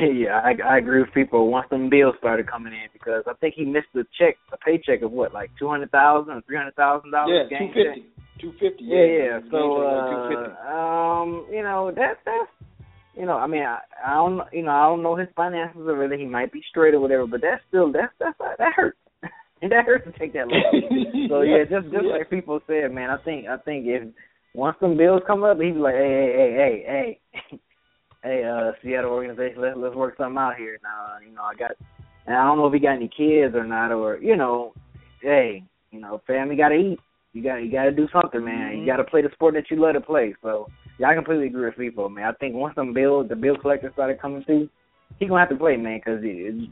yeah, 0.00 0.40
I, 0.42 0.54
I 0.74 0.78
agree 0.78 1.00
with 1.00 1.12
people 1.14 1.48
once 1.50 1.68
them 1.70 1.88
bills 1.88 2.14
started 2.18 2.48
coming 2.50 2.72
in 2.72 2.88
because 2.92 3.22
I 3.26 3.34
think 3.34 3.54
he 3.54 3.64
missed 3.64 3.94
a 3.94 4.02
check, 4.18 4.36
a 4.52 4.56
paycheck 4.56 5.02
of 5.02 5.12
what, 5.12 5.32
like 5.32 5.50
two 5.58 5.68
hundred 5.68 5.90
thousand 5.90 6.32
or 6.34 6.40
three 6.42 6.56
hundred 6.56 6.74
thousand 6.74 7.10
dollars. 7.12 7.48
Yeah, 7.50 7.58
two 7.58 7.68
fifty. 7.68 8.06
Two 8.40 8.52
fifty. 8.52 8.84
Yeah, 8.84 9.04
yeah. 9.04 9.38
So, 9.50 9.58
two 9.58 10.28
fifty. 10.28 10.52
uh, 10.66 10.74
um, 10.74 11.46
you 11.50 11.62
know, 11.62 11.92
that 11.94 12.18
that's, 12.24 12.50
you 13.16 13.26
know, 13.26 13.36
I 13.36 13.46
mean, 13.46 13.62
I, 13.62 13.78
I 14.04 14.14
don't, 14.14 14.40
you 14.52 14.62
know, 14.62 14.72
I 14.72 14.84
don't 14.84 15.02
know 15.02 15.16
his 15.16 15.28
finances 15.36 15.82
or 15.86 15.96
whether 15.96 16.16
he 16.16 16.26
might 16.26 16.52
be 16.52 16.62
straight 16.68 16.94
or 16.94 17.00
whatever, 17.00 17.26
but 17.26 17.40
that's 17.42 17.62
still 17.68 17.92
that's 17.92 18.12
that's 18.18 18.36
that 18.38 18.72
hurts. 18.74 18.98
and 19.62 19.70
that 19.70 19.84
hurts 19.84 20.04
to 20.06 20.18
take 20.18 20.32
that 20.32 20.48
loss. 20.48 20.74
so 21.28 21.42
yeah, 21.42 21.62
just 21.68 21.92
just 21.92 22.04
Yeah. 22.04 22.18
like 22.18 22.30
people 22.30 22.60
said, 22.66 22.92
man, 22.92 23.10
I 23.10 23.18
think 23.18 23.46
I 23.46 23.58
think 23.58 23.86
if 23.86 24.02
once 24.56 24.76
some 24.80 24.96
bills 24.96 25.22
come 25.26 25.44
up, 25.44 25.60
he'd 25.60 25.74
be 25.74 25.78
like, 25.78 25.94
hey, 25.94 26.32
hey, 26.34 26.52
hey, 26.56 26.84
hey, 26.86 27.20
hey, 27.32 27.60
hey, 28.22 28.44
uh, 28.44 28.72
Seattle 28.82 29.10
organization, 29.10 29.60
let's 29.60 29.76
let's 29.76 29.94
work 29.94 30.16
something 30.16 30.38
out 30.38 30.56
here. 30.56 30.78
Now, 30.82 31.18
you 31.24 31.34
know, 31.34 31.42
I 31.42 31.54
got, 31.54 31.72
and 32.26 32.34
I 32.34 32.44
don't 32.44 32.56
know 32.56 32.66
if 32.66 32.72
he 32.72 32.80
got 32.80 32.96
any 32.96 33.08
kids 33.14 33.54
or 33.54 33.64
not, 33.64 33.92
or 33.92 34.16
you 34.16 34.34
know, 34.34 34.72
hey, 35.20 35.62
you 35.90 36.00
know, 36.00 36.22
family 36.26 36.56
got 36.56 36.70
to 36.70 36.76
eat. 36.76 36.98
You 37.34 37.42
got 37.42 37.56
you 37.56 37.70
got 37.70 37.84
to 37.84 37.92
do 37.92 38.08
something, 38.10 38.42
man. 38.42 38.78
You 38.78 38.86
got 38.86 38.96
to 38.96 39.04
play 39.04 39.20
the 39.20 39.28
sport 39.32 39.54
that 39.54 39.70
you 39.70 39.78
love 39.78 39.92
to 39.92 40.00
play. 40.00 40.34
So 40.42 40.68
yeah, 40.98 41.10
I 41.10 41.14
completely 41.14 41.48
agree 41.48 41.66
with 41.66 41.76
people, 41.76 42.08
man. 42.08 42.24
I 42.24 42.32
think 42.32 42.54
once 42.54 42.74
some 42.76 42.94
bills, 42.94 43.28
the 43.28 43.36
bill 43.36 43.58
collector 43.58 43.90
started 43.92 44.22
coming 44.22 44.42
through, 44.44 44.70
he 45.18 45.26
gonna 45.26 45.40
have 45.40 45.50
to 45.50 45.56
play, 45.56 45.76
man, 45.76 46.00
because 46.02 46.22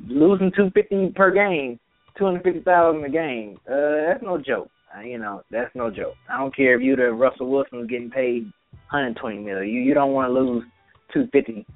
losing 0.09 0.51
two 0.57 0.71
fifty 0.71 1.13
per 1.15 1.31
game, 1.31 1.79
two 2.17 2.25
hundred 2.25 2.45
fifty 2.45 2.61
thousand 2.61 3.05
a 3.05 3.11
game, 3.11 3.59
uh, 3.69 4.09
that's 4.09 4.23
no 4.23 4.39
joke. 4.39 4.71
You 5.03 5.19
know, 5.19 5.43
that's 5.51 5.75
no 5.75 5.91
joke. 5.91 6.15
I 6.31 6.39
don't 6.39 6.55
care 6.55 6.77
if 6.77 6.83
you 6.83 6.95
the 6.95 7.13
Russell 7.13 7.51
Wilson 7.51 7.87
getting 7.87 8.11
paid 8.11 8.51
hundred 8.87 9.17
twenty 9.17 9.39
million. 9.39 9.69
You 9.69 9.81
you 9.81 9.95
don't 9.95 10.13
want 10.13 10.29
to 10.29 10.33
lose 10.33 10.65
two 11.13 11.27
fifty 11.33 11.67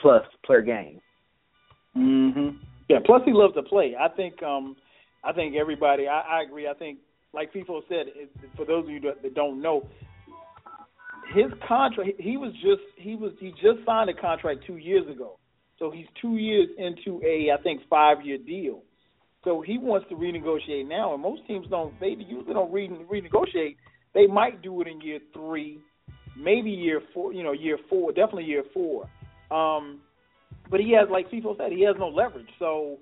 plus 0.00 0.22
per 0.42 0.60
game. 0.60 1.00
Mhm. 1.96 2.58
Yeah. 2.88 2.98
Plus, 3.04 3.22
he 3.24 3.32
loves 3.32 3.54
to 3.54 3.62
play. 3.62 3.94
I 3.98 4.08
think. 4.08 4.42
Um, 4.42 4.76
I 5.22 5.32
think 5.32 5.54
everybody. 5.56 6.06
I, 6.06 6.20
I 6.20 6.42
agree. 6.42 6.68
I 6.68 6.74
think, 6.74 6.98
like 7.32 7.52
people 7.52 7.82
said, 7.88 8.06
it, 8.14 8.30
for 8.56 8.66
those 8.66 8.84
of 8.84 8.90
you 8.90 9.00
that, 9.00 9.34
don't 9.34 9.62
know, 9.62 9.88
his 11.34 11.46
contract. 11.66 12.10
He 12.18 12.36
was 12.36 12.52
just. 12.54 12.82
He 12.96 13.14
was. 13.14 13.32
He 13.40 13.50
just 13.52 13.84
signed 13.86 14.10
a 14.10 14.14
contract 14.14 14.60
two 14.66 14.76
years 14.76 15.08
ago. 15.08 15.38
So 15.78 15.90
he's 15.90 16.06
two 16.20 16.36
years 16.36 16.68
into 16.78 17.20
a, 17.24 17.50
I 17.50 17.60
think, 17.62 17.80
five-year 17.90 18.38
deal. 18.38 18.82
So 19.44 19.60
he 19.60 19.78
wants 19.78 20.08
to 20.08 20.14
renegotiate 20.14 20.88
now, 20.88 21.12
and 21.12 21.22
most 21.22 21.46
teams 21.46 21.66
don't. 21.68 21.98
They 22.00 22.16
usually 22.18 22.54
don't 22.54 22.72
re- 22.72 22.88
renegotiate. 22.88 23.76
They 24.14 24.26
might 24.26 24.62
do 24.62 24.80
it 24.80 24.88
in 24.88 25.00
year 25.00 25.20
three, 25.34 25.78
maybe 26.36 26.70
year 26.70 27.02
four. 27.12 27.32
You 27.32 27.42
know, 27.42 27.52
year 27.52 27.78
four, 27.88 28.12
definitely 28.12 28.44
year 28.44 28.64
four. 28.72 29.08
Um, 29.50 30.00
but 30.70 30.80
he 30.80 30.92
has, 30.92 31.08
like 31.10 31.30
people 31.30 31.54
said, 31.58 31.72
he 31.72 31.84
has 31.84 31.96
no 31.98 32.08
leverage. 32.08 32.48
So 32.58 32.98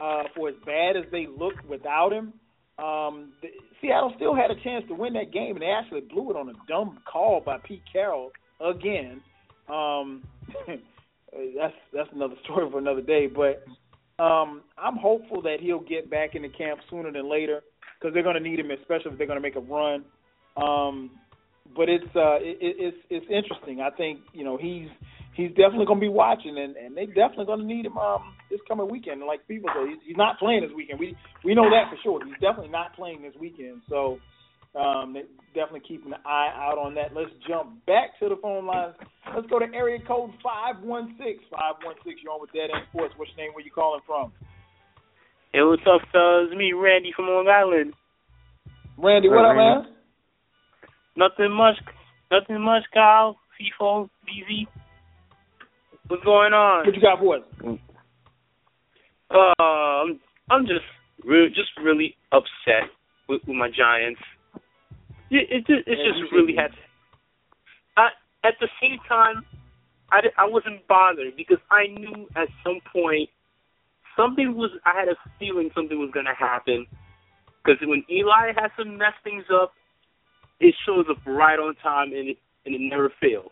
uh, 0.00 0.24
for 0.34 0.48
as 0.48 0.56
bad 0.64 0.96
as 0.96 1.04
they 1.12 1.26
look 1.26 1.54
without 1.68 2.12
him, 2.12 2.32
um, 2.78 3.32
the, 3.40 3.48
Seattle 3.80 4.12
still 4.16 4.34
had 4.34 4.50
a 4.50 4.60
chance 4.62 4.84
to 4.88 4.94
win 4.94 5.12
that 5.14 5.32
game, 5.32 5.52
and 5.52 5.62
they 5.62 5.70
actually 5.70 6.00
blew 6.00 6.30
it 6.30 6.36
on 6.36 6.48
a 6.48 6.52
dumb 6.68 6.98
call 7.10 7.40
by 7.44 7.58
Pete 7.58 7.82
Carroll 7.90 8.30
again. 8.60 9.20
Um, 9.68 10.24
that's 10.66 11.74
that's 11.92 12.08
another 12.12 12.34
story 12.44 12.70
for 12.70 12.78
another 12.78 13.02
day. 13.02 13.26
But 13.26 13.64
um, 14.18 14.62
I'm 14.78 14.96
hopeful 14.96 15.42
that 15.42 15.58
he'll 15.60 15.80
get 15.80 16.10
back 16.10 16.34
into 16.34 16.48
camp 16.48 16.80
sooner 16.88 17.12
than 17.12 17.30
later 17.30 17.60
because 17.98 18.14
they're 18.14 18.22
going 18.22 18.42
to 18.42 18.48
need 18.48 18.58
him, 18.58 18.70
especially 18.70 19.12
if 19.12 19.18
they're 19.18 19.26
going 19.26 19.40
to 19.40 19.42
make 19.42 19.56
a 19.56 19.60
run. 19.60 20.04
Um, 20.56 21.10
but 21.76 21.88
it's 21.88 22.04
uh, 22.14 22.40
it, 22.40 22.56
it's 22.60 22.96
it's 23.10 23.26
interesting. 23.28 23.80
I 23.80 23.90
think 23.90 24.20
you 24.32 24.44
know 24.44 24.56
he's 24.56 24.88
he's 25.34 25.50
definitely 25.50 25.84
going 25.84 26.00
to 26.00 26.06
be 26.06 26.08
watching, 26.08 26.56
and 26.56 26.76
and 26.76 26.96
they 26.96 27.06
definitely 27.06 27.44
going 27.46 27.60
to 27.60 27.66
need 27.66 27.84
him 27.84 27.98
um, 27.98 28.34
this 28.50 28.60
coming 28.66 28.90
weekend. 28.90 29.22
Like 29.26 29.46
people 29.46 29.68
say, 29.74 29.90
he's, 29.90 29.98
he's 30.06 30.16
not 30.16 30.38
playing 30.38 30.62
this 30.62 30.72
weekend. 30.74 30.98
We 30.98 31.16
we 31.44 31.54
know 31.54 31.68
that 31.68 31.90
for 31.90 31.98
sure. 32.02 32.24
He's 32.24 32.40
definitely 32.40 32.72
not 32.72 32.94
playing 32.94 33.22
this 33.22 33.34
weekend. 33.38 33.82
So 33.88 34.18
um, 34.78 35.14
they 35.14 35.22
definitely 35.54 35.88
keeping 35.88 36.12
an 36.12 36.20
eye 36.26 36.52
out 36.54 36.78
on 36.78 36.94
that. 36.94 37.14
Let's 37.14 37.30
jump 37.48 37.84
back 37.86 38.18
to 38.20 38.28
the 38.28 38.36
phone 38.40 38.66
lines. 38.66 38.94
Let's 39.34 39.46
go 39.48 39.58
to 39.58 39.66
area 39.74 39.98
code 40.06 40.30
five 40.42 40.82
one 40.82 41.16
six 41.18 41.42
five 41.50 41.76
one 41.82 41.96
six. 42.04 42.20
You're 42.22 42.32
on 42.32 42.40
with 42.40 42.52
Dead 42.52 42.68
End 42.72 42.84
Sports. 42.90 43.14
What's 43.16 43.30
your 43.36 43.46
name? 43.46 43.54
Where 43.54 43.64
you 43.64 43.70
calling 43.70 44.00
from? 44.06 44.32
Hey, 45.52 45.62
what's 45.62 45.82
up, 45.82 46.02
fellas? 46.12 46.50
Me, 46.54 46.72
Randy 46.72 47.12
from 47.16 47.26
Long 47.26 47.48
Island. 47.48 47.94
Randy, 48.98 49.28
what 49.28 49.44
up, 49.44 49.56
man? 49.56 49.94
Nothing 51.16 51.52
much. 51.52 51.76
Nothing 52.30 52.60
much, 52.60 52.82
Kyle. 52.92 53.38
Feefo, 53.56 54.10
Beezy. 54.26 54.68
What's 56.08 56.24
going 56.24 56.52
on? 56.52 56.86
What 56.86 56.94
you 56.94 57.00
got 57.00 57.18
for 57.18 57.36
us? 57.36 57.78
Uh, 59.30 59.62
I'm, 59.62 60.20
I'm 60.50 60.66
just, 60.66 60.84
really, 61.24 61.48
just 61.48 61.70
really 61.82 62.14
upset 62.32 62.90
with, 63.28 63.40
with 63.46 63.56
my 63.56 63.68
Giants. 63.68 64.20
It, 65.30 65.48
it, 65.50 65.64
it, 65.68 65.84
it's 65.86 66.20
just 66.20 66.32
really 66.32 66.54
had. 66.56 66.70
I, 67.96 68.08
at 68.44 68.54
the 68.60 68.68
same 68.80 68.98
time, 69.08 69.44
I, 70.12 70.20
I 70.38 70.46
wasn't 70.46 70.86
bothered 70.86 71.36
because 71.36 71.58
I 71.70 71.86
knew 71.86 72.28
at 72.36 72.48
some 72.62 72.80
point 72.92 73.28
something 74.16 74.54
was. 74.54 74.70
I 74.84 74.98
had 74.98 75.08
a 75.08 75.16
feeling 75.38 75.70
something 75.74 75.98
was 75.98 76.10
going 76.12 76.26
to 76.26 76.34
happen. 76.38 76.86
Because 77.64 77.80
when 77.86 78.04
Eli 78.08 78.52
has 78.56 78.70
to 78.78 78.84
mess 78.84 79.14
things 79.24 79.44
up, 79.52 79.72
it 80.60 80.74
shows 80.86 81.06
up 81.10 81.18
right 81.26 81.58
on 81.58 81.74
time 81.82 82.12
and 82.12 82.30
it 82.30 82.38
and 82.64 82.74
it 82.74 82.80
never 82.80 83.12
fails. 83.20 83.50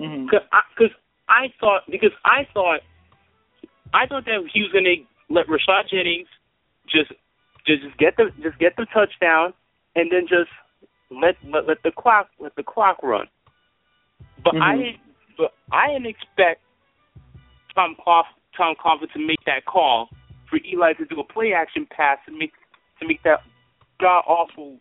Mm-hmm. 0.00 0.24
Because 0.24 0.46
I, 0.52 0.60
'cause 0.78 0.90
I 1.28 1.52
thought 1.60 1.82
because 1.90 2.12
I 2.24 2.46
thought 2.54 2.80
I 3.92 4.06
thought 4.06 4.24
that 4.24 4.48
he 4.52 4.62
was 4.62 4.72
gonna 4.72 4.96
let 5.28 5.46
Rashad 5.46 5.88
Jennings 5.90 6.28
just 6.88 7.12
just 7.66 7.82
just 7.82 7.98
get 7.98 8.16
the 8.16 8.30
just 8.42 8.58
get 8.58 8.76
the 8.76 8.86
touchdown 8.92 9.52
and 9.96 10.12
then 10.12 10.28
just 10.28 10.50
let 11.10 11.34
let, 11.44 11.66
let 11.66 11.82
the 11.82 11.90
clock 11.90 12.28
let 12.38 12.54
the 12.54 12.62
clock 12.62 13.02
run. 13.02 13.26
But 14.44 14.54
I 14.56 14.76
Mhm. 14.76 14.78
didn't 14.78 15.00
but 15.36 15.52
I 15.72 15.88
didn't 15.88 16.06
expect 16.06 16.60
Tom 17.74 17.96
Cough 17.96 18.26
Tom 18.56 18.76
Coughlin 18.76 19.10
to 19.12 19.18
make 19.18 19.42
that 19.46 19.64
call 19.64 20.08
for 20.48 20.58
Eli 20.64 20.92
to 20.94 21.04
do 21.06 21.18
a 21.20 21.24
play 21.24 21.52
action 21.52 21.86
pass 21.86 22.18
to 22.26 22.32
make 22.32 22.52
to 23.00 23.06
make 23.06 23.22
that 23.24 23.42
god 23.98 24.22
awful 24.26 24.78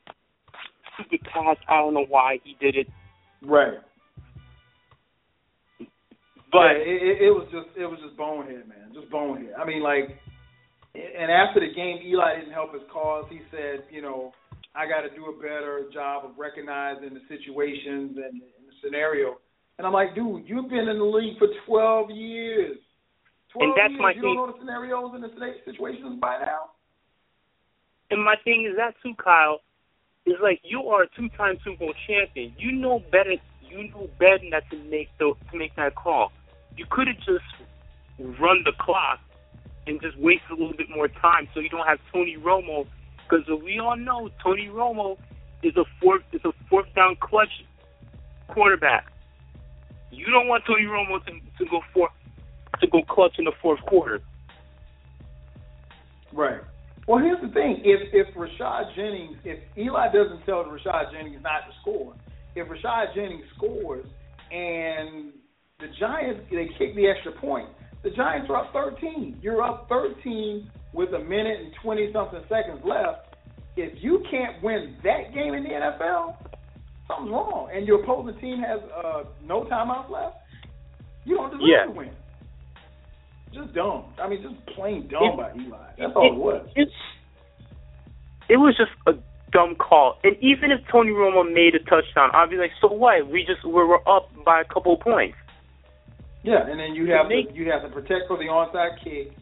stupid 0.94 1.24
pass. 1.24 1.58
I 1.68 1.78
don't 1.78 1.94
know 1.94 2.06
why 2.08 2.40
he 2.44 2.56
did 2.60 2.76
it. 2.76 2.88
Right. 3.42 3.80
But 6.52 6.80
yeah, 6.80 6.88
it, 6.88 7.04
it, 7.04 7.22
it 7.28 7.32
was 7.32 7.48
just 7.52 7.76
it 7.76 7.86
was 7.86 8.00
just 8.00 8.16
bonehead, 8.16 8.68
man, 8.68 8.94
just 8.94 9.10
bonehead. 9.10 9.54
I 9.60 9.66
mean, 9.66 9.84
like, 9.84 10.22
and 10.96 11.32
after 11.32 11.60
the 11.60 11.74
game, 11.74 12.00
Eli 12.06 12.40
didn't 12.40 12.54
help 12.54 12.74
his 12.74 12.84
cause. 12.92 13.26
He 13.30 13.42
said, 13.52 13.84
you 13.92 14.02
know, 14.02 14.32
I 14.76 14.88
got 14.88 15.02
to 15.02 15.10
do 15.16 15.26
a 15.28 15.36
better 15.42 15.88
job 15.94 16.26
of 16.26 16.32
recognizing 16.38 17.14
the 17.14 17.22
situations 17.30 18.18
and, 18.18 18.42
and 18.42 18.64
the 18.68 18.76
scenario. 18.84 19.38
And 19.78 19.88
I'm 19.88 19.94
like, 19.94 20.16
dude, 20.16 20.44
you've 20.48 20.70
been 20.70 20.88
in 20.88 20.98
the 20.98 21.06
league 21.06 21.38
for 21.38 21.48
12 21.66 22.12
years. 22.12 22.78
12 23.54 23.64
And 23.64 23.72
that's 23.78 23.92
years. 23.92 24.02
my 24.02 24.12
you 24.12 24.22
thing. 24.22 24.36
don't 24.36 24.48
know 24.48 24.54
the 24.54 24.60
scenarios 24.60 25.12
and 25.16 25.24
the 25.24 25.32
situations 25.66 26.20
by 26.20 26.40
now. 26.40 26.76
And 28.12 28.24
my 28.24 28.36
thing 28.44 28.68
is 28.70 28.76
that 28.78 28.96
too, 29.02 29.14
Kyle. 29.22 29.60
Is 30.26 30.34
like 30.42 30.60
you 30.64 30.82
are 30.90 31.04
a 31.04 31.08
two-time 31.16 31.58
Super 31.64 31.78
Bowl 31.86 31.94
champion. 32.08 32.54
You 32.58 32.72
know 32.72 33.00
better. 33.12 33.36
You 33.70 33.90
know 33.92 34.10
better 34.18 34.40
than 34.40 34.60
to 34.72 34.90
make 34.90 35.10
the 35.20 35.34
to 35.52 35.58
make 35.58 35.76
that 35.76 35.94
call. 35.94 36.32
You 36.76 36.86
could 36.90 37.08
have 37.08 37.18
just 37.18 37.46
run 38.40 38.64
the 38.66 38.72
clock 38.80 39.20
and 39.86 40.02
just 40.02 40.18
wasted 40.18 40.50
a 40.50 40.54
little 40.56 40.76
bit 40.76 40.88
more 40.90 41.08
time, 41.08 41.48
so 41.54 41.60
you 41.60 41.70
don't 41.70 41.86
have 41.86 42.00
Tony 42.12 42.38
Romo. 42.38 42.88
Because 43.28 43.46
we 43.64 43.80
all 43.80 43.96
know 43.96 44.30
Tony 44.44 44.68
Romo 44.68 45.18
is 45.64 45.76
a 45.78 45.84
fourth 46.02 46.22
is 46.32 46.42
a 46.46 46.52
fourth 46.70 46.88
down 46.96 47.16
clutch 47.20 47.50
quarterback. 48.48 49.12
You 50.12 50.26
don't 50.28 50.48
want 50.48 50.64
Tony 50.66 50.86
Romo 50.86 51.24
to 51.26 51.32
to 51.32 51.70
go 51.70 51.82
for 51.94 52.10
to 52.80 52.88
go 52.88 53.02
clutch 53.04 53.36
in 53.40 53.46
the 53.46 53.52
fourth 53.62 53.82
quarter. 53.82 54.22
Right. 56.34 56.62
Well, 57.08 57.20
here's 57.20 57.42
the 57.42 57.54
thing: 57.54 57.82
if 57.84 58.14
if 58.14 58.34
Rashad 58.36 58.96
Jennings, 58.96 59.38
if 59.44 59.60
Eli 59.78 60.08
doesn't 60.12 60.46
tell 60.46 60.64
Rashad 60.64 61.12
Jennings 61.12 61.42
not 61.42 61.68
to 61.68 61.74
score, 61.82 62.14
if 62.56 62.68
Rashad 62.68 63.16
Jennings 63.16 63.46
scores 63.56 64.06
and 64.52 65.34
the 65.80 65.88
Giants 66.00 66.42
they 66.52 66.70
kick 66.78 66.96
the 66.96 67.08
extra 67.08 67.32
point, 67.34 67.70
the 68.04 68.10
Giants 68.12 68.50
are 68.50 68.58
up 68.58 68.74
13. 68.74 69.40
You're 69.42 69.64
up 69.64 69.88
13 69.90 70.70
with 70.96 71.14
a 71.14 71.20
minute 71.20 71.60
and 71.62 71.74
20 71.84 72.12
something 72.14 72.42
seconds 72.50 72.82
left. 72.86 73.36
If 73.78 74.02
you 74.02 74.24
can't 74.32 74.64
win 74.64 74.96
that 75.04 75.34
game 75.34 75.54
in 75.54 75.64
the 75.64 75.70
NFL, 75.70 76.36
something's 77.08 77.32
wrong, 77.32 77.70
and 77.74 77.86
your 77.86 78.02
opposing 78.02 78.40
team 78.40 78.60
has 78.60 78.80
uh, 79.04 79.24
no 79.46 79.66
timeouts 79.66 80.10
left. 80.10 80.38
You 81.26 81.36
don't 81.36 81.50
deserve 81.52 81.68
Yeah. 81.68 81.86
to 81.86 81.92
win. 81.92 82.10
Just 83.54 83.74
dumb. 83.74 84.06
I 84.22 84.28
mean, 84.30 84.42
just 84.42 84.66
plain 84.76 85.08
dumb 85.10 85.24
It- 85.24 85.38
by 85.38 85.52
Eli. 85.60 85.78
That's 85.98 86.14
all 86.16 86.32
it 86.34 86.36
was. 86.38 86.68
It's 86.76 86.92
it 88.48 88.58
was 88.58 88.76
just 88.78 88.92
a 89.08 89.14
dumb 89.52 89.76
call. 89.76 90.18
And 90.24 90.36
even 90.40 90.72
if 90.72 90.80
Tony 90.92 91.12
Romo 91.12 91.44
made 91.52 91.74
a 91.76 91.80
touchdown, 91.80 92.30
I'd 92.34 92.50
be 92.50 92.58
like, 92.58 92.72
so 92.80 92.88
what? 92.92 93.28
We 93.28 93.44
just 93.46 93.64
we 93.66 93.72
were 93.74 94.08
up 94.08 94.30
by 94.46 94.62
a 94.62 94.66
couple 94.66 94.94
of 94.94 95.00
points. 95.00 95.36
Yeah, 96.44 96.68
and 96.70 96.80
then 96.80 96.94
you 96.96 97.10
have 97.12 97.28
to 97.30 97.44
you 97.54 97.72
have 97.72 97.82
to 97.84 97.90
protect 97.90 98.28
for 98.28 98.38
the 98.38 98.46
onside 98.46 99.04
kick, 99.04 99.34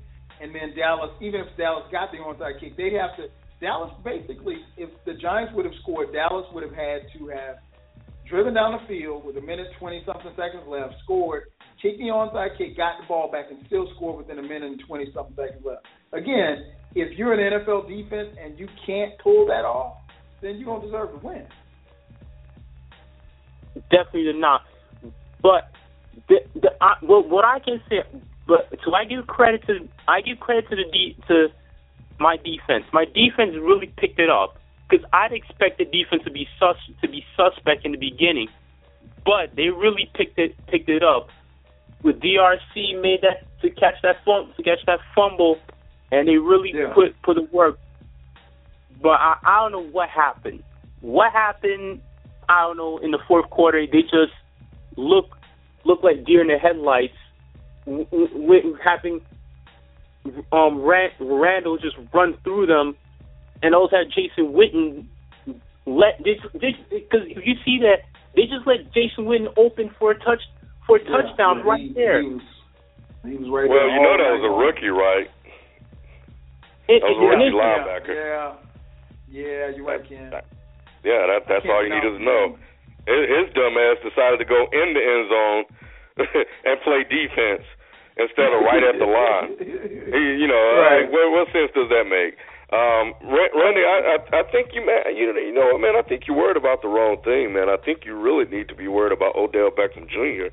and 0.44 0.53
then 0.53 0.76
Dallas. 0.76 1.11
Even 1.22 1.40
if 1.40 1.48
Dallas 1.57 1.86
got 1.91 2.11
the 2.11 2.20
onside 2.20 2.60
kick, 2.60 2.76
they'd 2.76 2.94
have 2.99 3.15
to. 3.15 3.32
Dallas 3.61 3.91
basically, 4.03 4.60
if 4.76 4.90
the 5.06 5.14
Giants 5.14 5.53
would 5.56 5.64
have 5.64 5.74
scored, 5.82 6.11
Dallas 6.11 6.45
would 6.52 6.64
have 6.64 6.76
had 6.76 7.07
to 7.18 7.28
have 7.30 7.64
driven 8.28 8.53
down 8.53 8.76
the 8.76 8.88
field 8.88 9.24
with 9.24 9.38
a 9.38 9.41
minute 9.41 9.68
twenty 9.80 10.03
something 10.06 10.32
seconds 10.36 10.68
left, 10.68 10.95
scored, 11.03 11.44
kicked 11.82 11.98
the 11.98 12.11
onside 12.11 12.57
kick, 12.57 12.76
got 12.76 12.99
the 12.99 13.07
ball 13.07 13.32
back, 13.32 13.45
and 13.49 13.65
still 13.68 13.88
scored 13.95 14.18
within 14.18 14.44
a 14.44 14.44
minute 14.44 14.64
and 14.64 14.84
twenty 14.86 15.07
something 15.14 15.36
seconds 15.36 15.64
left. 15.64 15.88
Again, 16.11 16.68
if 16.94 17.18
you're 17.18 17.34
an 17.34 17.40
NFL 17.40 17.88
defense 17.88 18.36
and 18.41 18.60
you 18.60 18.68
can't 18.86 19.14
pull 19.24 19.48
that 19.48 19.64
off, 19.64 19.98
then 20.41 20.57
you 20.57 20.65
don't 20.65 20.84
deserve 20.84 21.10
to 21.11 21.26
win. 21.26 21.48
Definitely 23.90 24.34
not. 24.36 24.61
But 25.41 25.72
the 26.28 26.40
the 26.56 26.70
I, 26.82 26.95
what 27.02 27.30
what 27.30 27.45
I 27.45 27.60
can 27.60 27.82
say, 27.90 28.03
but 28.48 28.70
so 28.84 28.94
I 28.94 29.06
give 29.06 29.28
credit 29.28 29.65
to 29.68 29.88
I 30.07 30.22
give 30.22 30.40
credit 30.40 30.70
to 30.70 30.76
the 30.76 30.84
de, 30.91 31.15
to 31.28 31.48
my 32.20 32.38
defense. 32.38 32.86
My 32.94 33.06
defense 33.06 33.56
really 33.60 33.88
picked 33.98 34.20
it 34.20 34.30
up 34.30 34.57
because 34.90 35.06
I'd 35.14 35.32
expect 35.34 35.78
the 35.78 35.86
defense 35.86 36.24
to 36.26 36.32
be 36.32 36.48
sus 36.60 36.76
to 37.02 37.07
be 37.07 37.26
suspect 37.36 37.86
in 37.86 37.91
the 37.94 37.98
beginning, 37.98 38.48
but 39.26 39.56
they 39.56 39.70
really 39.70 40.10
picked 40.14 40.38
it 40.38 40.56
picked 40.68 40.90
it 40.90 41.03
up. 41.03 41.30
With 42.03 42.20
DRC 42.20 43.02
made 43.02 43.22
that 43.22 43.48
to 43.61 43.70
catch 43.70 43.95
that 44.03 44.18
fumble 44.26 44.53
to 44.56 44.64
catch 44.64 44.80
that 44.88 44.99
fumble, 45.15 45.57
and 46.11 46.28
they 46.28 46.38
really 46.38 46.72
Yeah. 46.74 46.94
put 46.94 47.20
put 47.24 47.36
the 47.36 47.44
work. 47.44 47.80
But 49.02 49.20
I, 49.20 49.36
I 49.44 49.60
don't 49.61 49.72
know 49.72 49.90
what 49.91 50.10
happened. 50.10 50.64
What 51.02 51.32
happened? 51.32 52.02
I 52.48 52.61
don't 52.61 52.78
know. 52.78 52.98
In 52.98 53.11
the 53.11 53.20
fourth 53.28 53.49
quarter, 53.49 53.86
they 53.86 54.02
just 54.02 54.34
look 54.98 55.38
look 55.86 56.03
like 56.03 56.26
deer 56.26 56.41
in 56.41 56.48
the 56.48 56.57
headlights, 56.57 57.15
w- 57.86 58.06
w- 58.06 58.28
w- 58.28 58.78
having 58.84 59.22
um 60.52 60.82
Rand- 60.82 61.14
Randle 61.20 61.78
just 61.78 61.96
run 62.14 62.36
through 62.44 62.68
them, 62.68 62.96
and 63.62 63.76
also 63.76 63.98
had 63.98 64.08
Jason 64.08 64.54
Witten 64.54 65.08
let 65.86 66.22
did 66.24 66.40
because 66.54 67.28
if 67.28 67.46
you 67.46 67.56
see 67.66 67.80
that 67.82 68.08
they 68.36 68.44
just 68.44 68.66
let 68.66 68.92
Jason 68.94 69.26
Witten 69.26 69.52
open 69.58 69.92
for 70.00 70.12
a 70.12 70.20
touch 70.20 70.42
for 70.88 70.98
a 70.98 71.04
touchdown 71.04 71.60
yeah, 71.60 71.70
right 71.70 71.82
he, 71.82 71.94
there. 71.94 72.22
He 72.22 72.28
was, 72.30 72.42
he 73.24 73.36
was 73.38 73.50
right 73.52 73.70
well, 73.70 73.88
there 73.88 73.96
you 73.96 74.02
know 74.02 74.16
that 74.20 74.32
was 74.36 74.44
a 74.48 74.54
rookie, 74.54 74.88
right? 74.92 75.28
It, 76.88 77.00
That 77.00 77.16
was 77.16 77.20
a 77.20 77.28
rookie 77.32 77.48
it- 77.48 77.56
linebacker. 77.56 78.12
Yeah, 78.12 78.56
yeah, 79.32 79.76
you're 79.76 79.86
right, 79.88 80.04
Ken. 80.08 80.32
Yeah, 81.04 81.28
that 81.32 81.48
that's 81.48 81.66
all 81.68 81.84
you 81.84 81.92
need 81.92 82.04
to 82.04 82.20
know. 82.20 82.58
His, 83.08 83.24
his 83.28 83.46
dumb 83.56 83.76
ass 83.76 84.00
decided 84.04 84.40
to 84.40 84.48
go 84.48 84.68
in 84.72 84.88
the 84.96 85.04
end 85.04 85.26
zone 85.28 85.64
and 86.65 86.76
play 86.84 87.03
defense 87.10 87.65
instead 88.18 88.53
of 88.53 88.61
right 88.61 88.84
at 88.84 88.98
the 88.99 89.10
line. 89.10 89.49
You 90.14 90.48
know, 90.48 90.60
Right. 90.77 91.03
like, 91.03 91.11
what, 91.11 91.26
what 91.31 91.45
sense 91.53 91.72
does 91.73 91.90
that 91.90 92.06
make? 92.06 92.38
Um, 92.73 93.14
Ra- 93.26 93.53
Randy, 93.53 93.81
I, 93.85 94.18
I 94.18 94.41
I 94.41 94.44
think 94.52 94.69
you 94.73 94.85
man, 94.85 95.15
you 95.15 95.30
know, 95.31 95.40
you 95.40 95.53
know, 95.53 95.73
what, 95.73 95.81
man, 95.81 95.95
I 95.95 96.02
think 96.02 96.26
you're 96.27 96.38
worried 96.38 96.57
about 96.57 96.81
the 96.81 96.88
wrong 96.90 97.18
thing, 97.23 97.53
man. 97.53 97.69
I 97.69 97.77
think 97.77 98.02
you 98.06 98.18
really 98.18 98.45
need 98.49 98.68
to 98.69 98.76
be 98.76 98.88
worried 98.88 99.14
about 99.14 99.35
Odell 99.35 99.69
Beckham 99.69 100.10
Jr. 100.10 100.49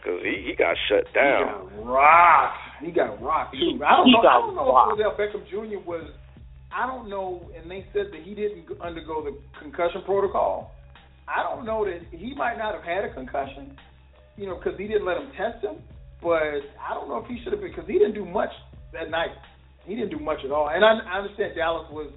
because 0.00 0.20
he 0.22 0.44
he 0.46 0.52
got 0.56 0.76
shut 0.88 1.08
down. 1.14 1.48
He 1.48 1.48
down. 1.48 1.68
got 1.76 1.86
rocked. 1.86 2.58
He 2.84 2.90
got 2.92 3.22
rocked 3.22 3.54
too. 3.56 3.80
I 3.84 3.96
don't 3.96 4.06
He 4.06 4.12
know. 4.12 4.20
I 4.20 4.22
got 4.22 4.40
don't 4.46 4.54
know 4.56 4.68
rocked. 4.72 5.00
if 5.00 5.06
Odell 5.06 5.16
Beckham 5.16 5.44
Jr. 5.48 5.80
was. 5.88 6.04
I 6.72 6.86
don't 6.86 7.08
know, 7.08 7.50
and 7.56 7.70
they 7.70 7.84
said 7.92 8.06
that 8.12 8.20
he 8.24 8.34
didn't 8.34 8.64
undergo 8.80 9.24
the 9.24 9.36
concussion 9.60 10.02
protocol. 10.04 10.72
I 11.28 11.42
don't 11.42 11.64
know 11.64 11.84
that 11.84 12.00
he 12.16 12.34
might 12.34 12.56
not 12.56 12.74
have 12.74 12.84
had 12.84 13.04
a 13.04 13.12
concussion, 13.12 13.76
you 14.36 14.46
know, 14.46 14.56
because 14.56 14.78
he 14.78 14.86
didn't 14.86 15.06
let 15.06 15.18
him 15.18 15.30
test 15.36 15.62
him. 15.64 15.76
But 16.22 16.62
I 16.78 16.94
don't 16.94 17.08
know 17.08 17.18
if 17.18 17.26
he 17.26 17.42
should 17.42 17.52
have 17.52 17.60
been 17.60 17.70
because 17.70 17.86
he 17.86 17.94
didn't 17.94 18.14
do 18.14 18.24
much 18.24 18.50
that 18.92 19.10
night. 19.10 19.34
He 19.84 19.94
didn't 19.96 20.10
do 20.10 20.20
much 20.20 20.38
at 20.44 20.52
all. 20.52 20.70
And 20.70 20.84
I, 20.84 20.94
I 21.10 21.18
understand 21.18 21.54
Dallas 21.56 21.90
was 21.90 22.12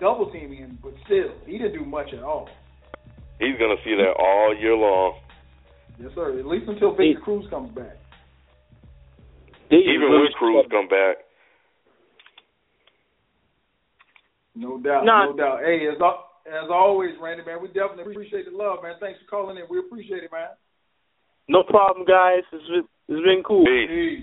double 0.00 0.32
teaming 0.32 0.58
him, 0.58 0.78
but 0.82 0.94
still, 1.04 1.36
he 1.46 1.58
didn't 1.58 1.76
do 1.78 1.84
much 1.84 2.08
at 2.14 2.22
all. 2.22 2.48
He's 3.38 3.58
gonna 3.58 3.80
see 3.84 3.94
that 3.96 4.14
all 4.18 4.56
year 4.58 4.74
long. 4.74 5.20
Yes, 6.00 6.10
sir. 6.14 6.38
At 6.38 6.46
least 6.46 6.68
until 6.68 6.96
Victor 6.96 7.20
Cruz 7.20 7.44
comes 7.50 7.74
back. 7.74 7.96
Even 9.70 10.08
when 10.10 10.26
Cruz 10.38 10.66
come 10.70 10.88
back. 10.88 11.16
No 14.54 14.78
doubt, 14.78 15.04
Nah. 15.04 15.26
no 15.26 15.36
doubt. 15.36 15.60
Hey, 15.64 15.86
as 15.88 15.96
as 16.46 16.68
always, 16.70 17.16
Randy, 17.20 17.44
man, 17.44 17.62
we 17.62 17.68
definitely 17.68 18.12
appreciate 18.12 18.50
the 18.50 18.56
love, 18.56 18.82
man. 18.82 18.96
Thanks 19.00 19.20
for 19.20 19.26
calling 19.30 19.56
in. 19.56 19.64
We 19.70 19.78
appreciate 19.78 20.24
it, 20.24 20.32
man. 20.32 20.48
No 21.50 21.62
problem, 21.64 22.06
guys. 22.06 22.46
It's 22.52 22.66
been, 22.68 22.86
it's 23.08 23.24
been 23.26 23.42
cool. 23.44 23.64
Peace. 23.66 24.22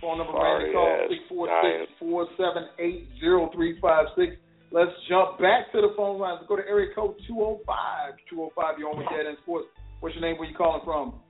Phone 0.00 0.18
number, 0.18 0.32
Randy, 0.32 0.72
call 0.72 0.88
Sorry-ass 0.88 1.10
six 1.12 1.22
four 1.28 1.48
six 1.62 1.92
four 2.00 2.26
seven 2.36 2.68
eight 2.78 3.08
zero 3.20 3.50
three 3.54 3.78
five 3.80 4.06
six. 4.16 4.36
Let's 4.72 4.90
jump 5.08 5.38
back 5.38 5.70
to 5.72 5.80
the 5.80 5.92
phone 5.96 6.18
lines. 6.18 6.40
Go 6.48 6.56
to 6.56 6.62
area 6.66 6.92
code 6.94 7.14
205. 7.28 8.14
205, 8.28 8.78
you're 8.78 8.90
on 8.90 8.98
with 8.98 9.06
Dead 9.08 9.26
End 9.28 9.38
Sports. 9.42 9.68
What's 10.00 10.14
your 10.16 10.22
name? 10.22 10.38
Where 10.38 10.48
you 10.48 10.56
calling 10.56 10.82
from? 10.84 11.20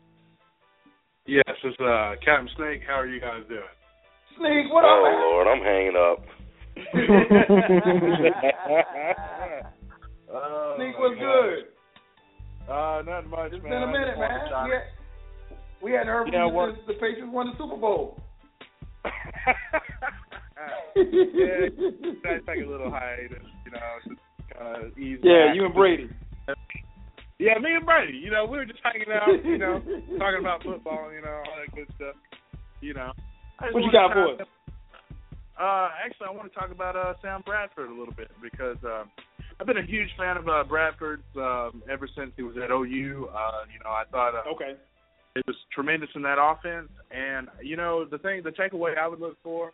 Yes, 1.27 1.45
it's 1.47 1.79
uh, 1.79 2.15
Captain 2.25 2.49
Snake. 2.57 2.81
How 2.87 2.95
are 2.95 3.07
you 3.07 3.21
guys 3.21 3.43
doing? 3.47 3.61
Snake, 4.39 4.73
what 4.73 4.85
oh 4.85 5.05
up, 5.05 5.05
man? 5.05 5.21
Lord, 5.21 5.47
I'm 5.47 5.63
hanging 5.63 5.97
up. 6.01 6.25
Oh, 10.29 10.75
Sneak, 10.77 10.95
my 10.99 11.01
what's 11.01 11.21
good? 11.21 11.76
Uh, 12.69 13.03
not 13.07 13.27
much, 13.31 13.53
It's 13.53 13.63
man. 13.63 13.71
been 13.71 13.83
a 13.83 13.87
I 13.87 13.93
minute, 13.93 14.19
man. 14.19 14.31
to 14.51 14.65
We, 14.65 14.71
had, 14.75 14.83
we 15.83 15.93
hadn't 15.93 16.09
heard 16.09 16.25
from 16.27 16.35
Yeah, 16.35 16.47
you 16.47 16.53
what- 16.53 16.75
since 16.75 16.87
the 16.87 16.95
Patriots 16.95 17.31
won 17.31 17.47
the 17.47 17.57
Super 17.59 17.77
Bowl. 17.77 18.21
yeah, 20.97 21.69
I 22.25 22.39
take 22.49 22.65
a 22.65 22.69
little 22.69 22.91
hiatus, 22.91 23.45
you 23.65 23.71
know, 23.71 23.79
just 24.09 24.21
kind 24.59 24.85
of 24.85 24.99
ease. 24.99 25.19
Yeah, 25.23 25.49
back. 25.49 25.57
you 25.57 25.65
and 25.67 25.75
Brady. 25.75 26.09
Yeah, 27.39 27.59
me 27.61 27.75
and 27.77 27.85
Brady. 27.85 28.17
You 28.19 28.31
know, 28.31 28.47
we 28.47 28.57
were 28.59 28.65
just 28.65 28.81
hanging 28.83 29.13
out, 29.13 29.29
you 29.45 29.59
know, 29.59 29.79
talking 30.19 30.41
about 30.41 30.63
football, 30.65 31.13
you 31.13 31.21
know, 31.21 31.43
all 31.45 31.57
that 31.61 31.75
good 31.77 31.87
stuff. 31.97 32.17
You 32.81 32.95
know. 32.95 33.13
What 33.73 33.83
you 33.85 33.93
got 33.93 34.13
for 34.13 34.35
us? 34.35 34.41
Uh, 35.61 35.89
actually, 36.05 36.27
I 36.29 36.31
want 36.33 36.53
to 36.53 36.59
talk 36.59 36.71
about 36.71 36.97
uh, 36.97 37.15
Sam 37.23 37.43
Bradford 37.45 37.89
a 37.91 37.95
little 37.95 38.13
bit 38.15 38.29
because 38.43 38.77
um, 38.85 39.11
I've 39.61 39.67
been 39.67 39.79
a 39.79 39.87
huge 39.87 40.09
fan 40.19 40.37
of 40.37 40.49
uh, 40.49 40.65
Bradford's 40.65 41.23
um, 41.37 41.83
ever 41.91 42.09
since 42.17 42.33
he 42.37 42.43
was 42.43 42.57
at 42.63 42.71
OU. 42.71 43.29
Uh, 43.33 43.65
you 43.73 43.81
know, 43.83 43.91
I 43.91 44.05
thought 44.11 44.35
uh, 44.35 44.51
Okay. 44.55 44.75
it 45.35 45.47
was 45.47 45.57
tremendous 45.73 46.11
in 46.15 46.23
that 46.23 46.37
offense. 46.41 46.89
And 47.11 47.49
you 47.63 47.77
know, 47.77 48.05
the 48.05 48.19
thing, 48.19 48.43
the 48.45 48.51
takeaway 48.51 48.99
I 48.99 49.09
would 49.09 49.21
look 49.21 49.37
for 49.43 49.73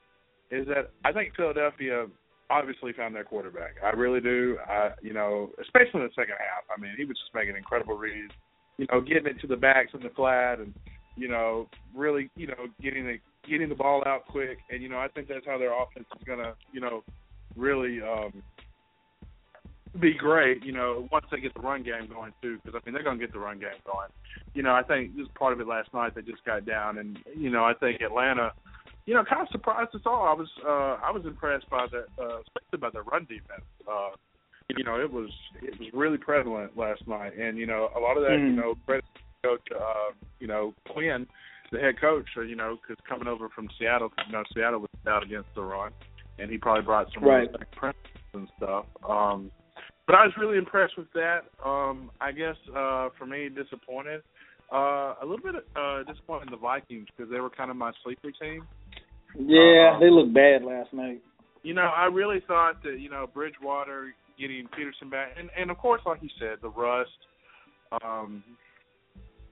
is 0.50 0.66
that 0.68 0.90
I 1.04 1.12
think 1.12 1.34
Philadelphia 1.36 2.06
obviously 2.50 2.92
found 2.92 3.14
their 3.14 3.24
quarterback. 3.24 3.74
I 3.82 3.90
really 3.90 4.20
do. 4.20 4.58
I, 4.68 4.90
you 5.00 5.14
know, 5.14 5.50
especially 5.60 6.00
in 6.02 6.06
the 6.06 6.12
second 6.14 6.36
half. 6.38 6.64
I 6.76 6.80
mean, 6.80 6.92
he 6.96 7.04
was 7.04 7.16
just 7.18 7.34
making 7.34 7.56
incredible 7.56 7.96
reads. 7.96 8.32
You 8.78 8.86
know, 8.92 9.00
getting 9.00 9.26
it 9.26 9.40
to 9.40 9.46
the 9.46 9.56
backs 9.56 9.90
in 9.94 10.00
the 10.00 10.10
flat, 10.10 10.58
and 10.58 10.72
you 11.16 11.28
know, 11.28 11.68
really, 11.94 12.30
you 12.36 12.46
know, 12.46 12.68
getting 12.80 13.04
the 13.06 13.16
getting 13.48 13.68
the 13.68 13.74
ball 13.74 14.02
out 14.06 14.26
quick. 14.26 14.58
And 14.70 14.82
you 14.82 14.88
know, 14.88 14.98
I 14.98 15.08
think 15.08 15.28
that's 15.28 15.46
how 15.46 15.58
their 15.58 15.72
offense 15.72 16.06
is 16.16 16.22
gonna, 16.26 16.54
you 16.72 16.80
know, 16.80 17.02
really 17.56 18.00
um 18.00 18.42
be 20.02 20.12
great. 20.14 20.62
You 20.64 20.72
know, 20.72 21.08
once 21.10 21.24
they 21.30 21.40
get 21.40 21.54
the 21.54 21.60
run 21.60 21.82
game 21.82 22.08
going 22.12 22.32
too, 22.42 22.58
because 22.62 22.78
I 22.78 22.80
mean 22.84 22.92
they're 22.94 23.02
gonna 23.04 23.18
get 23.18 23.32
the 23.32 23.38
run 23.38 23.58
game 23.58 23.80
going. 23.86 24.08
You 24.54 24.62
know, 24.62 24.74
I 24.74 24.82
think 24.82 25.16
this 25.16 25.26
part 25.38 25.52
of 25.54 25.60
it 25.60 25.66
last 25.66 25.94
night. 25.94 26.14
They 26.14 26.22
just 26.22 26.44
got 26.44 26.66
down, 26.66 26.98
and 26.98 27.18
you 27.34 27.48
know, 27.48 27.64
I 27.64 27.72
think 27.74 28.02
Atlanta 28.02 28.52
you 29.06 29.14
know, 29.14 29.24
kind 29.24 29.42
of 29.42 29.48
surprised 29.50 29.94
us 29.94 30.02
all. 30.06 30.28
I 30.28 30.32
was 30.34 30.48
uh 30.64 31.04
I 31.04 31.10
was 31.10 31.22
impressed 31.24 31.68
by 31.70 31.86
the 31.90 32.06
uh 32.22 32.38
especially 32.46 32.78
by 32.80 32.90
the 32.90 33.02
run 33.02 33.22
defense. 33.22 33.66
Uh 33.90 34.10
you 34.76 34.84
know, 34.84 35.00
it 35.00 35.10
was 35.10 35.30
it 35.60 35.78
was 35.78 35.88
really 35.92 36.18
prevalent 36.18 36.76
last 36.76 37.02
night 37.06 37.36
and 37.36 37.58
you 37.58 37.66
know, 37.66 37.88
a 37.96 38.00
lot 38.00 38.16
of 38.16 38.22
that, 38.22 38.38
you 38.38 38.52
Mm. 38.52 38.56
know, 38.56 38.74
credit 38.86 39.04
coach 39.44 39.60
uh, 39.74 40.12
you 40.38 40.46
know, 40.46 40.72
Quinn, 40.90 41.26
the 41.72 41.80
head 41.80 42.00
coach, 42.00 42.28
uh, 42.36 42.42
you 42.42 42.54
know, 42.54 42.78
cuz 42.86 42.96
coming 43.08 43.26
over 43.26 43.48
from 43.48 43.68
Seattle, 43.76 44.12
you 44.26 44.32
know, 44.32 44.44
Seattle 44.54 44.80
was 44.80 44.88
out 45.08 45.24
against 45.24 45.52
the 45.56 45.62
run 45.62 45.92
and 46.38 46.48
he 46.50 46.56
probably 46.58 46.82
brought 46.84 47.12
some 47.12 47.24
Right. 47.24 47.50
principles 47.74 48.34
and 48.34 48.48
stuff. 48.56 48.86
Um 49.08 49.50
but 50.06 50.16
I 50.16 50.24
was 50.24 50.32
really 50.38 50.58
impressed 50.58 50.96
with 50.96 51.12
that. 51.14 51.40
Um 51.64 52.10
I 52.20 52.32
guess 52.32 52.56
uh 52.76 53.08
for 53.18 53.26
me 53.26 53.48
disappointed 53.48 54.22
uh, 54.72 55.14
a 55.20 55.24
little 55.26 55.38
bit 55.42 55.54
uh, 55.76 56.02
disappointed 56.04 56.46
in 56.46 56.50
the 56.50 56.56
Vikings 56.56 57.06
because 57.14 57.30
they 57.30 57.40
were 57.40 57.50
kind 57.50 57.70
of 57.70 57.76
my 57.76 57.92
sleeper 58.02 58.30
team. 58.32 58.66
Yeah, 59.38 59.92
Uh, 59.96 60.00
they 60.00 60.08
looked 60.08 60.32
bad 60.32 60.64
last 60.64 60.94
night. 60.94 61.20
You 61.62 61.74
know, 61.74 61.90
I 61.94 62.06
really 62.06 62.40
thought 62.46 62.82
that 62.82 62.98
you 62.98 63.10
know 63.10 63.26
Bridgewater 63.26 64.14
getting 64.38 64.66
Peterson 64.74 65.10
back, 65.10 65.36
and 65.38 65.50
and 65.58 65.70
of 65.70 65.76
course, 65.76 66.00
like 66.06 66.22
you 66.22 66.30
said, 66.38 66.58
the 66.62 66.70
rust. 66.70 67.10
Um, 68.02 68.42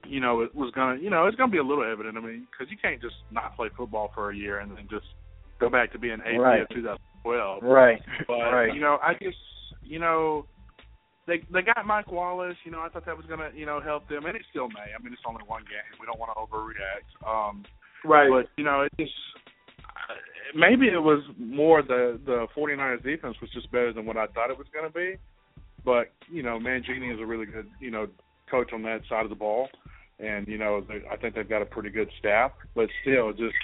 you 0.07 0.19
know, 0.19 0.41
it 0.41 0.53
was 0.55 0.71
gonna, 0.73 0.99
you 0.99 1.11
know, 1.11 1.27
it's 1.27 1.37
gonna 1.37 1.51
be 1.51 1.59
a 1.59 1.63
little 1.63 1.83
evident. 1.83 2.17
I 2.17 2.21
mean, 2.21 2.47
because 2.49 2.71
you 2.71 2.77
can't 2.81 2.99
just 2.99 3.15
not 3.31 3.55
play 3.55 3.69
football 3.77 4.11
for 4.15 4.31
a 4.31 4.35
year 4.35 4.59
and 4.59 4.71
then 4.71 4.87
just 4.89 5.05
go 5.59 5.69
back 5.69 5.91
to 5.91 5.99
being 5.99 6.17
AP 6.25 6.39
Right. 6.39 6.61
of 6.61 6.69
2012. 6.69 7.61
Right. 7.63 8.01
But 8.27 8.51
Right. 8.51 8.73
you 8.73 8.81
know, 8.81 8.97
I 9.03 9.13
just, 9.13 9.37
you 9.83 9.99
know, 9.99 10.45
they 11.27 11.43
they 11.51 11.61
got 11.61 11.85
Mike 11.85 12.11
Wallace. 12.11 12.57
You 12.65 12.71
know, 12.71 12.79
I 12.81 12.89
thought 12.89 13.05
that 13.05 13.17
was 13.17 13.25
gonna, 13.27 13.49
you 13.55 13.65
know, 13.65 13.79
help 13.79 14.07
them, 14.09 14.25
and 14.25 14.35
it 14.35 14.43
still 14.49 14.67
may. 14.69 14.93
I 14.97 15.01
mean, 15.01 15.13
it's 15.13 15.21
only 15.25 15.43
one 15.45 15.63
game. 15.63 15.99
We 15.99 16.05
don't 16.05 16.19
want 16.19 16.31
to 16.35 16.39
overreact. 16.41 17.09
Um, 17.27 17.63
Right. 18.03 18.29
but 18.29 18.49
you 18.57 18.63
know, 18.63 18.81
it 18.81 18.91
just 18.99 19.13
uh, 19.79 20.13
maybe 20.55 20.87
it 20.87 21.01
was 21.01 21.23
more 21.37 21.81
the 21.83 22.19
the 22.25 22.47
49ers 22.57 23.03
defense 23.03 23.35
was 23.41 23.51
just 23.51 23.71
better 23.71 23.93
than 23.93 24.05
what 24.05 24.17
I 24.17 24.27
thought 24.27 24.49
it 24.49 24.57
was 24.57 24.67
going 24.73 24.87
to 24.87 24.93
be. 24.93 25.17
But 25.85 26.11
you 26.31 26.43
know, 26.43 26.59
Mangini 26.59 27.13
is 27.13 27.19
a 27.19 27.25
really 27.25 27.45
good 27.45 27.67
you 27.79 27.91
know 27.91 28.07
coach 28.49 28.71
on 28.73 28.81
that 28.83 29.01
side 29.07 29.23
of 29.23 29.29
the 29.29 29.35
ball, 29.35 29.69
and 30.19 30.47
you 30.47 30.57
know 30.57 30.81
they, 30.87 31.01
I 31.11 31.15
think 31.17 31.35
they've 31.35 31.47
got 31.47 31.61
a 31.61 31.65
pretty 31.65 31.89
good 31.89 32.09
staff. 32.19 32.51
But 32.75 32.89
still, 33.03 33.31
just 33.31 33.55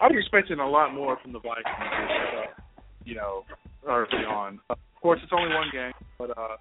I 0.00 0.06
was 0.06 0.16
expecting 0.18 0.58
a 0.58 0.68
lot 0.68 0.94
more 0.94 1.18
from 1.22 1.32
the 1.32 1.40
Vikings. 1.40 1.66
Uh, 1.66 2.62
you 3.04 3.14
know, 3.14 3.44
early 3.86 4.24
on. 4.24 4.60
Of 4.70 4.78
course, 5.00 5.20
it's 5.22 5.32
only 5.32 5.54
one 5.54 5.68
game, 5.72 5.92
but 6.18 6.30
uh, 6.36 6.56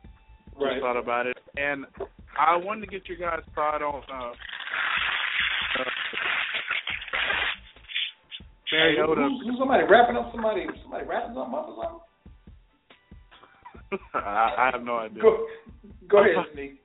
Right. 0.60 0.74
just 0.74 0.82
thought 0.82 0.98
about 0.98 1.28
it, 1.28 1.38
and 1.56 1.86
I 2.40 2.56
wanted 2.56 2.82
to 2.82 2.88
get 2.88 3.08
your 3.08 3.18
guys' 3.18 3.44
thought 3.54 3.82
on. 3.84 4.02
Uh, 4.12 4.32
uh, 5.80 5.84
Mariota. 8.74 9.22
Who's, 9.22 9.42
who's 9.46 9.60
somebody 9.60 9.84
wrapping 9.90 10.16
up 10.18 10.32
somebody? 10.32 10.66
Somebody 10.82 11.06
wrapping 11.06 11.36
something 11.36 11.54
up 11.54 11.68
or 11.70 11.76
something? 13.92 14.00
I, 14.16 14.54
I 14.58 14.70
have 14.74 14.84
no 14.84 14.98
idea. 14.98 15.22
Go, 15.22 15.46
go 16.10 16.18
ahead, 16.20 16.34
Sneak. 16.54 16.82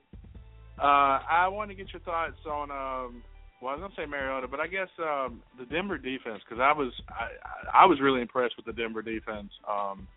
Uh, 0.79 1.19
I 1.29 1.47
want 1.49 1.69
to 1.69 1.75
get 1.75 1.91
your 1.91 2.01
thoughts 2.01 2.37
on. 2.49 2.71
Um, 2.71 3.23
well, 3.61 3.71
I 3.71 3.75
was 3.77 3.81
gonna 3.81 3.93
say 3.97 4.09
Mariota, 4.09 4.47
but 4.47 4.59
I 4.59 4.67
guess 4.67 4.89
um, 4.99 5.41
the 5.57 5.65
Denver 5.65 5.97
defense 5.97 6.41
because 6.43 6.61
I 6.61 6.73
was 6.73 6.91
I, 7.09 7.83
I 7.83 7.85
was 7.85 7.99
really 8.01 8.21
impressed 8.21 8.55
with 8.57 8.65
the 8.65 8.73
Denver 8.73 9.01
defense. 9.01 9.49
Um, 9.69 10.07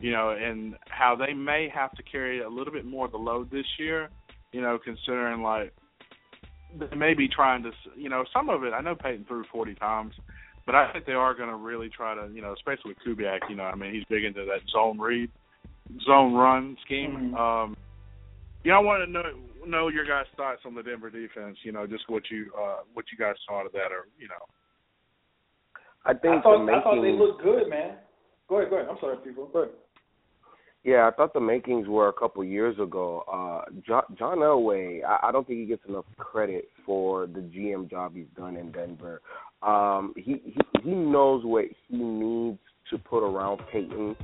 you 0.00 0.12
know, 0.12 0.30
and 0.30 0.74
how 0.88 1.14
they 1.14 1.32
may 1.32 1.68
have 1.72 1.92
to 1.92 2.02
carry 2.02 2.42
a 2.42 2.48
little 2.48 2.72
bit 2.72 2.84
more 2.84 3.06
of 3.06 3.12
the 3.12 3.18
load 3.18 3.50
this 3.50 3.66
year. 3.78 4.08
You 4.52 4.62
know, 4.62 4.78
considering 4.82 5.42
like 5.42 5.72
they 6.78 6.96
may 6.96 7.14
be 7.14 7.28
trying 7.28 7.62
to, 7.62 7.70
you 7.96 8.08
know, 8.08 8.24
some 8.32 8.48
of 8.48 8.64
it. 8.64 8.72
I 8.72 8.80
know 8.80 8.94
Peyton 8.94 9.24
threw 9.28 9.44
40 9.52 9.74
times, 9.76 10.14
but 10.66 10.74
I 10.74 10.92
think 10.92 11.06
they 11.06 11.12
are 11.12 11.34
going 11.34 11.48
to 11.48 11.56
really 11.56 11.88
try 11.88 12.14
to, 12.14 12.32
you 12.32 12.42
know, 12.42 12.52
especially 12.52 12.94
with 12.94 12.98
Kubiak. 13.06 13.40
You 13.48 13.56
know, 13.56 13.64
I 13.64 13.74
mean, 13.74 13.94
he's 13.94 14.04
big 14.08 14.24
into 14.24 14.44
that 14.44 14.60
zone 14.72 14.98
read, 14.98 15.30
zone 16.06 16.34
run 16.34 16.76
scheme. 16.84 17.34
Um, 17.34 17.76
you 18.64 18.70
know, 18.70 18.78
I 18.78 18.80
want 18.80 19.04
to 19.06 19.10
know 19.10 19.22
know 19.66 19.88
your 19.88 20.06
guys' 20.06 20.26
thoughts 20.36 20.60
on 20.64 20.74
the 20.74 20.82
Denver 20.82 21.10
defense. 21.10 21.56
You 21.62 21.72
know, 21.72 21.86
just 21.86 22.08
what 22.08 22.22
you 22.30 22.50
uh, 22.58 22.78
what 22.94 23.06
you 23.10 23.18
guys 23.18 23.36
thought 23.48 23.66
of 23.66 23.72
that, 23.72 23.92
or 23.92 24.06
you 24.18 24.28
know. 24.28 24.44
I 26.04 26.12
think 26.14 26.40
I 26.40 26.42
thought, 26.42 26.66
the 26.66 26.72
I 26.72 26.82
thought 26.82 27.02
they 27.02 27.12
looked 27.12 27.42
good, 27.42 27.68
man. 27.68 27.96
Go 28.48 28.58
ahead, 28.58 28.70
go 28.70 28.76
ahead. 28.76 28.88
I'm 28.90 28.96
sorry, 29.00 29.16
people. 29.24 29.46
Go 29.52 29.60
ahead. 29.60 29.74
Yeah, 30.82 31.06
I 31.06 31.14
thought 31.14 31.34
the 31.34 31.40
makings 31.40 31.88
were 31.88 32.08
a 32.08 32.12
couple 32.12 32.42
years 32.42 32.78
ago. 32.78 33.24
Uh, 33.30 33.70
John, 33.86 34.02
John 34.18 34.38
Elway, 34.38 35.04
I, 35.04 35.28
I 35.28 35.32
don't 35.32 35.46
think 35.46 35.60
he 35.60 35.66
gets 35.66 35.82
enough 35.86 36.06
credit 36.16 36.68
for 36.86 37.26
the 37.26 37.40
GM 37.40 37.90
job 37.90 38.14
he's 38.14 38.24
done 38.34 38.56
in 38.56 38.72
Denver. 38.72 39.20
Um, 39.62 40.14
he, 40.16 40.40
he 40.44 40.60
he 40.82 40.90
knows 40.90 41.44
what 41.44 41.66
he 41.88 41.96
needs 41.96 42.58
to 42.88 42.96
put 42.96 43.22
around 43.22 43.60
Peyton 43.70 44.16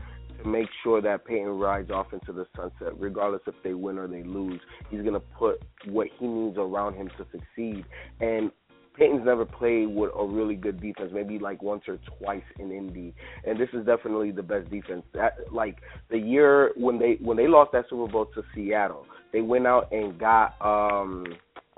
to 0.42 0.48
make 0.48 0.68
sure 0.82 1.02
that 1.02 1.26
Peyton 1.26 1.58
rides 1.58 1.90
off 1.90 2.14
into 2.14 2.32
the 2.32 2.46
sunset, 2.56 2.98
regardless 2.98 3.42
if 3.46 3.54
they 3.62 3.74
win 3.74 3.98
or 3.98 4.08
they 4.08 4.22
lose. 4.22 4.60
He's 4.90 5.02
gonna 5.02 5.20
put 5.20 5.62
what 5.84 6.08
he 6.18 6.26
needs 6.26 6.56
around 6.56 6.94
him 6.94 7.10
to 7.18 7.26
succeed. 7.30 7.84
And 8.20 8.50
Peyton's 8.96 9.24
never 9.24 9.44
played 9.44 9.88
with 9.88 10.10
a 10.18 10.24
really 10.24 10.54
good 10.54 10.80
defense, 10.80 11.10
maybe 11.12 11.38
like 11.38 11.62
once 11.62 11.82
or 11.86 11.98
twice 12.18 12.42
in 12.58 12.72
Indy, 12.72 13.14
and 13.44 13.58
this 13.58 13.68
is 13.72 13.84
definitely 13.84 14.30
the 14.30 14.42
best 14.42 14.70
defense. 14.70 15.02
That 15.12 15.34
like 15.52 15.78
the 16.10 16.18
year 16.18 16.72
when 16.76 16.98
they 16.98 17.18
when 17.20 17.36
they 17.36 17.46
lost 17.48 17.72
that 17.72 17.84
Super 17.90 18.10
Bowl 18.10 18.26
to 18.34 18.42
Seattle, 18.54 19.06
they 19.32 19.40
went 19.40 19.66
out 19.66 19.92
and 19.92 20.18
got 20.18 20.54
um 20.60 21.26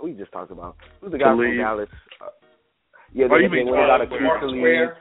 we 0.03 0.12
just 0.12 0.32
talked 0.32 0.53
about 0.53 0.77
who's 1.01 1.12
the 1.12 1.19
guy 1.19 1.35
from 1.35 1.57
Dallas. 1.57 1.89
Uh, 2.20 2.27
yeah, 3.12 3.27
Oh, 3.31 3.36
they, 3.36 3.45
you 3.45 3.49
they 3.51 3.70
went 3.70 3.78
and 3.78 3.86
got 3.89 4.01
a 4.01 4.07
Khalid. 4.07 4.11
Keith 4.11 4.23
Marcus 4.23 4.51
Khalid. 4.51 4.62
Ware. 4.62 4.99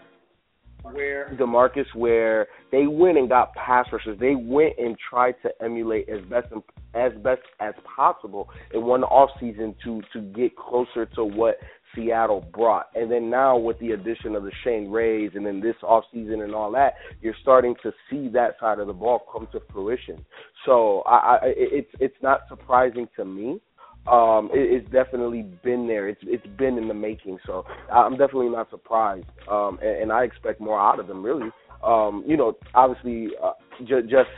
Where 0.83 1.35
Demarcus 1.37 1.95
Ware, 1.95 2.47
they 2.71 2.87
went 2.87 3.17
and 3.17 3.27
got 3.27 3.53
pass 3.55 3.87
rushers. 3.91 4.17
They 4.19 4.35
went 4.35 4.73
and 4.77 4.95
tried 5.09 5.35
to 5.43 5.49
emulate 5.61 6.07
as 6.07 6.21
best 6.29 6.47
as 6.93 7.11
best 7.23 7.41
as 7.59 7.73
possible 7.95 8.49
in 8.73 8.83
one 8.83 9.03
off 9.03 9.29
season 9.39 9.75
to 9.83 10.01
to 10.13 10.21
get 10.21 10.55
closer 10.55 11.05
to 11.15 11.25
what 11.25 11.57
Seattle 11.97 12.45
brought. 12.53 12.87
And 12.95 13.11
then 13.11 13.29
now 13.29 13.57
with 13.57 13.79
the 13.79 13.91
addition 13.91 14.35
of 14.35 14.43
the 14.43 14.51
Shane 14.63 14.89
Rays 14.89 15.31
and 15.35 15.45
then 15.45 15.59
this 15.59 15.75
off 15.83 16.05
season 16.13 16.41
and 16.41 16.55
all 16.55 16.71
that, 16.71 16.93
you're 17.21 17.35
starting 17.41 17.75
to 17.83 17.91
see 18.09 18.29
that 18.29 18.55
side 18.59 18.79
of 18.79 18.87
the 18.87 18.93
ball 18.93 19.25
come 19.31 19.47
to 19.51 19.61
fruition. 19.73 20.23
So 20.65 21.01
I, 21.01 21.17
I 21.17 21.39
it's 21.43 21.89
it's 21.99 22.15
not 22.21 22.41
surprising 22.47 23.09
to 23.17 23.25
me 23.25 23.59
um, 24.07 24.49
it, 24.53 24.83
it's 24.83 24.91
definitely 24.91 25.43
been 25.63 25.85
there. 25.87 26.07
It's 26.07 26.21
it's 26.23 26.45
been 26.57 26.77
in 26.77 26.87
the 26.87 26.93
making. 26.93 27.39
So 27.45 27.65
I'm 27.93 28.13
definitely 28.13 28.49
not 28.49 28.69
surprised, 28.69 29.25
um, 29.51 29.79
and, 29.81 30.03
and 30.03 30.11
I 30.13 30.23
expect 30.23 30.61
more 30.61 30.79
out 30.79 30.99
of 30.99 31.07
them. 31.07 31.23
Really, 31.23 31.49
um, 31.83 32.23
you 32.25 32.37
know, 32.37 32.57
obviously, 32.73 33.29
uh, 33.43 33.51
ju- 33.85 34.03
just 34.03 34.29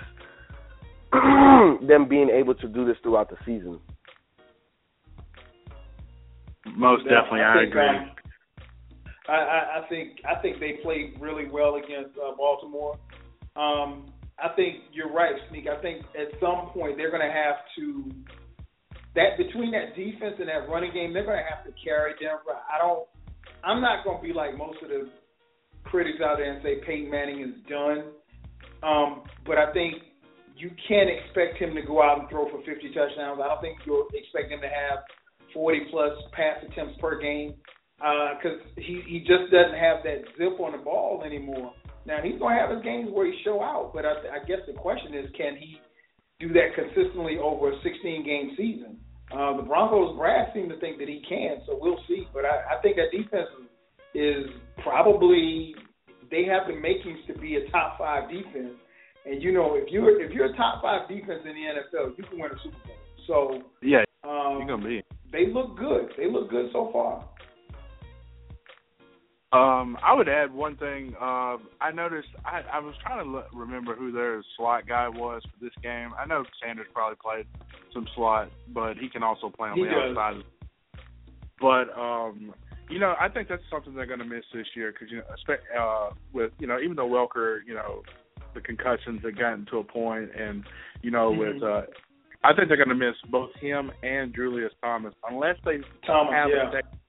them 1.88 2.08
being 2.10 2.30
able 2.30 2.56
to 2.56 2.68
do 2.68 2.86
this 2.86 2.98
throughout 3.04 3.30
the 3.30 3.38
season. 3.46 3.80
Most 6.80 7.04
definitely, 7.04 7.44
I 7.44 7.60
think, 7.60 7.76
agree. 7.76 7.88
um, 7.88 8.12
I, 9.28 9.36
I, 9.36 9.60
I 9.84 9.90
think 9.90 10.24
I 10.24 10.42
think 10.42 10.60
they 10.60 10.80
played 10.82 11.20
really 11.20 11.50
well 11.50 11.76
against 11.76 12.18
uh, 12.18 12.32
Baltimore. 12.38 12.98
Um, 13.56 14.14
I 14.40 14.56
think 14.56 14.88
you're 14.94 15.12
right, 15.12 15.36
Sneak. 15.50 15.68
I 15.68 15.82
think 15.82 16.06
at 16.16 16.32
some 16.40 16.72
point 16.72 16.96
they're 16.96 17.12
going 17.12 17.28
to 17.28 17.36
have 17.36 17.60
to 17.78 18.10
that 19.16 19.36
between 19.38 19.72
that 19.72 19.92
defense 20.00 20.40
and 20.40 20.48
that 20.48 20.70
running 20.72 20.94
game, 20.94 21.12
they're 21.14 21.26
going 21.26 21.44
to 21.44 21.50
have 21.52 21.66
to 21.68 21.74
carry 21.84 22.14
Denver. 22.16 22.56
I 22.56 22.80
don't. 22.80 23.04
I'm 23.64 23.82
not 23.82 24.06
going 24.06 24.22
to 24.22 24.24
be 24.24 24.32
like 24.32 24.58
most 24.58 24.80
of 24.82 24.88
the 24.88 25.10
critics 25.84 26.24
out 26.24 26.38
there 26.38 26.54
and 26.54 26.64
say 26.64 26.80
Peyton 26.88 27.12
Manning 27.12 27.42
is 27.42 27.56
done. 27.68 28.16
Um, 28.84 29.24
but 29.46 29.58
I 29.58 29.74
think 29.74 29.96
you 30.56 30.72
can't 30.88 31.10
expect 31.10 31.60
him 31.60 31.76
to 31.76 31.82
go 31.82 32.02
out 32.02 32.20
and 32.20 32.30
throw 32.30 32.48
for 32.48 32.64
50 32.64 32.88
touchdowns. 32.96 33.42
I 33.44 33.48
don't 33.52 33.60
think 33.60 33.80
you'll 33.86 34.08
expect 34.14 34.52
him 34.52 34.62
to 34.62 34.72
have 34.72 35.04
40 35.54 35.80
plus 35.92 36.14
pass 36.34 36.64
attempts 36.68 37.00
per 37.00 37.20
game 37.20 37.56
because 37.98 38.60
he 38.78 39.02
he 39.08 39.20
just 39.20 39.52
doesn't 39.52 39.78
have 39.78 40.04
that 40.04 40.24
zip 40.38 40.60
on 40.60 40.72
the 40.72 40.84
ball 40.84 41.24
anymore. 41.26 41.74
Now 42.06 42.20
he's 42.24 42.40
going 42.40 42.56
to 42.56 42.62
have 42.62 42.72
his 42.72 42.84
games 42.84 43.10
where 43.12 43.26
he 43.26 43.38
show 43.44 43.62
out, 43.62 43.92
but 43.94 44.06
I, 44.06 44.42
I 44.42 44.46
guess 44.48 44.60
the 44.66 44.74
question 44.74 45.14
is, 45.14 45.30
can 45.38 45.56
he 45.58 45.78
do 46.40 46.54
that 46.54 46.74
consistently 46.74 47.38
over 47.38 47.72
a 47.72 47.76
16 47.84 48.26
game 48.26 48.56
season? 48.58 48.98
Uh, 49.32 49.58
the 49.58 49.64
Broncos 49.64 50.18
brass 50.18 50.50
seem 50.54 50.70
to 50.70 50.80
think 50.80 50.98
that 50.98 51.08
he 51.08 51.22
can, 51.28 51.62
so 51.68 51.78
we'll 51.80 52.00
see. 52.08 52.26
But 52.34 52.46
I, 52.46 52.78
I 52.78 52.82
think 52.82 52.96
that 52.96 53.12
defense 53.16 53.50
is 54.16 54.50
probably 54.82 55.76
they 56.32 56.46
have 56.46 56.68
the 56.68 56.74
makings 56.74 57.20
to 57.28 57.38
be 57.38 57.58
a 57.58 57.70
top 57.70 57.98
five 57.98 58.30
defense. 58.30 58.74
And 59.26 59.44
you 59.44 59.52
know, 59.52 59.76
if 59.76 59.92
you're 59.92 60.20
if 60.22 60.32
you're 60.32 60.52
a 60.52 60.58
top 60.58 60.82
five 60.82 61.08
defense 61.08 61.42
in 61.46 61.54
the 61.54 61.98
NFL, 62.00 62.18
you 62.18 62.24
can 62.24 62.40
win 62.40 62.52
a 62.52 62.58
Super 62.64 62.78
Bowl. 62.86 62.96
So 63.28 63.62
Yeah, 63.84 64.04
um, 64.24 64.58
you're 64.58 64.68
gonna 64.68 64.88
be. 64.88 65.04
They 65.32 65.48
look 65.52 65.78
good. 65.78 66.10
They 66.18 66.30
look 66.30 66.50
good 66.50 66.70
so 66.72 66.90
far. 66.92 67.24
Um, 69.52 69.98
I 70.06 70.14
would 70.14 70.30
add 70.30 70.54
one 70.54 70.78
thing. 70.78 71.16
Uh, 71.20 71.58
I 71.82 71.92
noticed 71.92 72.28
I, 72.46 72.62
I 72.74 72.80
was 72.80 72.94
trying 73.02 73.26
to 73.26 73.32
look, 73.32 73.48
remember 73.52 73.96
who 73.96 74.12
their 74.12 74.44
slot 74.56 74.88
guy 74.88 75.10
was 75.10 75.42
for 75.44 75.66
this 75.66 75.74
game. 75.82 76.12
I 76.20 76.28
know 76.28 76.44
Sanders 76.64 76.86
probably 76.94 77.18
played 77.20 77.48
some 77.92 78.06
slot, 78.16 78.52
but 78.76 78.98
he 78.98 79.10
can 79.10 79.24
also 79.24 79.50
play 79.50 79.70
on 79.70 79.78
He 79.78 79.86
the 79.86 79.90
does. 79.90 80.16
outside. 80.16 80.44
But 81.60 82.00
um, 82.00 82.54
you 82.92 83.00
know, 83.00 83.16
I 83.20 83.28
think 83.28 83.50
that's 83.50 83.64
something 83.72 83.96
they're 83.96 84.06
going 84.06 84.20
to 84.20 84.26
miss 84.26 84.46
this 84.54 84.68
year 84.76 84.92
because 84.92 85.12
you 85.12 85.18
know, 85.18 85.56
uh, 85.80 86.10
with 86.32 86.52
you 86.60 86.68
know, 86.68 86.80
even 86.80 86.96
though 86.96 87.10
Welker, 87.10 87.60
you 87.66 87.74
know, 87.74 88.04
the 88.54 88.62
concussions 88.62 89.22
have 89.24 89.38
gotten 89.38 89.66
to 89.72 89.80
a 89.80 89.84
point, 89.84 90.30
and 90.40 90.64
you 91.02 91.10
know, 91.10 91.32
with 91.32 91.56
Mhm. 91.56 91.64
uh, 91.64 91.86
I 92.44 92.54
think 92.54 92.68
they're 92.68 92.78
going 92.78 92.90
to 92.90 92.96
miss 92.96 93.16
both 93.30 93.50
him 93.60 93.92
and 94.02 94.34
Julius 94.34 94.72
Thomas 94.82 95.14
unless 95.30 95.58
they 95.66 95.78
Thomas, 96.06 96.34
have 96.34 96.50
yeah. 96.50 96.70
a, 96.70 96.72
sec- 96.72 97.00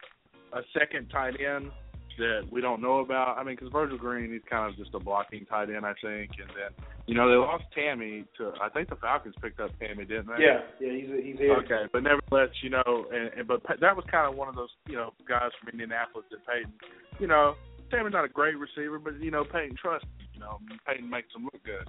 a 0.53 0.61
second 0.79 1.09
tight 1.09 1.35
end 1.41 1.71
that 2.19 2.43
we 2.51 2.61
don't 2.61 2.83
know 2.83 2.99
about. 2.99 3.39
I 3.39 3.45
mean, 3.45 3.55
because 3.55 3.73
Virgil 3.73 3.97
Green, 3.97 4.33
he's 4.33 4.43
kind 4.49 4.71
of 4.71 4.77
just 4.77 4.95
a 4.95 4.99
blocking 4.99 5.47
tight 5.47 5.71
end, 5.71 5.87
I 5.87 5.95
think. 6.03 6.33
And 6.39 6.51
then, 6.51 6.87
you 7.07 7.15
know, 7.15 7.31
they 7.31 7.37
lost 7.37 7.65
Tamme 7.77 8.27
to. 8.39 8.53
I 8.61 8.69
think 8.69 8.89
the 8.89 8.97
Falcons 8.97 9.35
picked 9.41 9.61
up 9.61 9.71
Tamme, 9.81 10.07
didn't 10.07 10.27
they? 10.27 10.45
Yeah, 10.45 10.61
yeah, 10.81 10.93
he's 10.93 11.25
he's 11.25 11.39
here. 11.39 11.57
Okay, 11.65 11.89
but 11.93 12.03
nevertheless, 12.03 12.51
you 12.63 12.71
know, 12.71 13.07
and, 13.13 13.31
and 13.39 13.49
but 13.49 13.63
that 13.81 13.97
was 13.97 14.05
kind 14.11 14.31
of 14.31 14.37
one 14.37 14.49
of 14.49 14.55
those, 14.55 14.69
you 14.87 14.97
know, 14.97 15.13
guys 15.29 15.51
from 15.61 15.71
Indianapolis 15.73 16.27
that 16.31 16.45
Peyton, 16.47 16.73
you 17.19 17.27
know, 17.27 17.55
Tamme's 17.91 18.13
not 18.13 18.25
a 18.25 18.29
great 18.29 18.57
receiver, 18.59 18.99
but 18.99 19.21
you 19.21 19.31
know, 19.31 19.45
Peyton 19.45 19.77
trusts. 19.81 20.07
You 20.41 20.47
know, 20.47 20.59
Peyton 20.87 21.11
makes 21.11 21.29
him 21.35 21.45
look 21.45 21.63
good. 21.65 21.87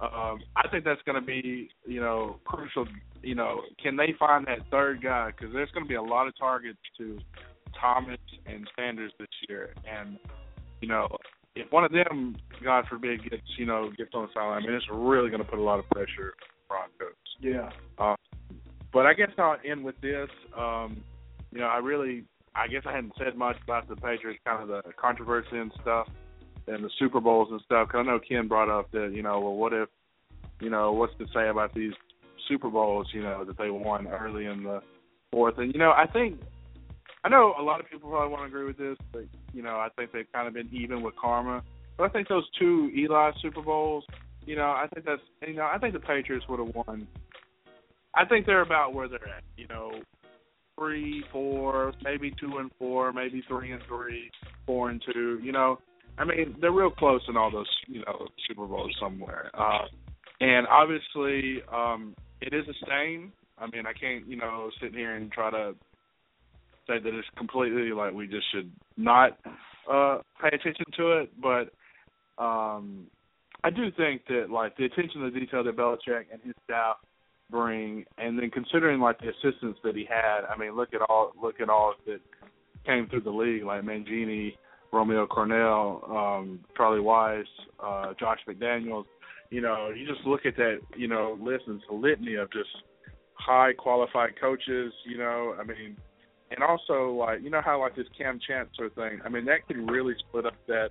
Um, 0.00 0.40
I 0.56 0.68
think 0.70 0.84
that's 0.84 1.02
going 1.02 1.20
to 1.20 1.24
be, 1.24 1.70
you 1.86 2.00
know, 2.00 2.40
crucial. 2.44 2.86
You 3.22 3.36
know, 3.36 3.60
can 3.80 3.96
they 3.96 4.14
find 4.18 4.46
that 4.46 4.58
third 4.70 5.02
guy? 5.02 5.30
Because 5.30 5.52
there's 5.52 5.70
going 5.70 5.84
to 5.84 5.88
be 5.88 5.94
a 5.94 6.02
lot 6.02 6.26
of 6.26 6.36
targets 6.36 6.78
to 6.98 7.18
Thomas 7.80 8.18
and 8.46 8.68
Sanders 8.76 9.12
this 9.18 9.28
year, 9.48 9.74
and 9.88 10.18
you 10.80 10.88
know, 10.88 11.06
if 11.54 11.70
one 11.70 11.84
of 11.84 11.92
them, 11.92 12.36
God 12.64 12.86
forbid, 12.90 13.22
gets 13.30 13.42
you 13.56 13.66
know 13.66 13.90
gets 13.96 14.10
on 14.14 14.22
the 14.22 14.28
sideline, 14.34 14.64
I 14.64 14.66
mean, 14.66 14.74
it's 14.74 14.86
really 14.90 15.30
going 15.30 15.42
to 15.42 15.48
put 15.48 15.58
a 15.58 15.62
lot 15.62 15.78
of 15.78 15.88
pressure 15.90 16.34
on 16.70 16.88
Broncos. 16.98 17.14
Yeah. 17.40 17.70
Uh, 17.98 18.16
but 18.92 19.06
I 19.06 19.14
guess 19.14 19.30
I'll 19.38 19.56
end 19.64 19.84
with 19.84 20.00
this. 20.00 20.28
Um, 20.58 21.02
you 21.52 21.60
know, 21.60 21.66
I 21.66 21.78
really, 21.78 22.24
I 22.56 22.66
guess 22.66 22.82
I 22.86 22.92
hadn't 22.92 23.12
said 23.18 23.36
much 23.36 23.56
about 23.62 23.88
the 23.88 23.96
Patriots, 23.96 24.40
kind 24.44 24.62
of 24.62 24.68
the 24.68 24.82
controversy 25.00 25.58
and 25.58 25.72
stuff, 25.80 26.08
and 26.66 26.84
the 26.84 26.90
Super 26.98 27.20
Bowls 27.20 27.48
and 27.50 27.60
stuff. 27.64 27.88
Because 27.88 28.06
I 28.06 28.10
know 28.10 28.20
Ken 28.26 28.48
brought 28.48 28.68
up 28.68 28.90
that, 28.92 29.12
you 29.14 29.22
know, 29.22 29.40
well, 29.40 29.54
what 29.54 29.72
if, 29.72 29.88
you 30.60 30.70
know, 30.70 30.92
what's 30.92 31.16
to 31.18 31.26
say 31.34 31.48
about 31.48 31.74
these 31.74 31.92
Super 32.48 32.70
Bowls, 32.70 33.08
you 33.12 33.22
know, 33.22 33.44
that 33.44 33.58
they 33.58 33.70
won 33.70 34.06
early 34.08 34.46
in 34.46 34.64
the 34.64 34.82
fourth? 35.30 35.58
And 35.58 35.72
you 35.72 35.78
know, 35.78 35.92
I 35.92 36.06
think, 36.06 36.40
I 37.24 37.28
know 37.28 37.54
a 37.58 37.62
lot 37.62 37.80
of 37.80 37.88
people 37.90 38.10
probably 38.10 38.32
won't 38.32 38.46
agree 38.46 38.64
with 38.64 38.78
this, 38.78 38.96
but 39.12 39.24
you 39.52 39.62
know, 39.62 39.76
I 39.76 39.88
think 39.96 40.12
they've 40.12 40.30
kind 40.32 40.48
of 40.48 40.54
been 40.54 40.68
even 40.72 41.02
with 41.02 41.14
karma. 41.16 41.62
But 41.96 42.04
I 42.04 42.08
think 42.08 42.28
those 42.28 42.48
two 42.58 42.90
Eli 42.96 43.30
Super 43.40 43.62
Bowls, 43.62 44.04
you 44.46 44.56
know, 44.56 44.70
I 44.70 44.86
think 44.92 45.06
that's, 45.06 45.22
you 45.46 45.54
know, 45.54 45.68
I 45.72 45.78
think 45.78 45.94
the 45.94 46.00
Patriots 46.00 46.46
would 46.48 46.58
have 46.58 46.74
won 46.74 47.06
I 48.14 48.24
think 48.24 48.46
they're 48.46 48.62
about 48.62 48.94
where 48.94 49.08
they're 49.08 49.28
at. 49.28 49.42
You 49.56 49.66
know, 49.68 49.92
three, 50.78 51.24
four, 51.32 51.92
maybe 52.04 52.32
two 52.38 52.58
and 52.58 52.70
four, 52.78 53.12
maybe 53.12 53.42
three 53.48 53.72
and 53.72 53.82
three, 53.88 54.30
four 54.66 54.90
and 54.90 55.02
two. 55.12 55.40
You 55.42 55.52
know, 55.52 55.78
I 56.18 56.24
mean, 56.24 56.56
they're 56.60 56.72
real 56.72 56.90
close 56.90 57.22
in 57.28 57.36
all 57.36 57.50
those, 57.50 57.66
you 57.86 58.00
know, 58.00 58.28
Super 58.46 58.66
Bowls 58.66 58.94
somewhere. 59.00 59.50
Uh, 59.54 59.86
and 60.40 60.66
obviously, 60.68 61.62
um, 61.72 62.14
it 62.40 62.52
is 62.52 62.64
a 62.68 62.74
stain. 62.84 63.32
I 63.58 63.66
mean, 63.66 63.86
I 63.86 63.92
can't, 63.92 64.26
you 64.26 64.36
know, 64.36 64.70
sit 64.80 64.92
here 64.92 65.14
and 65.14 65.30
try 65.30 65.50
to 65.50 65.74
say 66.86 66.98
that 66.98 67.14
it's 67.14 67.28
completely 67.36 67.92
like 67.92 68.12
we 68.12 68.26
just 68.26 68.44
should 68.52 68.70
not 68.96 69.38
uh 69.90 70.18
pay 70.40 70.48
attention 70.48 70.84
to 70.96 71.20
it, 71.20 71.30
but 71.40 71.72
um 72.42 73.06
I 73.64 73.70
do 73.70 73.90
think 73.96 74.22
that 74.28 74.46
like 74.50 74.76
the 74.76 74.84
attention 74.84 75.20
to 75.20 75.30
detail 75.30 75.62
that 75.62 75.76
Belichick 75.76 76.24
and 76.32 76.40
his 76.44 76.54
staff 76.64 76.96
bring, 77.50 78.04
and 78.18 78.38
then 78.38 78.50
considering 78.50 79.00
like 79.00 79.18
the 79.20 79.28
assistants 79.28 79.78
that 79.84 79.94
he 79.94 80.04
had, 80.04 80.44
I 80.52 80.58
mean, 80.58 80.74
look 80.74 80.92
at 80.94 81.02
all 81.08 81.32
look 81.40 81.60
at 81.60 81.68
all 81.68 81.94
that 82.06 82.20
came 82.84 83.06
through 83.08 83.20
the 83.20 83.30
league, 83.30 83.64
like 83.64 83.82
Mangini, 83.82 84.54
Romeo 84.92 85.26
Crennel, 85.26 86.10
um, 86.10 86.60
Charlie 86.76 87.00
Weis, 87.00 87.44
uh, 87.82 88.12
Josh 88.20 88.38
McDaniels. 88.48 89.04
You 89.50 89.60
know, 89.60 89.90
you 89.90 90.06
just 90.06 90.26
look 90.26 90.46
at 90.46 90.56
that, 90.56 90.80
you 90.96 91.08
know, 91.08 91.38
list 91.40 91.64
and 91.66 91.76
it's 91.76 91.90
a 91.90 91.94
litany 91.94 92.34
of 92.36 92.50
just 92.52 92.70
high 93.34 93.72
qualified 93.72 94.38
coaches. 94.40 94.92
You 95.06 95.18
know, 95.18 95.56
I 95.58 95.64
mean, 95.64 95.96
and 96.50 96.62
also 96.62 97.12
like 97.12 97.42
you 97.42 97.50
know 97.50 97.62
how 97.62 97.80
like 97.80 97.96
this 97.96 98.06
Kam 98.16 98.38
Chancellor 98.46 98.90
thing. 98.90 99.20
I 99.24 99.28
mean, 99.28 99.44
that 99.46 99.66
can 99.66 99.86
really 99.86 100.14
split 100.28 100.46
up 100.46 100.54
that, 100.68 100.90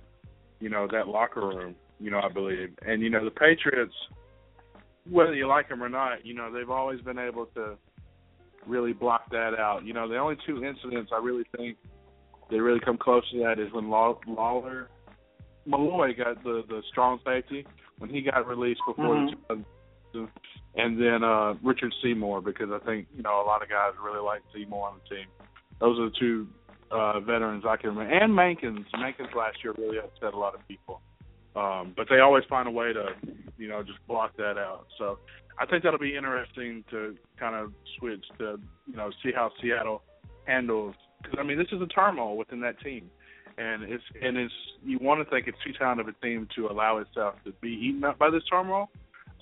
you 0.60 0.68
know, 0.68 0.88
that 0.92 1.08
locker 1.08 1.40
room. 1.40 1.74
You 2.00 2.10
know, 2.10 2.20
I 2.20 2.28
believe, 2.28 2.70
and 2.84 3.00
you 3.00 3.10
know, 3.10 3.24
the 3.24 3.30
Patriots, 3.30 3.94
whether 5.08 5.34
you 5.34 5.46
like 5.46 5.68
them 5.68 5.82
or 5.82 5.88
not, 5.88 6.26
you 6.26 6.34
know, 6.34 6.52
they've 6.52 6.70
always 6.70 7.00
been 7.00 7.18
able 7.18 7.46
to 7.54 7.76
really 8.66 8.92
block 8.92 9.30
that 9.30 9.54
out. 9.58 9.84
You 9.84 9.92
know, 9.92 10.08
the 10.08 10.16
only 10.16 10.36
two 10.44 10.64
incidents 10.64 11.12
I 11.14 11.18
really 11.18 11.44
think 11.56 11.76
they 12.52 12.60
really 12.60 12.78
come 12.80 12.96
close 12.98 13.28
to 13.32 13.38
that 13.40 13.58
is 13.58 13.72
when 13.72 13.88
Lawyer 13.90 14.88
Milloy 15.66 16.16
got 16.16 16.42
the 16.44 16.62
the 16.68 16.82
strong 16.90 17.18
safety 17.24 17.66
when 17.98 18.10
he 18.10 18.20
got 18.22 18.46
released 18.46 18.80
before 18.86 19.14
Mhm. 19.16 19.64
the 20.12 20.28
and 20.74 21.00
then 21.00 21.24
uh 21.24 21.54
Richard 21.62 21.92
Seymour 22.02 22.40
because 22.42 22.70
I 22.70 22.78
think 22.84 23.08
you 23.16 23.22
know 23.22 23.42
a 23.42 23.46
lot 23.46 23.62
of 23.62 23.68
guys 23.68 23.92
really 24.02 24.20
like 24.20 24.42
Seymour 24.54 24.88
on 24.88 25.00
the 25.02 25.16
team. 25.16 25.26
Those 25.80 25.98
are 25.98 26.04
the 26.10 26.16
two 26.18 26.46
uh 26.90 27.20
veterans 27.20 27.64
I 27.66 27.76
can 27.76 27.90
remember, 27.90 28.12
and 28.14 28.32
Mankins. 28.32 28.84
Mankins 28.94 29.34
last 29.34 29.64
year 29.64 29.74
really 29.78 29.98
upset 29.98 30.34
a 30.34 30.38
lot 30.38 30.54
of 30.54 30.66
people, 30.68 31.00
um, 31.56 31.94
but 31.96 32.08
they 32.10 32.20
always 32.20 32.44
find 32.44 32.68
a 32.68 32.70
way 32.70 32.92
to 32.92 33.14
you 33.56 33.68
know 33.68 33.82
just 33.82 34.04
block 34.06 34.36
that 34.36 34.58
out. 34.58 34.86
So 34.98 35.18
I 35.58 35.66
think 35.66 35.84
that'll 35.84 35.98
be 35.98 36.16
interesting 36.16 36.84
to 36.90 37.16
kind 37.38 37.54
of 37.54 37.72
switch 37.98 38.24
to 38.38 38.58
you 38.86 38.96
know 38.96 39.10
see 39.22 39.32
how 39.32 39.52
Seattle 39.60 40.02
handles 40.46 40.94
because 41.22 41.38
I 41.40 41.42
mean 41.42 41.58
this 41.58 41.68
is 41.72 41.80
a 41.80 41.86
turmoil 41.86 42.36
within 42.36 42.60
that 42.60 42.80
team, 42.80 43.10
and 43.58 43.82
it's 43.82 44.04
and 44.20 44.36
it's 44.36 44.52
you 44.84 44.98
want 45.00 45.24
to 45.24 45.30
think 45.30 45.46
it's 45.46 45.58
too 45.64 45.72
talented 45.78 46.08
of 46.08 46.14
a 46.14 46.26
team 46.26 46.48
to 46.56 46.68
allow 46.68 46.98
itself 46.98 47.34
to 47.44 47.52
be 47.60 47.68
eaten 47.70 48.04
up 48.04 48.18
by 48.18 48.30
this 48.30 48.42
turmoil, 48.50 48.88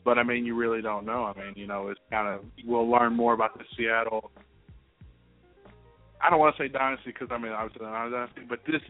but 0.04 0.18
I 0.18 0.22
mean 0.22 0.44
you 0.44 0.54
really 0.54 0.82
don't 0.82 1.06
know. 1.06 1.24
I 1.24 1.38
mean 1.38 1.54
you 1.56 1.66
know 1.66 1.88
it's 1.88 2.00
kind 2.10 2.28
of 2.28 2.44
we'll 2.64 2.88
learn 2.88 3.16
more 3.16 3.34
about 3.34 3.56
the 3.58 3.64
Seattle. 3.76 4.30
I 6.22 6.28
don't 6.28 6.38
want 6.38 6.54
to 6.56 6.62
say 6.62 6.68
dynasty 6.68 7.12
because 7.12 7.28
I 7.30 7.38
mean 7.38 7.52
obviously 7.52 7.86
not 7.86 8.08
a 8.08 8.10
dynasty, 8.10 8.42
but 8.48 8.60
this 8.66 8.82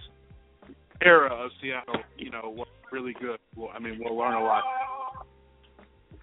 era 1.03 1.33
of 1.33 1.51
Seattle, 1.63 2.03
you 2.19 2.31
know, 2.31 2.53
was 2.57 2.69
really 2.93 3.15
good. 3.21 3.39
Well, 3.57 3.71
I 3.75 3.79
mean 3.79 4.01
we'll 4.03 4.17
learn 4.17 4.35
a 4.35 4.45
lot. 4.45 4.65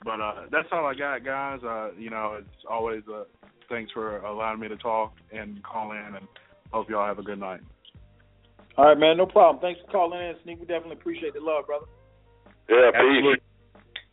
But 0.04 0.22
uh 0.22 0.34
that's 0.52 0.68
all 0.72 0.86
I 0.86 0.94
got, 0.94 1.24
guys. 1.24 1.60
Uh, 1.64 1.90
you 1.98 2.10
know, 2.10 2.38
it's 2.40 2.66
always 2.70 3.04
uh 3.12 3.24
thanks 3.70 3.92
for 3.92 4.20
allowing 4.20 4.60
me 4.60 4.68
to 4.68 4.78
talk 4.78 5.14
and 5.32 5.62
call 5.64 5.92
in 5.92 6.16
and 6.16 6.28
hope 6.72 6.90
y'all 6.90 7.06
have 7.06 7.20
a 7.20 7.24
good 7.24 7.40
night. 7.40 7.62
All 8.78 8.86
right, 8.86 8.98
man, 8.98 9.18
no 9.18 9.26
problem. 9.26 9.60
Thanks 9.62 9.82
for 9.86 9.92
calling 9.92 10.20
in, 10.20 10.36
Sneak. 10.44 10.60
We 10.60 10.66
definitely 10.66 10.98
appreciate 10.98 11.34
the 11.34 11.40
love, 11.40 11.66
brother. 11.66 11.86
Yeah, 12.70 12.92
Absolutely. 12.94 13.38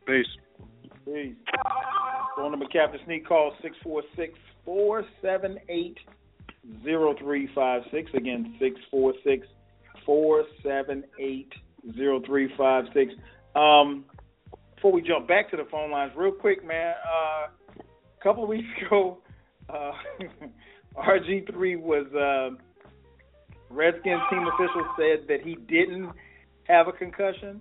Peace. 0.06 0.26
Peace. 1.04 1.36
Phone 2.36 2.50
number 2.50 2.66
Captain 2.66 3.00
Sneak 3.04 3.26
call 3.26 3.52
six 3.62 3.76
four 3.82 4.02
six 4.16 4.34
four 4.64 5.04
seven 5.20 5.58
eight 5.68 5.98
zero 6.82 7.14
three 7.18 7.48
five 7.54 7.82
six. 7.90 8.10
Again, 8.14 8.56
six 8.58 8.80
four 8.90 9.12
six 9.22 9.46
four 10.06 10.44
seven 10.62 11.04
eight 11.20 11.52
zero 11.96 12.22
three 12.24 12.48
five 12.56 12.84
six. 12.94 13.12
Um, 13.54 14.04
before 14.74 14.92
we 14.92 15.02
jump 15.02 15.28
back 15.28 15.50
to 15.50 15.56
the 15.56 15.66
phone 15.70 15.90
lines, 15.90 16.12
real 16.16 16.32
quick, 16.32 16.66
man. 16.66 16.94
Uh, 17.04 17.48
a 17.78 18.22
couple 18.22 18.42
of 18.42 18.48
weeks 18.48 18.68
ago, 18.86 19.18
uh, 19.68 19.92
RG 20.96 21.52
three 21.52 21.76
was. 21.76 22.06
Uh, 22.12 22.56
Redskins 23.74 24.22
team 24.30 24.46
officials 24.46 24.86
said 24.96 25.26
that 25.28 25.44
he 25.44 25.56
didn't 25.56 26.10
have 26.64 26.86
a 26.86 26.92
concussion, 26.92 27.60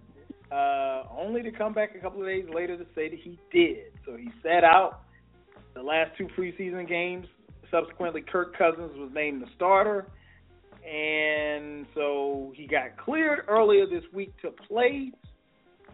uh, 0.51 1.03
only 1.17 1.41
to 1.41 1.51
come 1.51 1.73
back 1.73 1.95
a 1.95 1.99
couple 1.99 2.21
of 2.21 2.27
days 2.27 2.45
later 2.53 2.77
to 2.77 2.85
say 2.95 3.09
that 3.09 3.19
he 3.19 3.39
did. 3.51 3.93
So 4.05 4.15
he 4.15 4.29
sat 4.43 4.63
out 4.63 5.01
the 5.73 5.81
last 5.81 6.11
two 6.17 6.27
preseason 6.37 6.87
games. 6.87 7.25
Subsequently, 7.71 8.21
Kirk 8.21 8.55
Cousins 8.55 8.91
was 8.95 9.09
named 9.13 9.41
the 9.41 9.47
starter, 9.55 10.05
and 10.87 11.87
so 11.95 12.53
he 12.55 12.67
got 12.67 12.95
cleared 13.03 13.45
earlier 13.47 13.87
this 13.87 14.03
week 14.13 14.33
to 14.43 14.51
play. 14.51 15.11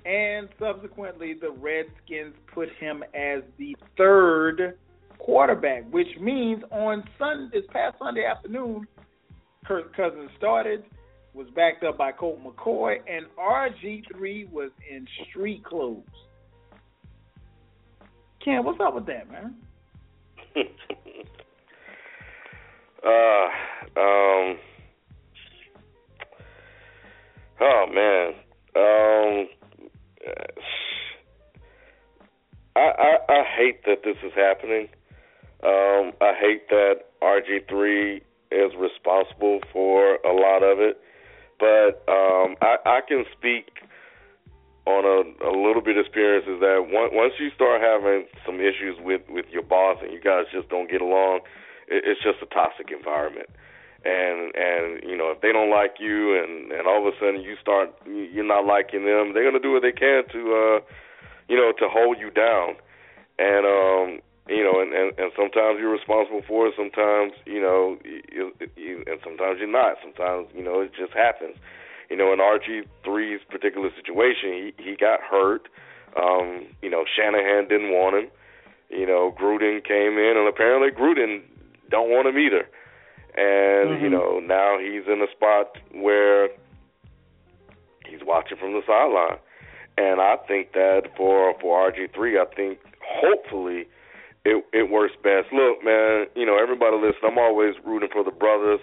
And 0.05 0.49
subsequently, 0.59 1.33
the 1.39 1.51
Redskins 1.51 2.35
put 2.53 2.69
him 2.79 3.03
as 3.13 3.43
the 3.57 3.75
third 3.97 4.77
quarterback, 5.19 5.83
which 5.91 6.07
means 6.19 6.63
on 6.71 7.03
Sun 7.19 7.51
this 7.53 7.65
past 7.71 7.97
Sunday 7.99 8.25
afternoon, 8.25 8.87
Kirk 9.65 9.95
Cousins 9.95 10.31
started, 10.37 10.83
was 11.33 11.47
backed 11.55 11.83
up 11.83 11.97
by 11.97 12.11
Colt 12.11 12.39
McCoy, 12.43 12.97
and 13.07 13.27
RG3 13.37 14.49
was 14.51 14.71
in 14.89 15.07
street 15.29 15.63
clothes. 15.63 16.03
Ken, 18.43 18.63
what's 18.63 18.79
up 18.79 18.95
with 18.95 19.05
that, 19.05 19.29
man? 19.29 19.55
uh, 23.05 23.49
um, 23.99 24.57
oh 27.61 27.85
man, 27.93 28.33
um, 28.75 29.47
I, 32.75 32.79
I 32.79 33.17
I 33.29 33.43
hate 33.57 33.83
that 33.85 34.03
this 34.03 34.17
is 34.23 34.31
happening. 34.35 34.87
Um, 35.63 36.13
I 36.21 36.33
hate 36.39 36.69
that 36.69 37.11
RG3 37.21 38.21
is 38.51 38.71
responsible 38.77 39.59
for 39.73 40.15
a 40.25 40.33
lot 40.33 40.63
of 40.63 40.79
it, 40.79 41.01
but 41.59 42.03
um, 42.07 42.55
I, 42.61 42.77
I 42.85 43.01
can 43.07 43.25
speak 43.37 43.83
on 44.89 45.05
a, 45.05 45.21
a 45.45 45.53
little 45.53 45.81
bit 45.81 45.97
of 45.97 46.05
experience 46.05 46.49
is 46.49 46.59
that 46.61 46.89
once, 46.89 47.11
once 47.13 47.33
you 47.37 47.51
start 47.53 47.81
having 47.81 48.25
some 48.45 48.57
issues 48.57 48.97
with 48.99 49.21
with 49.29 49.45
your 49.51 49.61
boss 49.61 49.97
and 50.01 50.11
you 50.11 50.19
guys 50.19 50.45
just 50.51 50.69
don't 50.69 50.89
get 50.89 51.01
along, 51.01 51.41
it, 51.87 52.01
it's 52.09 52.21
just 52.23 52.41
a 52.41 52.49
toxic 52.49 52.89
environment. 52.89 53.49
And 54.01 54.55
and 54.55 55.03
you 55.03 55.15
know 55.15 55.29
if 55.29 55.41
they 55.41 55.51
don't 55.51 55.69
like 55.69 55.99
you 55.99 56.33
and 56.33 56.71
and 56.71 56.87
all 56.87 57.05
of 57.05 57.13
a 57.13 57.15
sudden 57.19 57.41
you 57.41 57.53
start 57.61 57.93
you're 58.07 58.47
not 58.47 58.65
liking 58.65 59.05
them, 59.05 59.33
they're 59.33 59.45
gonna 59.45 59.61
do 59.61 59.73
what 59.73 59.83
they 59.83 59.93
can 59.93 60.23
to 60.33 60.41
uh 60.57 60.77
you 61.47 61.57
know 61.57 61.69
to 61.77 61.85
hold 61.85 62.17
you 62.17 62.31
down. 62.31 62.79
And 63.37 63.63
um 63.67 64.07
you 64.49 64.63
know, 64.63 64.81
and, 64.81 64.93
and 64.93 65.13
and 65.17 65.31
sometimes 65.35 65.77
you're 65.79 65.91
responsible 65.91 66.41
for 66.47 66.67
it. 66.67 66.73
Sometimes 66.75 67.33
you 67.45 67.61
know, 67.61 67.97
you, 68.03 68.51
you, 68.75 69.03
and 69.07 69.19
sometimes 69.23 69.59
you're 69.59 69.71
not. 69.71 69.97
Sometimes 70.01 70.47
you 70.55 70.63
know, 70.63 70.81
it 70.81 70.91
just 70.97 71.13
happens. 71.13 71.55
You 72.09 72.17
know, 72.17 72.33
in 72.33 72.39
RG3's 72.39 73.43
particular 73.49 73.89
situation, 73.95 74.53
he 74.53 74.73
he 74.77 74.95
got 74.95 75.21
hurt. 75.21 75.69
Um, 76.17 76.65
you 76.81 76.89
know, 76.89 77.05
Shanahan 77.05 77.67
didn't 77.67 77.91
want 77.91 78.15
him. 78.15 78.31
You 78.89 79.05
know, 79.05 79.31
Gruden 79.39 79.83
came 79.85 80.17
in, 80.17 80.33
and 80.35 80.47
apparently 80.47 80.89
Gruden 80.89 81.41
don't 81.89 82.09
want 82.09 82.27
him 82.27 82.37
either. 82.37 82.67
And 83.37 84.01
you 84.01 84.09
Mhm. 84.09 84.11
know, 84.11 84.39
now 84.39 84.79
he's 84.79 85.05
in 85.07 85.21
a 85.21 85.29
spot 85.31 85.77
where 85.93 86.49
he's 88.07 88.23
watching 88.23 88.57
from 88.57 88.73
the 88.73 88.81
sideline. 88.87 89.37
And 89.97 90.19
I 90.19 90.37
think 90.47 90.73
that 90.73 91.15
for 91.15 91.53
for 91.61 91.91
RG3, 91.91 92.39
I 92.39 92.45
think 92.55 92.79
hopefully 93.01 93.87
it 94.45 94.63
it 94.71 94.89
works 94.89 95.15
best. 95.23 95.51
Look, 95.51 95.83
man, 95.83 96.27
you 96.35 96.45
know 96.45 96.57
everybody 96.57 96.95
listen. 96.95 97.23
I'm 97.23 97.37
always 97.37 97.75
rooting 97.83 98.09
for 98.11 98.23
the 98.23 98.31
brothers 98.31 98.79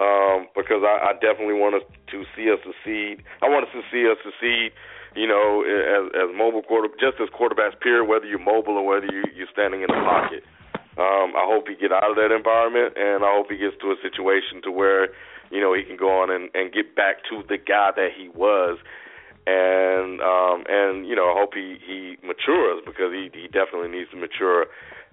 um, 0.00 0.48
because 0.56 0.82
I, 0.82 1.10
I 1.10 1.12
definitely 1.20 1.58
want 1.60 1.76
us 1.76 1.86
to 2.10 2.24
see 2.34 2.50
us 2.50 2.58
succeed. 2.64 3.22
I 3.42 3.48
want 3.48 3.68
us 3.68 3.72
to 3.76 3.82
see 3.92 4.08
us 4.08 4.18
succeed. 4.24 4.72
You 5.14 5.28
know, 5.28 5.62
as 5.62 6.10
as 6.16 6.28
mobile 6.34 6.62
quarter, 6.62 6.88
just 6.98 7.20
as 7.22 7.28
quarterbacks, 7.30 7.78
period. 7.78 8.08
Whether 8.08 8.26
you're 8.26 8.42
mobile 8.42 8.80
or 8.80 8.86
whether 8.86 9.06
you 9.06 9.22
you're 9.36 9.50
standing 9.52 9.82
in 9.82 9.88
the 9.88 10.02
pocket. 10.02 10.42
Um, 10.94 11.34
I 11.34 11.42
hope 11.42 11.66
he 11.66 11.74
get 11.74 11.90
out 11.90 12.06
of 12.06 12.14
that 12.22 12.30
environment, 12.30 12.94
and 12.94 13.26
I 13.26 13.34
hope 13.34 13.50
he 13.50 13.58
gets 13.58 13.74
to 13.82 13.90
a 13.90 13.98
situation 13.98 14.62
to 14.62 14.70
where 14.70 15.10
you 15.50 15.60
know 15.60 15.74
he 15.74 15.82
can 15.82 15.96
go 15.96 16.22
on 16.22 16.30
and, 16.30 16.50
and 16.54 16.72
get 16.72 16.94
back 16.94 17.26
to 17.30 17.42
the 17.48 17.58
guy 17.58 17.90
that 17.94 18.14
he 18.16 18.30
was 18.30 18.78
and 19.46 20.20
um 20.20 20.64
and 20.68 21.06
you 21.06 21.14
know 21.14 21.28
I 21.28 21.34
hope 21.36 21.52
he 21.54 21.76
he 21.84 22.16
matures 22.26 22.80
because 22.84 23.12
he 23.12 23.30
he 23.32 23.46
definitely 23.48 23.88
needs 23.88 24.10
to 24.10 24.16
mature. 24.16 24.66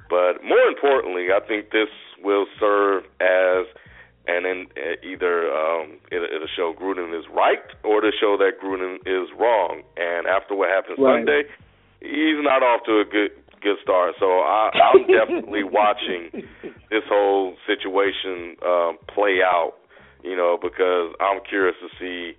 But 0.10 0.44
more 0.44 0.68
importantly 0.68 1.28
I 1.36 1.40
think 1.46 1.72
this 1.72 1.90
will 2.24 2.46
serve 2.60 3.04
as 3.20 3.68
and 4.28 4.46
then 4.46 4.68
either 5.04 5.52
um 5.52 6.00
it, 6.12 6.24
it'll 6.32 6.48
show 6.56 6.74
Gruden 6.74 7.18
is 7.18 7.26
right 7.34 7.64
or 7.84 8.02
to 8.02 8.12
show 8.20 8.38
that 8.38 8.60
Gruden 8.64 8.98
is 9.06 9.30
wrong. 9.38 9.84
And 9.98 10.28
after 10.28 10.56
what 10.56 10.70
happened 10.70 10.98
Right. 11.00 11.20
Sunday 11.20 11.44
he's 12.00 12.40
not 12.40 12.64
off 12.64 12.84
to 12.86 13.00
a 13.00 13.06
good 13.06 13.32
good 13.62 13.78
start. 13.84 14.16
So 14.20 14.26
I 14.40 14.72
I'm 14.72 15.08
definitely 15.12 15.64
watching 15.64 16.32
this 16.90 17.04
whole 17.10 17.56
situation 17.68 18.56
um 18.64 18.98
play 19.14 19.40
out 19.44 19.74
you 20.24 20.38
know 20.38 20.58
because 20.62 21.16
I'm 21.20 21.42
curious 21.48 21.76
to 21.82 21.90
see 22.00 22.38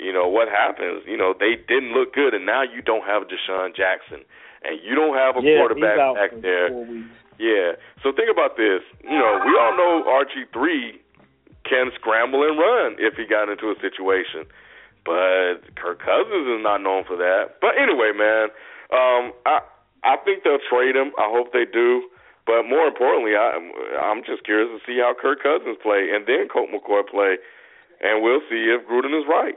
you 0.00 0.12
know 0.12 0.28
what 0.28 0.48
happens. 0.48 1.02
You 1.06 1.16
know 1.16 1.34
they 1.38 1.56
didn't 1.56 1.92
look 1.92 2.14
good, 2.14 2.34
and 2.34 2.46
now 2.46 2.62
you 2.62 2.82
don't 2.82 3.04
have 3.04 3.24
DeSean 3.28 3.74
Jackson, 3.74 4.24
and 4.64 4.78
you 4.82 4.94
don't 4.94 5.16
have 5.16 5.36
a 5.36 5.42
yeah, 5.42 5.58
quarterback 5.58 5.96
he's 5.96 6.00
out 6.00 6.14
back 6.16 6.30
for 6.30 6.40
there. 6.40 6.68
Yeah. 7.38 7.74
So 8.02 8.12
think 8.12 8.30
about 8.30 8.56
this. 8.56 8.82
You 9.02 9.18
know, 9.18 9.40
we 9.44 9.52
all 9.58 9.74
know 9.76 10.04
RG 10.06 10.52
three 10.52 11.00
can 11.64 11.90
scramble 11.94 12.42
and 12.42 12.58
run 12.58 12.96
if 12.98 13.14
he 13.14 13.26
got 13.26 13.48
into 13.48 13.70
a 13.70 13.76
situation. 13.80 14.46
But 15.04 15.66
Kirk 15.74 15.98
Cousins 15.98 16.46
is 16.46 16.62
not 16.62 16.78
known 16.78 17.02
for 17.04 17.16
that. 17.16 17.58
But 17.60 17.74
anyway, 17.74 18.14
man, 18.14 18.54
um, 18.94 19.34
I 19.46 19.60
I 20.04 20.16
think 20.24 20.44
they'll 20.44 20.62
trade 20.62 20.94
him. 20.94 21.12
I 21.18 21.30
hope 21.30 21.52
they 21.52 21.66
do. 21.66 22.06
But 22.46 22.66
more 22.66 22.90
importantly, 22.90 23.38
I, 23.38 23.54
I'm 24.02 24.22
just 24.26 24.42
curious 24.42 24.70
to 24.74 24.82
see 24.82 24.98
how 24.98 25.14
Kirk 25.14 25.42
Cousins 25.42 25.78
play 25.82 26.10
and 26.10 26.26
then 26.26 26.50
Colt 26.50 26.70
McCoy 26.74 27.06
play, 27.06 27.38
and 28.02 28.22
we'll 28.22 28.42
see 28.50 28.66
if 28.66 28.82
Gruden 28.86 29.14
is 29.14 29.26
right. 29.30 29.54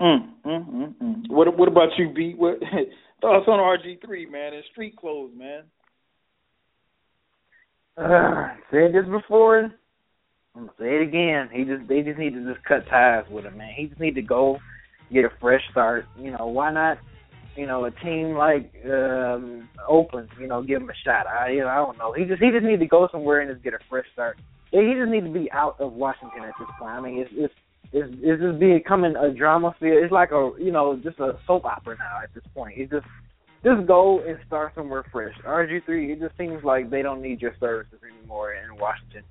Mm, 0.00 0.30
mm, 0.44 0.70
mm, 0.70 0.94
mm. 1.02 1.22
What 1.28 1.56
What 1.58 1.68
about 1.68 1.88
you, 1.98 2.12
B? 2.14 2.34
What 2.36 2.58
thoughts 3.20 3.48
on 3.48 3.58
RG 3.58 4.04
three, 4.04 4.26
man? 4.26 4.54
And 4.54 4.64
street 4.70 4.96
clothes, 4.96 5.32
man. 5.36 5.64
Uh, 7.96 8.54
said 8.70 8.92
this 8.94 9.06
before. 9.10 9.72
I'm 10.54 10.66
gonna 10.66 10.72
say 10.78 10.96
it 10.96 11.02
again. 11.02 11.48
He 11.52 11.64
just 11.64 11.88
they 11.88 12.02
just 12.02 12.18
need 12.18 12.34
to 12.34 12.52
just 12.52 12.64
cut 12.64 12.86
ties 12.88 13.24
with 13.30 13.44
him, 13.44 13.58
man. 13.58 13.72
He 13.76 13.86
just 13.86 14.00
need 14.00 14.14
to 14.14 14.22
go 14.22 14.58
get 15.12 15.24
a 15.24 15.30
fresh 15.40 15.62
start. 15.70 16.06
You 16.16 16.30
know, 16.30 16.46
why 16.46 16.72
not? 16.72 16.98
You 17.56 17.66
know, 17.66 17.84
a 17.86 17.90
team 17.90 18.34
like 18.34 18.72
um 18.84 19.68
Oakland, 19.88 20.28
you 20.40 20.46
know, 20.46 20.62
give 20.62 20.80
him 20.80 20.90
a 20.90 20.94
shot. 21.04 21.26
I 21.26 21.50
you 21.50 21.60
know, 21.60 21.68
I 21.68 21.76
don't 21.76 21.98
know. 21.98 22.12
He 22.12 22.24
just 22.24 22.40
he 22.40 22.50
just 22.50 22.64
need 22.64 22.78
to 22.80 22.86
go 22.86 23.08
somewhere 23.10 23.40
and 23.40 23.50
just 23.50 23.64
get 23.64 23.74
a 23.74 23.78
fresh 23.90 24.06
start. 24.12 24.38
He 24.70 24.94
just 24.96 25.10
need 25.10 25.24
to 25.24 25.32
be 25.32 25.50
out 25.50 25.80
of 25.80 25.92
Washington 25.92 26.44
at 26.44 26.54
this 26.58 26.68
point. 26.78 26.92
I 26.92 27.00
mean, 27.00 27.18
it's 27.18 27.30
it's 27.34 27.54
it's, 27.92 28.14
it's 28.20 28.42
just 28.42 28.58
becoming 28.58 29.16
a 29.16 29.30
drama 29.30 29.74
field. 29.80 30.02
It's 30.02 30.12
like 30.12 30.30
a 30.32 30.50
you 30.58 30.72
know 30.72 30.96
just 30.96 31.18
a 31.18 31.38
soap 31.46 31.64
opera 31.64 31.96
now 31.98 32.22
at 32.22 32.34
this 32.34 32.44
point. 32.54 32.74
It's 32.76 32.90
just 32.90 33.06
just 33.64 33.86
go 33.86 34.20
and 34.20 34.38
start 34.46 34.72
somewhere 34.74 35.04
fresh. 35.10 35.34
RG 35.46 35.84
three, 35.84 36.12
it 36.12 36.20
just 36.20 36.36
seems 36.36 36.62
like 36.62 36.90
they 36.90 37.02
don't 37.02 37.22
need 37.22 37.40
your 37.40 37.54
services 37.58 37.98
anymore 38.02 38.54
in 38.54 38.76
Washington. 38.76 39.22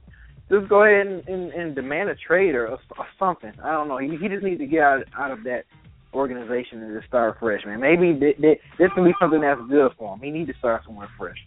Just 0.50 0.70
go 0.70 0.84
ahead 0.84 1.08
and, 1.08 1.28
and, 1.28 1.52
and 1.52 1.76
demand 1.76 2.10
a 2.10 2.16
trade 2.16 2.56
or, 2.56 2.68
or 2.68 2.80
something. 3.20 3.52
I 3.64 3.72
don't 3.72 3.88
know. 3.88 3.98
He 3.98 4.10
he 4.18 4.28
just 4.28 4.44
needs 4.44 4.60
to 4.60 4.68
get 4.68 4.82
out 4.82 5.04
out 5.18 5.32
of 5.32 5.44
that 5.44 5.66
organization 6.14 6.82
and 6.82 6.96
just 6.96 7.08
start 7.08 7.38
fresh, 7.40 7.62
man. 7.66 7.80
Maybe 7.80 8.18
th- 8.18 8.38
th- 8.38 8.60
this 8.80 8.90
can 8.96 9.04
be 9.04 9.14
something 9.20 9.42
that's 9.42 9.62
good 9.70 9.92
for 9.98 10.14
him. 10.14 10.22
He 10.22 10.32
needs 10.32 10.50
to 10.52 10.58
start 10.58 10.84
somewhere 10.86 11.10
fresh. 11.18 11.38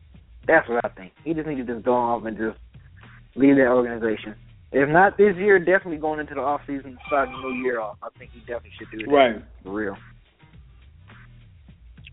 That's 0.46 0.68
what 0.68 0.84
I 0.84 0.88
think. 0.90 1.12
He 1.24 1.34
just 1.34 1.46
needs 1.46 1.66
to 1.66 1.74
just 1.74 1.84
go 1.84 1.94
off 1.94 2.24
and 2.24 2.36
just 2.36 2.58
leave 3.34 3.56
that 3.56 3.68
organization. 3.68 4.34
If 4.72 4.88
not 4.88 5.16
this 5.16 5.34
year, 5.36 5.58
definitely 5.58 5.96
going 5.96 6.20
into 6.20 6.34
the 6.34 6.40
off 6.40 6.60
season, 6.66 6.96
starting 7.06 7.34
the 7.34 7.48
new 7.48 7.62
year 7.62 7.80
off. 7.80 7.98
I 8.02 8.08
think 8.18 8.30
he 8.32 8.40
definitely 8.40 8.70
should 8.78 8.90
do 8.90 9.04
it. 9.04 9.12
Right. 9.12 9.42
For 9.64 9.72
real. 9.72 9.96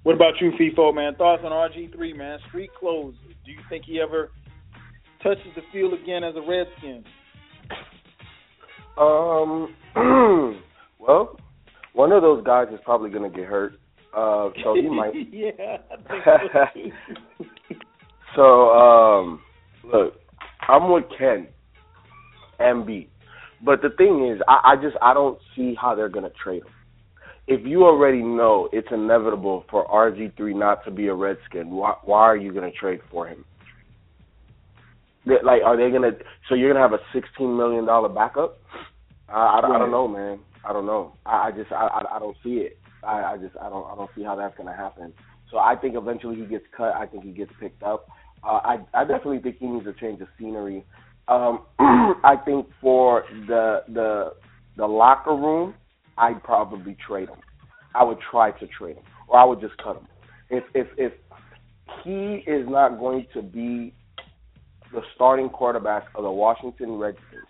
What 0.04 0.16
about 0.16 0.34
you, 0.42 0.52
Feefo, 0.60 0.94
man? 0.94 1.16
Thoughts 1.16 1.44
on 1.46 1.52
RG 1.52 1.94
three, 1.96 2.14
man? 2.14 2.40
Street 2.48 2.72
clothes. 2.80 3.16
Do 3.46 3.52
you 3.52 3.60
think 3.70 3.86
he 3.86 4.00
ever 4.00 4.32
touches 5.22 5.48
the 5.56 5.62
field 5.72 5.94
again 5.94 6.24
as 6.24 6.34
a 6.36 6.42
Redskin? 6.42 7.04
Um, 8.98 9.76
well, 11.00 11.38
one 11.94 12.12
of 12.12 12.22
those 12.22 12.44
guys 12.44 12.68
is 12.74 12.80
probably 12.84 13.10
going 13.10 13.30
to 13.30 13.38
get 13.38 13.48
hurt, 13.48 13.74
uh, 14.16 14.50
so 14.64 14.74
he 14.76 14.90
might. 14.90 15.14
yeah, 15.32 15.78
so. 16.08 16.82
So, 18.36 18.70
um, 18.70 19.42
look, 19.84 20.14
I'm 20.68 20.92
with 20.92 21.06
Ken 21.18 21.48
and 22.60 22.86
B, 22.86 23.10
but 23.64 23.82
the 23.82 23.90
thing 23.90 24.28
is, 24.28 24.42
I, 24.48 24.74
I 24.74 24.76
just 24.76 24.96
I 25.02 25.14
don't 25.14 25.40
see 25.56 25.76
how 25.80 25.96
they're 25.96 26.10
going 26.10 26.26
to 26.26 26.36
trade 26.44 26.64
him. 26.64 26.74
If 27.48 27.66
you 27.66 27.86
already 27.86 28.22
know 28.22 28.68
it's 28.74 28.90
inevitable 28.92 29.64
for 29.70 29.88
RG3 29.88 30.56
not 30.56 30.84
to 30.84 30.92
be 30.92 31.08
a 31.08 31.14
Redskin, 31.14 31.70
why, 31.70 31.96
why 32.04 32.20
are 32.22 32.36
you 32.36 32.52
going 32.52 32.70
to 32.70 32.78
trade 32.78 33.00
for 33.10 33.26
him? 33.28 33.46
Like, 35.44 35.62
are 35.66 35.76
they 35.76 35.92
gonna? 35.92 36.12
So 36.48 36.56
you're 36.56 36.72
gonna 36.72 36.88
have 36.88 36.94
a 36.94 37.04
sixteen 37.14 37.58
million 37.58 37.86
dollar 37.86 38.08
backup? 38.08 38.60
I, 39.28 39.34
I, 39.34 39.58
I 39.58 39.78
don't 39.78 39.92
know, 39.92 40.08
man. 40.08 40.40
I 40.64 40.72
don't 40.72 40.86
know. 40.86 41.14
I, 41.26 41.48
I 41.48 41.52
just 41.52 41.72
I, 41.72 41.88
I 41.88 42.16
I 42.16 42.20
don't 42.20 42.38
see 42.44 42.60
it. 42.60 42.78
I, 43.04 43.34
I 43.34 43.38
just 43.38 43.56
I 43.58 43.70
don't 43.70 43.86
I 43.92 43.96
don't 43.96 44.10
see 44.16 44.24
how 44.24 44.36
that's 44.38 44.56
gonna 44.58 44.76
happen. 44.76 45.14
So 45.52 45.58
I 45.58 45.76
think 45.76 45.96
eventually 45.96 46.38
he 46.38 46.46
gets 46.46 46.64
cut. 46.76 46.94
I 46.96 47.08
think 47.08 47.24
he 47.24 47.32
gets 47.32 47.52
picked 47.60 47.84
up. 47.84 48.08
Uh, 48.44 48.60
I 48.64 48.78
I 48.94 49.04
definitely 49.04 49.40
think 49.40 49.58
he 49.60 49.68
needs 49.68 49.86
a 49.88 49.94
change 50.00 50.22
of 50.22 50.28
scenery. 50.40 50.86
Um, 51.28 51.64
I 51.80 52.36
think 52.46 52.68
for 52.82 53.24
the 53.48 53.84
the 53.90 54.34
the 54.78 54.86
locker 54.86 55.36
room, 55.36 55.74
I'd 56.18 56.44
probably 56.44 56.96
trade 57.06 57.30
him. 57.30 57.40
I 57.96 58.04
would 58.04 58.20
try 58.32 58.52
to 58.52 58.68
trade 58.68 58.98
him, 58.98 59.04
or 59.28 59.40
I 59.40 59.44
would 59.44 59.60
just 59.60 59.78
cut 59.78 59.98
him. 59.98 60.08
If 60.50 60.64
if 60.74 60.88
if 60.98 61.14
he 62.04 62.44
is 62.50 62.68
not 62.70 63.00
going 63.00 63.28
to 63.34 63.42
be 63.42 63.94
the 64.94 65.02
starting 65.16 65.50
quarterback 65.50 66.06
of 66.16 66.24
the 66.24 66.32
Washington 66.32 66.98
Redskins, 66.98 67.44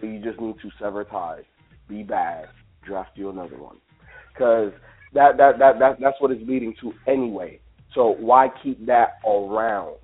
then 0.00 0.14
you 0.14 0.22
just 0.22 0.40
need 0.40 0.56
to 0.62 0.70
sever 0.78 1.04
ties, 1.04 1.44
be 1.88 2.02
bad, 2.02 2.48
draft 2.84 3.10
you 3.14 3.30
another 3.30 3.56
one, 3.56 3.76
because 4.32 4.72
that 5.14 5.38
that 5.38 5.58
that 5.58 5.78
that 5.78 5.96
that's 6.00 6.20
what 6.20 6.30
it's 6.30 6.46
leading 6.46 6.74
to 6.82 6.92
anyway. 7.06 7.58
So 7.94 8.16
why 8.18 8.48
keep 8.62 8.84
that 8.86 9.18
around? 9.26 9.96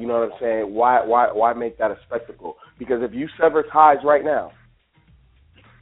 You 0.00 0.06
know 0.06 0.20
what 0.20 0.32
I'm 0.32 0.38
saying? 0.40 0.74
Why 0.74 1.04
why 1.04 1.30
why 1.30 1.52
make 1.52 1.76
that 1.76 1.90
a 1.90 1.98
spectacle? 2.06 2.56
Because 2.78 3.02
if 3.02 3.12
you 3.12 3.28
sever 3.38 3.64
ties 3.70 3.98
right 4.02 4.24
now, 4.24 4.52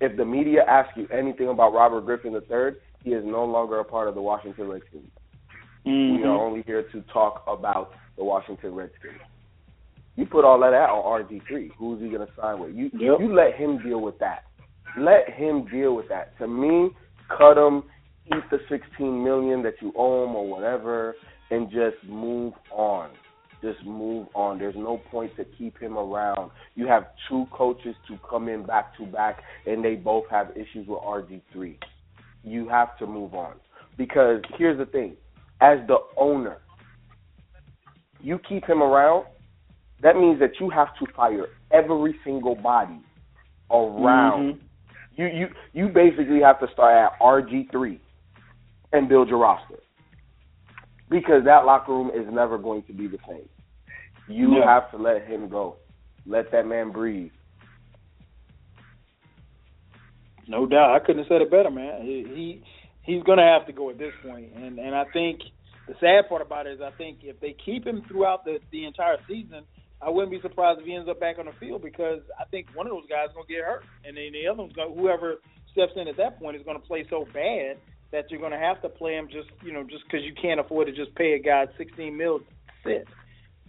if 0.00 0.16
the 0.16 0.24
media 0.24 0.64
asks 0.68 0.92
you 0.96 1.06
anything 1.16 1.48
about 1.48 1.72
Robert 1.72 2.04
Griffin 2.04 2.32
III, 2.34 2.80
he 3.04 3.10
is 3.10 3.22
no 3.24 3.44
longer 3.44 3.78
a 3.78 3.84
part 3.84 4.08
of 4.08 4.16
the 4.16 4.20
Washington 4.20 4.68
Redskins. 4.68 5.08
We 5.84 5.92
mm-hmm. 5.92 6.24
are 6.24 6.44
only 6.44 6.62
here 6.66 6.82
to 6.90 7.00
talk 7.12 7.44
about 7.46 7.92
the 8.16 8.24
Washington 8.24 8.74
Redskins. 8.74 9.20
You 10.16 10.26
put 10.26 10.44
all 10.44 10.64
of 10.64 10.72
that 10.72 10.90
on 10.90 11.24
RG3. 11.24 11.70
Who's 11.78 12.02
he 12.02 12.08
going 12.08 12.26
to 12.26 12.32
sign 12.40 12.58
with? 12.58 12.74
You 12.74 12.90
you 12.92 13.32
let 13.32 13.54
him 13.54 13.80
deal 13.84 14.00
with 14.00 14.18
that. 14.18 14.46
Let 14.98 15.30
him 15.30 15.66
deal 15.68 15.94
with 15.94 16.08
that. 16.08 16.36
To 16.38 16.48
me, 16.48 16.90
cut 17.28 17.56
him, 17.56 17.84
eat 18.26 18.42
the 18.50 18.58
16 18.68 19.22
million 19.22 19.62
that 19.62 19.74
you 19.80 19.92
owe 19.96 20.24
him 20.24 20.34
or 20.34 20.48
whatever, 20.48 21.14
and 21.52 21.70
just 21.70 21.96
move 22.08 22.52
on. 22.72 23.10
Just 23.60 23.84
move 23.84 24.28
on. 24.34 24.58
There's 24.58 24.76
no 24.76 24.98
point 25.10 25.34
to 25.36 25.44
keep 25.44 25.78
him 25.78 25.98
around. 25.98 26.50
You 26.76 26.86
have 26.86 27.08
two 27.28 27.46
coaches 27.52 27.96
to 28.06 28.18
come 28.28 28.48
in 28.48 28.64
back 28.64 28.96
to 28.98 29.06
back, 29.06 29.42
and 29.66 29.84
they 29.84 29.96
both 29.96 30.24
have 30.30 30.50
issues 30.52 30.86
with 30.86 31.00
RG3. 31.00 31.76
You 32.44 32.68
have 32.68 32.96
to 32.98 33.06
move 33.06 33.34
on 33.34 33.54
because 33.96 34.40
here's 34.56 34.78
the 34.78 34.86
thing: 34.86 35.16
as 35.60 35.78
the 35.88 35.98
owner, 36.16 36.58
you 38.20 38.38
keep 38.48 38.64
him 38.64 38.82
around. 38.82 39.26
That 40.02 40.14
means 40.14 40.38
that 40.38 40.52
you 40.60 40.70
have 40.70 40.88
to 41.00 41.12
fire 41.16 41.46
every 41.72 42.14
single 42.24 42.54
body 42.54 43.00
around. 43.70 44.54
Mm-hmm. 44.54 44.64
You 45.16 45.26
you 45.26 45.48
you 45.72 45.88
basically 45.88 46.40
have 46.42 46.60
to 46.60 46.68
start 46.72 47.12
at 47.12 47.20
RG 47.20 47.72
three 47.72 48.00
and 48.92 49.08
build 49.08 49.28
your 49.28 49.38
roster 49.38 49.80
because 51.10 51.44
that 51.44 51.64
locker 51.66 51.92
room 51.92 52.10
is 52.14 52.26
never 52.32 52.58
going 52.58 52.84
to 52.84 52.92
be 52.94 53.08
the 53.08 53.18
same. 53.28 53.48
You 54.26 54.58
Yeah. 54.58 54.64
have 54.64 54.90
to 54.92 54.98
let 54.98 55.26
him 55.26 55.48
go. 55.48 55.78
Let 56.26 56.52
that 56.52 56.66
man 56.66 56.92
breathe. 56.92 57.32
No 60.48 60.66
doubt. 60.66 60.94
I 60.94 61.00
couldn't 61.00 61.24
have 61.24 61.28
said 61.28 61.42
it 61.42 61.50
better, 61.50 61.70
man. 61.70 62.02
He, 62.02 62.24
he 62.28 62.64
he's 63.02 63.22
going 63.24 63.38
to 63.38 63.44
have 63.44 63.66
to 63.66 63.72
go 63.72 63.90
at 63.90 63.98
this 63.98 64.14
point, 64.22 64.52
and 64.54 64.78
and 64.78 64.94
I 64.94 65.04
think 65.12 65.40
the 65.88 65.94
sad 66.00 66.28
part 66.28 66.42
about 66.42 66.66
it 66.66 66.74
is 66.74 66.80
I 66.80 66.90
think 66.92 67.20
if 67.22 67.40
they 67.40 67.54
keep 67.64 67.86
him 67.86 68.02
throughout 68.08 68.44
the 68.44 68.58
the 68.72 68.84
entire 68.86 69.18
season, 69.28 69.64
I 70.02 70.10
wouldn't 70.10 70.32
be 70.32 70.40
surprised 70.40 70.80
if 70.80 70.86
he 70.86 70.94
ends 70.94 71.08
up 71.08 71.20
back 71.20 71.38
on 71.38 71.46
the 71.46 71.52
field 71.60 71.82
because 71.82 72.20
I 72.40 72.44
think 72.50 72.68
one 72.72 72.86
of 72.86 72.92
those 72.92 73.08
guys 73.10 73.28
is 73.30 73.34
going 73.34 73.46
to 73.48 73.52
get 73.54 73.64
hurt, 73.64 73.86
and 74.04 74.16
then 74.16 74.32
the 74.32 74.48
other 74.48 74.62
one's 74.62 74.74
going 74.74 74.96
whoever 74.96 75.36
steps 75.72 75.92
in 75.96 76.08
at 76.08 76.16
that 76.16 76.38
point 76.38 76.56
is 76.56 76.64
going 76.64 76.80
to 76.80 76.86
play 76.86 77.06
so 77.10 77.28
bad 77.32 77.78
that 78.12 78.30
you're 78.30 78.40
going 78.40 78.52
to 78.52 78.58
have 78.58 78.80
to 78.82 78.88
play 78.88 79.14
him 79.14 79.28
just 79.30 79.48
you 79.64 79.72
know 79.72 79.82
just 79.82 80.04
because 80.04 80.24
you 80.24 80.32
can't 80.40 80.60
afford 80.60 80.86
to 80.86 80.92
just 80.92 81.14
pay 81.14 81.32
a 81.34 81.38
guy 81.38 81.66
16 81.76 82.16
mil 82.16 82.38
to 82.40 82.44
sit. 82.84 83.06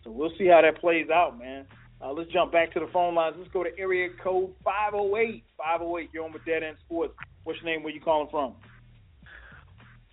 So 0.03 0.11
we'll 0.11 0.31
see 0.37 0.47
how 0.47 0.61
that 0.61 0.79
plays 0.79 1.09
out, 1.09 1.37
man. 1.37 1.65
Uh, 2.01 2.13
let's 2.13 2.31
jump 2.31 2.51
back 2.51 2.71
to 2.73 2.79
the 2.79 2.87
phone 2.93 3.13
lines. 3.13 3.35
Let's 3.37 3.51
go 3.51 3.63
to 3.63 3.69
area 3.77 4.07
code 4.23 4.53
508. 4.63 5.43
508, 5.57 6.09
you're 6.13 6.23
on 6.23 6.31
with 6.31 6.45
Dead 6.45 6.63
End 6.63 6.77
Sports. 6.85 7.13
What's 7.43 7.59
your 7.61 7.73
name? 7.73 7.83
Where 7.83 7.93
you 7.93 7.99
calling 7.99 8.29
from? 8.31 8.55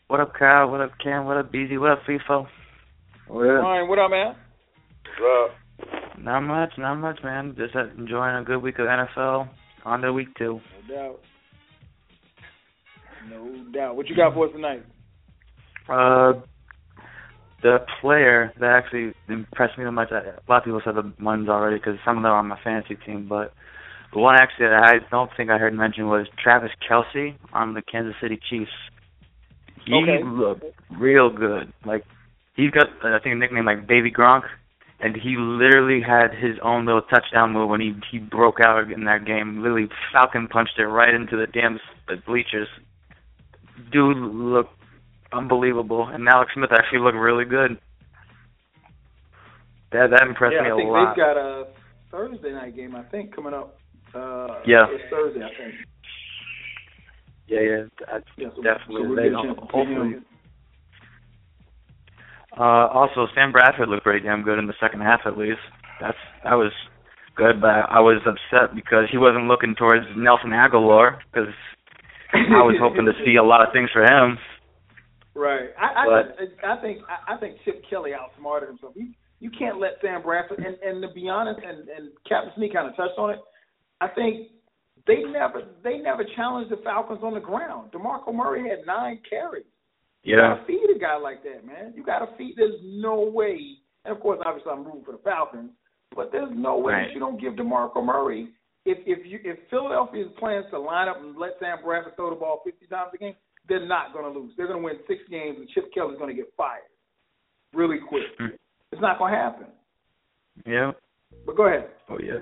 What 0.09 0.21
up, 0.21 0.33
Kyle? 0.37 0.69
What 0.69 0.81
up, 0.81 0.93
Cam? 1.03 1.27
What 1.27 1.37
up, 1.37 1.53
Beezy? 1.53 1.79
What 1.79 1.91
up, 1.91 2.01
Feefo? 2.09 2.47
Ryan, 3.29 3.89
what 3.89 3.99
up, 3.99 4.11
man? 4.11 4.35
What's 5.19 5.51
up? 5.51 6.19
Not 6.19 6.41
much, 6.41 6.73
not 6.79 6.97
much, 6.97 7.21
man. 7.23 7.55
Just 7.57 7.75
enjoying 7.99 8.37
a 8.37 8.45
good 8.45 8.63
week 8.63 8.79
of 8.79 8.87
NFL. 8.87 9.49
On 9.85 10.01
the 10.01 10.13
week 10.13 10.29
two. 10.37 10.61
No 10.89 10.95
doubt. 10.95 11.21
No 13.31 13.65
doubt. 13.73 13.97
What 13.97 14.09
you 14.09 14.17
got 14.17 14.35
for 14.35 14.47
us 14.47 14.53
tonight? 14.53 14.85
Uh, 15.89 16.41
the 17.63 17.79
player 18.01 18.53
that 18.61 18.71
actually 18.71 19.13
impressed 19.29 19.79
me 19.79 19.85
the 19.85 19.93
most, 19.93 20.13
a 20.13 20.39
lot 20.49 20.59
of 20.59 20.65
people 20.65 20.81
said 20.85 20.95
the 20.95 21.13
ones 21.23 21.49
already 21.49 21.77
because 21.77 21.95
some 22.05 22.17
of 22.19 22.23
them 22.23 22.33
are 22.33 22.39
on 22.39 22.49
my 22.49 22.59
fantasy 22.63 22.97
team, 23.07 23.27
but 23.29 23.53
the 24.13 24.19
one 24.21 24.37
actually 24.39 24.67
that 24.67 24.83
I 24.85 25.11
don't 25.11 25.31
think 25.37 25.51
I 25.51 25.59
heard 25.59 25.75
mentioned 25.75 26.09
was 26.09 26.27
Travis 26.43 26.71
Kelce 26.89 27.35
on 27.53 27.75
the 27.75 27.83
Kansas 27.83 28.15
City 28.21 28.39
Chiefs. 28.51 28.71
He 29.85 29.95
Okay. 29.95 30.23
looked 30.25 30.65
real 30.99 31.31
good. 31.31 31.73
Like 31.85 32.05
he's 32.55 32.71
got, 32.71 32.87
I 33.03 33.19
think, 33.21 33.35
a 33.35 33.39
nickname 33.39 33.65
like 33.65 33.87
Baby 33.87 34.11
Gronk. 34.11 34.43
and 34.99 35.15
he 35.15 35.37
literally 35.37 36.01
had 36.01 36.33
his 36.33 36.57
own 36.63 36.87
little 36.87 37.03
touchdown 37.03 37.53
move 37.53 37.69
when 37.69 37.81
he 37.83 37.93
he 38.11 38.19
broke 38.19 38.61
out 38.65 38.91
in 38.91 39.05
that 39.05 39.27
game. 39.27 39.59
Literally, 39.63 39.89
Falcon 40.13 40.49
punched 40.49 40.79
it 40.79 40.87
right 40.87 41.13
into 41.13 41.37
the 41.37 41.47
damn 41.47 41.79
bleachers. 42.27 42.69
Dude 43.93 44.17
look 44.17 44.69
unbelievable, 45.33 46.07
and 46.09 46.29
Alex 46.29 46.53
Smith 46.55 46.71
actually 46.73 47.01
looked 47.01 47.17
really 47.17 47.45
good. 47.45 47.79
That 49.93 50.11
that 50.11 50.23
impressed 50.27 50.55
yeah, 50.57 50.63
me 50.63 50.71
I 50.71 50.73
a 50.73 50.77
think 50.77 50.91
lot. 50.91 51.09
they've 51.15 51.17
got 51.25 51.37
a 51.37 51.67
Thursday 52.11 52.53
night 52.53 52.75
game. 52.77 52.95
I 52.95 53.03
think 53.05 53.35
coming 53.35 53.55
up. 53.55 53.79
Uh, 54.15 54.61
Yeah. 54.65 54.87
it's 54.91 55.05
Thursday. 55.11 55.45
I 55.45 55.49
think. 55.57 55.75
Yeah, 57.49 57.61
yeah, 57.61 57.83
I- 58.09 58.21
Yeah, 58.37 58.49
so, 58.57 58.63
definitely. 58.63 59.03
So 59.03 59.09
we'll 59.09 59.17
They- 59.17 59.23
get 59.31 59.39
a 59.39 59.43
chance 59.43 59.59
hopefully. 59.71 60.17
Uh, 62.59 62.89
also, 62.89 63.27
Sam 63.35 63.53
Bradford 63.53 63.89
looked 63.89 64.03
pretty 64.03 64.21
damn 64.21 64.43
good 64.43 64.59
in 64.59 64.67
the 64.67 64.75
second 64.81 65.03
half, 65.03 65.27
at 65.27 65.37
least. 65.37 65.61
That's 66.01 66.17
that 66.43 66.55
was 66.55 66.73
good, 67.35 67.61
but 67.61 67.69
I 67.91 68.01
was 68.01 68.21
upset 68.27 68.75
because 68.75 69.09
he 69.11 69.19
wasn't 69.19 69.47
looking 69.47 69.75
towards 69.75 70.07
Nelson 70.17 70.51
Agholor 70.51 71.19
because 71.33 71.53
I 72.33 72.63
was 72.63 72.77
hoping 72.81 73.05
to 73.07 73.13
see 73.25 73.37
a 73.37 73.43
lot 73.43 73.67
of 73.67 73.73
things 73.73 73.91
for 73.93 74.03
him. 74.03 74.39
Right. 75.35 75.69
I 75.79 75.85
I, 75.85 76.05
But- 76.07 76.39
I 76.67 76.81
think 76.81 76.99
I, 77.09 77.35
I 77.35 77.37
think 77.39 77.57
Chip 77.65 77.83
Kelly 77.89 78.13
outsmarted 78.15 78.69
himself. 78.71 78.93
You 78.97 79.09
you 79.39 79.51
can't 79.51 79.79
let 79.79 79.93
Sam 80.01 80.23
Bradford 80.23 80.59
and 80.59 80.77
and 80.83 81.03
to 81.03 81.09
be 81.15 81.29
honest, 81.29 81.61
and 81.65 81.89
and 81.89 82.11
Captain 82.29 82.53
Sneak 82.57 82.73
kind 82.73 82.89
of 82.89 82.97
touched 82.97 83.19
on 83.19 83.31
it. 83.31 83.39
I 84.01 84.09
think 84.09 84.49
they 85.07 85.23
never 85.31 85.63
they 85.85 85.99
never 85.99 86.25
challenged 86.37 86.71
the 86.73 86.79
Falcons 86.83 87.21
on 87.23 87.35
the 87.35 87.41
ground. 87.41 87.93
Demarco 87.93 88.35
Murray 88.35 88.69
had 88.69 88.87
nine 88.87 89.21
carries. 89.29 89.67
You 90.23 90.37
Yeah. 90.37 90.55
gotta 90.57 90.65
feed 90.67 90.89
a 90.95 90.99
guy 90.99 91.17
like 91.17 91.43
that, 91.45 91.65
man. 91.67 91.93
You 91.95 92.03
gotta 92.03 92.29
feed. 92.39 92.55
There's 92.57 92.81
no 92.83 93.21
way. 93.21 93.77
And 94.05 94.15
of 94.17 94.21
course, 94.23 94.41
obviously, 94.45 94.73
I'm 94.73 94.85
rooting 94.85 95.05
for 95.05 95.13
the 95.13 95.19
Falcons, 95.19 95.71
but 96.15 96.33
there's 96.33 96.51
no 96.55 96.79
way 96.79 96.93
Right. 96.95 97.07
that 97.09 97.13
you 97.15 97.21
don't 97.21 97.41
give 97.41 97.55
Demarco 97.55 98.03
Murray. 98.05 98.49
If 98.87 98.99
if 99.05 99.27
you 99.27 99.41
if 99.45 99.59
Philadelphia's 99.69 100.31
plans 100.39 100.67
to 100.71 100.79
line 100.79 101.09
up 101.09 101.19
and 101.21 101.37
let 101.37 101.59
Sam 101.61 101.79
Bradford 101.85 102.17
throw 102.17 102.31
the 102.31 102.37
ball 102.37 102.63
50 102.65 102.87
times 102.87 103.11
a 103.15 103.19
game, 103.19 103.35
they're 103.69 103.87
not 103.87 104.13
going 104.13 104.25
to 104.25 104.39
lose. 104.39 104.53
They're 104.57 104.69
going 104.69 104.81
to 104.81 104.85
win 104.85 104.97
six 105.09 105.21
games, 105.29 105.57
and 105.59 105.69
Chip 105.71 105.93
Kelly's 105.93 106.19
going 106.19 106.35
to 106.35 106.41
get 106.41 106.53
fired 106.57 106.87
really 107.75 107.99
quick. 108.09 108.23
It's 108.93 109.03
not 109.03 109.19
going 109.19 109.33
to 109.33 109.39
happen. 109.39 109.67
Yeah. 110.65 110.93
But 111.45 111.57
go 111.57 111.67
ahead. 111.67 111.89
Oh 112.09 112.19
yeah. 112.19 112.41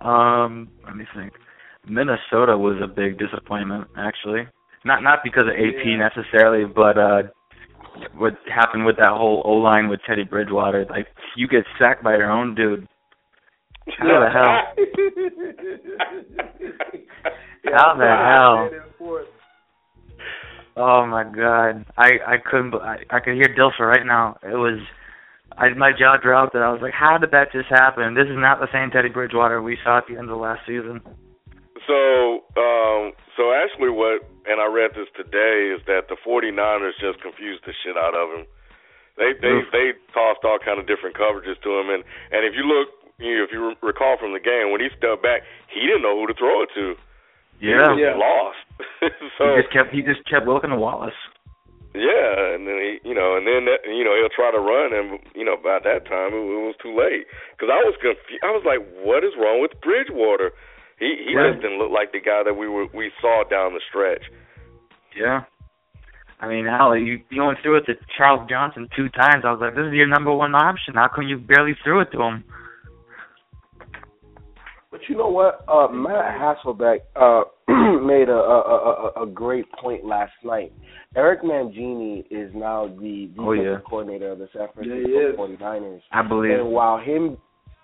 Um, 0.00 0.68
let 0.84 0.96
me 0.96 1.04
think. 1.14 1.32
Minnesota 1.86 2.56
was 2.56 2.80
a 2.82 2.86
big 2.86 3.18
disappointment, 3.18 3.88
actually. 3.96 4.46
Not 4.84 5.02
not 5.02 5.20
because 5.24 5.44
of 5.44 5.54
AP 5.54 5.84
necessarily, 5.98 6.64
but 6.64 6.96
uh 6.98 7.22
what 8.16 8.34
happened 8.52 8.86
with 8.86 8.96
that 8.96 9.10
whole 9.10 9.42
O 9.44 9.52
line 9.54 9.88
with 9.88 10.00
Teddy 10.06 10.24
Bridgewater. 10.24 10.86
Like 10.88 11.08
you 11.36 11.48
get 11.48 11.64
sacked 11.78 12.02
by 12.04 12.16
your 12.16 12.30
own 12.30 12.54
dude. 12.54 12.86
How 13.96 14.20
the 14.20 14.30
hell? 14.30 14.62
How 17.74 17.94
the 17.96 18.06
hell? 18.06 18.70
Oh 20.76 21.06
my 21.06 21.24
god. 21.24 21.84
I 21.96 22.10
I 22.26 22.36
couldn't 22.38 22.74
I 22.74 22.98
I 23.10 23.20
could 23.20 23.34
hear 23.34 23.48
Dilfer 23.48 23.86
right 23.86 24.06
now. 24.06 24.38
It 24.42 24.56
was 24.56 24.78
I 25.56 25.70
my 25.70 25.92
jaw 25.92 26.16
dropped 26.22 26.54
and 26.54 26.62
I 26.62 26.70
was 26.70 26.80
like, 26.82 26.94
How 26.94 27.18
did 27.18 27.32
that 27.32 27.52
just 27.52 27.68
happen? 27.68 28.14
This 28.14 28.26
is 28.26 28.36
not 28.38 28.60
the 28.60 28.68
same 28.72 28.90
Teddy 28.90 29.08
Bridgewater 29.08 29.60
we 29.62 29.76
saw 29.82 29.98
at 29.98 30.04
the 30.08 30.14
end 30.14 30.30
of 30.30 30.36
the 30.36 30.36
last 30.36 30.60
season. 30.66 31.00
So, 31.86 32.44
um, 32.60 33.16
so 33.36 33.50
actually, 33.56 33.90
what 33.90 34.22
and 34.44 34.60
I 34.60 34.68
read 34.68 34.92
this 34.92 35.08
today 35.16 35.72
is 35.72 35.80
that 35.86 36.08
the 36.08 36.16
49ers 36.20 36.96
just 37.00 37.20
confused 37.22 37.64
the 37.64 37.72
shit 37.84 37.96
out 37.96 38.14
of 38.14 38.38
him. 38.38 38.44
They 39.18 39.34
they 39.34 39.50
Oof. 39.50 39.66
they 39.74 39.98
tossed 40.14 40.46
all 40.46 40.62
kind 40.62 40.78
of 40.78 40.86
different 40.86 41.18
coverages 41.18 41.58
to 41.66 41.70
him, 41.74 41.90
and 41.90 42.06
and 42.30 42.46
if 42.46 42.54
you 42.54 42.62
look, 42.62 42.97
you 43.18 43.38
know, 43.38 43.44
if 43.44 43.50
you 43.52 43.60
re- 43.68 43.82
recall 43.82 44.16
from 44.18 44.32
the 44.32 44.40
game 44.40 44.70
when 44.70 44.80
he 44.80 44.88
stepped 44.96 45.22
back, 45.22 45.42
he 45.72 45.80
didn't 45.86 46.02
know 46.02 46.14
who 46.18 46.26
to 46.26 46.34
throw 46.34 46.62
it 46.62 46.70
to. 46.74 46.94
Yeah. 47.60 47.94
he 47.98 48.02
was 48.06 48.18
lost. 48.18 48.62
so 49.38 49.54
he 49.56 49.62
just 49.62 49.72
kept 49.74 49.90
he 49.90 50.02
just 50.02 50.22
kept 50.30 50.46
looking 50.46 50.70
to 50.70 50.78
Wallace. 50.78 51.16
yeah, 51.94 52.54
and 52.54 52.66
then 52.68 52.78
he, 52.78 52.92
you 53.02 53.14
know, 53.14 53.34
and 53.34 53.42
then 53.46 53.66
that, 53.66 53.82
you 53.90 54.04
know 54.06 54.14
he'll 54.14 54.30
try 54.30 54.50
to 54.54 54.60
run, 54.62 54.94
and 54.94 55.18
you 55.34 55.42
know 55.44 55.56
by 55.58 55.82
that 55.82 56.06
time 56.06 56.30
it, 56.30 56.38
it 56.46 56.62
was 56.70 56.76
too 56.78 56.94
late 56.94 57.26
because 57.56 57.70
I 57.72 57.82
was 57.82 57.98
confused. 57.98 58.44
I 58.46 58.54
was 58.54 58.62
like, 58.62 58.78
what 59.02 59.24
is 59.26 59.34
wrong 59.34 59.58
with 59.60 59.74
Bridgewater? 59.82 60.52
He 61.02 61.26
he 61.26 61.34
Right. 61.34 61.50
just 61.54 61.62
didn't 61.62 61.78
look 61.78 61.90
like 61.90 62.12
the 62.14 62.20
guy 62.22 62.42
that 62.46 62.54
we 62.54 62.68
were 62.70 62.86
we 62.94 63.10
saw 63.20 63.42
down 63.50 63.74
the 63.74 63.82
stretch. 63.90 64.22
Yeah. 65.18 65.42
I 66.40 66.46
mean, 66.46 66.66
Al, 66.68 66.94
you 66.96 67.18
you 67.30 67.42
only 67.42 67.58
threw 67.62 67.76
it 67.78 67.86
to 67.86 67.94
Charles 68.16 68.46
Johnson 68.48 68.86
two 68.94 69.08
times. 69.10 69.42
I 69.44 69.50
was 69.50 69.58
like, 69.60 69.74
this 69.74 69.86
is 69.90 69.94
your 69.94 70.06
number 70.06 70.30
one 70.32 70.54
option. 70.54 70.94
How 70.94 71.08
come 71.08 71.26
you 71.26 71.38
barely 71.38 71.74
threw 71.82 71.98
it 72.00 72.12
to 72.12 72.22
him? 72.22 72.44
But 74.98 75.08
you 75.08 75.16
know 75.16 75.28
what? 75.28 75.64
Uh, 75.68 75.86
Matt 75.92 76.34
Hasselbeck 76.40 76.98
uh, 77.14 77.42
made 78.04 78.28
a, 78.28 78.32
a, 78.32 79.12
a, 79.16 79.22
a 79.22 79.26
great 79.26 79.70
point 79.80 80.04
last 80.04 80.32
night. 80.44 80.72
Eric 81.14 81.42
Mangini 81.42 82.24
is 82.30 82.50
now 82.54 82.88
the 82.88 83.26
defensive 83.28 83.38
Oh, 83.38 83.52
yeah. 83.52 83.76
coordinator 83.88 84.32
of 84.32 84.40
the 84.40 84.48
San 84.52 84.66
Francisco 84.74 85.30
is. 85.30 85.36
49ers. 85.38 86.00
I 86.10 86.22
believe. 86.26 86.50
And 86.58 86.70
while 86.72 86.98
him, 86.98 87.36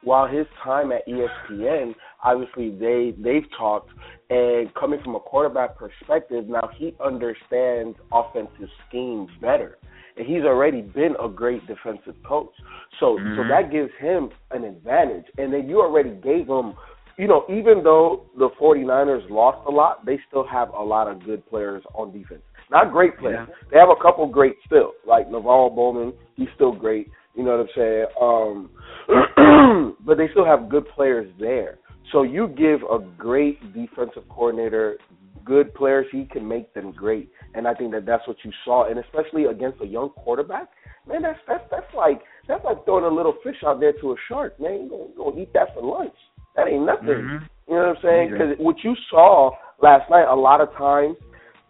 while 0.02 0.26
his 0.26 0.46
time 0.64 0.90
at 0.90 1.06
ESPN, 1.06 1.94
obviously 2.24 2.70
they 2.70 3.14
they've 3.22 3.46
talked, 3.56 3.90
and 4.28 4.74
coming 4.74 5.00
from 5.04 5.14
a 5.14 5.20
quarterback 5.20 5.76
perspective, 5.78 6.48
now 6.48 6.68
he 6.76 6.94
understands 7.04 7.96
offensive 8.12 8.68
schemes 8.88 9.30
better, 9.40 9.78
and 10.16 10.26
he's 10.26 10.42
already 10.42 10.80
been 10.82 11.14
a 11.22 11.28
great 11.28 11.64
defensive 11.68 12.16
coach. 12.26 12.50
So 12.98 13.18
so 13.36 13.42
Mhm. 13.42 13.48
that 13.48 13.70
gives 13.70 13.92
him 14.00 14.30
an 14.50 14.64
advantage, 14.64 15.26
and 15.38 15.52
then 15.54 15.68
you 15.68 15.80
already 15.80 16.10
gave 16.10 16.48
him. 16.48 16.74
You 17.18 17.28
know, 17.28 17.44
even 17.48 17.82
though 17.84 18.26
the 18.36 18.48
49ers 18.60 19.28
lost 19.30 19.66
a 19.68 19.70
lot, 19.70 20.04
they 20.04 20.18
still 20.28 20.46
have 20.46 20.70
a 20.70 20.82
lot 20.82 21.08
of 21.08 21.24
good 21.24 21.46
players 21.48 21.82
on 21.94 22.12
defense. 22.12 22.42
Not 22.70 22.92
great 22.92 23.18
players. 23.18 23.48
Yeah. 23.48 23.54
They 23.70 23.78
have 23.78 23.90
a 23.90 24.02
couple 24.02 24.26
great 24.26 24.56
still, 24.66 24.92
like 25.06 25.28
NaVorro 25.28 25.74
Bowman. 25.74 26.12
He's 26.36 26.48
still 26.54 26.72
great. 26.72 27.08
You 27.36 27.44
know 27.44 27.58
what 27.58 27.60
I'm 27.60 27.74
saying? 27.76 28.06
Um, 28.20 29.96
but 30.06 30.16
they 30.16 30.28
still 30.30 30.44
have 30.44 30.68
good 30.68 30.86
players 30.94 31.30
there. 31.38 31.78
So 32.12 32.22
you 32.22 32.48
give 32.48 32.80
a 32.82 32.98
great 33.18 33.60
defensive 33.74 34.28
coordinator 34.28 34.96
good 35.44 35.74
players, 35.74 36.06
he 36.10 36.24
can 36.24 36.46
make 36.46 36.72
them 36.74 36.92
great. 36.92 37.30
And 37.54 37.68
I 37.68 37.74
think 37.74 37.92
that 37.92 38.06
that's 38.06 38.26
what 38.26 38.36
you 38.44 38.50
saw, 38.64 38.88
and 38.88 38.98
especially 38.98 39.44
against 39.44 39.80
a 39.82 39.86
young 39.86 40.10
quarterback, 40.10 40.68
man, 41.06 41.22
that's 41.22 41.38
that's 41.46 41.64
that's 41.70 41.94
like 41.94 42.22
that's 42.48 42.64
like 42.64 42.84
throwing 42.84 43.04
a 43.04 43.14
little 43.14 43.34
fish 43.44 43.56
out 43.64 43.80
there 43.80 43.92
to 44.00 44.12
a 44.12 44.16
shark, 44.28 44.58
man. 44.60 44.84
You 44.84 44.90
gonna, 44.90 45.02
you 45.02 45.14
gonna 45.16 45.42
eat 45.42 45.52
that 45.52 45.74
for 45.74 45.82
lunch? 45.82 46.14
That 46.56 46.68
ain't 46.68 46.84
nothing. 46.84 47.06
Mhm. 47.08 47.48
You 47.68 47.74
know 47.74 47.88
what 47.88 47.96
I'm 47.96 48.02
saying? 48.02 48.28
Yeah. 48.30 48.38
Because 48.38 48.58
what 48.58 48.84
you 48.84 48.94
saw 49.10 49.50
last 49.82 50.08
night, 50.10 50.26
a 50.28 50.34
lot 50.34 50.60
of 50.60 50.72
times, 50.74 51.16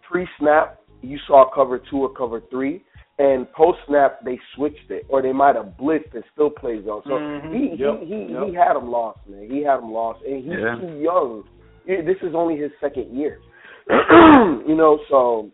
pre-snap, 0.03 0.81
you 1.03 1.19
saw 1.27 1.49
cover 1.55 1.79
two 1.79 2.03
or 2.03 2.09
cover 2.11 2.41
three, 2.51 2.83
and 3.19 3.51
post-snap 3.53 4.21
they 4.25 4.39
switched 4.55 4.91
it, 4.91 5.07
or 5.09 5.23
they 5.23 5.33
might 5.33 5.55
have 5.55 5.77
blitzed 5.81 6.13
and 6.15 6.25
still 6.33 6.51
plays 6.51 6.87
on. 6.89 7.03
So 7.05 7.11
Mhm. 7.19 7.55
he 7.55 7.75
Yep. 7.77 8.01
he 8.01 8.07
he, 8.07 8.33
Yep. 8.33 8.43
he 8.49 8.53
had 8.55 8.77
him 8.77 8.91
lost, 8.91 9.21
man. 9.29 9.49
He 9.49 9.63
had 9.63 9.79
him 9.79 9.93
lost, 9.93 10.23
and 10.25 10.43
he's 10.43 10.59
Yeah. 10.61 10.77
too 10.77 10.99
young. 10.99 11.45
This 11.87 12.21
is 12.23 12.35
only 12.35 12.57
his 12.57 12.73
second 12.81 13.15
year. 13.15 13.39
you 14.67 14.75
know, 14.75 14.99
so 15.09 15.51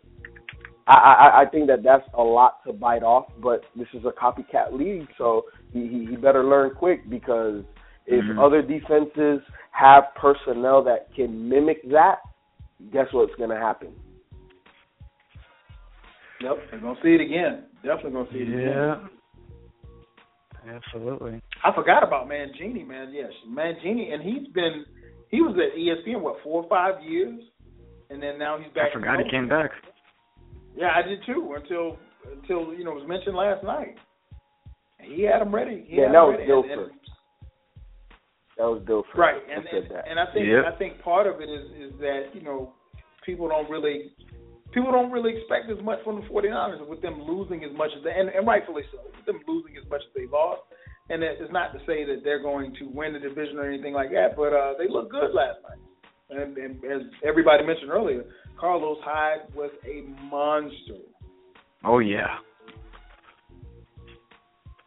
I, 0.87 0.95
I 0.95 1.41
I 1.41 1.45
think 1.45 1.67
that 1.67 1.83
that's 1.83 2.07
a 2.15 2.23
lot 2.23 2.63
to 2.65 2.73
bite 2.73 3.03
off. 3.03 3.27
But 3.39 3.63
this 3.75 3.87
is 3.93 4.05
a 4.05 4.11
copycat 4.11 4.71
league, 4.73 5.07
so 5.17 5.45
he 5.71 5.85
he, 5.87 6.05
he 6.05 6.15
better 6.15 6.43
learn 6.43 6.71
quick 6.71 7.07
because 7.09 7.63
if 8.11 8.25
Mhm. 8.25 8.39
other 8.39 8.61
defenses 8.61 9.41
have 9.71 10.13
personnel 10.15 10.83
that 10.83 11.13
can 11.15 11.47
mimic 11.49 11.81
that, 11.89 12.19
guess 12.91 13.11
what's 13.13 13.33
going 13.35 13.49
to 13.49 13.57
happen? 13.57 13.95
Yep, 16.41 16.57
they're 16.71 16.79
gonna 16.79 17.01
see 17.03 17.13
it 17.13 17.21
again. 17.21 17.69
Definitely 17.83 18.11
gonna 18.11 18.31
see 18.31 18.41
it 18.41 18.47
Yeah. 18.49 18.93
again. 18.93 19.09
Absolutely. 20.67 21.41
I 21.63 21.71
forgot 21.71 22.03
about 22.03 22.27
Mangini, 22.27 22.85
man. 22.85 23.11
Yes, 23.13 23.31
Mangini, 23.47 24.11
and 24.13 24.23
he's 24.23 24.47
been 24.49 24.85
he 25.29 25.41
was 25.41 25.55
at 25.57 25.77
ESPN 25.77 26.21
what 26.21 26.41
four 26.41 26.63
or 26.63 26.69
five 26.69 27.01
years, 27.03 27.39
and 28.09 28.21
then 28.21 28.37
now 28.37 28.57
he's 28.57 28.71
back. 28.73 28.89
I 28.89 28.93
forgot 28.93 29.19
he 29.19 29.29
came 29.29 29.47
back. 29.47 29.71
Yeah, 30.75 30.95
I 30.95 31.01
did 31.03 31.23
too 31.25 31.53
until 31.55 31.97
until 32.31 32.73
you 32.73 32.83
know 32.83 32.91
it 32.91 33.01
was 33.01 33.07
mentioned 33.07 33.35
last 33.35 33.63
night. 33.63 33.97
He 34.99 35.23
had 35.23 35.41
him 35.41 35.53
ready. 35.53 35.83
He 35.87 35.97
Yeah, 35.97 36.07
had 36.07 36.13
that 36.13 36.23
him 36.23 36.47
was 36.47 36.65
ready. 36.67 36.91
And- 38.61 38.85
Dilfer. 38.85 38.85
and- 38.85 38.85
That 38.85 38.93
was 38.93 39.05
Dilfer. 39.13 39.17
Right, 39.17 39.41
and 39.49 39.65
said 39.71 39.83
and, 39.83 39.91
that. 39.91 40.07
and 40.07 40.19
I 40.19 40.25
think 40.33 40.45
Yep. 40.47 40.65
I 40.65 40.77
think 40.77 41.01
part 41.01 41.25
of 41.27 41.41
it 41.41 41.49
is 41.49 41.65
is 41.91 41.99
that 41.99 42.29
you 42.33 42.41
know 42.41 42.73
people 43.25 43.47
don't 43.49 43.69
really 43.69 44.11
people 44.71 44.91
don't 44.91 45.11
really 45.11 45.35
expect 45.37 45.69
as 45.69 45.81
much 45.83 45.99
from 46.03 46.21
the 46.21 46.27
49ers 46.27 46.85
with 46.87 47.01
them 47.01 47.21
losing 47.21 47.63
as 47.63 47.71
much 47.75 47.91
as 47.97 48.03
they 48.03 48.11
and, 48.11 48.29
and 48.29 48.45
rightfully 48.47 48.83
so 48.91 48.99
with 49.03 49.25
them 49.25 49.41
losing 49.47 49.75
as 49.77 49.83
much 49.89 50.01
as 50.05 50.13
they 50.15 50.27
lost. 50.27 50.61
And 51.09 51.23
it- 51.23 51.41
it's 51.41 51.51
not 51.51 51.73
to 51.73 51.79
say 51.85 52.05
that 52.05 52.23
they're 52.23 52.41
going 52.41 52.73
to 52.79 52.85
win 52.87 53.13
the 53.13 53.19
division 53.19 53.57
or 53.57 53.65
anything 53.67 53.93
like 53.93 54.11
that, 54.11 54.35
but 54.37 54.53
uh, 54.53 54.75
they 54.77 54.87
looked 54.87 55.11
good 55.11 55.33
last 55.33 55.59
night. 55.67 55.79
And, 56.29 56.55
and 56.57 56.85
as 56.85 57.01
everybody 57.27 57.65
mentioned 57.65 57.91
earlier, 57.91 58.23
Carlos 58.57 58.97
Hyde 59.03 59.53
was 59.53 59.71
a 59.85 60.03
monster. 60.29 61.03
Oh 61.83 61.99
yeah. 61.99 62.37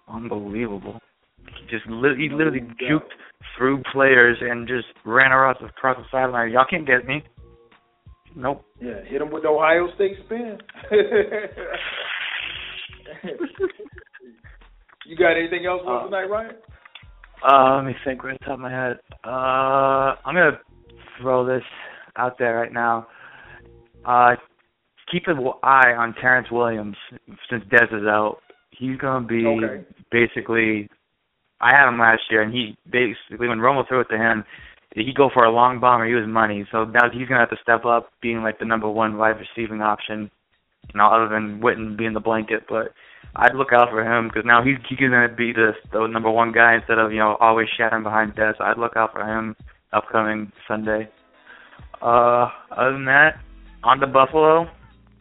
Unbelievable. 0.08 0.98
He 1.46 1.66
just 1.70 1.86
li- 1.88 2.16
he 2.18 2.28
literally 2.30 2.60
juked 2.80 3.12
through 3.56 3.82
players 3.92 4.38
and 4.40 4.66
just 4.68 4.86
ran 5.04 5.32
across 5.32 5.56
across 5.62 5.96
the 5.96 6.04
sideline. 6.10 6.50
Y'all 6.52 6.66
can't 6.68 6.86
get 6.86 7.06
me. 7.06 7.22
Nope. 8.36 8.64
Yeah, 8.80 9.02
hit 9.06 9.20
him 9.22 9.30
with 9.30 9.42
the 9.44 9.48
Ohio 9.48 9.86
State 9.94 10.16
spin. 10.26 10.58
you 15.06 15.16
got 15.16 15.36
anything 15.36 15.66
else 15.66 15.82
for 15.84 16.00
Uh, 16.00 16.04
tonight, 16.04 16.24
Ryan? 16.30 16.56
Uh, 17.46 17.76
let 17.76 17.84
me 17.84 17.94
think 18.04 18.24
right 18.24 18.38
top 18.40 18.54
of 18.54 18.60
my 18.60 18.70
head. 18.70 18.98
Uh, 19.24 20.16
I'm 20.24 20.34
gonna 20.34 20.58
throw 21.20 21.44
this 21.46 21.62
out 22.16 22.38
there 22.38 22.56
right 22.56 22.72
now. 22.72 23.06
Uh, 24.04 24.34
keep 25.12 25.24
an 25.26 25.38
eye 25.62 25.92
on 25.96 26.14
Terrence 26.20 26.50
Williams 26.50 26.96
since 27.50 27.62
Dez 27.64 27.92
is 27.92 28.06
out. 28.06 28.38
He's 28.70 28.96
gonna 28.98 29.26
be 29.26 29.44
Okay. 29.46 29.84
basically. 30.10 30.88
I 31.60 31.70
had 31.74 31.88
him 31.88 31.98
last 31.98 32.22
year, 32.30 32.42
and 32.42 32.52
he 32.52 32.76
basically 32.90 33.48
when 33.48 33.58
Romo 33.58 33.86
threw 33.86 34.00
it 34.00 34.08
to 34.10 34.18
him, 34.18 34.44
he'd 34.94 35.16
go 35.16 35.30
for 35.32 35.44
a 35.44 35.50
long 35.50 35.80
bomb 35.80 36.00
or 36.00 36.06
he 36.06 36.14
was 36.14 36.26
money. 36.26 36.66
So 36.70 36.84
now 36.84 37.10
he's 37.10 37.28
gonna 37.28 37.40
have 37.40 37.50
to 37.50 37.62
step 37.62 37.84
up, 37.84 38.10
being 38.20 38.42
like 38.42 38.58
the 38.58 38.64
number 38.64 38.88
one 38.88 39.16
wide 39.16 39.36
receiving 39.38 39.80
option. 39.80 40.30
You 40.92 40.98
know, 40.98 41.06
other 41.06 41.28
than 41.28 41.60
Witten 41.60 41.96
being 41.96 42.12
the 42.12 42.20
blanket, 42.20 42.64
but 42.68 42.92
I'd 43.36 43.54
look 43.54 43.72
out 43.72 43.90
for 43.90 44.04
him 44.04 44.28
because 44.28 44.44
now 44.44 44.62
he's 44.62 44.76
he's 44.88 44.98
gonna 44.98 45.28
be 45.28 45.52
the 45.52 45.72
the 45.92 46.06
number 46.06 46.30
one 46.30 46.52
guy 46.52 46.74
instead 46.74 46.98
of 46.98 47.12
you 47.12 47.18
know 47.18 47.36
always 47.40 47.68
shattering 47.76 48.02
behind 48.02 48.34
Dez. 48.34 48.60
I'd 48.60 48.78
look 48.78 48.96
out 48.96 49.12
for 49.12 49.24
him 49.24 49.56
upcoming 49.92 50.52
Sunday. 50.68 51.08
Uh, 52.02 52.50
other 52.70 52.92
than 52.92 53.06
that, 53.06 53.40
on 53.82 53.98
to 54.00 54.06
Buffalo. 54.06 54.68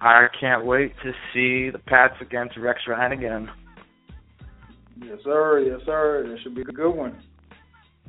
I 0.02 0.28
can't 0.38 0.66
wait 0.66 0.94
to 1.04 1.14
see 1.34 1.70
the 1.70 1.80
Pats 1.80 2.16
against 2.20 2.58
Rex 2.58 2.82
Ryan 2.88 3.14
again. 3.14 3.50
Yes, 5.06 5.20
sir. 5.24 5.60
Yes, 5.60 5.82
sir. 5.86 6.26
That 6.28 6.38
should 6.42 6.56
be 6.56 6.62
a 6.62 6.66
good 6.66 6.92
one. 6.92 7.18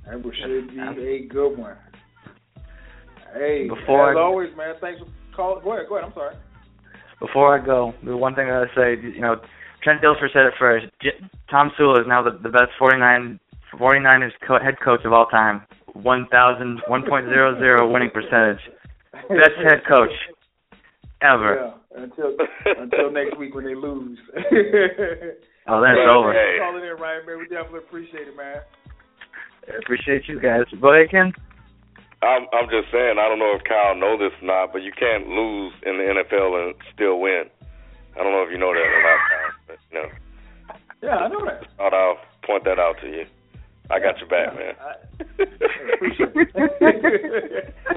That 0.07 0.23
should 0.37 0.71
be 0.97 1.17
a 1.17 1.27
good 1.27 1.57
one. 1.57 1.77
Hey, 3.35 3.69
Before 3.69 4.11
as 4.13 4.17
I- 4.17 4.21
always, 4.21 4.55
man. 4.57 4.75
Thanks 4.81 5.01
for 5.01 5.07
calling. 5.35 5.65
Go 5.65 5.73
ahead. 5.73 5.89
Go 5.89 5.97
ahead. 5.97 6.09
I'm 6.09 6.15
sorry. 6.15 6.37
Before 7.21 7.59
I 7.59 7.65
go, 7.65 7.95
the 8.05 8.17
one 8.17 8.35
thing 8.35 8.47
I 8.51 8.65
gotta 8.65 8.71
say, 8.77 9.01
you 9.03 9.21
know, 9.21 9.41
Trent 9.83 10.03
Dilfer 10.03 10.31
said 10.33 10.47
it 10.47 10.55
first. 10.59 10.87
J- 11.03 11.19
Tomsula 11.51 12.01
is 12.01 12.07
now 12.07 12.23
the, 12.23 12.33
the 12.43 12.49
best 12.49 12.71
49 12.79 13.39
49ers 13.79 14.33
co- 14.47 14.59
head 14.63 14.79
coach 14.81 15.05
of 15.05 15.13
all 15.13 15.27
time. 15.27 15.63
1,000 15.95 16.81
1.00 16.89 17.93
winning 17.93 18.11
percentage. 18.11 18.61
Best 19.29 19.57
head 19.63 19.83
coach 19.89 20.11
ever. 21.23 21.55
Yeah. 21.57 21.71
Until 21.95 22.37
until 22.79 23.11
next 23.11 23.39
week 23.39 23.55
when 23.55 23.65
they 23.65 23.75
lose. 23.75 24.19
Oh, 25.67 25.81
that's 25.81 25.97
it's 25.97 26.05
Hey, 26.05 26.13
over. 26.13 26.29
thanks 26.35 26.61
for 26.61 26.61
calling 26.61 26.85
in, 26.85 26.97
Ryan. 27.01 27.25
Man, 27.25 27.39
we 27.39 27.49
definitely 27.49 27.79
appreciate 27.79 28.29
it, 28.29 28.37
man. 28.37 28.61
I 29.67 29.77
appreciate 29.81 30.29
you 30.29 30.39
guys. 30.39 30.65
Go 30.79 30.93
ahead, 30.93 31.09
Ken. 31.11 31.33
I'm 32.21 32.45
I'm 32.53 32.69
just 32.69 32.93
saying 32.93 33.17
I 33.17 33.25
don't 33.33 33.39
know 33.39 33.57
if 33.57 33.65
Kyle 33.65 33.97
know 33.97 34.19
this 34.21 34.33
or 34.43 34.47
not, 34.47 34.75
but 34.75 34.83
you 34.83 34.93
can't 34.93 35.27
lose 35.27 35.73
in 35.87 35.97
the 35.97 36.05
NFL 36.21 36.61
and 36.67 36.75
still 36.93 37.19
win. 37.19 37.45
I 38.15 38.19
don't 38.23 38.33
know 38.33 38.43
if 38.43 38.51
you 38.53 38.59
know 38.59 38.75
that 38.75 38.85
or 38.85 39.03
not, 39.09 39.21
Kyle, 39.25 39.53
but 39.69 39.79
you 39.89 39.95
know, 39.97 40.09
Yeah, 41.03 41.17
I 41.25 41.29
know 41.29 41.45
that. 41.47 41.65
thought 41.79 41.95
I'll 41.95 42.19
point 42.45 42.65
that 42.65 42.79
out 42.79 42.97
to 43.01 43.09
you. 43.09 43.25
I 43.91 44.01
got 44.01 44.19
your 44.21 44.29
back, 44.29 44.55
man. 44.55 44.75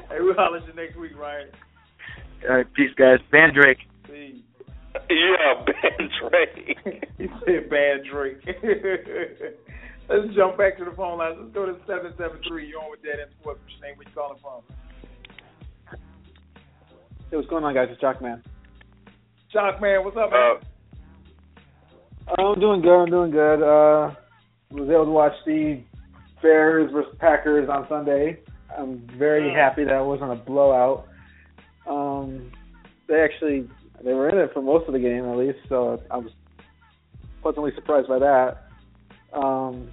hey, 0.08 0.20
we'll 0.20 0.34
holler 0.34 0.58
at 0.58 0.66
you 0.66 0.72
next 0.74 0.96
week, 0.96 1.12
Ryan. 1.18 1.48
All 2.48 2.56
right, 2.56 2.66
peace, 2.74 2.90
guys. 2.96 3.18
Van 3.30 3.52
Drake. 3.54 3.78
See. 4.06 4.44
Yeah, 5.10 5.64
Ben 5.66 6.08
Drake. 6.20 6.78
he 7.18 7.26
said 7.44 7.70
bad 7.70 8.04
Drake. 8.10 8.38
Let's 10.08 10.34
jump 10.34 10.56
back 10.56 10.78
to 10.78 10.84
the 10.84 10.92
phone 10.96 11.18
lines. 11.18 11.36
Let's 11.40 11.52
go 11.52 11.66
to 11.66 11.76
seven 11.86 12.12
seven 12.16 12.40
three. 12.48 12.68
You're 12.68 12.80
on 12.80 12.90
with 12.90 13.02
Dead 13.02 13.20
End 13.20 13.30
Sports. 13.40 13.60
What's 13.62 13.74
your 13.78 13.88
name? 13.88 13.98
Where 13.98 14.08
you 14.08 14.14
calling 14.14 14.38
from? 14.40 14.62
Hey, 17.30 17.36
what's 17.36 17.48
going 17.48 17.64
on, 17.64 17.74
guys? 17.74 17.88
It's 17.90 18.00
Jock 18.00 18.22
Man. 18.22 18.42
Shock 19.52 19.80
man, 19.80 20.04
what's 20.04 20.16
up, 20.16 20.30
man? 20.30 20.56
Oh, 22.38 22.52
I'm 22.52 22.60
doing 22.60 22.82
good. 22.82 23.02
I'm 23.02 23.10
doing 23.10 23.30
good. 23.30 23.62
Uh, 23.62 24.14
was 24.70 24.88
able 24.90 25.06
to 25.06 25.10
watch 25.10 25.32
the 25.46 25.82
Bears 26.42 26.90
versus 26.92 27.14
Packers 27.18 27.68
on 27.70 27.86
Sunday. 27.88 28.40
I'm 28.78 29.06
very 29.18 29.52
happy 29.52 29.84
that 29.84 30.00
it 30.00 30.04
wasn't 30.04 30.32
a 30.32 30.36
blowout. 30.36 31.06
Um, 31.88 32.52
they 33.08 33.20
actually 33.20 33.68
they 34.04 34.12
were 34.12 34.28
in 34.28 34.38
it 34.38 34.52
for 34.52 34.62
most 34.62 34.86
of 34.86 34.92
the 34.92 34.98
game 34.98 35.24
at 35.24 35.36
least, 35.36 35.58
so 35.68 36.00
I 36.10 36.18
was 36.18 36.32
pleasantly 37.42 37.72
surprised 37.74 38.08
by 38.08 38.18
that. 38.18 38.68
Um, 39.32 39.88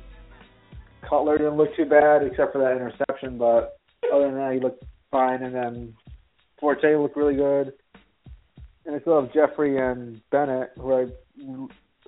Cutler 1.08 1.38
didn't 1.38 1.58
look 1.58 1.76
too 1.76 1.86
bad 1.86 2.24
except 2.24 2.54
for 2.54 2.60
that 2.60 2.74
interception, 2.76 3.38
but 3.38 3.78
other 4.14 4.26
than 4.26 4.36
that, 4.36 4.54
he 4.54 4.60
looked 4.60 4.84
fine. 5.12 5.44
And 5.44 5.56
then 5.56 5.96
Forte 6.60 6.96
looked 6.96 7.18
really 7.18 7.36
good. 7.36 7.74
And 8.86 8.96
I 8.96 9.00
still 9.00 9.22
have 9.22 9.34
Jeffery 9.34 9.78
and 9.78 10.22
Bennett, 10.30 10.72
who 10.76 10.94
I 10.94 11.06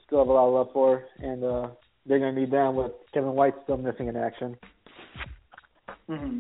still 0.06 0.20
have 0.20 0.28
a 0.28 0.32
lot 0.32 0.48
of 0.48 0.54
love 0.54 0.68
for, 0.74 1.06
and 1.20 1.44
uh, 1.44 1.70
they're 2.06 2.20
going 2.20 2.34
to 2.34 2.40
need 2.40 2.52
them 2.52 2.76
with 2.76 2.92
Kevin 3.14 3.34
White 3.34 3.56
still 3.64 3.78
missing 3.78 4.08
in 4.08 4.16
action. 4.16 4.56
hmm 6.08 6.40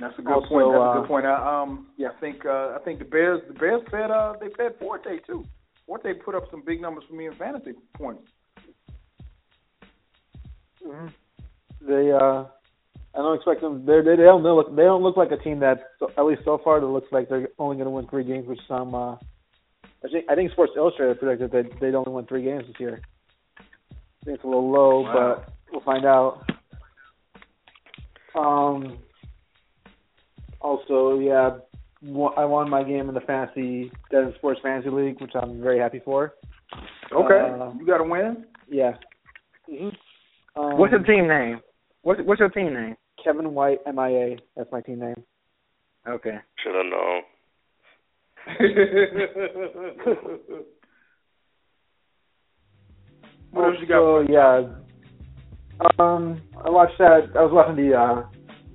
That's 0.00 0.18
a 0.18 0.22
good 0.22 0.32
Also, 0.34 0.48
point. 0.48 0.66
That's 0.72 0.78
a 0.78 0.82
uh, 0.82 1.00
good 1.00 1.08
point. 1.08 1.26
I, 1.26 1.62
um, 1.62 1.86
yeah, 1.96 2.08
I 2.16 2.20
think 2.20 2.44
uh, 2.44 2.72
I 2.74 2.78
think 2.84 2.98
the 2.98 3.04
Bears 3.04 3.40
the 3.48 3.54
Bears 3.54 3.82
fed 3.90 4.10
uh 4.10 4.34
they 4.40 4.48
fed 4.56 4.74
Forte 4.78 5.20
too. 5.26 5.44
Forte 5.86 6.12
put 6.24 6.34
up 6.34 6.44
some 6.50 6.62
big 6.66 6.80
numbers 6.80 7.04
for 7.08 7.14
me 7.14 7.26
in 7.26 7.34
fantasy 7.34 7.72
points. 7.94 8.22
hmm 10.84 11.06
They, 11.80 12.10
uh, 12.10 12.44
I 13.14 13.18
don't 13.18 13.36
expect 13.36 13.60
them. 13.60 13.86
They 13.86 14.00
they 14.00 14.16
don't 14.16 14.42
look 14.42 14.74
they 14.74 14.82
don't 14.82 15.02
look 15.02 15.16
like 15.16 15.30
a 15.30 15.36
team 15.36 15.60
that 15.60 15.90
at 16.18 16.24
least 16.24 16.42
so 16.44 16.58
far 16.64 16.80
that 16.80 16.86
looks 16.86 17.12
like 17.12 17.28
they're 17.28 17.48
only 17.58 17.76
going 17.76 17.86
to 17.86 17.90
win 17.90 18.08
three 18.08 18.24
games, 18.24 18.48
which 18.48 18.60
some 18.66 18.94
uh, 18.94 19.12
I 19.14 20.08
think 20.10 20.24
I 20.28 20.34
think 20.34 20.50
Sports 20.52 20.72
Illustrated 20.76 21.20
predicted 21.20 21.52
that 21.52 21.80
they'd 21.80 21.94
only 21.94 22.12
win 22.12 22.26
three 22.26 22.42
games 22.42 22.64
this 22.66 22.80
year. 22.80 23.00
I 23.60 24.24
think 24.24 24.36
it's 24.36 24.44
a 24.44 24.48
little 24.48 24.70
low, 24.70 25.02
Wow. 25.02 25.44
but 25.44 25.52
we'll 25.70 25.82
find 25.82 26.04
out. 26.04 26.44
Um. 28.34 28.98
Also, 30.64 31.18
yeah, 31.18 31.58
I 32.38 32.44
won 32.46 32.70
my 32.70 32.82
game 32.82 33.10
in 33.10 33.14
the 33.14 33.20
fantasy 33.20 33.92
Dead 34.10 34.32
Sports 34.38 34.60
Fantasy 34.62 34.88
League, 34.88 35.20
which 35.20 35.32
I'm 35.34 35.60
very 35.60 35.78
happy 35.78 36.00
for. 36.02 36.32
Okay, 37.12 37.34
Uh, 37.34 37.70
you 37.78 37.84
got 37.86 37.98
to 37.98 38.04
win. 38.04 38.46
Yeah. 38.66 38.92
hmm 39.68 39.90
Um, 40.56 40.78
What's 40.78 40.92
your 40.92 41.02
team 41.02 41.28
name? 41.28 41.60
What's 42.00 42.22
what's 42.24 42.40
your 42.40 42.48
team 42.48 42.72
name? 42.72 42.96
Kevin 43.22 43.52
White, 43.52 43.80
MIA. 43.86 44.38
That's 44.56 44.72
my 44.72 44.80
team 44.80 45.00
name. 45.00 45.22
Okay. 46.08 46.38
Should 46.62 46.74
have 46.74 46.86
known. 46.86 47.22
What 53.50 53.66
else 53.66 53.76
you 53.80 53.86
got 53.86 54.02
Also, 54.02 54.32
yeah. 54.32 54.62
Um, 56.00 56.40
I 56.64 56.70
watched 56.70 56.96
that. 56.98 57.30
I 57.36 57.42
was 57.42 57.52
watching 57.52 57.76
the 57.76 57.94
uh, 57.94 58.22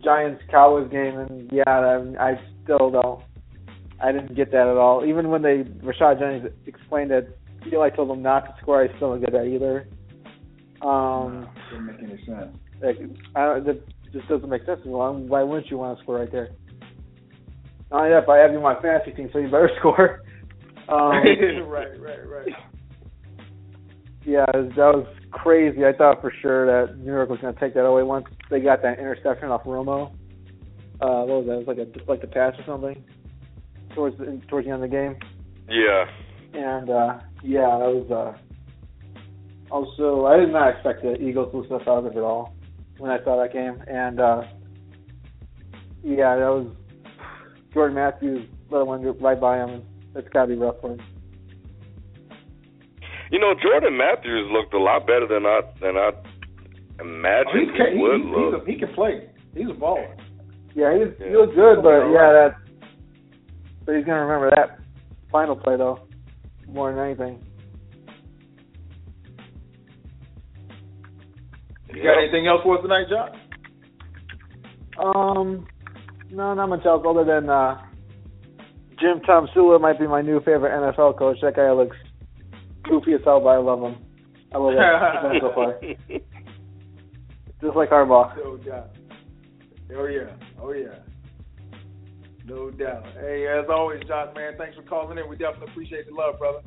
Giants 0.04 0.42
Cowboys 0.50 0.90
game, 0.92 1.18
and 1.18 1.50
yeah, 1.52 1.64
I, 1.68 2.32
I 2.32 2.42
still 2.64 2.90
don't. 2.92 3.22
I 4.02 4.12
didn't 4.12 4.36
get 4.36 4.52
that 4.52 4.68
at 4.68 4.78
all. 4.78 5.06
Even 5.06 5.30
when 5.30 5.42
they 5.42 5.64
Rashad 5.84 6.20
Jennings 6.20 6.48
explained 6.66 7.12
that 7.12 7.28
Eli 7.72 7.90
told 7.90 8.10
them 8.10 8.22
not 8.22 8.46
to 8.46 8.56
score, 8.62 8.82
I 8.82 8.88
still 8.96 9.12
don't 9.12 9.20
get 9.22 9.34
that 9.34 9.46
either. 9.46 9.88
Um, 10.82 11.50
Doesn't 11.70 11.86
make 11.86 11.98
any 12.00 12.26
sense. 12.26 12.56
like, 12.82 12.98
I 13.36 13.46
don't, 13.46 13.66
that 13.66 13.82
just 14.14 14.28
doesn't 14.30 14.50
make 14.50 14.66
sense. 14.66 14.80
Why, 14.84 15.10
why 15.10 15.44
wouldn't 15.44 15.70
you 15.70 15.78
want 15.78 15.98
to 15.98 16.04
score 16.04 16.20
right 16.20 16.32
there? 16.32 16.50
Not 17.92 18.00
only 18.04 18.12
that, 18.12 18.26
but 18.26 18.34
I 18.34 18.38
have 18.40 18.52
you 18.52 18.58
on 18.58 18.64
my 18.64 18.82
fantasy 18.82 19.12
team, 19.12 19.30
so 19.34 19.40
you 19.40 19.48
better 19.48 19.70
score. 19.80 20.22
Um, 20.88 21.12
right, 21.68 22.00
right, 22.00 22.28
right. 22.28 22.48
Yeah, 24.26 24.46
that 24.52 24.76
was 24.76 25.08
crazy. 25.32 25.86
I 25.86 25.94
thought 25.94 26.22
for 26.22 26.34
sure 26.42 26.66
that 26.66 26.98
New 27.00 27.12
York 27.12 27.30
was 27.30 27.40
going 27.40 27.54
to 27.54 27.60
take 27.60 27.74
that 27.74 27.86
away 27.86 28.04
once 28.04 28.26
they 28.50 28.60
got 28.60 28.82
that 28.82 29.00
interception 29.00 29.50
off 29.50 29.64
Romo. 29.64 30.12
Uh, 31.02 31.24
what 31.24 31.46
was 31.46 31.46
that? 31.48 31.54
It 31.54 31.68
was 31.68 31.68
like 31.68 31.78
a 31.78 32.12
like 32.12 32.22
the 32.22 32.28
pass 32.28 32.54
or 32.58 32.66
something 32.66 33.04
towards 33.96 34.18
the 34.18 34.42
towards 34.48 34.68
the 34.68 34.74
end 34.74 34.84
of 34.84 34.90
the 34.90 34.96
game. 34.96 35.18
Yeah. 35.70 36.06
And 36.54 36.90
uh, 36.90 37.20
yeah, 37.44 37.78
that 37.80 37.92
was. 37.94 38.12
Uh, 38.12 38.38
also, 39.72 40.26
I 40.26 40.38
did 40.38 40.52
not 40.52 40.74
expect 40.74 41.04
the 41.04 41.16
Eagles 41.22 41.52
to 41.52 41.60
lose 41.60 41.70
the 41.70 41.80
Falcons 41.86 42.16
at 42.18 42.24
all 42.24 42.56
when 42.98 43.12
I 43.12 43.24
saw 43.24 43.40
that 43.40 43.54
game. 43.54 43.84
And 43.88 44.20
uh, 44.20 44.42
yeah, 46.04 46.36
that 46.36 46.50
was 46.50 46.76
Jordan 47.74 47.96
Matthews 47.96 48.50
let 48.72 48.86
one 48.86 49.04
right 49.20 49.40
by 49.40 49.58
him. 49.58 49.84
It's 50.16 50.28
got 50.30 50.44
to 50.44 50.48
be 50.48 50.56
rough 50.56 50.82
for 50.82 50.94
him. 50.94 51.02
You 53.32 53.40
know, 53.40 53.54
Jordan 53.62 53.96
Matthews 53.98 54.50
looked 54.52 54.74
a 54.74 54.80
lot 54.80 55.06
better 55.06 55.28
than 55.28 55.46
I 55.46 55.62
than 55.82 55.98
I 55.98 56.12
Oh, 57.02 57.06
imagined 57.06 57.72
he's, 57.72 57.78
he 57.88 57.96
he, 57.96 58.02
would 58.02 58.22
he's, 58.22 58.30
look. 58.36 58.68
a, 58.68 58.72
he 58.72 58.78
can 58.78 58.94
play. 58.94 59.30
He's 59.56 59.68
a 59.70 59.74
baller. 59.74 60.14
Yeah, 60.76 60.94
he 60.94 61.00
was, 61.00 61.14
he 61.18 61.24
Yeah. 61.26 61.32
was 61.38 61.52
good, 61.56 61.82
but 61.82 62.12
yeah, 62.12 62.26
all 62.28 62.34
that. 62.34 62.56
But 63.86 63.96
he's 63.96 64.06
gonna 64.06 64.26
remember 64.26 64.50
that 64.56 64.80
final 65.32 65.56
play 65.56 65.78
though, 65.78 66.00
more 66.68 66.92
than 66.94 67.04
anything. 67.06 67.42
You 71.94 72.04
got 72.04 72.18
anything 72.22 72.48
else 72.48 72.62
for 72.64 72.78
us 72.78 72.82
tonight, 72.84 73.06
John? 73.10 73.30
Um, 75.00 75.68
no, 76.32 76.54
not 76.54 76.70
much 76.70 76.86
else 76.86 77.04
other 77.08 77.24
than 77.24 77.50
uh, 77.50 77.82
Jim 79.00 79.22
Tomsula 79.28 79.80
might 79.82 79.98
be 80.00 80.08
my 80.08 80.22
new 80.22 80.40
favorite 80.42 80.72
NFL 80.72 81.18
coach. 81.18 81.38
That 81.42 81.56
guy 81.56 81.72
looks 81.72 81.98
goofy 82.90 83.14
as 83.14 83.22
hell, 83.24 83.40
but 83.40 83.50
I 83.50 83.58
love 83.58 83.82
him. 83.82 83.96
I 84.54 84.58
love 84.58 84.74
that 84.76 85.38
so 85.42 85.52
far. 85.54 85.80
Just 87.62 87.76
like 87.76 87.90
Harbaugh. 87.90 88.36
No 88.38 88.58
doubt. 88.58 88.90
Oh 89.96 90.06
yeah. 90.06 90.36
Oh 90.62 90.72
yeah. 90.72 91.00
No 92.46 92.72
doubt. 92.72 93.06
Hey, 93.20 93.48
as 93.48 93.66
always, 93.70 94.02
Josh, 94.08 94.34
man, 94.36 94.54
thanks 94.58 94.76
for 94.76 94.84
calling 94.84 95.18
in. 95.18 95.30
We 95.30 95.36
definitely 95.36 95.72
appreciate 95.72 96.08
the 96.08 96.16
love, 96.16 96.40
brother. 96.40 96.60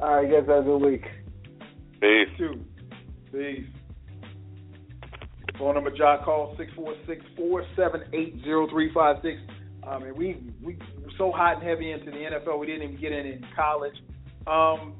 All 0.00 0.14
right, 0.14 0.28
you 0.28 0.40
guys 0.40 0.48
have 0.48 0.58
a 0.58 0.62
good 0.62 0.78
week. 0.78 1.04
Peace. 2.00 2.28
Two. 2.38 2.64
Peace. 3.32 3.66
Phone 5.58 5.74
number, 5.74 5.90
Josh, 5.90 6.24
call 6.24 6.56
646-478-0356. 7.36 9.38
I 9.86 9.98
mean, 9.98 10.16
we 10.16 10.36
we 10.62 10.76
were 11.02 11.10
so 11.16 11.32
hot 11.32 11.56
and 11.56 11.68
heavy 11.68 11.90
into 11.90 12.10
the 12.10 12.16
NFL, 12.16 12.60
we 12.60 12.66
didn't 12.66 12.82
even 12.82 13.00
get 13.00 13.12
in 13.12 13.26
in 13.26 13.44
college. 13.56 13.94
Um, 14.46 14.94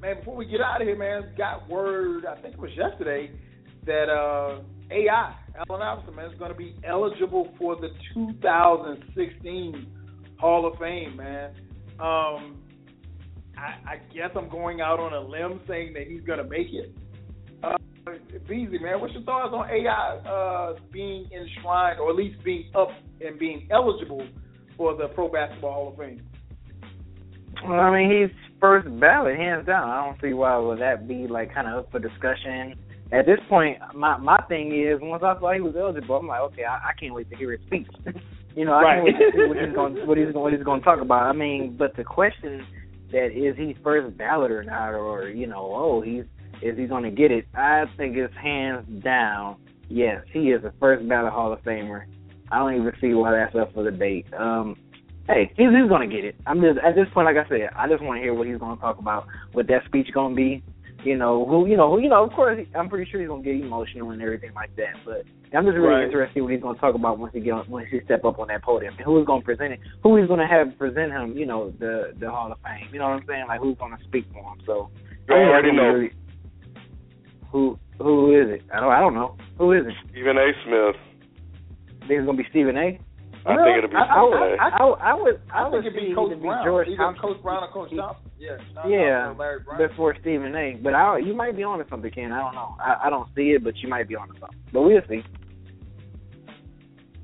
man, 0.00 0.18
before 0.18 0.36
we 0.36 0.46
get 0.46 0.60
out 0.60 0.80
of 0.80 0.86
here, 0.86 0.96
man, 0.96 1.34
got 1.36 1.68
word, 1.68 2.24
I 2.26 2.40
think 2.40 2.54
it 2.54 2.60
was 2.60 2.70
yesterday, 2.76 3.30
that 3.84 4.08
uh, 4.08 4.62
AI, 4.90 5.34
Allen 5.68 5.82
Iverson, 5.82 6.14
man, 6.14 6.30
is 6.30 6.38
going 6.38 6.50
to 6.50 6.56
be 6.56 6.74
eligible 6.84 7.52
for 7.58 7.76
the 7.76 7.88
2016 8.14 9.86
Hall 10.38 10.66
of 10.66 10.78
Fame, 10.78 11.16
man. 11.16 11.50
Um, 11.98 12.58
I, 13.56 13.94
I 13.94 14.00
guess 14.14 14.30
I'm 14.36 14.48
going 14.48 14.80
out 14.80 15.00
on 15.00 15.14
a 15.14 15.20
limb 15.20 15.60
saying 15.66 15.94
that 15.94 16.06
he's 16.06 16.22
going 16.22 16.38
to 16.38 16.44
make 16.44 16.68
it. 16.72 16.94
Uh, 17.62 17.76
Beezy, 18.46 18.78
man, 18.78 19.00
what's 19.00 19.14
your 19.14 19.22
thoughts 19.22 19.52
on 19.52 19.68
AI 19.68 20.16
uh, 20.28 20.74
being 20.92 21.28
enshrined, 21.32 21.98
or 21.98 22.10
at 22.10 22.16
least 22.16 22.42
being 22.44 22.70
up 22.74 22.90
and 23.20 23.38
being 23.38 23.66
eligible 23.70 24.26
for 24.76 24.94
the 24.94 25.08
Pro 25.08 25.28
Basketball 25.28 25.72
Hall 25.72 25.88
of 25.88 25.98
Fame? 25.98 26.22
Well, 27.66 27.80
I 27.80 27.90
mean, 27.90 28.10
he's 28.10 28.45
first 28.60 28.88
ballot, 29.00 29.36
hands 29.36 29.66
down. 29.66 29.88
I 29.88 30.04
don't 30.04 30.20
see 30.20 30.32
why 30.34 30.56
would 30.56 30.80
that 30.80 31.06
be 31.08 31.26
like 31.26 31.52
kind 31.54 31.68
of 31.68 31.84
up 31.84 31.90
for 31.90 31.98
discussion. 31.98 32.74
At 33.12 33.26
this 33.26 33.38
point, 33.48 33.78
my 33.94 34.16
my 34.16 34.38
thing 34.48 34.72
is 34.72 34.98
once 35.00 35.22
I 35.24 35.38
saw 35.38 35.52
he 35.52 35.60
was 35.60 35.74
eligible, 35.78 36.16
I'm 36.16 36.26
like, 36.26 36.40
okay, 36.40 36.64
I, 36.64 36.90
I 36.90 36.92
can't 36.98 37.14
wait 37.14 37.30
to 37.30 37.36
hear 37.36 37.52
his 37.52 37.60
speech. 37.66 37.86
you 38.56 38.64
know, 38.64 38.72
I 38.72 38.82
Right. 38.82 38.94
can't 38.94 39.04
wait 39.04 39.12
to 39.18 39.32
see 39.32 39.48
what 39.48 39.56
he's 39.58 39.74
going 39.74 40.06
what 40.06 40.18
he's 40.18 40.32
going 40.32 40.42
what 40.42 40.52
he's 40.52 40.62
going 40.64 40.80
to 40.80 40.84
talk 40.84 41.00
about. 41.00 41.22
I 41.22 41.32
mean, 41.32 41.76
but 41.78 41.94
the 41.96 42.04
question 42.04 42.66
that 43.12 43.26
is 43.26 43.56
he 43.56 43.76
first 43.84 44.16
ballot 44.18 44.50
or 44.50 44.64
not, 44.64 44.92
or 44.94 45.28
you 45.28 45.46
know, 45.46 45.70
oh, 45.74 46.00
he's 46.00 46.24
is 46.62 46.76
he 46.76 46.86
going 46.86 47.04
to 47.04 47.10
get 47.10 47.30
it? 47.30 47.46
I 47.54 47.84
think 47.96 48.16
it's 48.16 48.34
hands 48.34 48.86
down. 49.04 49.56
Yes, 49.88 50.22
he 50.32 50.50
is 50.50 50.62
the 50.62 50.72
first 50.80 51.06
ballot 51.08 51.32
Hall 51.32 51.52
of 51.52 51.60
Famer. 51.62 52.06
I 52.50 52.58
don't 52.58 52.74
even 52.74 52.92
see 53.00 53.12
why 53.14 53.32
that's 53.32 53.54
up 53.54 53.72
for 53.74 53.88
debate. 53.88 54.26
Um, 54.34 54.76
hey, 55.28 55.52
he's, 55.56 55.68
he's 55.70 55.88
going 55.88 56.08
to 56.08 56.14
get 56.14 56.24
it. 56.24 56.36
I'm 56.46 56.60
just 56.60 56.78
at 56.78 56.94
this 56.94 57.06
point, 57.12 57.26
like 57.26 57.36
I 57.36 57.48
said, 57.48 57.70
I 57.76 57.88
just 57.88 58.02
want 58.02 58.18
to 58.18 58.22
hear 58.22 58.34
what 58.34 58.46
he's 58.46 58.58
going 58.58 58.76
to 58.76 58.80
talk 58.80 58.98
about, 58.98 59.26
what 59.52 59.66
that 59.68 59.84
speech 59.86 60.08
going 60.14 60.32
to 60.34 60.36
be. 60.36 60.62
You 61.04 61.16
know 61.16 61.44
who, 61.46 61.66
you 61.66 61.76
know 61.76 61.90
who, 61.90 62.00
you 62.00 62.08
know. 62.08 62.24
Of 62.24 62.32
course, 62.32 62.58
I'm 62.74 62.88
pretty 62.88 63.08
sure 63.10 63.20
he's 63.20 63.28
going 63.28 63.42
to 63.44 63.52
get 63.52 63.62
emotional 63.64 64.10
and 64.10 64.20
everything 64.20 64.52
like 64.54 64.74
that. 64.76 64.94
But 65.04 65.22
I'm 65.56 65.64
just 65.64 65.76
really 65.76 65.88
Right. 65.94 66.04
interested 66.04 66.38
in 66.38 66.42
what 66.44 66.52
he's 66.52 66.62
going 66.62 66.74
to 66.74 66.80
talk 66.80 66.94
about 66.96 67.18
once 67.20 67.32
he 67.32 67.40
get 67.40 67.52
on, 67.52 67.68
once 67.70 67.86
he 67.92 68.00
step 68.04 68.24
up 68.24 68.40
on 68.40 68.48
that 68.48 68.64
podium 68.64 68.94
and 68.96 69.04
who's 69.04 69.24
to 69.26 69.40
present 69.44 69.74
it, 69.74 69.80
who 70.02 70.16
he's 70.16 70.26
going 70.26 70.40
to 70.40 70.46
have 70.48 70.76
present 70.78 71.12
him. 71.12 71.36
You 71.36 71.46
know 71.46 71.70
the 71.78 72.12
the 72.18 72.28
Hall 72.28 72.50
of 72.50 72.58
Fame. 72.64 72.88
You 72.92 72.98
know 72.98 73.08
what 73.10 73.20
I'm 73.22 73.26
saying? 73.28 73.44
Like 73.46 73.60
who's 73.60 73.76
going 73.78 73.96
to 73.96 74.02
speak 74.04 74.24
for 74.32 74.42
him. 74.42 74.58
So 74.66 74.90
I 75.28 75.34
already 75.34 75.70
know. 75.70 75.82
really- 75.92 76.12
Who 77.52 77.78
who 77.98 78.32
is 78.34 78.48
it? 78.50 78.62
I 78.74 78.80
don't 78.80 78.90
I 78.92 78.98
don't 78.98 79.14
know. 79.14 79.36
Who 79.58 79.72
is 79.72 79.86
it? 79.86 79.94
Stephen 80.10 80.36
A. 80.38 80.50
Smith. 80.64 80.96
I 82.02 82.06
Think 82.08 82.18
it's 82.20 82.26
gonna 82.26 82.38
be 82.38 82.46
Stephen 82.50 82.76
A. 82.76 82.98
I 83.46 83.56
think 83.62 83.78
it'll 83.78 83.90
be 83.90 83.96
I, 83.96 84.02
I, 84.02 84.26
Stephen 84.26 84.42
A. 84.42 84.56
I, 84.58 84.68
I, 84.68 85.10
I 85.10 85.14
would 85.14 85.40
I, 85.52 85.58
I 85.62 85.68
would 85.68 85.82
think 85.84 85.94
it'd 85.94 86.08
be 86.08 86.14
Coach 86.14 86.32
either 86.32 86.36
be 86.36 86.46
Brown. 86.48 86.64
George 86.66 86.88
Either 86.88 86.96
Thompson. 86.96 87.22
Coach 87.22 87.42
Brown 87.42 87.62
or 87.62 87.70
Coach 87.72 87.90
Thompson. 87.96 88.30
Yeah. 88.38 88.56
John 88.74 88.90
Yeah, 88.90 89.34
Larry 89.38 89.60
Brown. 89.60 89.88
before 89.88 90.16
Stephen 90.20 90.54
A. 90.54 90.78
But 90.82 90.94
I, 90.94 91.18
you 91.18 91.34
might 91.34 91.56
be 91.56 91.62
on 91.62 91.78
to 91.78 91.86
something, 91.88 92.10
Ken. 92.10 92.32
I 92.32 92.40
don't 92.40 92.54
know. 92.54 92.76
I, 92.80 93.06
I 93.06 93.10
don't 93.10 93.28
see 93.36 93.54
it, 93.54 93.62
but 93.64 93.76
you 93.78 93.88
might 93.88 94.08
be 94.08 94.16
on 94.16 94.28
to 94.28 94.34
something. 94.40 94.58
But 94.72 94.82
we'll 94.82 95.00
see. 95.08 95.22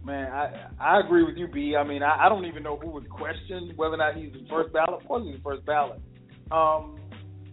Man, 0.05 0.33
I 0.33 0.67
I 0.81 1.01
agree 1.01 1.23
with 1.23 1.37
you, 1.37 1.47
B. 1.47 1.77
I 1.79 1.85
mean, 1.85 2.03
I, 2.03 2.27
I 2.27 2.29
don't 2.29 2.45
even 2.45 2.63
know 2.65 2.77
who 2.77 2.91
would 2.91 3.09
question 3.09 3.73
whether 3.77 3.95
or 3.95 3.99
not 3.99 4.17
he's 4.17 4.33
the 4.33 4.45
first 4.51 4.73
ballot. 4.73 5.01
Of 5.01 5.07
course, 5.07 5.25
he's 5.25 5.37
the 5.37 5.43
first 5.43 5.65
ballot. 5.65 6.01
Um, 6.51 6.99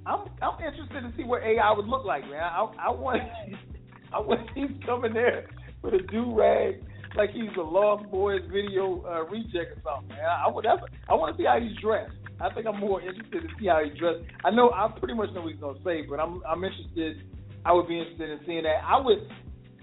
I'm 0.06 0.22
I'm 0.42 0.58
interested 0.66 1.02
to 1.02 1.14
see 1.16 1.24
what 1.24 1.44
AI 1.44 1.72
would 1.72 1.86
look 1.86 2.06
like, 2.06 2.24
man. 2.24 2.42
I 2.42 2.62
I 2.80 2.90
want 2.90 3.22
I 4.14 4.20
want 4.20 4.50
he's 4.56 4.72
coming 4.86 5.14
there 5.14 5.48
with 5.84 5.94
a 5.94 6.00
do 6.12 6.34
rag 6.36 6.82
like 7.16 7.32
he's 7.32 7.50
a 7.58 7.62
Lost 7.62 8.10
Boys 8.12 8.42
video 8.52 9.04
uh, 9.06 9.26
reject 9.26 9.78
or 9.78 9.82
something. 9.84 10.10
Man. 10.10 10.26
I, 10.26 10.50
would 10.50 10.66
that's, 10.66 10.82
I 11.08 11.14
want 11.14 11.36
to 11.36 11.42
see 11.42 11.46
how 11.46 11.60
he's 11.60 11.78
dressed. 11.82 12.14
I 12.42 12.54
think 12.54 12.68
I'm 12.68 12.80
more 12.80 13.02
interested 13.02 13.42
to 13.42 13.48
see 13.60 13.68
how 13.68 13.84
he's 13.84 13.98
dressed. 13.98 14.24
I 14.46 14.52
know 14.52 14.72
I 14.72 14.88
pretty 14.98 15.14
much 15.14 15.32
know 15.34 15.42
what 15.42 15.52
he's 15.52 15.62
gonna 15.62 15.80
say, 15.84 16.04
but 16.10 16.20
I'm 16.20 16.42
I'm 16.48 16.64
interested. 16.64 17.24
I 17.66 17.74
would 17.74 17.88
be 17.88 18.00
interested 18.00 18.30
in 18.30 18.40
seeing 18.46 18.64
that. 18.64 18.80
I 18.84 19.00
would 19.00 19.28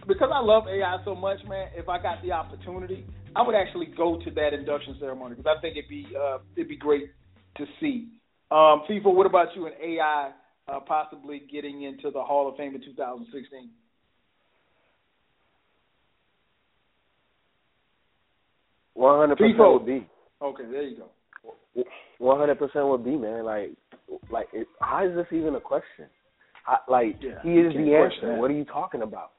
because 0.08 0.30
I 0.32 0.40
love 0.40 0.64
AI 0.68 0.96
so 1.04 1.14
much, 1.14 1.38
man. 1.46 1.68
If 1.74 1.88
I 1.88 2.00
got 2.00 2.22
the 2.22 2.32
opportunity, 2.32 3.04
I 3.34 3.42
would 3.42 3.54
actually 3.54 3.86
go 3.86 4.18
to 4.24 4.30
that 4.32 4.54
induction 4.54 4.96
ceremony 4.98 5.34
because 5.36 5.52
I 5.56 5.60
think 5.60 5.76
it'd 5.76 5.90
be 5.90 6.06
uh, 6.18 6.38
it'd 6.56 6.68
be 6.68 6.76
great 6.76 7.10
to 7.58 7.66
see. 7.80 8.08
Um, 8.50 8.84
Feefo, 8.88 9.12
what 9.12 9.26
about 9.26 9.48
you 9.54 9.66
and 9.66 9.74
AI 9.82 10.30
uh, 10.68 10.80
possibly 10.80 11.42
getting 11.50 11.82
into 11.82 12.10
the 12.10 12.22
Hall 12.22 12.48
of 12.48 12.56
Fame 12.56 12.74
in 12.74 12.82
2016? 12.82 13.70
One 18.96 19.18
hundred 19.18 19.36
percent 19.38 19.58
would 19.58 19.86
be. 19.86 20.06
Okay, 20.42 20.64
there 20.70 20.82
you 20.82 20.96
go. 20.96 21.84
One 22.18 22.38
hundred 22.38 22.58
percent 22.58 22.86
would 22.88 23.04
be, 23.04 23.16
man. 23.16 23.44
Like, 23.44 23.70
like, 24.30 24.48
it, 24.52 24.66
how 24.80 25.06
is 25.06 25.14
this 25.14 25.26
even 25.32 25.54
a 25.54 25.60
question? 25.60 26.06
Like, 26.88 27.16
Yeah, 27.20 27.40
he 27.42 27.50
is 27.60 27.72
the 27.74 27.94
answer. 27.94 28.32
that. 28.32 28.38
What 28.38 28.50
are 28.50 28.54
you 28.54 28.64
talking 28.64 29.02
about? 29.02 29.32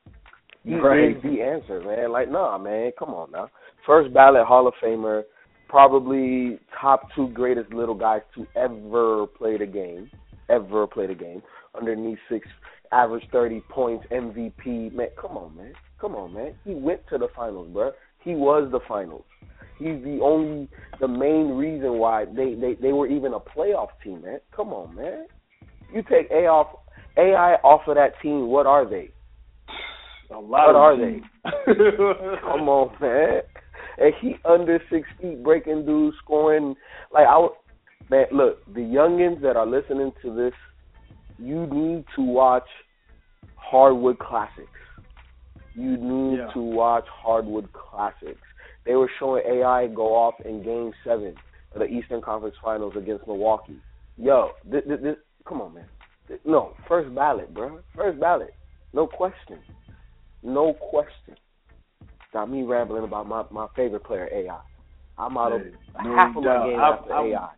He 0.64 0.76
Right. 0.76 1.16
is 1.18 1.24
the 1.24 1.42
answer, 1.42 1.82
man. 1.82 2.12
Like, 2.12 2.30
nah, 2.30 2.58
man. 2.58 2.92
Come 3.00 3.10
on 3.10 3.32
now. 3.32 3.50
First 3.86 4.14
ballot 4.14 4.46
Hall 4.46 4.68
of 4.68 4.74
Famer, 4.82 5.24
probably 5.68 6.60
top 6.80 7.08
two 7.16 7.30
greatest 7.30 7.74
little 7.74 7.96
guys 7.96 8.22
to 8.36 8.46
ever 8.56 9.28
play 9.28 9.58
the 9.58 9.66
game, 9.66 10.10
ever 10.50 10.86
play 10.88 11.08
the 11.08 11.16
game. 11.16 11.42
Underneath 11.78 12.20
six, 12.30 12.48
average 12.92 13.24
thirty 13.32 13.62
points, 13.70 14.06
MVP. 14.12 14.94
Man, 14.94 15.10
come 15.20 15.36
on, 15.38 15.56
man. 15.58 15.74
Come 16.00 16.16
on, 16.16 16.34
man. 16.34 16.54
He 16.64 16.76
went 16.76 17.02
to 17.10 17.18
the 17.18 17.28
finals, 17.36 17.70
bro. 17.74 17.92
He 18.24 18.36
was 18.36 18.70
the 18.72 18.80
finals. 18.88 19.26
He's 19.80 20.04
the 20.04 20.20
only, 20.24 20.68
the 21.00 21.08
main 21.08 21.50
reason 21.50 22.00
why 22.00 22.26
they 22.26 22.56
they 22.56 22.76
they 22.82 22.92
were 22.94 23.08
even 23.08 23.34
a 23.34 23.40
playoff 23.40 23.90
team, 24.04 24.22
man. 24.24 24.40
Come 24.56 24.70
on, 24.70 24.96
man. 24.96 25.28
You 25.94 26.02
take 26.04 26.30
A 26.32 26.48
off 26.48 26.68
AI 27.18 27.56
off 27.64 27.82
of 27.88 27.96
that 27.96 28.14
team, 28.22 28.48
what 28.48 28.66
are 28.66 28.90
they? 28.90 29.10
A 30.32 30.38
lot 30.38 30.68
What 30.68 30.76
are 30.76 30.98
they? 30.98 31.22
Come 32.42 32.68
on, 32.70 32.92
man. 33.00 33.42
And 34.00 34.14
he 34.22 34.36
under 34.46 34.80
six 34.92 35.08
feet, 35.22 35.44
breaking 35.44 35.86
dudes, 35.86 36.18
scoring. 36.24 36.76
Like 37.14 37.28
I, 37.28 37.48
man, 38.10 38.26
look, 38.32 38.66
the 38.74 38.82
youngins 38.82 39.42
that 39.42 39.56
are 39.56 39.66
listening 39.66 40.12
to 40.24 40.36
this, 40.36 40.54
you 41.40 41.66
need 41.68 42.06
to 42.16 42.22
watch 42.22 42.68
Hardwood 43.56 44.20
Classics. 44.20 44.68
You 45.76 45.98
need 45.98 46.40
Yeah. 46.40 46.52
to 46.54 46.60
watch 46.62 47.06
Hardwood 47.10 47.70
Classics. 47.74 48.47
They 48.88 48.96
were 48.96 49.12
showing 49.20 49.44
AI 49.46 49.88
go 49.88 50.16
off 50.16 50.36
in 50.46 50.64
Game 50.64 50.94
Seven 51.04 51.36
of 51.74 51.80
the 51.80 51.86
Eastern 51.86 52.22
Conference 52.22 52.56
Finals 52.64 52.94
against 52.98 53.28
Milwaukee. 53.28 53.76
Yo, 54.18 54.52
this, 54.66 54.82
this, 54.88 55.00
this, 55.04 55.16
come 55.48 55.62
on, 55.62 55.74
man. 55.74 55.86
No, 56.46 56.74
first 56.88 57.14
ballot, 57.14 57.54
bro. 57.54 57.80
First 57.96 58.20
ballot. 58.20 58.54
No 58.94 59.06
question. 59.06 59.60
No 60.42 60.74
question. 60.90 61.36
Got 62.32 62.50
me 62.50 62.64
rambling 62.64 63.04
about 63.04 63.28
my 63.28 63.44
my 63.52 63.68
favorite 63.76 64.04
player, 64.06 64.30
AI. 64.34 64.60
I'm 65.18 65.38
out 65.38 65.52
of 65.54 65.62
no 66.04 66.16
half 66.16 66.36
of 66.38 66.44
doubt. 66.44 66.60
my 66.64 66.70
game 66.70 66.80
after 66.80 67.14
I'm- 67.14 67.26
AI. 67.26 67.50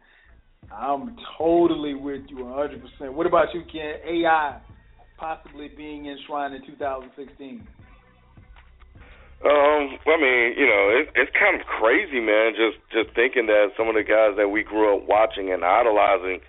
I'm 0.71 1.17
totally 1.37 1.95
with 1.95 2.21
you 2.29 2.37
100%. 2.37 3.11
What 3.13 3.25
about 3.25 3.47
you, 3.55 3.63
Ken? 3.71 3.95
AI 4.07 4.59
possibly 5.17 5.67
being 5.75 6.05
enshrined 6.05 6.53
in 6.53 6.61
2016. 6.65 7.67
Um, 9.39 9.95
I 10.03 10.17
mean, 10.19 10.59
you 10.59 10.67
know, 10.67 10.91
it, 10.91 11.07
it's 11.15 11.31
kind 11.31 11.55
of 11.55 11.63
crazy, 11.65 12.19
man. 12.19 12.51
Just 12.59 12.75
just 12.91 13.15
thinking 13.15 13.47
that 13.47 13.71
some 13.79 13.87
of 13.87 13.95
the 13.95 14.03
guys 14.03 14.35
that 14.35 14.49
we 14.51 14.63
grew 14.63 14.91
up 14.99 15.07
watching 15.07 15.47
and 15.51 15.63
idolizing 15.63 16.41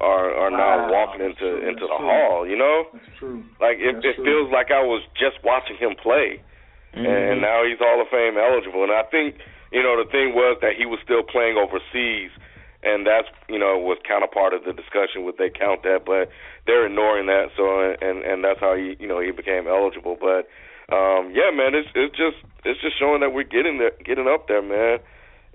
are 0.00 0.32
are 0.32 0.50
now 0.50 0.88
Wow, 0.88 0.92
walking 0.92 1.20
that's 1.20 1.36
into 1.36 1.44
true, 1.44 1.68
into 1.68 1.84
that's 1.84 1.92
the 1.92 2.00
true. 2.00 2.08
hall. 2.08 2.48
You 2.48 2.56
know, 2.56 2.88
That's 2.92 3.12
true. 3.20 3.44
like 3.60 3.76
it, 3.84 4.00
That's 4.00 4.06
it 4.06 4.14
true. 4.16 4.24
feels 4.24 4.48
like 4.48 4.70
I 4.72 4.80
was 4.80 5.04
just 5.12 5.44
watching 5.44 5.76
him 5.76 5.92
play, 6.00 6.40
and 6.96 7.42
now 7.44 7.68
he's 7.68 7.76
Hall 7.78 8.00
of 8.00 8.08
Fame 8.08 8.40
eligible. 8.40 8.80
And 8.82 8.92
I 8.96 9.02
think 9.12 9.36
you 9.68 9.82
know 9.84 10.00
the 10.00 10.08
thing 10.08 10.32
was 10.32 10.56
that 10.64 10.72
he 10.72 10.86
was 10.88 11.00
still 11.04 11.20
playing 11.22 11.60
overseas, 11.60 12.32
and 12.80 13.04
that's 13.04 13.28
you 13.52 13.58
know 13.60 13.76
was 13.76 13.98
kind 14.08 14.24
of 14.24 14.32
part 14.32 14.54
of 14.56 14.64
the 14.64 14.72
discussion. 14.72 15.28
Would 15.28 15.36
they 15.36 15.50
count 15.52 15.82
that? 15.84 16.08
But 16.08 16.32
they're 16.64 16.86
ignoring 16.88 17.26
that. 17.28 17.52
So 17.60 17.76
and 17.92 18.24
and 18.24 18.40
that's 18.40 18.60
how 18.60 18.72
he 18.72 18.96
you 18.98 19.06
know 19.06 19.20
he 19.20 19.32
became 19.36 19.68
eligible. 19.68 20.16
But 20.16 20.48
um, 20.90 21.32
yeah, 21.36 21.50
man, 21.52 21.74
it's 21.74 21.88
it's 21.94 22.16
just 22.16 22.36
it's 22.64 22.80
just 22.80 22.98
showing 22.98 23.20
that 23.20 23.32
we're 23.32 23.44
getting 23.44 23.76
there, 23.78 23.92
getting 24.04 24.26
up 24.26 24.48
there, 24.48 24.62
man. 24.62 24.98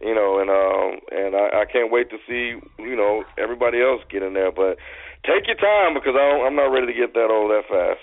You 0.01 0.13
know, 0.13 0.37
and 0.37 0.49
um, 0.49 0.99
and 1.09 1.35
I, 1.35 1.61
I 1.61 1.65
can't 1.65 1.91
wait 1.91 2.11
to 2.11 2.17
see 2.27 2.59
you 2.77 2.95
know 2.95 3.23
everybody 3.37 3.81
else 3.81 4.03
get 4.11 4.21
in 4.21 4.33
there. 4.33 4.51
But 4.51 4.77
take 5.25 5.47
your 5.47 5.57
time 5.57 5.95
because 5.95 6.13
I 6.13 6.29
don't, 6.29 6.45
I'm 6.45 6.55
not 6.55 6.69
ready 6.69 6.85
to 6.87 6.93
get 6.93 7.13
that 7.13 7.31
old 7.31 7.49
that 7.49 7.65
fast. 7.65 8.01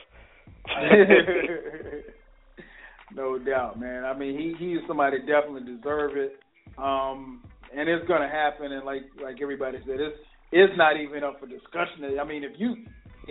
no 3.15 3.39
doubt, 3.39 3.79
man. 3.79 4.05
I 4.05 4.13
mean, 4.17 4.39
he 4.39 4.55
he's 4.59 4.81
somebody 4.89 5.19
that 5.19 5.27
definitely 5.27 5.65
deserve 5.77 6.17
it. 6.17 6.39
Um, 6.79 7.43
and 7.75 7.89
it's 7.89 8.07
to 8.07 8.29
happen. 8.29 8.73
And 8.73 8.85
like 8.85 9.03
like 9.23 9.41
everybody 9.43 9.79
said, 9.87 10.01
it's 10.01 10.19
it's 10.53 10.77
not 10.77 10.99
even 10.99 11.23
up 11.23 11.39
for 11.39 11.47
discussion. 11.47 12.19
I 12.21 12.25
mean, 12.25 12.43
if 12.43 12.59
you 12.59 12.75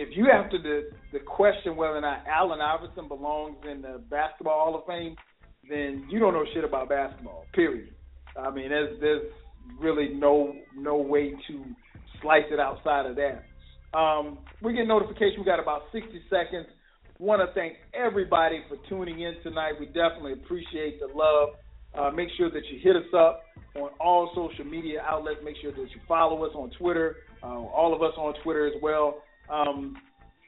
if 0.00 0.16
you 0.16 0.26
have 0.32 0.50
to 0.50 0.58
the 0.58 0.90
the 1.12 1.20
question 1.20 1.76
whether 1.76 1.96
or 1.96 2.00
not 2.00 2.24
Allen 2.26 2.60
Iverson 2.60 3.06
belongs 3.06 3.56
in 3.70 3.82
the 3.82 4.00
Basketball 4.10 4.64
Hall 4.64 4.78
of 4.78 4.86
Fame, 4.86 5.14
then 5.68 6.06
you 6.10 6.18
don't 6.18 6.32
know 6.32 6.44
shit 6.54 6.64
about 6.64 6.88
basketball. 6.88 7.44
Period. 7.52 7.92
I 8.36 8.50
mean, 8.50 8.70
there's 8.70 8.98
there's 9.00 9.30
really 9.78 10.08
no 10.14 10.54
no 10.74 10.96
way 10.96 11.32
to 11.48 11.64
slice 12.22 12.44
it 12.50 12.58
outside 12.58 13.06
of 13.06 13.16
that. 13.16 13.44
Um, 13.96 14.38
we 14.62 14.72
get 14.72 14.86
notification. 14.86 15.40
We 15.40 15.44
got 15.44 15.60
about 15.60 15.82
60 15.92 16.08
seconds. 16.30 16.66
Want 17.18 17.42
to 17.46 17.52
thank 17.54 17.74
everybody 17.92 18.62
for 18.68 18.76
tuning 18.88 19.20
in 19.20 19.34
tonight. 19.42 19.74
We 19.78 19.86
definitely 19.86 20.32
appreciate 20.32 21.00
the 21.00 21.08
love. 21.14 21.50
Uh, 21.92 22.10
make 22.14 22.28
sure 22.38 22.50
that 22.50 22.62
you 22.70 22.78
hit 22.82 22.96
us 22.96 23.12
up 23.14 23.42
on 23.76 23.90
all 24.00 24.30
social 24.34 24.64
media 24.64 25.02
outlets. 25.04 25.40
Make 25.44 25.56
sure 25.60 25.72
that 25.72 25.80
you 25.80 26.00
follow 26.08 26.44
us 26.44 26.52
on 26.54 26.70
Twitter, 26.78 27.16
uh, 27.42 27.46
all 27.46 27.94
of 27.94 28.00
us 28.00 28.14
on 28.16 28.34
Twitter 28.42 28.66
as 28.66 28.74
well. 28.80 29.22
Um, 29.50 29.96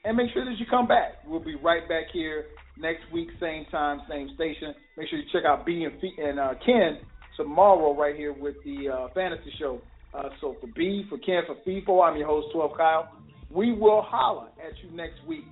and 0.05 0.17
make 0.17 0.33
sure 0.33 0.45
that 0.45 0.59
you 0.59 0.67
come 0.69 0.87
back. 0.87 1.13
We'll 1.27 1.45
be 1.45 1.55
right 1.55 1.89
back 1.89 2.05
here 2.13 2.47
next 2.79 3.03
week, 3.13 3.29
same 3.41 3.67
time, 3.71 4.03
same 4.09 4.31
station. 4.35 4.75
Make 4.97 5.09
sure 5.09 5.19
you 5.19 5.25
check 5.33 5.45
out 5.47 5.65
B 5.65 5.85
and, 5.85 5.95
F- 5.97 6.25
and 6.25 6.41
uh, 6.41 6.55
Ken 6.65 6.99
tomorrow 7.37 7.97
right 7.97 8.17
here 8.17 8.33
with 8.33 8.57
the 8.65 8.89
uh, 8.89 9.09
fantasy 9.15 9.53
show. 9.59 9.81
Uh, 10.15 10.29
so 10.41 10.57
for 10.61 10.67
B, 10.77 11.05
for 11.09 11.19
Ken, 11.19 11.43
for 11.47 11.57
Feefo, 11.67 12.05
I'm 12.05 12.17
your 12.17 12.27
host, 12.27 12.49
12 12.53 12.73
Kyle. 12.77 13.09
We 13.51 13.73
will 13.73 14.03
holler 14.03 14.49
at 14.67 14.73
you 14.83 14.95
next 14.97 15.25
week. 15.27 15.45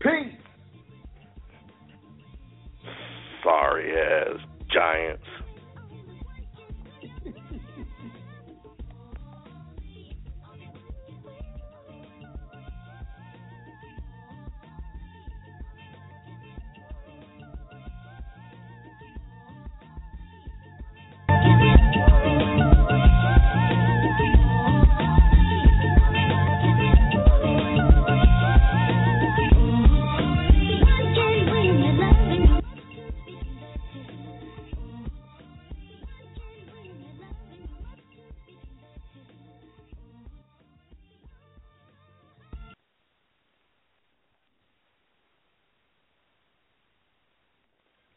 Peace. 0.00 0.34
Sorry 3.42 3.90
as 3.92 4.40
Giants. 4.72 5.22